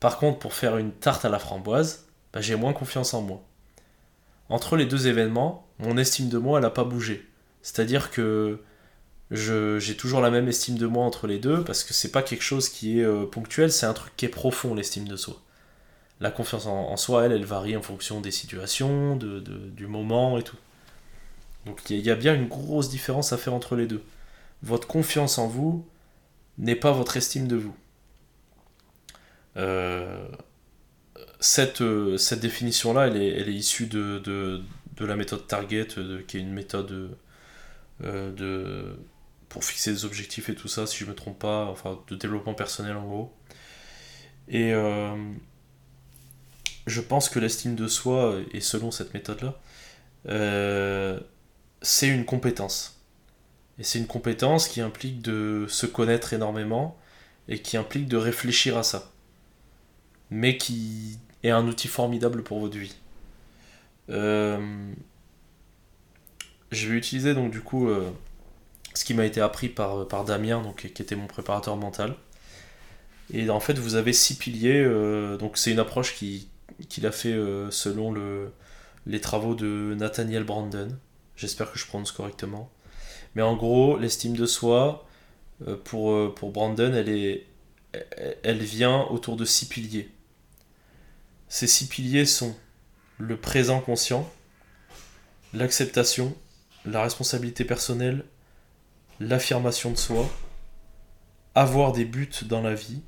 Par 0.00 0.18
contre, 0.18 0.38
pour 0.38 0.52
faire 0.52 0.76
une 0.76 0.92
tarte 0.92 1.24
à 1.24 1.28
la 1.28 1.38
framboise, 1.38 2.07
bah, 2.32 2.40
j'ai 2.40 2.56
moins 2.56 2.72
confiance 2.72 3.14
en 3.14 3.22
moi. 3.22 3.42
Entre 4.48 4.76
les 4.76 4.86
deux 4.86 5.08
événements, 5.08 5.66
mon 5.78 5.96
estime 5.96 6.28
de 6.28 6.38
moi, 6.38 6.58
elle 6.58 6.64
n'a 6.64 6.70
pas 6.70 6.84
bougé. 6.84 7.26
C'est-à-dire 7.62 8.10
que 8.10 8.60
j'ai 9.30 9.96
toujours 9.96 10.20
la 10.20 10.30
même 10.30 10.48
estime 10.48 10.78
de 10.78 10.86
moi 10.86 11.04
entre 11.04 11.26
les 11.26 11.38
deux 11.38 11.62
parce 11.62 11.84
que 11.84 11.92
c'est 11.92 12.10
pas 12.10 12.22
quelque 12.22 12.42
chose 12.42 12.70
qui 12.70 13.00
est 13.00 13.04
euh, 13.04 13.26
ponctuel, 13.26 13.70
c'est 13.70 13.84
un 13.84 13.92
truc 13.92 14.16
qui 14.16 14.24
est 14.24 14.30
profond, 14.30 14.74
l'estime 14.74 15.06
de 15.06 15.16
soi. 15.16 15.36
La 16.20 16.30
confiance 16.30 16.66
en, 16.66 16.96
soi, 16.96 17.26
elle, 17.26 17.32
elle 17.32 17.44
varie 17.44 17.76
en 17.76 17.82
fonction 17.82 18.20
des 18.20 18.32
situations, 18.32 19.16
du 19.16 19.86
moment 19.86 20.36
et 20.38 20.42
tout. 20.42 20.56
Donc 21.64 21.80
il 21.90 21.98
y, 21.98 22.02
y 22.02 22.10
a 22.10 22.16
bien 22.16 22.34
une 22.34 22.48
grosse 22.48 22.88
différence 22.88 23.32
à 23.32 23.36
faire 23.36 23.54
entre 23.54 23.76
les 23.76 23.86
deux. 23.86 24.02
Votre 24.62 24.88
confiance 24.88 25.38
en 25.38 25.46
vous 25.46 25.86
n'est 26.56 26.74
pas 26.74 26.90
votre 26.90 27.16
estime 27.16 27.46
de 27.46 27.56
vous. 27.56 27.76
Euh, 29.56 30.28
cette, 31.40 31.80
euh, 31.82 32.16
cette 32.18 32.40
définition-là, 32.40 33.08
elle 33.08 33.16
est, 33.16 33.28
elle 33.28 33.48
est 33.48 33.54
issue 33.54 33.86
de, 33.86 34.18
de, 34.18 34.62
de 34.96 35.04
la 35.04 35.16
méthode 35.16 35.46
Target, 35.46 35.88
qui 36.26 36.36
est 36.36 36.40
une 36.40 36.52
méthode 36.52 37.16
euh, 38.04 38.32
de, 38.32 38.96
pour 39.48 39.64
fixer 39.64 39.92
des 39.92 40.04
objectifs 40.04 40.48
et 40.48 40.54
tout 40.54 40.68
ça, 40.68 40.86
si 40.86 40.98
je 40.98 41.04
me 41.06 41.14
trompe 41.14 41.38
pas, 41.38 41.66
enfin 41.66 42.00
de 42.08 42.16
développement 42.16 42.54
personnel 42.54 42.96
en 42.96 43.06
gros. 43.06 43.34
Et 44.48 44.72
euh, 44.72 45.16
je 46.86 47.00
pense 47.00 47.28
que 47.28 47.38
l'estime 47.38 47.74
de 47.74 47.86
soi, 47.86 48.40
et 48.52 48.60
selon 48.60 48.90
cette 48.90 49.14
méthode-là, 49.14 49.58
euh, 50.28 51.20
c'est 51.82 52.08
une 52.08 52.24
compétence. 52.24 53.00
Et 53.78 53.84
c'est 53.84 53.98
une 53.98 54.06
compétence 54.06 54.68
qui 54.68 54.80
implique 54.80 55.22
de 55.22 55.66
se 55.68 55.86
connaître 55.86 56.32
énormément 56.32 56.98
et 57.48 57.60
qui 57.60 57.76
implique 57.76 58.08
de 58.08 58.16
réfléchir 58.16 58.76
à 58.76 58.82
ça. 58.82 59.12
Mais 60.30 60.56
qui 60.56 61.18
est 61.42 61.50
un 61.50 61.66
outil 61.66 61.88
formidable 61.88 62.42
pour 62.42 62.60
votre 62.60 62.76
vie. 62.78 62.96
Euh, 64.10 64.92
je 66.72 66.88
vais 66.88 66.96
utiliser 66.96 67.34
donc 67.34 67.50
du 67.50 67.60
coup 67.60 67.88
euh, 67.88 68.10
ce 68.94 69.04
qui 69.04 69.14
m'a 69.14 69.24
été 69.26 69.40
appris 69.40 69.68
par, 69.68 70.08
par 70.08 70.24
Damien, 70.24 70.62
donc, 70.62 70.90
qui 70.94 71.02
était 71.02 71.16
mon 71.16 71.26
préparateur 71.26 71.76
mental. 71.76 72.14
Et 73.32 73.50
en 73.50 73.60
fait, 73.60 73.78
vous 73.78 73.94
avez 73.94 74.12
six 74.12 74.36
piliers. 74.36 74.82
euh, 74.82 75.36
donc 75.36 75.58
c'est 75.58 75.70
une 75.70 75.78
approche 75.78 76.14
qui- 76.14 76.48
qu'il 76.88 77.06
a 77.06 77.12
fait 77.12 77.34
selon 77.70 78.12
le, 78.12 78.52
les 79.06 79.20
travaux 79.20 79.54
de 79.54 79.94
Nathaniel 79.98 80.44
Brandon. 80.44 80.88
J'espère 81.36 81.72
que 81.72 81.78
je 81.78 81.86
prononce 81.86 82.12
correctement. 82.12 82.70
Mais 83.34 83.42
en 83.42 83.56
gros, 83.56 83.98
l'estime 83.98 84.36
de 84.36 84.46
soi, 84.46 85.06
pour, 85.84 86.34
pour 86.34 86.50
Brandon, 86.52 86.92
elle, 86.94 87.08
est, 87.08 87.46
elle 88.42 88.58
vient 88.62 89.02
autour 89.10 89.36
de 89.36 89.44
six 89.44 89.66
piliers. 89.68 90.08
Ces 91.48 91.66
six 91.66 91.86
piliers 91.86 92.26
sont 92.26 92.54
le 93.18 93.36
présent 93.36 93.80
conscient, 93.80 94.30
l'acceptation, 95.52 96.36
la 96.84 97.02
responsabilité 97.02 97.64
personnelle, 97.64 98.24
l'affirmation 99.20 99.90
de 99.90 99.96
soi, 99.96 100.28
avoir 101.54 101.92
des 101.92 102.04
buts 102.04 102.30
dans 102.42 102.60
la 102.60 102.74
vie 102.74 103.00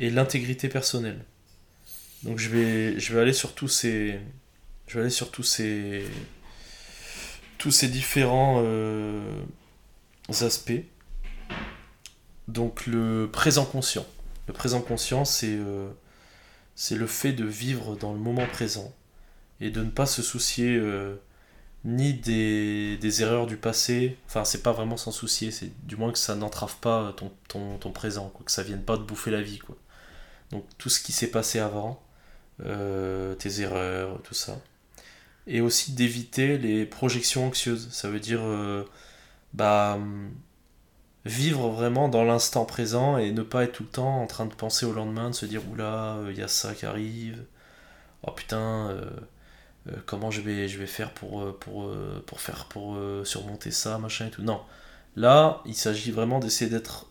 et 0.00 0.10
l'intégrité 0.10 0.68
personnelle. 0.68 1.24
Donc 2.22 2.38
je 2.38 2.48
vais, 2.48 2.98
je 2.98 3.14
vais 3.14 3.20
aller 3.20 3.32
sur 3.32 3.54
tous 3.54 3.68
ces, 3.68 4.18
je 4.86 4.94
vais 4.94 5.02
aller 5.02 5.10
sur 5.10 5.30
tous 5.30 5.42
ces, 5.42 6.04
tous 7.58 7.70
ces 7.70 7.88
différents 7.88 8.62
euh, 8.64 9.42
aspects. 10.40 10.84
Donc 12.48 12.86
le 12.86 13.28
présent 13.30 13.64
conscient. 13.64 14.06
Le 14.46 14.54
présent 14.54 14.80
conscient, 14.80 15.24
c'est 15.24 15.56
euh, 15.56 15.90
c'est 16.80 16.94
le 16.94 17.08
fait 17.08 17.32
de 17.32 17.44
vivre 17.44 17.96
dans 17.96 18.12
le 18.12 18.20
moment 18.20 18.46
présent 18.46 18.94
et 19.60 19.70
de 19.70 19.82
ne 19.82 19.90
pas 19.90 20.06
se 20.06 20.22
soucier 20.22 20.76
euh, 20.76 21.16
ni 21.84 22.14
des, 22.14 22.96
des 22.98 23.22
erreurs 23.22 23.48
du 23.48 23.56
passé. 23.56 24.16
Enfin, 24.28 24.44
c'est 24.44 24.62
pas 24.62 24.70
vraiment 24.70 24.96
s'en 24.96 25.10
soucier, 25.10 25.50
c'est 25.50 25.72
du 25.88 25.96
moins 25.96 26.12
que 26.12 26.18
ça 26.18 26.36
n'entrave 26.36 26.76
pas 26.80 27.12
ton, 27.16 27.32
ton, 27.48 27.78
ton 27.78 27.90
présent, 27.90 28.28
quoi, 28.28 28.46
que 28.46 28.52
ça 28.52 28.62
vienne 28.62 28.84
pas 28.84 28.96
te 28.96 29.02
bouffer 29.02 29.32
la 29.32 29.42
vie. 29.42 29.58
Quoi. 29.58 29.76
Donc 30.52 30.66
tout 30.78 30.88
ce 30.88 31.00
qui 31.00 31.10
s'est 31.10 31.32
passé 31.32 31.58
avant, 31.58 32.00
euh, 32.64 33.34
tes 33.34 33.60
erreurs, 33.60 34.22
tout 34.22 34.34
ça. 34.34 34.60
Et 35.48 35.60
aussi 35.60 35.94
d'éviter 35.94 36.58
les 36.58 36.86
projections 36.86 37.48
anxieuses. 37.48 37.88
Ça 37.90 38.08
veut 38.08 38.20
dire 38.20 38.42
euh, 38.44 38.84
bah, 39.52 39.98
vivre 41.28 41.68
vraiment 41.68 42.08
dans 42.08 42.24
l'instant 42.24 42.64
présent 42.64 43.18
et 43.18 43.32
ne 43.32 43.42
pas 43.42 43.64
être 43.64 43.72
tout 43.72 43.82
le 43.82 43.88
temps 43.90 44.22
en 44.22 44.26
train 44.26 44.46
de 44.46 44.54
penser 44.54 44.86
au 44.86 44.92
lendemain, 44.92 45.30
de 45.30 45.34
se 45.34 45.46
dire 45.46 45.62
oula, 45.70 46.18
il 46.30 46.38
y 46.38 46.42
a 46.42 46.48
ça 46.48 46.74
qui 46.74 46.86
arrive. 46.86 47.44
Oh 48.22 48.32
putain, 48.32 48.88
euh, 48.90 49.10
euh, 49.88 49.96
comment 50.06 50.30
je 50.30 50.40
vais, 50.40 50.68
faire 50.86 51.12
pour, 51.12 51.42
euh, 51.42 51.58
euh, 51.68 52.20
faire 52.36 52.64
pour 52.66 52.94
euh, 52.96 53.24
surmonter 53.24 53.70
ça, 53.70 53.98
machin 53.98 54.26
et 54.26 54.30
tout. 54.30 54.42
Non. 54.42 54.62
Là, 55.16 55.62
il 55.66 55.74
s'agit 55.74 56.10
vraiment 56.10 56.38
d'essayer 56.38 56.70
d'être 56.70 57.06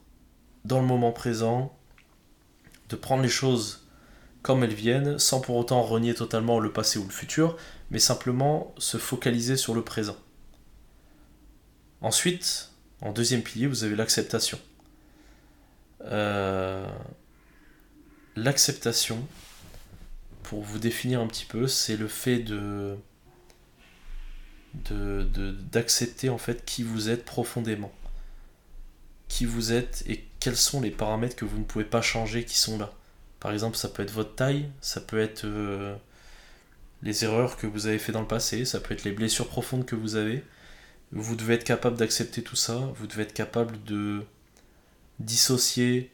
dans 0.65 0.79
le 0.79 0.87
moment 0.87 1.11
présent, 1.11 1.77
de 2.89 2.95
prendre 2.95 3.21
les 3.21 3.29
choses 3.29 3.87
comme 4.41 4.63
elles 4.63 4.73
viennent, 4.73 5.19
sans 5.19 5.41
pour 5.41 5.57
autant 5.57 5.81
renier 5.83 6.13
totalement 6.13 6.59
le 6.59 6.71
passé 6.71 6.97
ou 6.97 7.03
le 7.03 7.11
futur, 7.11 7.57
mais 7.91 7.99
simplement 7.99 8.73
se 8.77 8.97
focaliser 8.97 9.57
sur 9.57 9.75
le 9.75 9.83
présent. 9.83 10.17
Ensuite, 12.01 12.71
en 13.01 13.11
deuxième 13.11 13.43
pilier, 13.43 13.67
vous 13.67 13.83
avez 13.83 13.95
l'acceptation. 13.95 14.59
Euh, 16.01 16.87
L'acceptation, 18.37 19.27
pour 20.43 20.61
vous 20.61 20.77
définir 20.77 21.21
un 21.21 21.27
petit 21.27 21.45
peu, 21.45 21.67
c'est 21.67 21.97
le 21.97 22.07
fait 22.07 22.37
de 22.37 22.97
d'accepter 25.71 26.29
en 26.29 26.37
fait 26.37 26.63
qui 26.63 26.83
vous 26.83 27.09
êtes 27.09 27.25
profondément. 27.25 27.91
Qui 29.27 29.45
vous 29.45 29.73
êtes 29.73 30.03
et 30.07 30.23
quels 30.39 30.55
sont 30.55 30.81
les 30.81 30.91
paramètres 30.91 31.35
que 31.35 31.45
vous 31.45 31.57
ne 31.57 31.63
pouvez 31.63 31.83
pas 31.83 32.03
changer 32.03 32.45
qui 32.45 32.57
sont 32.57 32.77
là. 32.77 32.93
Par 33.39 33.51
exemple, 33.51 33.75
ça 33.75 33.89
peut 33.89 34.03
être 34.03 34.11
votre 34.11 34.35
taille, 34.35 34.69
ça 34.81 35.01
peut 35.01 35.19
être 35.19 35.45
euh, 35.45 35.95
les 37.01 37.23
erreurs 37.23 37.57
que 37.57 37.65
vous 37.65 37.87
avez 37.87 37.97
fait 37.97 38.11
dans 38.11 38.21
le 38.21 38.27
passé, 38.27 38.65
ça 38.65 38.79
peut 38.79 38.93
être 38.93 39.03
les 39.03 39.11
blessures 39.11 39.47
profondes 39.47 39.85
que 39.85 39.95
vous 39.95 40.15
avez. 40.15 40.43
Vous 41.11 41.35
devez 41.35 41.55
être 41.55 41.63
capable 41.63 41.97
d'accepter 41.97 42.43
tout 42.43 42.55
ça, 42.55 42.75
vous 42.95 43.07
devez 43.07 43.23
être 43.23 43.33
capable 43.33 43.81
de 43.83 44.23
dissocier 45.19 46.11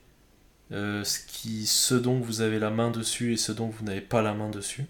euh, 0.71 1.03
ce, 1.03 1.19
qui, 1.27 1.65
ce 1.67 1.93
dont 1.93 2.19
vous 2.19 2.41
avez 2.41 2.59
la 2.59 2.69
main 2.69 2.89
dessus 2.89 3.33
et 3.33 3.37
ce 3.37 3.51
dont 3.51 3.67
vous 3.67 3.83
n'avez 3.83 4.01
pas 4.01 4.21
la 4.21 4.33
main 4.33 4.49
dessus. 4.49 4.85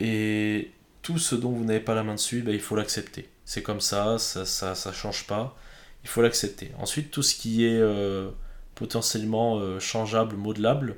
Et 0.00 0.72
tout 1.02 1.18
ce 1.18 1.34
dont 1.34 1.50
vous 1.52 1.64
n'avez 1.64 1.80
pas 1.80 1.94
la 1.94 2.02
main 2.02 2.14
dessus, 2.14 2.42
ben, 2.42 2.54
il 2.54 2.60
faut 2.60 2.76
l'accepter. 2.76 3.28
C'est 3.44 3.62
comme 3.62 3.80
ça, 3.80 4.18
ça, 4.18 4.44
ça, 4.46 4.92
change 4.92 5.26
pas, 5.26 5.56
il 6.02 6.08
faut 6.08 6.22
l'accepter. 6.22 6.72
Ensuite, 6.78 7.10
tout 7.10 7.22
ce 7.22 7.34
qui 7.34 7.64
est 7.64 7.78
euh, 7.78 8.30
potentiellement 8.74 9.58
euh, 9.58 9.78
changeable, 9.80 10.36
modelable, 10.36 10.96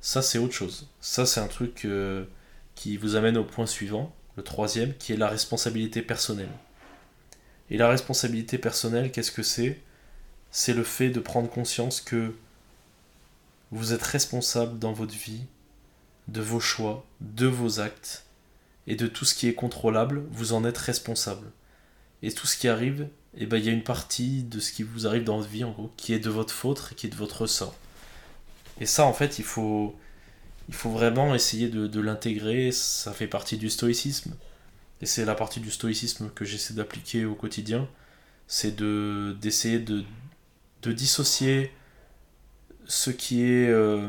ça 0.00 0.22
c'est 0.22 0.38
autre 0.38 0.54
chose. 0.54 0.88
Ça 1.00 1.26
c'est 1.26 1.40
un 1.40 1.48
truc 1.48 1.86
qui 2.74 2.96
vous 2.96 3.16
amène 3.16 3.36
au 3.36 3.44
point 3.44 3.66
suivant, 3.66 4.14
le 4.36 4.42
troisième, 4.44 4.94
qui 4.94 5.12
est 5.12 5.16
la 5.16 5.28
responsabilité 5.28 6.02
personnelle. 6.02 6.50
Et 7.70 7.76
la 7.76 7.88
responsabilité 7.88 8.58
personnelle, 8.58 9.10
qu'est-ce 9.12 9.32
que 9.32 9.42
c'est? 9.42 9.80
C'est 10.50 10.74
le 10.74 10.84
fait 10.84 11.10
de 11.10 11.20
prendre 11.20 11.50
conscience 11.50 12.00
que 12.00 12.34
vous 13.70 13.92
êtes 13.92 14.02
responsable 14.02 14.78
dans 14.78 14.92
votre 14.92 15.14
vie 15.14 15.42
de 16.28 16.40
vos 16.40 16.60
choix, 16.60 17.04
de 17.20 17.46
vos 17.46 17.80
actes 17.80 18.24
et 18.86 18.96
de 18.96 19.06
tout 19.06 19.24
ce 19.24 19.34
qui 19.34 19.48
est 19.48 19.54
contrôlable, 19.54 20.22
vous 20.30 20.52
en 20.52 20.64
êtes 20.64 20.78
responsable. 20.78 21.50
Et 22.22 22.32
tout 22.32 22.46
ce 22.46 22.56
qui 22.56 22.68
arrive, 22.68 23.08
eh 23.36 23.46
ben, 23.46 23.58
il 23.58 23.64
y 23.64 23.68
a 23.68 23.72
une 23.72 23.82
partie 23.82 24.42
de 24.42 24.60
ce 24.60 24.72
qui 24.72 24.82
vous 24.82 25.06
arrive 25.06 25.24
dans 25.24 25.38
votre 25.38 25.50
vie, 25.50 25.64
qui 25.96 26.12
est 26.12 26.18
de 26.18 26.30
votre 26.30 26.52
faute, 26.52 26.94
qui 26.96 27.06
est 27.06 27.10
de 27.10 27.16
votre 27.16 27.46
sort. 27.46 27.74
Et 28.80 28.86
ça, 28.86 29.04
en 29.04 29.12
fait, 29.12 29.38
il 29.38 29.44
faut, 29.44 29.96
il 30.68 30.74
faut 30.74 30.90
vraiment 30.90 31.34
essayer 31.34 31.68
de 31.68 32.00
l'intégrer. 32.00 32.72
Ça 32.72 33.12
fait 33.12 33.26
partie 33.26 33.56
du 33.56 33.70
stoïcisme. 33.70 34.34
Et 35.00 35.06
c'est 35.06 35.24
la 35.24 35.34
partie 35.34 35.60
du 35.60 35.70
stoïcisme 35.70 36.30
que 36.34 36.44
j'essaie 36.44 36.74
d'appliquer 36.74 37.24
au 37.24 37.34
quotidien. 37.34 37.88
C'est 38.46 38.74
de, 38.74 39.36
d'essayer 39.40 39.78
de, 39.78 40.04
de 40.82 40.92
dissocier 40.92 41.72
ce 42.86 43.10
qui 43.10 43.44
est, 43.44 43.68
euh, 43.68 44.08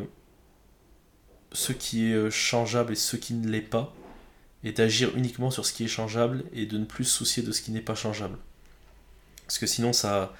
ce 1.51 1.73
qui 1.73 2.11
est 2.11 2.15
euh, 2.15 2.29
changeable 2.29 2.93
et 2.93 2.95
ce 2.95 3.17
qui 3.17 3.33
ne 3.33 3.47
l'est 3.47 3.61
pas. 3.61 3.93
Et 4.63 4.71
d'agir 4.71 5.15
uniquement 5.15 5.51
sur 5.51 5.65
ce 5.65 5.73
qui 5.73 5.85
est 5.85 5.87
changeable 5.87 6.43
et 6.53 6.65
de 6.65 6.77
ne 6.77 6.85
plus 6.85 7.05
se 7.05 7.17
soucier 7.17 7.43
de 7.43 7.51
ce 7.51 7.61
qui 7.61 7.71
n'est 7.71 7.81
pas 7.81 7.95
changeable. 7.95 8.37
Parce 9.45 9.57
que 9.57 9.67
sinon, 9.67 9.93
ça, 9.93 10.33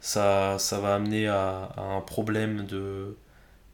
ça, 0.00 0.58
ça 0.58 0.78
va 0.78 0.94
amener 0.94 1.26
à, 1.28 1.72
un 1.76 2.00
problème 2.00 2.66
de, 2.66 3.16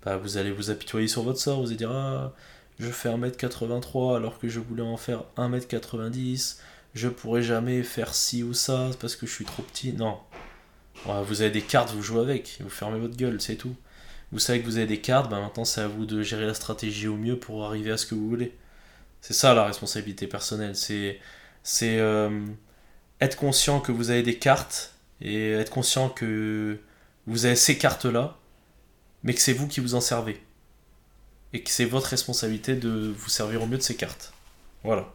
bah, 0.04 0.16
vous 0.16 0.36
allez 0.36 0.52
vous 0.52 0.70
apitoyer 0.70 1.08
sur 1.08 1.22
votre 1.22 1.40
sort, 1.40 1.60
vous 1.60 1.68
allez 1.68 1.76
dire 1.76 1.90
Ah, 1.90 2.32
je 2.78 2.90
fais 2.90 3.08
1m83 3.08 4.16
alors 4.16 4.38
que 4.38 4.48
je 4.48 4.60
voulais 4.60 4.82
en 4.82 4.96
faire 4.96 5.24
1m90, 5.36 6.58
je 6.94 7.08
pourrais 7.08 7.42
jamais 7.42 7.82
faire 7.82 8.14
ci 8.14 8.42
ou 8.42 8.54
ça 8.54 8.90
parce 9.00 9.16
que 9.16 9.26
je 9.26 9.32
suis 9.32 9.44
trop 9.44 9.62
petit. 9.62 9.92
Non. 9.92 10.18
Vous 11.04 11.42
avez 11.42 11.50
des 11.50 11.62
cartes, 11.62 11.92
vous 11.92 12.02
jouez 12.02 12.20
avec, 12.20 12.58
vous 12.60 12.70
fermez 12.70 12.98
votre 12.98 13.16
gueule, 13.16 13.40
c'est 13.40 13.56
tout. 13.56 13.74
Vous 14.32 14.38
savez 14.38 14.60
que 14.60 14.66
vous 14.66 14.76
avez 14.76 14.86
des 14.86 15.00
cartes, 15.00 15.30
bah 15.30 15.40
maintenant 15.40 15.64
c'est 15.64 15.80
à 15.80 15.88
vous 15.88 16.06
de 16.06 16.22
gérer 16.22 16.46
la 16.46 16.54
stratégie 16.54 17.08
au 17.08 17.16
mieux 17.16 17.38
pour 17.38 17.64
arriver 17.64 17.90
à 17.90 17.96
ce 17.96 18.06
que 18.06 18.14
vous 18.14 18.28
voulez. 18.28 18.54
C'est 19.20 19.34
ça 19.34 19.54
la 19.54 19.64
responsabilité 19.64 20.26
personnelle, 20.26 20.76
c'est 20.76 21.20
c'est 21.62 21.98
euh, 21.98 22.46
être 23.20 23.36
conscient 23.36 23.80
que 23.80 23.92
vous 23.92 24.10
avez 24.10 24.22
des 24.22 24.38
cartes 24.38 24.94
et 25.20 25.52
être 25.52 25.70
conscient 25.70 26.08
que 26.08 26.78
vous 27.26 27.46
avez 27.46 27.56
ces 27.56 27.78
cartes-là, 27.78 28.38
mais 29.22 29.34
que 29.34 29.40
c'est 29.40 29.52
vous 29.52 29.68
qui 29.68 29.80
vous 29.80 29.94
en 29.94 30.00
servez. 30.00 30.40
Et 31.52 31.62
que 31.62 31.70
c'est 31.70 31.84
votre 31.84 32.08
responsabilité 32.08 32.74
de 32.74 33.12
vous 33.16 33.28
servir 33.30 33.62
au 33.62 33.66
mieux 33.66 33.78
de 33.78 33.82
ces 33.82 33.96
cartes. 33.96 34.32
Voilà. 34.84 35.08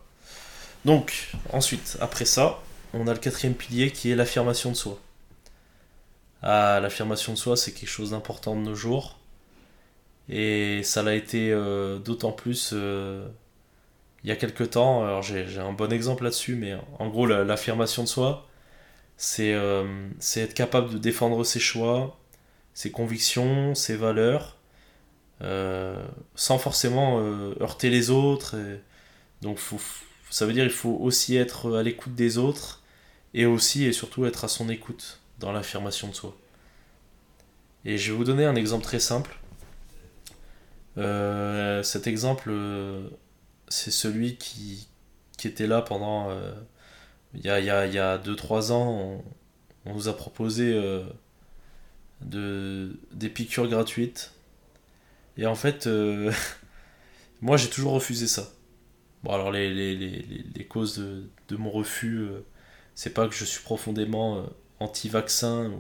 Donc, 0.86 1.32
ensuite, 1.52 1.98
après 2.02 2.26
ça, 2.26 2.60
on 2.94 3.08
a 3.08 3.14
le 3.14 3.20
quatrième 3.20 3.54
pilier 3.54 3.92
qui 3.92 4.12
est 4.12 4.16
l'affirmation 4.16 4.72
de 4.72 4.76
soi. 4.76 5.00
Ah, 6.42 6.80
l'affirmation 6.82 7.34
de 7.34 7.38
soi, 7.38 7.56
c'est 7.56 7.72
quelque 7.72 7.90
chose 7.90 8.12
d'important 8.12 8.56
de 8.56 8.62
nos 8.62 8.76
jours. 8.76 9.18
Et 10.30 10.82
ça 10.84 11.04
l'a 11.04 11.16
été 11.16 11.52
euh, 11.52 12.00
d'autant 12.00 12.32
plus 12.32 12.72
euh, 12.74 13.26
il 14.24 14.30
y 14.30 14.32
a 14.32 14.36
quelques 14.36 14.72
temps. 14.72 15.04
Alors, 15.04 15.22
j'ai 15.22 15.60
un 15.60 15.74
bon 15.74 15.92
exemple 15.92 16.24
là-dessus, 16.24 16.56
mais 16.56 16.76
en 17.00 17.08
gros, 17.10 17.26
l'affirmation 17.26 18.04
de 18.04 18.08
soi, 18.08 18.48
euh, 19.40 20.10
c'est 20.20 20.42
être 20.42 20.54
capable 20.54 20.92
de 20.92 20.98
défendre 20.98 21.44
ses 21.44 21.60
choix, 21.60 22.18
ses 22.74 22.92
convictions, 22.92 23.76
ses 23.76 23.96
valeurs, 23.96 24.58
sans 25.42 26.58
forcément 26.58 27.20
heurter 27.62 27.90
les 27.90 28.10
autres. 28.10 28.56
donc, 29.42 29.60
ça 30.30 30.46
veut 30.46 30.54
dire 30.54 30.64
qu'il 30.64 30.74
faut 30.74 30.98
aussi 31.02 31.36
être 31.36 31.78
à 31.78 31.84
l'écoute 31.84 32.16
des 32.16 32.38
autres 32.38 32.82
et 33.34 33.46
aussi 33.46 33.86
et 33.86 33.94
surtout 33.94 34.26
être 34.26 34.46
à 34.46 34.48
son 34.48 34.70
écoute 34.70 35.20
dans 35.40 35.52
l'affirmation 35.52 36.08
de 36.08 36.14
soi. 36.14 36.36
Et 37.86 37.98
je 37.98 38.12
vais 38.12 38.18
vous 38.18 38.24
donner 38.24 38.46
un 38.46 38.56
exemple 38.56 38.84
très 38.84 39.00
simple. 39.00 39.38
Euh, 40.98 41.84
cet 41.84 42.08
exemple, 42.08 42.50
euh, 42.50 43.10
c'est 43.68 43.92
celui 43.92 44.38
qui, 44.38 44.88
qui, 45.38 45.48
était 45.48 45.68
là 45.68 45.82
pendant... 45.82 46.30
Euh, 46.30 46.54
il 47.34 47.42
y 47.42 47.50
a 47.50 47.60
2-3 47.60 47.64
y 47.64 47.70
a, 47.70 47.86
y 47.88 47.98
a 48.00 48.74
ans, 48.74 49.22
on, 49.86 49.94
nous 49.94 50.08
a 50.08 50.16
proposé 50.16 50.72
de, 52.22 53.00
des 53.12 53.30
piqûres 53.30 53.68
gratuites. 53.68 54.32
Et 55.38 55.46
en 55.46 55.56
fait, 55.56 55.90
moi 57.42 57.58
j'ai 57.58 57.70
toujours 57.70 57.94
refusé 57.94 58.28
ça. 58.28 58.50
Bon 59.24 59.32
alors 59.32 59.52
les, 59.52 59.74
les, 59.74 59.96
les, 59.96 60.26
les 60.56 60.66
causes 60.66 60.98
de, 61.48 61.56
mon 61.56 61.72
refus, 61.72 62.28
c'est 62.96 63.14
pas 63.14 63.28
que 63.28 63.36
je 63.36 63.46
suis 63.46 63.64
profondément 63.64 64.46
anti-vaccin 64.84 65.72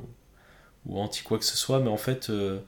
ou, 0.85 0.99
anti 0.99 1.23
quoi 1.23 1.37
que 1.39 1.45
ce 1.45 1.57
soit, 1.57 1.79
mais 1.79 1.89
en 1.89 1.97
fait, 1.97 2.29
euh, 2.29 2.59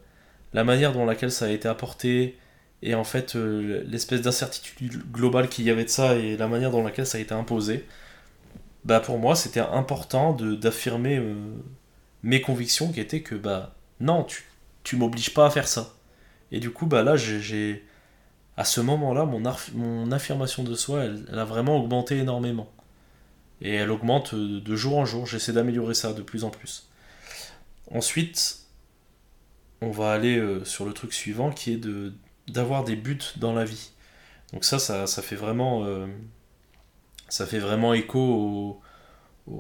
la 0.54 0.64
manière 0.64 0.94
dont 0.94 1.06
laquelle 1.06 1.32
ça 1.32 1.46
a 1.46 1.50
été 1.50 1.68
apporté 1.68 2.38
et 2.82 2.96
en 2.96 3.04
fait 3.04 3.36
euh, 3.36 3.84
l'espèce 3.88 4.22
d'incertitude 4.22 5.12
globale 5.12 5.50
qu'il 5.50 5.66
y 5.66 5.70
avait 5.70 5.86
de 5.86 5.90
ça 5.90 6.16
et 6.16 6.38
la 6.38 6.48
manière 6.48 6.72
dont 6.72 6.84
laquelle 6.84 7.08
ça 7.08 7.18
a 7.18 7.22
été 7.22 7.34
imposé, 7.34 7.86
bah 8.86 9.00
pour 9.00 9.18
moi 9.20 9.36
c'était 9.36 9.60
important 9.60 10.34
d'affirmer 10.34 11.18
euh, 11.18 11.36
mes 12.24 12.42
convictions 12.42 12.92
qui 12.92 13.00
étaient 13.02 13.22
que 13.22 13.36
bah 13.36 13.76
non, 14.00 14.24
tu, 14.24 14.44
tu 14.84 14.96
m'obliges 14.98 15.34
pas 15.34 15.48
à 15.48 15.50
faire 15.50 15.68
ça. 15.68 15.95
Et 16.56 16.60
du 16.60 16.72
coup, 16.72 16.86
bah 16.86 17.04
là, 17.04 17.18
j'ai. 17.18 17.86
À 18.56 18.64
ce 18.64 18.80
moment-là, 18.80 19.26
mon, 19.26 20.12
affirmation 20.14 20.64
de 20.64 20.74
soi, 20.74 21.04
elle, 21.04 21.38
a 21.38 21.44
vraiment 21.44 21.76
augmenté 21.76 22.18
énormément. 22.18 22.72
Et 23.60 23.74
elle 23.74 23.92
augmente 23.92 24.34
de 24.34 24.76
jour 24.78 24.98
en 24.98 25.04
jour. 25.04 25.26
J'essaie 25.26 25.52
d'améliorer 25.52 25.94
ça 25.94 26.14
de 26.14 26.22
plus 26.22 26.46
en 26.46 26.50
plus. 26.50 26.88
Ensuite, 27.92 28.60
on 29.82 29.92
va 29.92 30.14
aller 30.14 30.38
euh, 30.38 30.64
sur 30.64 30.86
le 30.86 30.94
truc 30.94 31.14
suivant 31.14 31.52
qui 31.52 31.74
est 31.74 31.78
de 31.78 32.14
d'avoir 32.48 32.86
des 32.86 32.96
buts 32.96 33.20
dans 33.36 33.52
la 33.52 33.66
vie. 33.66 33.92
Donc 34.54 34.64
ça, 34.64 34.80
ça, 34.80 35.22
fait 35.22 35.36
vraiment 35.36 35.84
euh, 35.84 36.08
ça 37.28 37.46
fait 37.46 37.60
vraiment 37.60 37.94
écho 37.94 38.82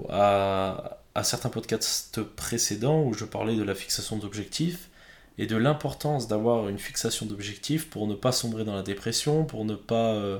à, 0.09 1.01
certains 1.23 1.49
podcasts 1.49 2.21
précédents 2.21 3.03
où 3.03 3.13
je 3.13 3.25
parlais 3.25 3.57
de 3.57 3.63
la 3.63 3.75
fixation 3.75 4.15
d'objectifs 4.17 4.89
et 5.37 5.47
de 5.47 5.57
l'importance 5.57 6.27
d'avoir 6.27 6.69
une 6.69 6.79
fixation 6.79 7.25
d'objectifs 7.25 7.89
pour 7.89 8.07
ne 8.07 8.15
pas 8.15 8.31
sombrer 8.31 8.63
dans 8.65 8.75
la 8.75 8.83
dépression, 8.83 9.45
pour 9.45 9.65
ne 9.65 9.75
pas 9.75 10.13
euh, 10.13 10.39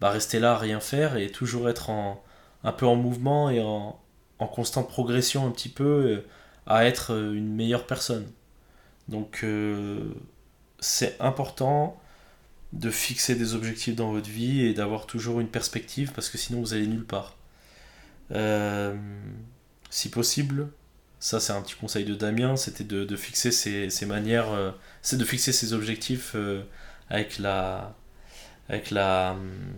bah, 0.00 0.10
rester 0.10 0.40
là 0.40 0.52
à 0.52 0.58
rien 0.58 0.80
faire 0.80 1.16
et 1.16 1.30
toujours 1.30 1.68
être 1.68 1.90
un 1.90 2.72
peu 2.72 2.86
en 2.86 2.96
mouvement 2.96 3.50
et 3.50 3.60
en, 3.60 3.98
constante 4.38 4.88
progression 4.88 5.46
un 5.46 5.50
petit 5.50 5.68
peu 5.68 6.24
à 6.66 6.86
être 6.86 7.12
euh, 7.12 7.34
une 7.34 7.54
meilleure 7.54 7.86
personne. 7.86 8.26
Donc 9.08 9.40
euh, 9.42 10.14
c'est 10.78 11.20
important 11.20 12.00
de 12.72 12.90
fixer 12.90 13.34
des 13.34 13.54
objectifs 13.54 13.96
dans 13.96 14.12
votre 14.12 14.30
vie 14.30 14.64
et 14.64 14.72
d'avoir 14.72 15.06
toujours 15.06 15.40
une 15.40 15.48
perspective 15.48 16.12
parce 16.12 16.30
que 16.30 16.38
sinon 16.38 16.60
vous 16.60 16.72
allez 16.74 16.86
nulle 16.86 17.04
part. 17.04 17.36
Euh, 18.30 18.96
si 19.90 20.08
possible, 20.08 20.70
ça 21.20 21.38
c'est 21.40 21.52
un 21.52 21.62
petit 21.62 21.76
conseil 21.76 22.04
de 22.04 22.14
Damien, 22.14 22.56
c'était 22.56 22.84
de, 22.84 23.16
fixer 23.16 23.52
ses, 23.52 24.06
manières, 24.06 24.74
c'est 25.02 25.18
de 25.18 25.24
fixer 25.24 25.52
ses 25.52 25.72
objectifs 25.72 26.34
avec 27.08 27.38
la, 27.38 27.94
avec 28.68 28.90
la, 28.90 29.36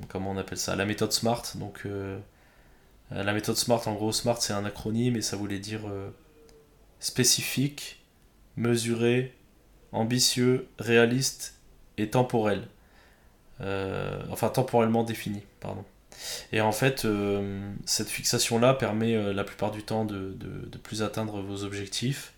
comment 0.09 0.31
on 0.31 0.37
appelle 0.39 0.59
ça, 0.59 0.77
la 0.77 0.85
méthode 0.85 1.13
SMART. 1.13 1.43
Donc 1.57 1.87
la 3.11 3.33
méthode 3.33 3.57
SMART, 3.57 3.89
en 3.89 3.95
gros, 3.95 4.13
SMART 4.13 4.41
c'est 4.41 4.53
un 4.53 4.65
acronyme 4.65 5.17
et 5.17 5.23
ça 5.23 5.37
voulait 5.37 5.59
dire 5.59 5.83
spécifique, 7.01 8.01
mesuré, 8.57 9.35
ambitieux, 9.93 10.69
réaliste 10.79 11.61
et 11.99 12.11
temporel. 12.11 12.69
Euh, 13.61 14.23
enfin, 14.31 14.49
temporellement 14.49 15.05
défini, 15.05 15.43
pardon. 15.61 15.85
Et 16.53 16.61
en 16.61 16.73
fait, 16.73 17.05
euh, 17.05 17.73
cette 17.87 18.09
fixation-là 18.09 18.75
permet 18.75 19.15
euh, 19.15 19.33
la 19.33 19.45
plupart 19.45 19.71
du 19.71 19.83
temps 19.83 20.05
de, 20.05 20.37
plus 20.83 21.03
atteindre 21.03 21.41
vos 21.41 21.65
objectifs. 21.65 22.33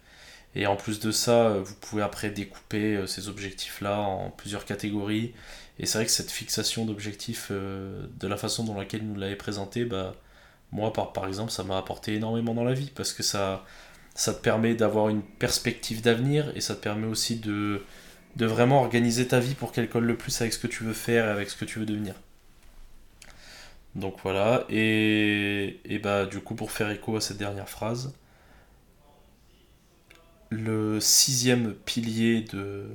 Et 0.55 0.66
en 0.66 0.77
plus 0.77 1.01
de 1.01 1.11
ça, 1.11 1.59
vous 1.59 1.74
pouvez 1.74 2.02
après 2.02 2.31
découper 2.31 3.05
ces 3.09 3.28
objectifs-là 3.28 3.98
en 3.98 4.31
plusieurs 4.31 4.65
catégories. 4.65 5.35
Et 5.81 5.86
c'est 5.86 5.98
vrai 5.98 6.05
que 6.05 6.12
cette 6.12 6.31
fixation 6.31 6.85
d'objectifs, 6.85 7.51
de 7.51 8.28
la 8.28 8.36
façon 8.36 8.62
dont 8.62 8.77
laquelle 8.78 9.05
nous 9.05 9.16
l'avez 9.16 9.35
présenté, 9.35 9.85
bah, 9.85 10.15
moi 10.70 10.93
par, 10.93 11.27
exemple, 11.27 11.51
ça 11.51 11.65
m'a 11.65 11.77
apporté 11.77 12.15
énormément 12.15 12.55
dans 12.55 12.62
la 12.62 12.74
vie. 12.74 12.93
Parce 12.94 13.12
que 13.12 13.24
ça, 13.24 13.65
te 14.15 14.31
permet 14.31 14.74
d'avoir 14.74 15.09
une 15.09 15.23
perspective 15.23 16.02
d'avenir 16.02 16.52
et 16.55 16.61
ça 16.61 16.77
te 16.77 16.81
permet 16.81 17.09
aussi 17.09 17.36
de 17.36 17.82
vraiment 18.36 18.81
organiser 18.82 19.27
ta 19.27 19.40
vie 19.40 19.55
pour 19.55 19.73
qu'elle 19.73 19.89
colle 19.89 20.05
le 20.05 20.16
plus 20.16 20.40
avec 20.40 20.52
ce 20.52 20.59
que 20.61 20.69
tu 20.69 20.85
veux 20.85 20.93
faire 20.93 21.27
et 21.27 21.31
avec 21.31 21.51
ce 21.51 21.56
que 21.56 21.65
tu 21.65 21.81
veux 21.81 21.86
devenir. 21.86 22.15
Donc 23.94 24.16
voilà, 24.22 24.64
et, 24.68 25.80
et 25.84 25.98
bah 26.00 26.26
du 26.26 26.40
coup 26.40 26.56
pour 26.56 26.72
faire 26.72 26.90
écho 26.90 27.16
à 27.16 27.20
cette 27.20 27.36
dernière 27.36 27.68
phrase, 27.68 28.12
le 30.54 31.00
sixième 31.00 31.74
pilier 31.74 32.42
de, 32.42 32.88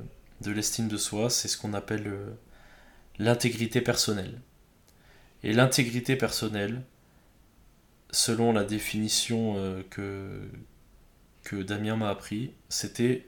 l'estime 0.46 0.88
de 0.88 0.96
soi, 0.96 1.30
c'est 1.30 1.48
ce 1.48 1.56
qu'on 1.56 1.74
appelle 1.74 2.06
euh, 2.06 2.30
l'intégrité 3.18 3.80
personnelle. 3.80 4.40
Et 5.42 5.52
l'intégrité 5.52 6.16
personnelle, 6.16 6.82
selon 8.10 8.52
la 8.52 8.64
définition 8.64 9.54
euh, 9.56 9.82
que, 9.90 10.48
que 11.44 11.56
Damien 11.56 11.96
m'a 11.96 12.10
appris, 12.10 12.52
c'était 12.68 13.26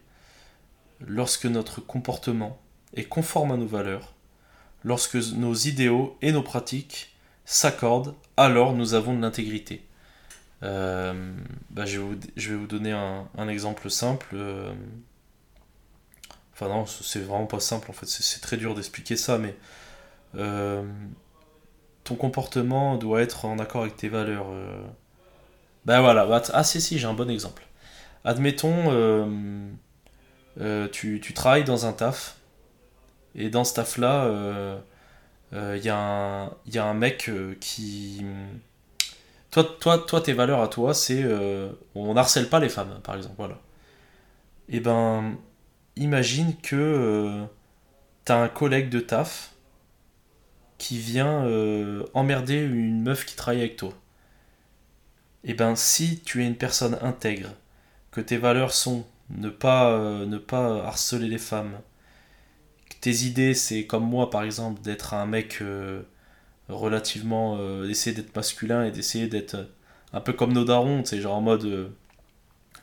lorsque 1.01 1.47
notre 1.47 1.81
comportement 1.81 2.61
est 2.95 3.05
conforme 3.05 3.53
à 3.53 3.57
nos 3.57 3.67
valeurs, 3.67 4.15
lorsque 4.85 5.17
nos 5.17 5.55
idéaux 5.55 6.17
et 6.23 6.33
nos 6.33 6.43
pratiques 6.43 7.12
s'accordent, 7.45 8.15
alors 8.37 8.73
nous 8.73 8.95
avons 8.95 9.15
de 9.15 9.21
l'intégrité. 9.21 9.85
Euh, 10.63 11.13
bah, 11.71 11.85
je, 11.87 12.01
vais 12.01 12.55
vous, 12.57 12.67
donner 12.67 12.93
un, 12.93 13.49
exemple 13.49 13.91
simple. 13.91 14.29
Euh, 14.35 14.73
enfin 16.53 16.69
non, 16.69 16.87
c'est 16.87 17.21
vraiment 17.21 17.47
pas 17.47 17.61
simple 17.61 17.91
en 17.91 17.95
fait, 17.95 18.07
c'est 18.07 18.41
très 18.41 18.57
dur 18.57 18.75
d'expliquer 18.75 19.17
ça, 19.17 19.39
mais 19.39 19.57
euh, 20.37 20.85
ton 22.05 22.15
comportement 22.15 22.97
doit 22.97 23.23
être 23.23 23.45
en 23.45 23.59
accord 23.59 23.83
avec 23.83 23.97
tes 23.97 24.09
valeurs. 24.09 24.47
Ben 25.85 26.01
voilà, 26.01 26.27
bah, 26.27 26.43
ah 26.53 26.65
si 26.65 26.81
si, 26.81 26.99
j'ai 26.99 27.07
un 27.07 27.15
bon 27.15 27.31
exemple 27.31 27.65
admettons, 28.25 29.73
tu, 30.93 31.33
travailles 31.35 31.65
dans 31.65 31.87
un 31.87 31.93
taf, 31.93 32.37
et 33.35 33.51
dans 33.51 33.65
ce 33.65 33.75
taf-là, 33.75 34.81
il 35.53 35.59
euh, 35.59 35.77
y, 35.79 36.79
a 36.79 36.85
un 36.85 36.95
mec 36.95 37.31
qui... 37.61 38.25
Toi, 39.51 39.65
toi, 39.81 39.99
toi, 39.99 40.21
tes 40.21 40.33
valeurs 40.33 40.63
à 40.63 40.69
toi, 40.69 40.95
c'est... 40.95 41.25
on 41.95 42.17
harcèle 42.17 42.49
pas 42.49 42.61
les 42.61 42.69
femmes, 42.69 43.01
par 43.03 43.17
exemple, 43.17 43.35
voilà. 43.39 43.59
Et 44.69 44.81
ben, 44.81 45.37
imagine 45.97 46.57
que 46.57 46.77
euh, 46.77 47.45
t'as 48.25 48.43
un 48.43 48.49
collègue 48.49 48.89
de 48.89 49.01
taf 49.01 49.53
qui 50.79 50.99
vient 50.99 51.45
euh, 51.47 52.05
emmerder 52.15 52.61
une 52.63 53.03
meuf 53.03 53.25
qui 53.25 53.37
travaille 53.37 53.61
avec 53.61 53.77
toi. 53.77 53.93
Et 55.45 55.55
ben 55.55 55.77
si 55.77 56.21
tu 56.21 56.43
es 56.43 56.47
une 56.47 56.57
personne 56.57 56.99
intègre, 57.03 57.51
que 58.11 58.21
tes 58.21 58.37
valeurs 58.37 58.73
sont 58.73 59.05
ne 59.31 59.49
pas, 59.49 59.91
euh, 59.91 60.27
ne 60.27 60.39
pas 60.39 60.85
harceler 60.85 61.29
les 61.29 61.39
femmes, 61.39 61.79
tes 63.03 63.25
idées 63.25 63.55
c'est 63.55 63.87
comme 63.87 64.09
moi 64.09 64.31
par 64.31 64.45
exemple 64.45 64.81
d'être 64.81 65.13
un 65.15 65.27
mec 65.27 65.59
euh, 65.61 66.03
relativement 66.69 67.57
euh, 67.59 67.87
d'essayer 67.87 68.15
d'être 68.15 68.35
masculin 68.35 68.85
et 68.85 68.91
d'essayer 68.91 69.29
d'être 69.29 69.55
euh, 69.55 69.65
un 70.13 70.21
peu 70.21 70.33
comme 70.33 70.53
nos 70.53 70.65
darons, 70.65 71.05
c'est 71.05 71.21
genre 71.21 71.37
en 71.37 71.41
mode 71.41 71.65
euh, 71.65 71.89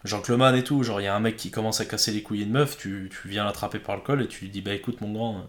Jean 0.04 0.22
Cleman 0.22 0.56
et 0.56 0.64
tout, 0.64 0.84
genre 0.84 1.02
il 1.02 1.06
y 1.06 1.08
a 1.08 1.16
un 1.16 1.20
mec 1.20 1.38
qui 1.38 1.52
commence 1.52 1.82
à 1.82 1.86
casser 1.86 2.12
les 2.12 2.24
couilles 2.24 2.46
de 2.46 2.52
meuf, 2.52 2.78
tu, 2.78 3.10
tu 3.12 3.28
viens 3.28 3.46
l'attraper 3.46 3.80
par 3.80 3.96
le 3.96 4.02
col 4.02 4.22
et 4.22 4.28
tu 4.28 4.46
lui 4.46 4.52
dis 4.52 4.62
bah 4.62 4.74
écoute 4.74 5.02
mon 5.02 5.12
grand, 5.12 5.46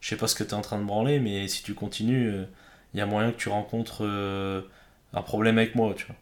je 0.00 0.08
sais 0.08 0.16
pas 0.16 0.28
ce 0.28 0.34
que 0.34 0.44
t'es 0.44 0.54
en 0.54 0.62
train 0.62 0.78
de 0.78 0.84
branler, 0.84 1.20
mais 1.20 1.48
si 1.48 1.62
tu 1.62 1.74
continues, 1.74 2.34
il 2.94 2.98
y 2.98 3.00
a 3.00 3.06
moyen 3.06 3.32
que 3.32 3.36
tu 3.36 3.48
rencontres 3.48 4.04
un 5.12 5.22
problème 5.22 5.58
avec 5.58 5.74
moi, 5.74 5.94
tu 5.94 6.06
vois. 6.06 6.16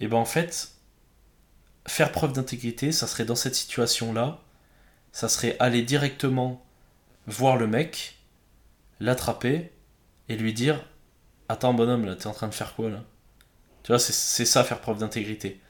Et 0.00 0.08
ben 0.08 0.16
en 0.16 0.24
fait, 0.24 0.72
faire 1.86 2.12
preuve 2.12 2.32
d'intégrité, 2.32 2.92
ça 2.92 3.06
serait 3.06 3.24
dans 3.24 3.34
cette 3.36 3.54
situation-là, 3.54 4.40
ça 5.12 5.28
serait 5.28 5.56
aller 5.58 5.82
directement 5.82 6.64
voir 7.26 7.56
le 7.56 7.66
mec, 7.66 8.18
l'attraper 9.00 9.72
et 10.28 10.36
lui 10.36 10.52
dire 10.52 10.84
Attends, 11.48 11.74
bonhomme, 11.74 12.06
là, 12.06 12.14
t'es 12.14 12.28
en 12.28 12.32
train 12.32 12.48
de 12.48 12.54
faire 12.54 12.74
quoi 12.74 12.90
là? 12.90 13.02
Tu 13.82 13.92
vois, 13.92 13.98
c'est 13.98 14.44
ça, 14.44 14.62
faire 14.64 14.80
preuve 14.80 14.98
d'intégrité. 14.98 15.60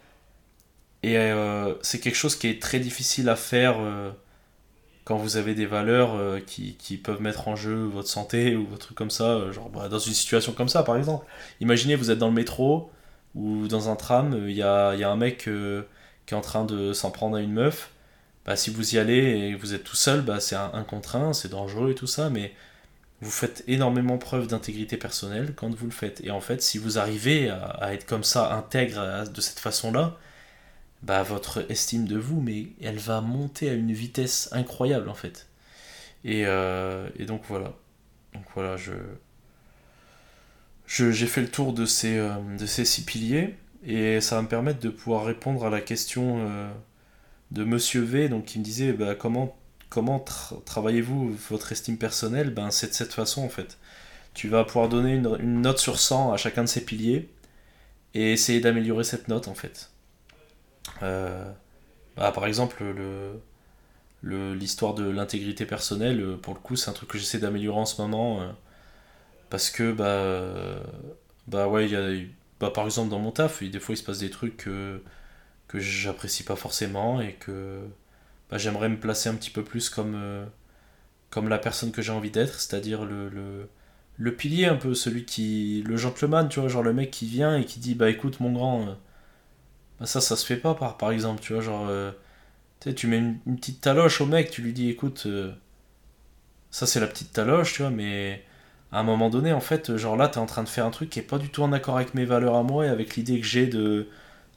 Et 1.02 1.16
euh, 1.16 1.74
c'est 1.82 2.00
quelque 2.00 2.16
chose 2.16 2.36
qui 2.36 2.48
est 2.48 2.60
très 2.60 2.78
difficile 2.80 3.28
à 3.28 3.36
faire 3.36 3.76
euh, 3.80 4.10
quand 5.04 5.16
vous 5.16 5.36
avez 5.36 5.54
des 5.54 5.66
valeurs 5.66 6.14
euh, 6.14 6.40
qui, 6.40 6.74
qui 6.76 6.96
peuvent 6.98 7.22
mettre 7.22 7.48
en 7.48 7.56
jeu 7.56 7.84
votre 7.84 8.08
santé 8.08 8.56
ou 8.56 8.66
votre 8.66 8.86
truc 8.86 8.98
comme 8.98 9.10
ça. 9.10 9.50
genre, 9.52 9.70
bah, 9.70 9.88
dans 9.88 9.98
une 9.98 10.12
situation 10.12 10.52
comme 10.52 10.68
ça, 10.68 10.82
par 10.82 10.96
exemple. 10.96 11.26
Imaginez, 11.60 11.96
vous 11.96 12.10
êtes 12.10 12.18
dans 12.18 12.28
le 12.28 12.34
métro 12.34 12.90
ou 13.34 13.68
dans 13.68 13.88
un 13.88 13.96
tram, 13.96 14.48
il 14.48 14.56
y 14.56 14.62
a, 14.62 14.94
y 14.96 15.04
a 15.04 15.10
un 15.10 15.16
mec 15.16 15.38
qui 16.26 16.34
est 16.34 16.36
en 16.36 16.40
train 16.42 16.64
de 16.64 16.92
s'en 16.92 17.10
prendre 17.10 17.36
à 17.36 17.40
une 17.40 17.52
meuf. 17.52 17.90
Bah, 18.46 18.56
si 18.56 18.70
vous 18.70 18.94
y 18.94 18.98
allez 18.98 19.14
et 19.16 19.54
vous 19.54 19.74
êtes 19.74 19.84
tout 19.84 19.96
seul, 19.96 20.22
bah, 20.22 20.40
c'est 20.40 20.56
un, 20.56 20.70
un 20.74 20.84
contre 20.84 21.16
un, 21.16 21.32
c'est 21.32 21.48
dangereux 21.50 21.90
et 21.92 21.94
tout 21.94 22.06
ça, 22.06 22.30
mais 22.30 22.54
vous 23.22 23.30
faites 23.30 23.64
énormément 23.68 24.18
preuve 24.18 24.48
d'intégrité 24.48 24.96
personnelle 24.98 25.54
quand 25.56 25.74
vous 25.74 25.86
le 25.86 25.92
faites. 25.92 26.22
Et 26.24 26.30
en 26.32 26.40
fait, 26.40 26.62
si 26.62 26.78
vous 26.78 26.98
arrivez 26.98 27.50
à, 27.50 27.94
être 27.94 28.06
comme 28.06 28.24
ça, 28.24 28.54
intègre 28.54 29.28
de 29.30 29.40
cette 29.42 29.60
façon-là, 29.60 30.18
bah, 31.02 31.22
votre 31.22 31.70
estime 31.70 32.06
de 32.06 32.18
vous, 32.18 32.40
mais 32.42 32.68
elle 32.82 32.98
va 32.98 33.20
monter 33.22 33.70
à 33.70 33.74
une 33.74 33.92
vitesse 33.92 34.48
incroyable 34.52 35.08
en 35.10 35.14
fait. 35.14 35.48
Et, 36.24 36.44
euh, 36.46 37.08
et 37.18 37.26
donc 37.26 37.42
voilà. 37.48 37.74
Donc 38.34 38.44
voilà, 38.54 38.76
je, 38.78 38.92
je- 40.86 41.10
j'ai 41.12 41.26
fait 41.26 41.40
le 41.40 41.48
tour 41.50 41.72
de 41.72 41.84
ces, 41.86 42.16
euh, 42.18 42.34
de 42.58 42.66
ces 42.66 42.84
six 42.84 43.04
piliers 43.04 43.56
et 43.84 44.20
ça 44.20 44.36
va 44.36 44.42
me 44.42 44.48
permettre 44.48 44.80
de 44.80 44.90
pouvoir 44.90 45.24
répondre 45.24 45.64
à 45.66 45.70
la 45.70 45.80
question 45.80 46.38
euh, 46.48 46.70
de 47.52 47.64
Monsieur 47.64 48.02
V, 48.02 48.28
donc 48.28 48.44
qui 48.46 48.58
me 48.58 48.64
disait 48.64 48.92
bah, 48.92 49.14
comment, 49.14 49.56
comment 49.88 50.18
tra- 50.18 50.62
travaillez-vous 50.64 51.36
votre 51.50 51.72
estime 51.72 51.98
personnelle? 51.98 52.50
Ben 52.50 52.70
c'est 52.70 52.88
de 52.88 52.94
cette 52.94 53.12
façon 53.14 53.42
en 53.44 53.48
fait. 53.48 53.78
Tu 54.34 54.48
vas 54.48 54.64
pouvoir 54.64 54.88
donner 54.90 55.14
une, 55.14 55.62
note 55.62 55.78
sur 55.78 55.98
100 56.00 56.32
à 56.32 56.38
chacun 56.38 56.62
de 56.64 56.68
ces 56.68 56.84
piliers 56.84 57.30
et 58.14 58.32
essayer 58.32 58.60
d'améliorer 58.60 59.04
cette 59.04 59.28
note 59.28 59.48
en 59.48 59.54
fait. 59.54 59.90
Euh, 61.02 61.50
bah, 62.16 62.32
par 62.32 62.46
exemple, 62.46 62.84
le, 62.84 63.40
le- 64.22 64.54
l'histoire 64.54 64.94
de 64.94 65.08
l'intégrité 65.08 65.66
personnelle, 65.66 66.20
euh, 66.22 66.36
pour 66.36 66.54
le 66.54 66.60
coup, 66.60 66.76
c'est 66.76 66.90
un 66.90 66.94
truc 66.94 67.10
que 67.10 67.18
j'essaie 67.18 67.38
d'améliorer 67.38 67.80
en 67.80 67.86
ce 67.86 68.00
moment. 68.02 68.42
euh, 68.42 68.48
parce 69.50 69.70
que, 69.70 69.92
bah, 69.92 70.82
bah 71.48 71.68
ouais, 71.68 71.88
bah, 72.60 72.70
par 72.70 72.84
exemple, 72.84 73.10
dans 73.10 73.18
mon 73.18 73.32
taf, 73.32 73.62
des 73.62 73.80
fois, 73.80 73.94
il 73.94 73.98
se 73.98 74.04
passe 74.04 74.18
des 74.20 74.30
trucs 74.30 74.68
que 75.70 75.78
j'apprécie 75.78 76.42
pas 76.42 76.56
forcément 76.56 77.20
et 77.20 77.34
que 77.34 77.80
bah, 78.50 78.58
j'aimerais 78.58 78.88
me 78.88 78.98
placer 78.98 79.28
un 79.28 79.34
petit 79.36 79.50
peu 79.50 79.62
plus 79.62 79.88
comme, 79.88 80.14
euh, 80.16 80.44
comme 81.30 81.48
la 81.48 81.58
personne 81.58 81.92
que 81.92 82.02
j'ai 82.02 82.12
envie 82.12 82.32
d'être, 82.32 82.60
c'est-à-dire 82.60 83.04
le, 83.04 83.28
le, 84.18 84.36
pilier 84.36 84.66
un 84.66 84.76
peu, 84.76 84.94
celui 84.94 85.24
qui. 85.24 85.84
le 85.86 85.96
gentleman, 85.96 86.48
tu 86.48 86.60
vois, 86.60 86.68
genre 86.68 86.82
le 86.82 86.92
mec 86.92 87.10
qui 87.12 87.26
vient 87.26 87.56
et 87.56 87.64
qui 87.64 87.80
dit, 87.80 87.94
bah 87.94 88.10
écoute, 88.10 88.40
mon 88.40 88.52
grand. 88.52 88.88
euh, 88.88 88.94
bah 90.00 90.06
ça, 90.06 90.20
ça 90.20 90.36
se 90.36 90.44
fait 90.46 90.56
pas, 90.56 90.74
par, 90.74 90.96
par 90.98 91.12
exemple, 91.12 91.40
tu 91.40 91.52
vois, 91.52 91.62
genre, 91.62 91.86
euh, 91.88 92.10
tu 92.96 93.06
mets 93.06 93.18
une, 93.18 93.38
une 93.46 93.56
petite 93.56 93.80
taloche 93.80 94.20
au 94.20 94.26
mec, 94.26 94.50
tu 94.50 94.62
lui 94.62 94.72
dis, 94.72 94.88
écoute, 94.90 95.28
ça 96.70 96.86
c'est 96.86 97.00
la 97.00 97.06
petite 97.06 97.32
taloche, 97.32 97.74
tu 97.74 97.82
vois, 97.82 97.90
mais 97.90 98.44
à 98.92 99.00
un 99.00 99.02
moment 99.04 99.30
donné, 99.30 99.52
en 99.52 99.60
fait, 99.60 99.96
genre 99.96 100.16
là, 100.16 100.28
t'es 100.28 100.38
en 100.38 100.46
train 100.46 100.62
de 100.64 100.68
faire 100.68 100.86
un 100.86 100.90
truc 100.90 101.10
qui 101.10 101.18
est 101.20 101.22
pas 101.22 101.38
du 101.38 101.50
tout 101.50 101.62
en 101.62 101.72
accord 101.72 101.96
avec 101.96 102.14
mes 102.14 102.24
valeurs 102.24 102.56
à 102.56 102.62
moi 102.62 102.86
et 102.86 102.88
avec 102.88 103.16
l'idée 103.16 103.40
que 103.40 103.46
j'ai 103.46 103.66
de, 103.66 104.08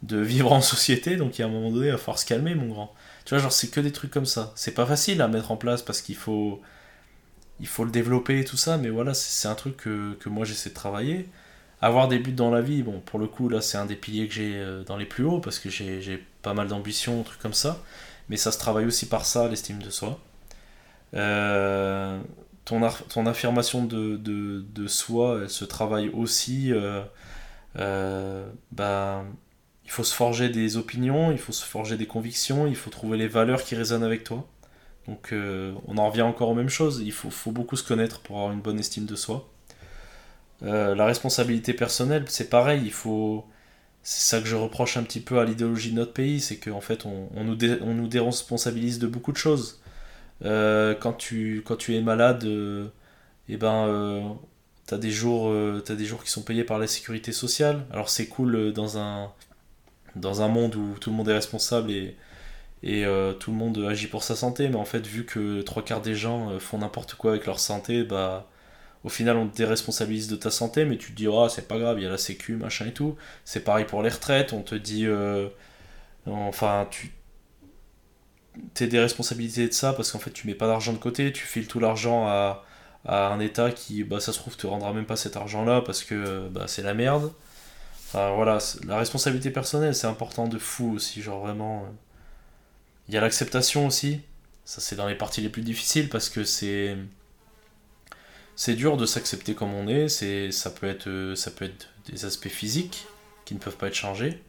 de 0.04 0.18
vivre 0.20 0.54
en 0.54 0.62
société, 0.62 1.18
donc 1.18 1.40
il 1.40 1.42
y 1.42 1.46
a 1.46 1.48
un 1.48 1.52
moment 1.52 1.72
donné, 1.72 1.88
il 1.88 1.92
va 1.94 1.98
falloir 1.98 2.20
se 2.20 2.26
calmer, 2.28 2.56
mon 2.56 2.68
grand. 2.70 2.94
Tu 3.26 3.36
vois, 3.36 3.44
genre, 3.44 3.54
c'est 3.54 3.70
que 3.70 3.82
des 3.82 3.92
trucs 3.94 4.12
comme 4.12 4.26
ça. 4.28 4.54
C'est 4.56 4.74
pas 4.76 4.86
facile 4.88 5.22
à 5.22 5.30
mettre 5.30 5.52
en 5.52 5.58
place 5.58 5.82
parce 5.84 6.02
qu'il 6.02 6.16
faut, 6.18 6.62
il 7.60 7.68
faut 7.68 7.86
le 7.86 7.92
développer 7.92 8.40
et 8.40 8.46
tout 8.46 8.58
ça, 8.58 8.78
mais 8.78 8.90
voilà, 8.90 9.14
c'est 9.14 9.48
un 9.48 9.56
truc 9.56 9.78
que, 9.78 10.14
que 10.16 10.30
moi 10.30 10.46
j'essaie 10.46 10.70
de 10.70 10.76
travailler 10.76 11.30
avoir 11.82 12.08
des 12.08 12.20
buts 12.20 12.34
dans 12.34 12.52
la 12.52 12.62
vie, 12.62 12.84
bon, 12.84 13.02
pour 13.02 13.20
le 13.20 13.28
coup, 13.28 13.50
là, 13.50 13.62
c'est 13.62 13.78
un 13.78 13.86
des 13.86 13.98
piliers 13.98 14.28
que 14.28 14.34
j'ai 14.34 14.56
euh, 14.58 14.84
dans 14.86 14.98
les 14.98 15.06
plus 15.06 15.26
hauts, 15.26 15.40
parce 15.42 15.60
que 15.60 15.70
j'ai 15.70 16.26
pas 16.42 16.54
mal 16.54 16.68
d'ambition, 16.70 17.24
trucs 17.24 17.42
comme 17.42 17.54
ça. 17.54 17.82
Mais 18.30 18.38
ça 18.38 18.52
se 18.54 18.60
travaille 18.60 18.86
aussi 18.86 19.08
par 19.08 19.26
ça, 19.26 19.50
l'estime 19.50 19.80
de 19.84 19.90
soi. 19.90 20.20
Euh, 21.16 22.20
ton, 22.66 22.82
ton 23.10 23.26
affirmation 23.26 23.86
de, 23.86 24.18
de, 24.18 24.66
de 24.74 24.88
soi, 24.88 25.40
elle 25.44 25.50
se 25.50 25.66
travaille 25.66 26.10
aussi. 26.10 26.72
euh, 26.74 27.04
euh, 27.78 28.48
bah, 28.72 29.26
il 29.86 29.92
faut 29.92 30.04
se 30.04 30.14
forger 30.14 30.50
des 30.50 30.78
opinions, 30.78 31.32
il 31.32 31.38
faut 31.38 31.52
se 31.52 31.66
forger 31.66 31.98
des 31.98 32.06
convictions, 32.08 32.68
il 32.68 32.76
faut 32.76 32.90
trouver 32.90 33.18
les 33.18 33.28
valeurs 33.28 33.64
qui 33.64 33.76
résonnent 33.76 34.04
avec 34.04 34.24
toi. 34.24 34.48
Donc, 35.08 35.34
euh, 35.34 35.74
on 35.88 35.98
en 35.98 36.10
revient 36.10 36.22
encore 36.22 36.50
aux 36.50 36.54
mêmes 36.56 36.70
choses. 36.70 37.02
Il 37.06 37.12
faut, 37.12 37.30
faut 37.30 37.52
beaucoup 37.52 37.76
se 37.76 37.84
connaître 37.84 38.22
pour 38.22 38.38
avoir 38.38 38.54
une 38.54 38.62
bonne 38.62 38.80
estime 38.80 39.06
de 39.06 39.16
soi. 39.16 39.50
Euh, 40.64 40.96
la 40.96 41.06
responsabilité 41.06 41.74
personnelle, 41.74 42.26
c'est 42.28 42.50
pareil, 42.50 42.82
il 42.86 42.94
faut. 42.94 43.46
C'est 44.04 44.36
ça 44.36 44.42
que 44.42 44.48
je 44.48 44.56
reproche 44.56 44.98
un 44.98 45.04
petit 45.04 45.22
peu 45.22 45.40
à 45.40 45.46
l'idéologie 45.46 45.92
de 45.92 45.96
notre 45.96 46.14
pays, 46.14 46.42
c'est 46.42 46.58
qu'en 46.58 46.82
fait 46.82 47.06
on, 47.06 47.30
nous 47.44 47.58
on 47.82 47.94
nous 47.94 48.08
déresponsabilise 48.08 49.00
de 49.00 49.08
beaucoup 49.08 49.32
de 49.32 49.38
choses. 49.38 49.82
Euh, 50.44 50.94
quand, 50.94 51.14
tu, 51.14 51.64
quand 51.66 51.78
tu 51.78 51.96
es 51.96 52.02
malade, 52.02 52.46
eh 53.48 53.58
ben, 53.58 54.38
t'as 54.88 54.98
des 54.98 55.12
jours, 55.12 55.54
t'as 55.86 55.96
des 55.96 56.06
jours 56.06 56.22
qui 56.24 56.30
sont 56.30 56.42
payés 56.42 56.66
par 56.66 56.80
la 56.80 56.88
sécurité 56.88 57.32
sociale. 57.32 57.86
Alors 57.92 58.10
c'est 58.10 58.28
cool 58.28 58.74
dans 58.74 58.98
un, 58.98 59.32
dans 60.16 60.42
un 60.42 60.48
monde 60.48 60.76
où 60.76 60.96
tout 61.00 61.10
le 61.10 61.16
monde 61.16 61.30
est 61.30 61.34
responsable 61.34 61.92
et, 61.92 62.16
euh, 62.86 63.34
tout 63.34 63.52
le 63.52 63.58
monde 63.58 63.78
agit 63.90 64.08
pour 64.08 64.24
sa 64.24 64.36
santé, 64.36 64.70
mais 64.70 64.76
en 64.76 64.86
fait 64.86 65.06
vu 65.08 65.26
que 65.26 65.62
trois 65.62 65.84
quarts 65.84 66.02
des 66.02 66.16
gens 66.16 66.52
euh, 66.52 66.60
font 66.60 66.78
n'importe 66.80 67.16
quoi 67.16 67.32
avec 67.32 67.46
leur 67.46 67.60
santé, 67.60 68.04
bah 68.04 68.48
au 69.04 69.10
final, 69.10 69.38
on 69.38 69.48
te 69.48 69.58
déresponsabilise 69.58 70.28
de 70.30 70.36
ta 70.38 70.50
santé, 70.50 70.86
mais 70.86 70.98
tu 70.98 71.12
te 71.12 71.16
dis, 71.18 71.28
oh, 71.28 71.50
c'est 71.50 71.68
pas 71.68 71.78
grave, 71.78 72.00
il 72.00 72.04
y 72.04 72.08
a 72.08 72.10
la 72.10 72.18
sécu, 72.18 72.56
machin 72.56 72.88
et 72.88 72.94
tout. 72.94 73.18
C'est 73.44 73.64
pareil 73.64 73.86
pour 73.86 74.02
les 74.02 74.10
retraites, 74.10 74.54
on 74.54 74.62
te 74.62 74.76
dit, 74.76 75.06
euh, 75.06 75.50
enfin, 76.26 76.88
tu 76.90 77.12
t'es 78.74 78.88
des 78.88 79.00
responsabilités 79.00 79.68
de 79.68 79.74
ça 79.74 79.94
parce 79.94 80.12
qu'en 80.12 80.20
fait, 80.20 80.32
tu 80.32 80.48
mets 80.48 80.56
pas 80.56 80.68
d'argent 80.68 80.94
de 80.94 80.98
côté, 80.98 81.32
tu 81.34 81.46
files 81.46 81.68
tout 81.68 81.80
l'argent 81.80 82.28
à, 82.28 82.64
à 83.06 83.28
un 83.30 83.40
État 83.40 83.72
qui, 83.72 84.04
bah, 84.04 84.20
ça 84.20 84.32
se 84.34 84.40
trouve, 84.40 84.56
te 84.56 84.68
rendra 84.68 84.94
même 84.94 85.06
pas 85.06 85.16
cet 85.16 85.36
argent-là 85.38 85.82
parce 85.82 86.04
que 86.04 86.48
bah, 86.50 86.66
c'est 86.68 86.84
la 86.84 86.94
merde. 86.94 87.32
Enfin, 88.14 88.34
voilà, 88.36 88.60
la 88.86 88.98
responsabilité 88.98 89.50
personnelle, 89.52 89.96
c'est 89.96 90.08
important 90.08 90.48
de 90.48 90.60
fou 90.60 90.94
aussi, 90.94 91.22
genre 91.22 91.40
vraiment. 91.42 91.84
euh. 91.86 91.90
Il 93.08 93.14
y 93.14 93.18
a 93.18 93.22
l'acceptation 93.22 93.88
aussi, 93.88 94.22
ça 94.66 94.82
c'est 94.82 94.96
dans 94.96 95.08
les 95.08 95.16
parties 95.16 95.42
les 95.42 95.50
plus 95.50 95.62
difficiles 95.62 96.10
parce 96.10 96.30
que 96.30 96.44
c'est 96.44 96.96
c'est 98.56 98.76
dur 98.76 98.98
de 98.98 99.06
s'accepter 99.06 99.56
comme 99.56 99.74
on 99.74 99.88
est, 99.88 100.08
c'est, 100.10 100.52
ça, 100.52 100.70
peut 100.70 100.88
être, 100.88 101.08
euh, 101.08 101.36
ça 101.36 101.52
peut 101.52 101.66
être 101.66 101.90
des 102.06 102.26
aspects 102.26 102.48
physiques 102.50 103.06
qui 103.46 103.56
ne 103.56 103.60
peuvent 103.60 103.78
pas 103.78 103.88
être 103.88 103.96
changés. 103.96 104.44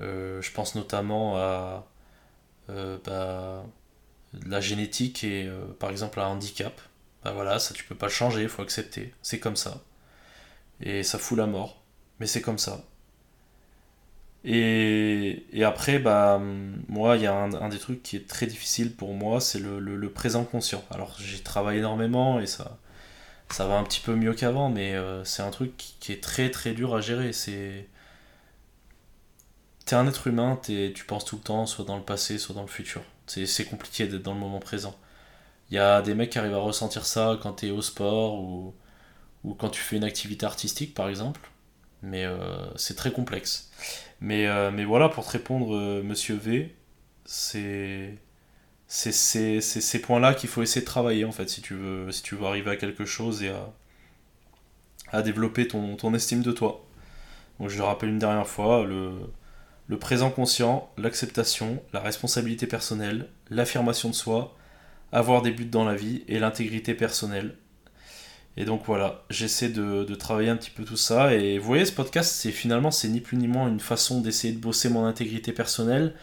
Euh, 0.00 0.42
je 0.42 0.52
pense 0.52 0.74
notamment 0.74 1.36
à 1.38 1.86
bah, 2.68 3.64
la 4.46 4.60
génétique 4.60 5.24
et 5.24 5.50
par 5.80 5.90
exemple 5.90 6.20
un 6.20 6.26
handicap. 6.26 6.80
Bah 7.24 7.32
voilà, 7.32 7.58
ça 7.58 7.74
tu 7.74 7.84
peux 7.84 7.94
pas 7.96 8.06
le 8.06 8.12
changer, 8.12 8.42
il 8.42 8.48
faut 8.48 8.62
accepter. 8.62 9.12
C'est 9.22 9.40
comme 9.40 9.56
ça. 9.56 9.82
Et 10.80 11.02
ça 11.04 11.18
fout 11.18 11.38
la 11.38 11.46
mort. 11.46 11.79
Mais 12.20 12.26
c'est 12.26 12.42
comme 12.42 12.58
ça. 12.58 12.84
Et, 14.44 15.44
et 15.52 15.64
après, 15.64 15.98
bah, 15.98 16.40
moi, 16.88 17.16
il 17.16 17.22
y 17.22 17.26
a 17.26 17.34
un, 17.34 17.68
des 17.68 17.78
trucs 17.78 18.02
qui 18.02 18.16
est 18.16 18.26
très 18.26 18.46
difficile 18.46 18.94
pour 18.96 19.12
moi, 19.14 19.40
c'est 19.40 19.58
le, 19.58 19.78
le- 19.80 20.10
présent 20.12 20.44
conscient. 20.44 20.82
Alors, 20.90 21.16
j'y 21.20 21.42
travaille 21.42 21.78
énormément 21.78 22.40
et 22.40 22.46
ça, 22.46 22.78
ça 23.50 23.66
va 23.68 23.76
un 23.78 23.84
petit 23.84 24.00
peu 24.00 24.14
mieux 24.16 24.34
qu'avant, 24.34 24.70
mais 24.70 24.94
euh, 24.94 25.24
c'est 25.24 25.42
un 25.42 25.50
truc 25.50 25.76
qui, 25.78 26.12
est 26.12 26.22
très 26.22 26.50
très 26.50 26.72
dur 26.74 26.94
à 26.96 27.00
gérer. 27.02 27.32
C'est, 27.34 27.88
t'es 29.84 29.94
un 29.96 30.06
être 30.06 30.26
humain, 30.26 30.58
t'es, 30.62 30.92
tu 30.94 31.04
penses 31.04 31.24
tout 31.24 31.36
le 31.36 31.42
temps, 31.42 31.66
soit 31.66 31.84
dans 31.84 31.96
le 31.96 32.02
passé, 32.02 32.38
soit 32.38 32.54
dans 32.54 32.62
le 32.62 32.68
futur. 32.68 33.02
C'est 33.26 33.64
compliqué 33.66 34.06
d'être 34.08 34.22
dans 34.22 34.34
le 34.34 34.40
moment 34.40 34.58
présent. 34.60 34.96
Il 35.70 35.76
y 35.76 35.78
a 35.78 36.02
des 36.02 36.14
mecs 36.14 36.30
qui 36.30 36.38
arrivent 36.40 36.54
à 36.54 36.58
ressentir 36.58 37.06
ça 37.06 37.38
quand 37.42 37.54
tu 37.54 37.68
es 37.68 37.72
au 37.72 37.82
sport 37.82 38.40
ou, 38.40 38.74
ou 39.44 39.54
quand 39.54 39.70
tu 39.70 39.80
fais 39.82 39.96
une 39.98 40.04
activité 40.04 40.46
artistique 40.46 40.94
par 40.94 41.08
exemple. 41.10 41.49
Mais 42.02 42.24
euh, 42.24 42.74
c'est 42.76 42.96
très 42.96 43.12
complexe. 43.12 43.70
Mais, 44.20 44.46
euh, 44.46 44.70
mais 44.70 44.84
voilà, 44.84 45.08
pour 45.08 45.26
te 45.26 45.30
répondre, 45.32 45.74
euh, 45.76 46.02
monsieur 46.02 46.36
V, 46.36 46.74
c'est 47.24 48.18
c'est 48.86 49.12
ces 49.60 50.00
points-là 50.00 50.34
qu'il 50.34 50.48
faut 50.48 50.62
essayer 50.62 50.80
de 50.80 50.86
travailler 50.86 51.24
en 51.24 51.30
fait 51.32 51.48
si 51.48 51.62
tu 51.62 51.74
veux, 51.74 52.10
si 52.10 52.22
tu 52.22 52.34
veux 52.34 52.44
arriver 52.46 52.72
à 52.72 52.76
quelque 52.76 53.04
chose 53.04 53.42
et 53.44 53.50
à, 53.50 53.72
à 55.12 55.22
développer 55.22 55.68
ton, 55.68 55.96
ton 55.96 56.12
estime 56.14 56.42
de 56.42 56.52
toi. 56.52 56.84
Donc 57.58 57.68
je 57.68 57.78
le 57.78 57.84
rappelle 57.84 58.08
une 58.08 58.18
dernière 58.18 58.48
fois, 58.48 58.84
le, 58.84 59.12
le 59.86 59.98
présent 59.98 60.30
conscient, 60.30 60.90
l'acceptation, 60.98 61.82
la 61.92 62.00
responsabilité 62.00 62.66
personnelle, 62.66 63.28
l'affirmation 63.48 64.08
de 64.08 64.14
soi, 64.14 64.56
avoir 65.12 65.42
des 65.42 65.50
buts 65.52 65.66
dans 65.66 65.84
la 65.84 65.94
vie 65.94 66.24
et 66.28 66.38
l'intégrité 66.38 66.94
personnelle. 66.94 67.56
Et 68.60 68.66
donc 68.66 68.82
voilà, 68.84 69.22
j'essaie 69.30 69.70
de, 69.70 70.04
de 70.04 70.14
travailler 70.14 70.50
un 70.50 70.56
petit 70.56 70.70
peu 70.70 70.84
tout 70.84 70.98
ça. 70.98 71.34
Et 71.34 71.58
vous 71.58 71.66
voyez, 71.66 71.86
ce 71.86 71.92
podcast, 71.92 72.30
c'est 72.34 72.52
finalement, 72.52 72.90
c'est 72.90 73.08
ni 73.08 73.20
plus 73.20 73.38
ni 73.38 73.48
moins 73.48 73.68
une 73.68 73.80
façon 73.80 74.20
d'essayer 74.20 74.52
de 74.52 74.58
bosser 74.58 74.90
mon 74.90 75.06
intégrité 75.06 75.52
personnelle, 75.52 76.14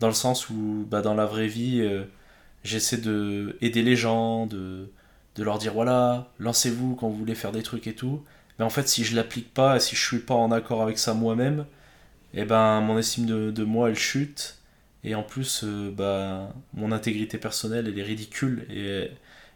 dans 0.00 0.08
le 0.08 0.14
sens 0.14 0.48
où, 0.48 0.86
bah, 0.90 1.02
dans 1.02 1.12
la 1.12 1.26
vraie 1.26 1.48
vie, 1.48 1.82
euh, 1.82 2.04
j'essaie 2.64 2.96
de 2.96 3.58
aider 3.60 3.82
les 3.82 3.94
gens, 3.94 4.46
de, 4.46 4.90
de 5.36 5.42
leur 5.44 5.58
dire 5.58 5.74
voilà, 5.74 6.30
lancez-vous 6.38 6.94
quand 6.96 7.08
vous 7.10 7.16
voulez 7.18 7.34
faire 7.34 7.52
des 7.52 7.62
trucs 7.62 7.86
et 7.86 7.94
tout. 7.94 8.24
Mais 8.58 8.64
en 8.64 8.70
fait, 8.70 8.88
si 8.88 9.04
je 9.04 9.14
l'applique 9.14 9.52
pas, 9.52 9.76
et 9.76 9.80
si 9.80 9.94
je 9.94 10.02
suis 10.02 10.20
pas 10.20 10.34
en 10.34 10.50
accord 10.50 10.82
avec 10.82 10.98
ça 10.98 11.12
moi-même, 11.12 11.66
et 12.32 12.46
ben 12.46 12.80
mon 12.80 12.98
estime 12.98 13.26
de, 13.26 13.50
de 13.50 13.64
moi 13.64 13.90
elle 13.90 13.96
chute. 13.96 14.58
Et 15.04 15.14
en 15.14 15.22
plus, 15.22 15.62
euh, 15.64 15.90
bah, 15.90 16.54
mon 16.74 16.90
intégrité 16.92 17.36
personnelle 17.38 17.86
elle 17.88 17.98
est 17.98 18.02
ridicule. 18.02 18.66
Et, 18.70 19.10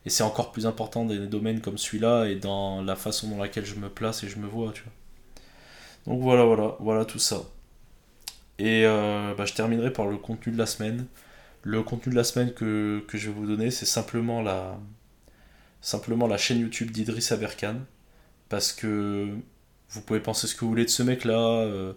et 0.07 0.11
c'est 0.11 0.24
encore 0.24 0.53
plus 0.53 0.66
important 0.66 1.05
dans 1.05 1.15
des 1.15 1.28
domaines 1.28 1.61
comme 1.62 1.78
celui-là 1.78 2.27
et 2.27 2.37
dans 2.37 2.83
la 2.83 2.97
façon 2.97 3.28
dans 3.31 3.39
laquelle 3.39 3.66
je 3.66 3.77
me 3.77 3.91
place 3.91 4.24
et 4.24 4.28
je 4.31 4.39
me 4.39 4.49
vois, 4.49 4.73
tu 4.73 4.85
vois. 4.85 4.93
Donc 6.07 6.23
voilà, 6.23 6.45
voilà, 6.45 6.77
voilà 6.81 7.05
tout 7.05 7.19
ça. 7.19 7.43
Et 8.59 8.85
euh, 8.87 9.35
bah, 9.37 9.45
je 9.45 9.53
terminerai 9.55 9.93
par 9.93 10.07
le 10.07 10.16
contenu 10.19 10.53
de 10.53 10.59
la 10.59 10.66
semaine. 10.66 11.07
Le 11.62 11.83
contenu 11.83 12.12
de 12.12 12.16
la 12.16 12.24
semaine 12.24 12.55
que, 12.55 13.05
que 13.09 13.19
je 13.19 13.28
vais 13.31 13.35
vous 13.35 13.47
donner, 13.47 13.70
c'est 13.70 13.87
simplement 13.87 14.43
la, 14.43 14.78
simplement 15.81 16.27
la 16.27 16.39
chaîne 16.39 16.59
YouTube 16.61 16.91
d'Idriss 16.91 17.33
Aberkan. 17.33 17.77
Parce 18.49 18.73
que 18.73 19.28
vous 19.91 20.03
pouvez 20.03 20.20
penser 20.20 20.47
ce 20.49 20.55
que 20.55 20.61
vous 20.62 20.70
voulez 20.70 20.85
de 20.87 20.91
ce 20.91 21.05
mec-là. 21.05 21.39
euh, 21.62 21.95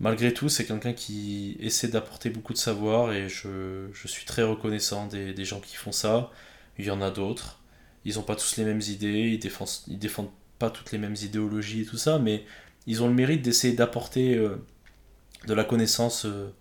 malgré 0.00 0.32
tout, 0.34 0.48
c'est 0.48 0.64
quelqu'un 0.66 0.92
qui 0.92 1.56
essaie 1.60 1.88
d'apporter 1.88 2.30
beaucoup 2.30 2.52
de 2.52 2.58
savoir 2.58 3.12
et 3.12 3.28
je, 3.28 3.88
je 3.92 4.08
suis 4.08 4.24
très 4.24 4.42
reconnaissant 4.42 5.06
des, 5.06 5.32
des 5.34 5.44
gens 5.44 5.60
qui 5.60 5.76
font 5.76 5.92
ça. 5.92 6.30
Il 6.78 6.84
y 6.84 6.90
en 6.90 7.00
a 7.00 7.10
d'autres. 7.10 7.60
Ils 8.04 8.16
n'ont 8.16 8.22
pas 8.22 8.36
tous 8.36 8.56
les 8.56 8.64
mêmes 8.64 8.80
idées, 8.80 9.30
ils 9.32 9.38
défendent, 9.38 9.68
défendent 9.88 10.30
pas 10.58 10.70
toutes 10.70 10.92
les 10.92 10.98
mêmes 10.98 11.16
idéologies 11.20 11.82
et 11.82 11.84
tout 11.86 11.96
ça, 11.96 12.18
mais 12.18 12.44
ils 12.86 13.02
ont 13.02 13.08
le 13.08 13.14
mérite 13.14 13.42
d'essayer 13.42 13.74
d'apporter 13.74 14.34
euh, 14.34 14.56
de 15.46 15.54
la 15.54 15.64
connaissance 15.64 16.26
euh, 16.26 16.52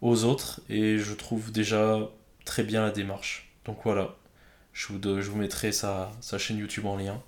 aux 0.00 0.24
autres 0.24 0.62
et 0.70 0.98
je 0.98 1.12
trouve 1.12 1.52
déjà 1.52 2.08
très 2.44 2.62
bien 2.62 2.82
la 2.82 2.90
démarche. 2.90 3.52
Donc 3.66 3.78
voilà, 3.84 4.16
je 4.72 4.88
vous, 4.88 5.00
je 5.02 5.30
vous 5.30 5.36
mettrai 5.36 5.72
sa, 5.72 6.12
sa 6.20 6.38
chaîne 6.38 6.58
YouTube 6.58 6.86
en 6.86 6.96
lien. 6.96 7.20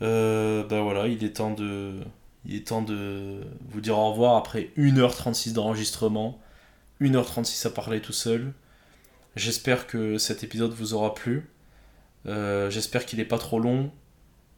Ben 0.00 0.80
voilà, 0.80 1.08
il 1.08 1.24
est 1.24 1.36
temps 1.36 1.52
de, 1.54 2.00
il 2.44 2.56
est 2.56 2.68
temps 2.68 2.82
de 2.82 3.40
vous 3.68 3.80
dire 3.80 3.98
au 3.98 4.10
revoir 4.10 4.36
après 4.36 4.70
1h36 4.76 5.52
d'enregistrement, 5.52 6.40
1h36 7.00 7.66
à 7.66 7.70
parler 7.70 8.00
tout 8.00 8.12
seul. 8.12 8.52
J'espère 9.38 9.86
que 9.86 10.18
cet 10.18 10.42
épisode 10.42 10.72
vous 10.72 10.94
aura 10.94 11.14
plu. 11.14 11.48
Euh, 12.26 12.70
j'espère 12.70 13.06
qu'il 13.06 13.20
n'est 13.20 13.24
pas 13.24 13.38
trop 13.38 13.60
long 13.60 13.92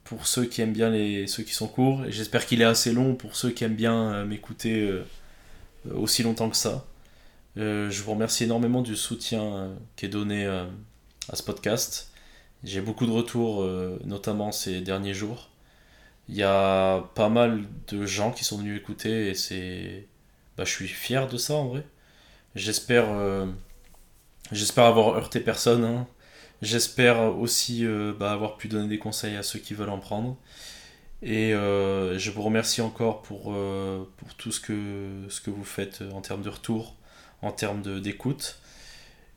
pour 0.05 0.27
ceux 0.27 0.47
qui 0.47 0.63
aiment 0.63 0.73
bien 0.73 0.89
les 0.89 1.27
ceux 1.27 1.43
qui 1.43 1.53
sont 1.53 1.69
courts 1.69 2.07
et 2.07 2.13
j'espère 2.13 2.47
qu'il 2.47 2.63
est 2.63 2.65
assez 2.65 2.91
long 2.91 3.15
pour 3.15 3.37
ceux 3.37 3.51
qui 3.51 3.63
aiment 3.63 3.77
bien 3.77 4.11
euh, 4.11 4.25
m'écouter 4.25 4.81
euh, 4.81 5.05
aussi 5.95 6.23
longtemps 6.23 6.49
que 6.49 6.57
ça. 6.57 6.87
Je 7.57 8.03
vous 8.03 8.13
remercie 8.13 8.45
énormément 8.45 8.81
du 8.81 8.97
soutien 8.97 9.71
qui 9.97 10.07
est 10.07 10.09
donné 10.09 10.47
à 10.47 11.37
ce 11.37 11.43
podcast. 11.43 12.11
J'ai 12.65 12.81
beaucoup 12.81 13.05
de 13.05 13.11
retours, 13.11 13.69
notamment 14.05 14.51
ces 14.51 14.81
derniers 14.81 15.13
jours. 15.13 15.51
Il 16.31 16.37
y 16.37 16.43
a 16.43 17.03
pas 17.15 17.29
mal 17.29 17.65
de 17.89 18.07
gens 18.07 18.33
qui 18.33 18.45
sont 18.45 18.57
venus 18.57 18.81
écouter 18.81 19.29
et 19.29 19.35
c'est. 19.35 20.07
Bah, 20.57 20.65
je 20.65 20.71
suis 20.71 20.89
fier 20.89 21.29
de 21.29 21.37
ça 21.37 21.55
en 21.55 21.69
vrai. 21.69 21.85
J'espère 22.55 23.09
j'espère 24.53 24.85
avoir 24.85 25.17
heurté 25.17 25.41
personne. 25.41 25.85
hein. 25.85 26.07
J'espère 26.63 27.39
aussi 27.39 27.87
euh, 27.87 28.13
bah, 28.19 28.33
avoir 28.33 28.57
pu 28.57 28.69
donner 28.69 28.89
des 28.89 28.99
conseils 28.99 29.37
à 29.37 29.43
ceux 29.43 29.59
qui 29.59 29.75
veulent 29.75 29.91
en 29.91 29.99
prendre. 29.99 30.37
Et 31.23 31.55
euh, 31.55 32.19
je 32.19 32.31
vous 32.31 32.43
remercie 32.43 32.81
encore 32.83 33.23
pour, 33.23 33.53
euh, 33.55 34.05
pour 34.19 34.35
tout 34.37 34.53
ce 34.53 34.61
que, 34.61 35.27
ce 35.29 35.41
que 35.41 35.51
vous 35.51 35.65
faites 35.65 36.03
en 36.15 36.21
termes 36.23 36.43
de 36.43 36.49
retour, 36.51 36.97
en 37.43 37.53
termes 37.53 38.01
d'écoute. 38.01 38.59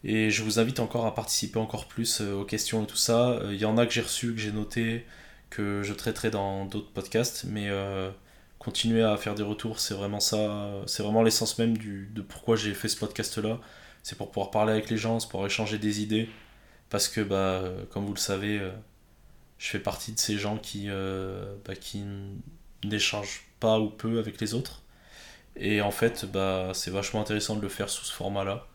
Et 0.04 0.30
je 0.32 0.44
vous 0.44 0.60
invite 0.60 0.80
encore 0.80 1.06
à 1.06 1.16
participer 1.16 1.60
encore 1.60 1.88
plus 1.88 2.22
aux 2.22 2.46
questions 2.46 2.84
et 2.84 2.88
tout 2.88 2.98
ça. 2.98 3.40
Il 3.52 3.58
y 3.58 3.66
en 3.66 3.78
a 3.78 3.86
que 3.86 3.94
j'ai 3.94 4.02
reçu, 4.02 4.34
que 4.34 4.40
j'ai 4.42 4.52
noté, 4.52 5.06
que 5.50 5.84
je 5.84 5.94
traiterai 5.94 6.30
dans 6.32 6.66
d'autres 6.66 6.92
podcasts. 6.92 7.46
Mais 7.50 7.70
continuer 8.60 9.04
à 9.04 9.18
faire 9.18 9.36
des 9.36 9.44
retours, 9.44 9.80
c'est 9.80 9.94
vraiment 9.94 10.20
ça. 10.20 10.72
C'est 10.88 11.04
vraiment 11.04 11.24
l'essence 11.24 11.58
même 11.60 11.78
du, 11.78 12.10
de 12.14 12.22
pourquoi 12.22 12.56
j'ai 12.58 12.74
fait 12.74 12.90
ce 12.90 12.98
podcast-là. 12.98 13.60
C'est 14.04 14.18
pour 14.18 14.32
pouvoir 14.32 14.52
parler 14.52 14.74
avec 14.74 14.90
les 14.90 14.98
gens, 14.98 15.20
c'est 15.20 15.30
pour 15.30 15.46
échanger 15.46 15.78
des 15.78 16.02
idées. 16.02 16.30
Parce 16.90 17.08
que, 17.08 17.22
bah, 17.22 17.36
euh, 17.36 17.86
comme 17.92 18.06
vous 18.06 18.14
le 18.14 18.20
savez, 18.20 18.60
euh, 18.60 18.72
je 19.58 19.68
fais 19.70 19.80
partie 19.80 20.12
de 20.12 20.20
ces 20.20 20.38
gens 20.38 20.58
qui, 20.58 20.86
euh, 20.90 21.56
bah, 21.66 21.74
n'échangent 22.84 23.46
pas 23.60 23.80
ou 23.80 23.90
peu 23.90 24.20
avec 24.20 24.40
les 24.42 24.54
autres. 24.54 24.84
Et 25.56 25.82
en 25.82 25.92
fait, 25.92 26.26
bah, 26.26 26.72
c'est 26.74 26.92
vachement 26.92 27.22
intéressant 27.22 27.56
de 27.56 27.62
le 27.62 27.70
faire 27.70 27.90
sous 27.90 28.06
ce 28.06 28.14
format-là. 28.14 28.68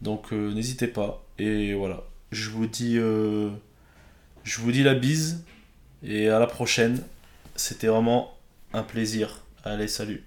Donc 0.00 0.32
n'hésitez 0.32 0.88
pas. 0.88 1.24
Et 1.38 1.74
voilà. 1.74 2.04
Je 2.32 2.50
vous 2.50 2.66
dis 2.66 2.96
je 2.96 4.60
vous 4.60 4.72
dis 4.72 4.82
la 4.82 4.94
bise 4.94 5.44
et 6.02 6.28
à 6.28 6.38
la 6.38 6.46
prochaine. 6.46 7.02
C'était 7.56 7.86
vraiment 7.86 8.36
un 8.72 8.82
plaisir. 8.82 9.44
Allez, 9.64 9.88
salut. 9.88 10.24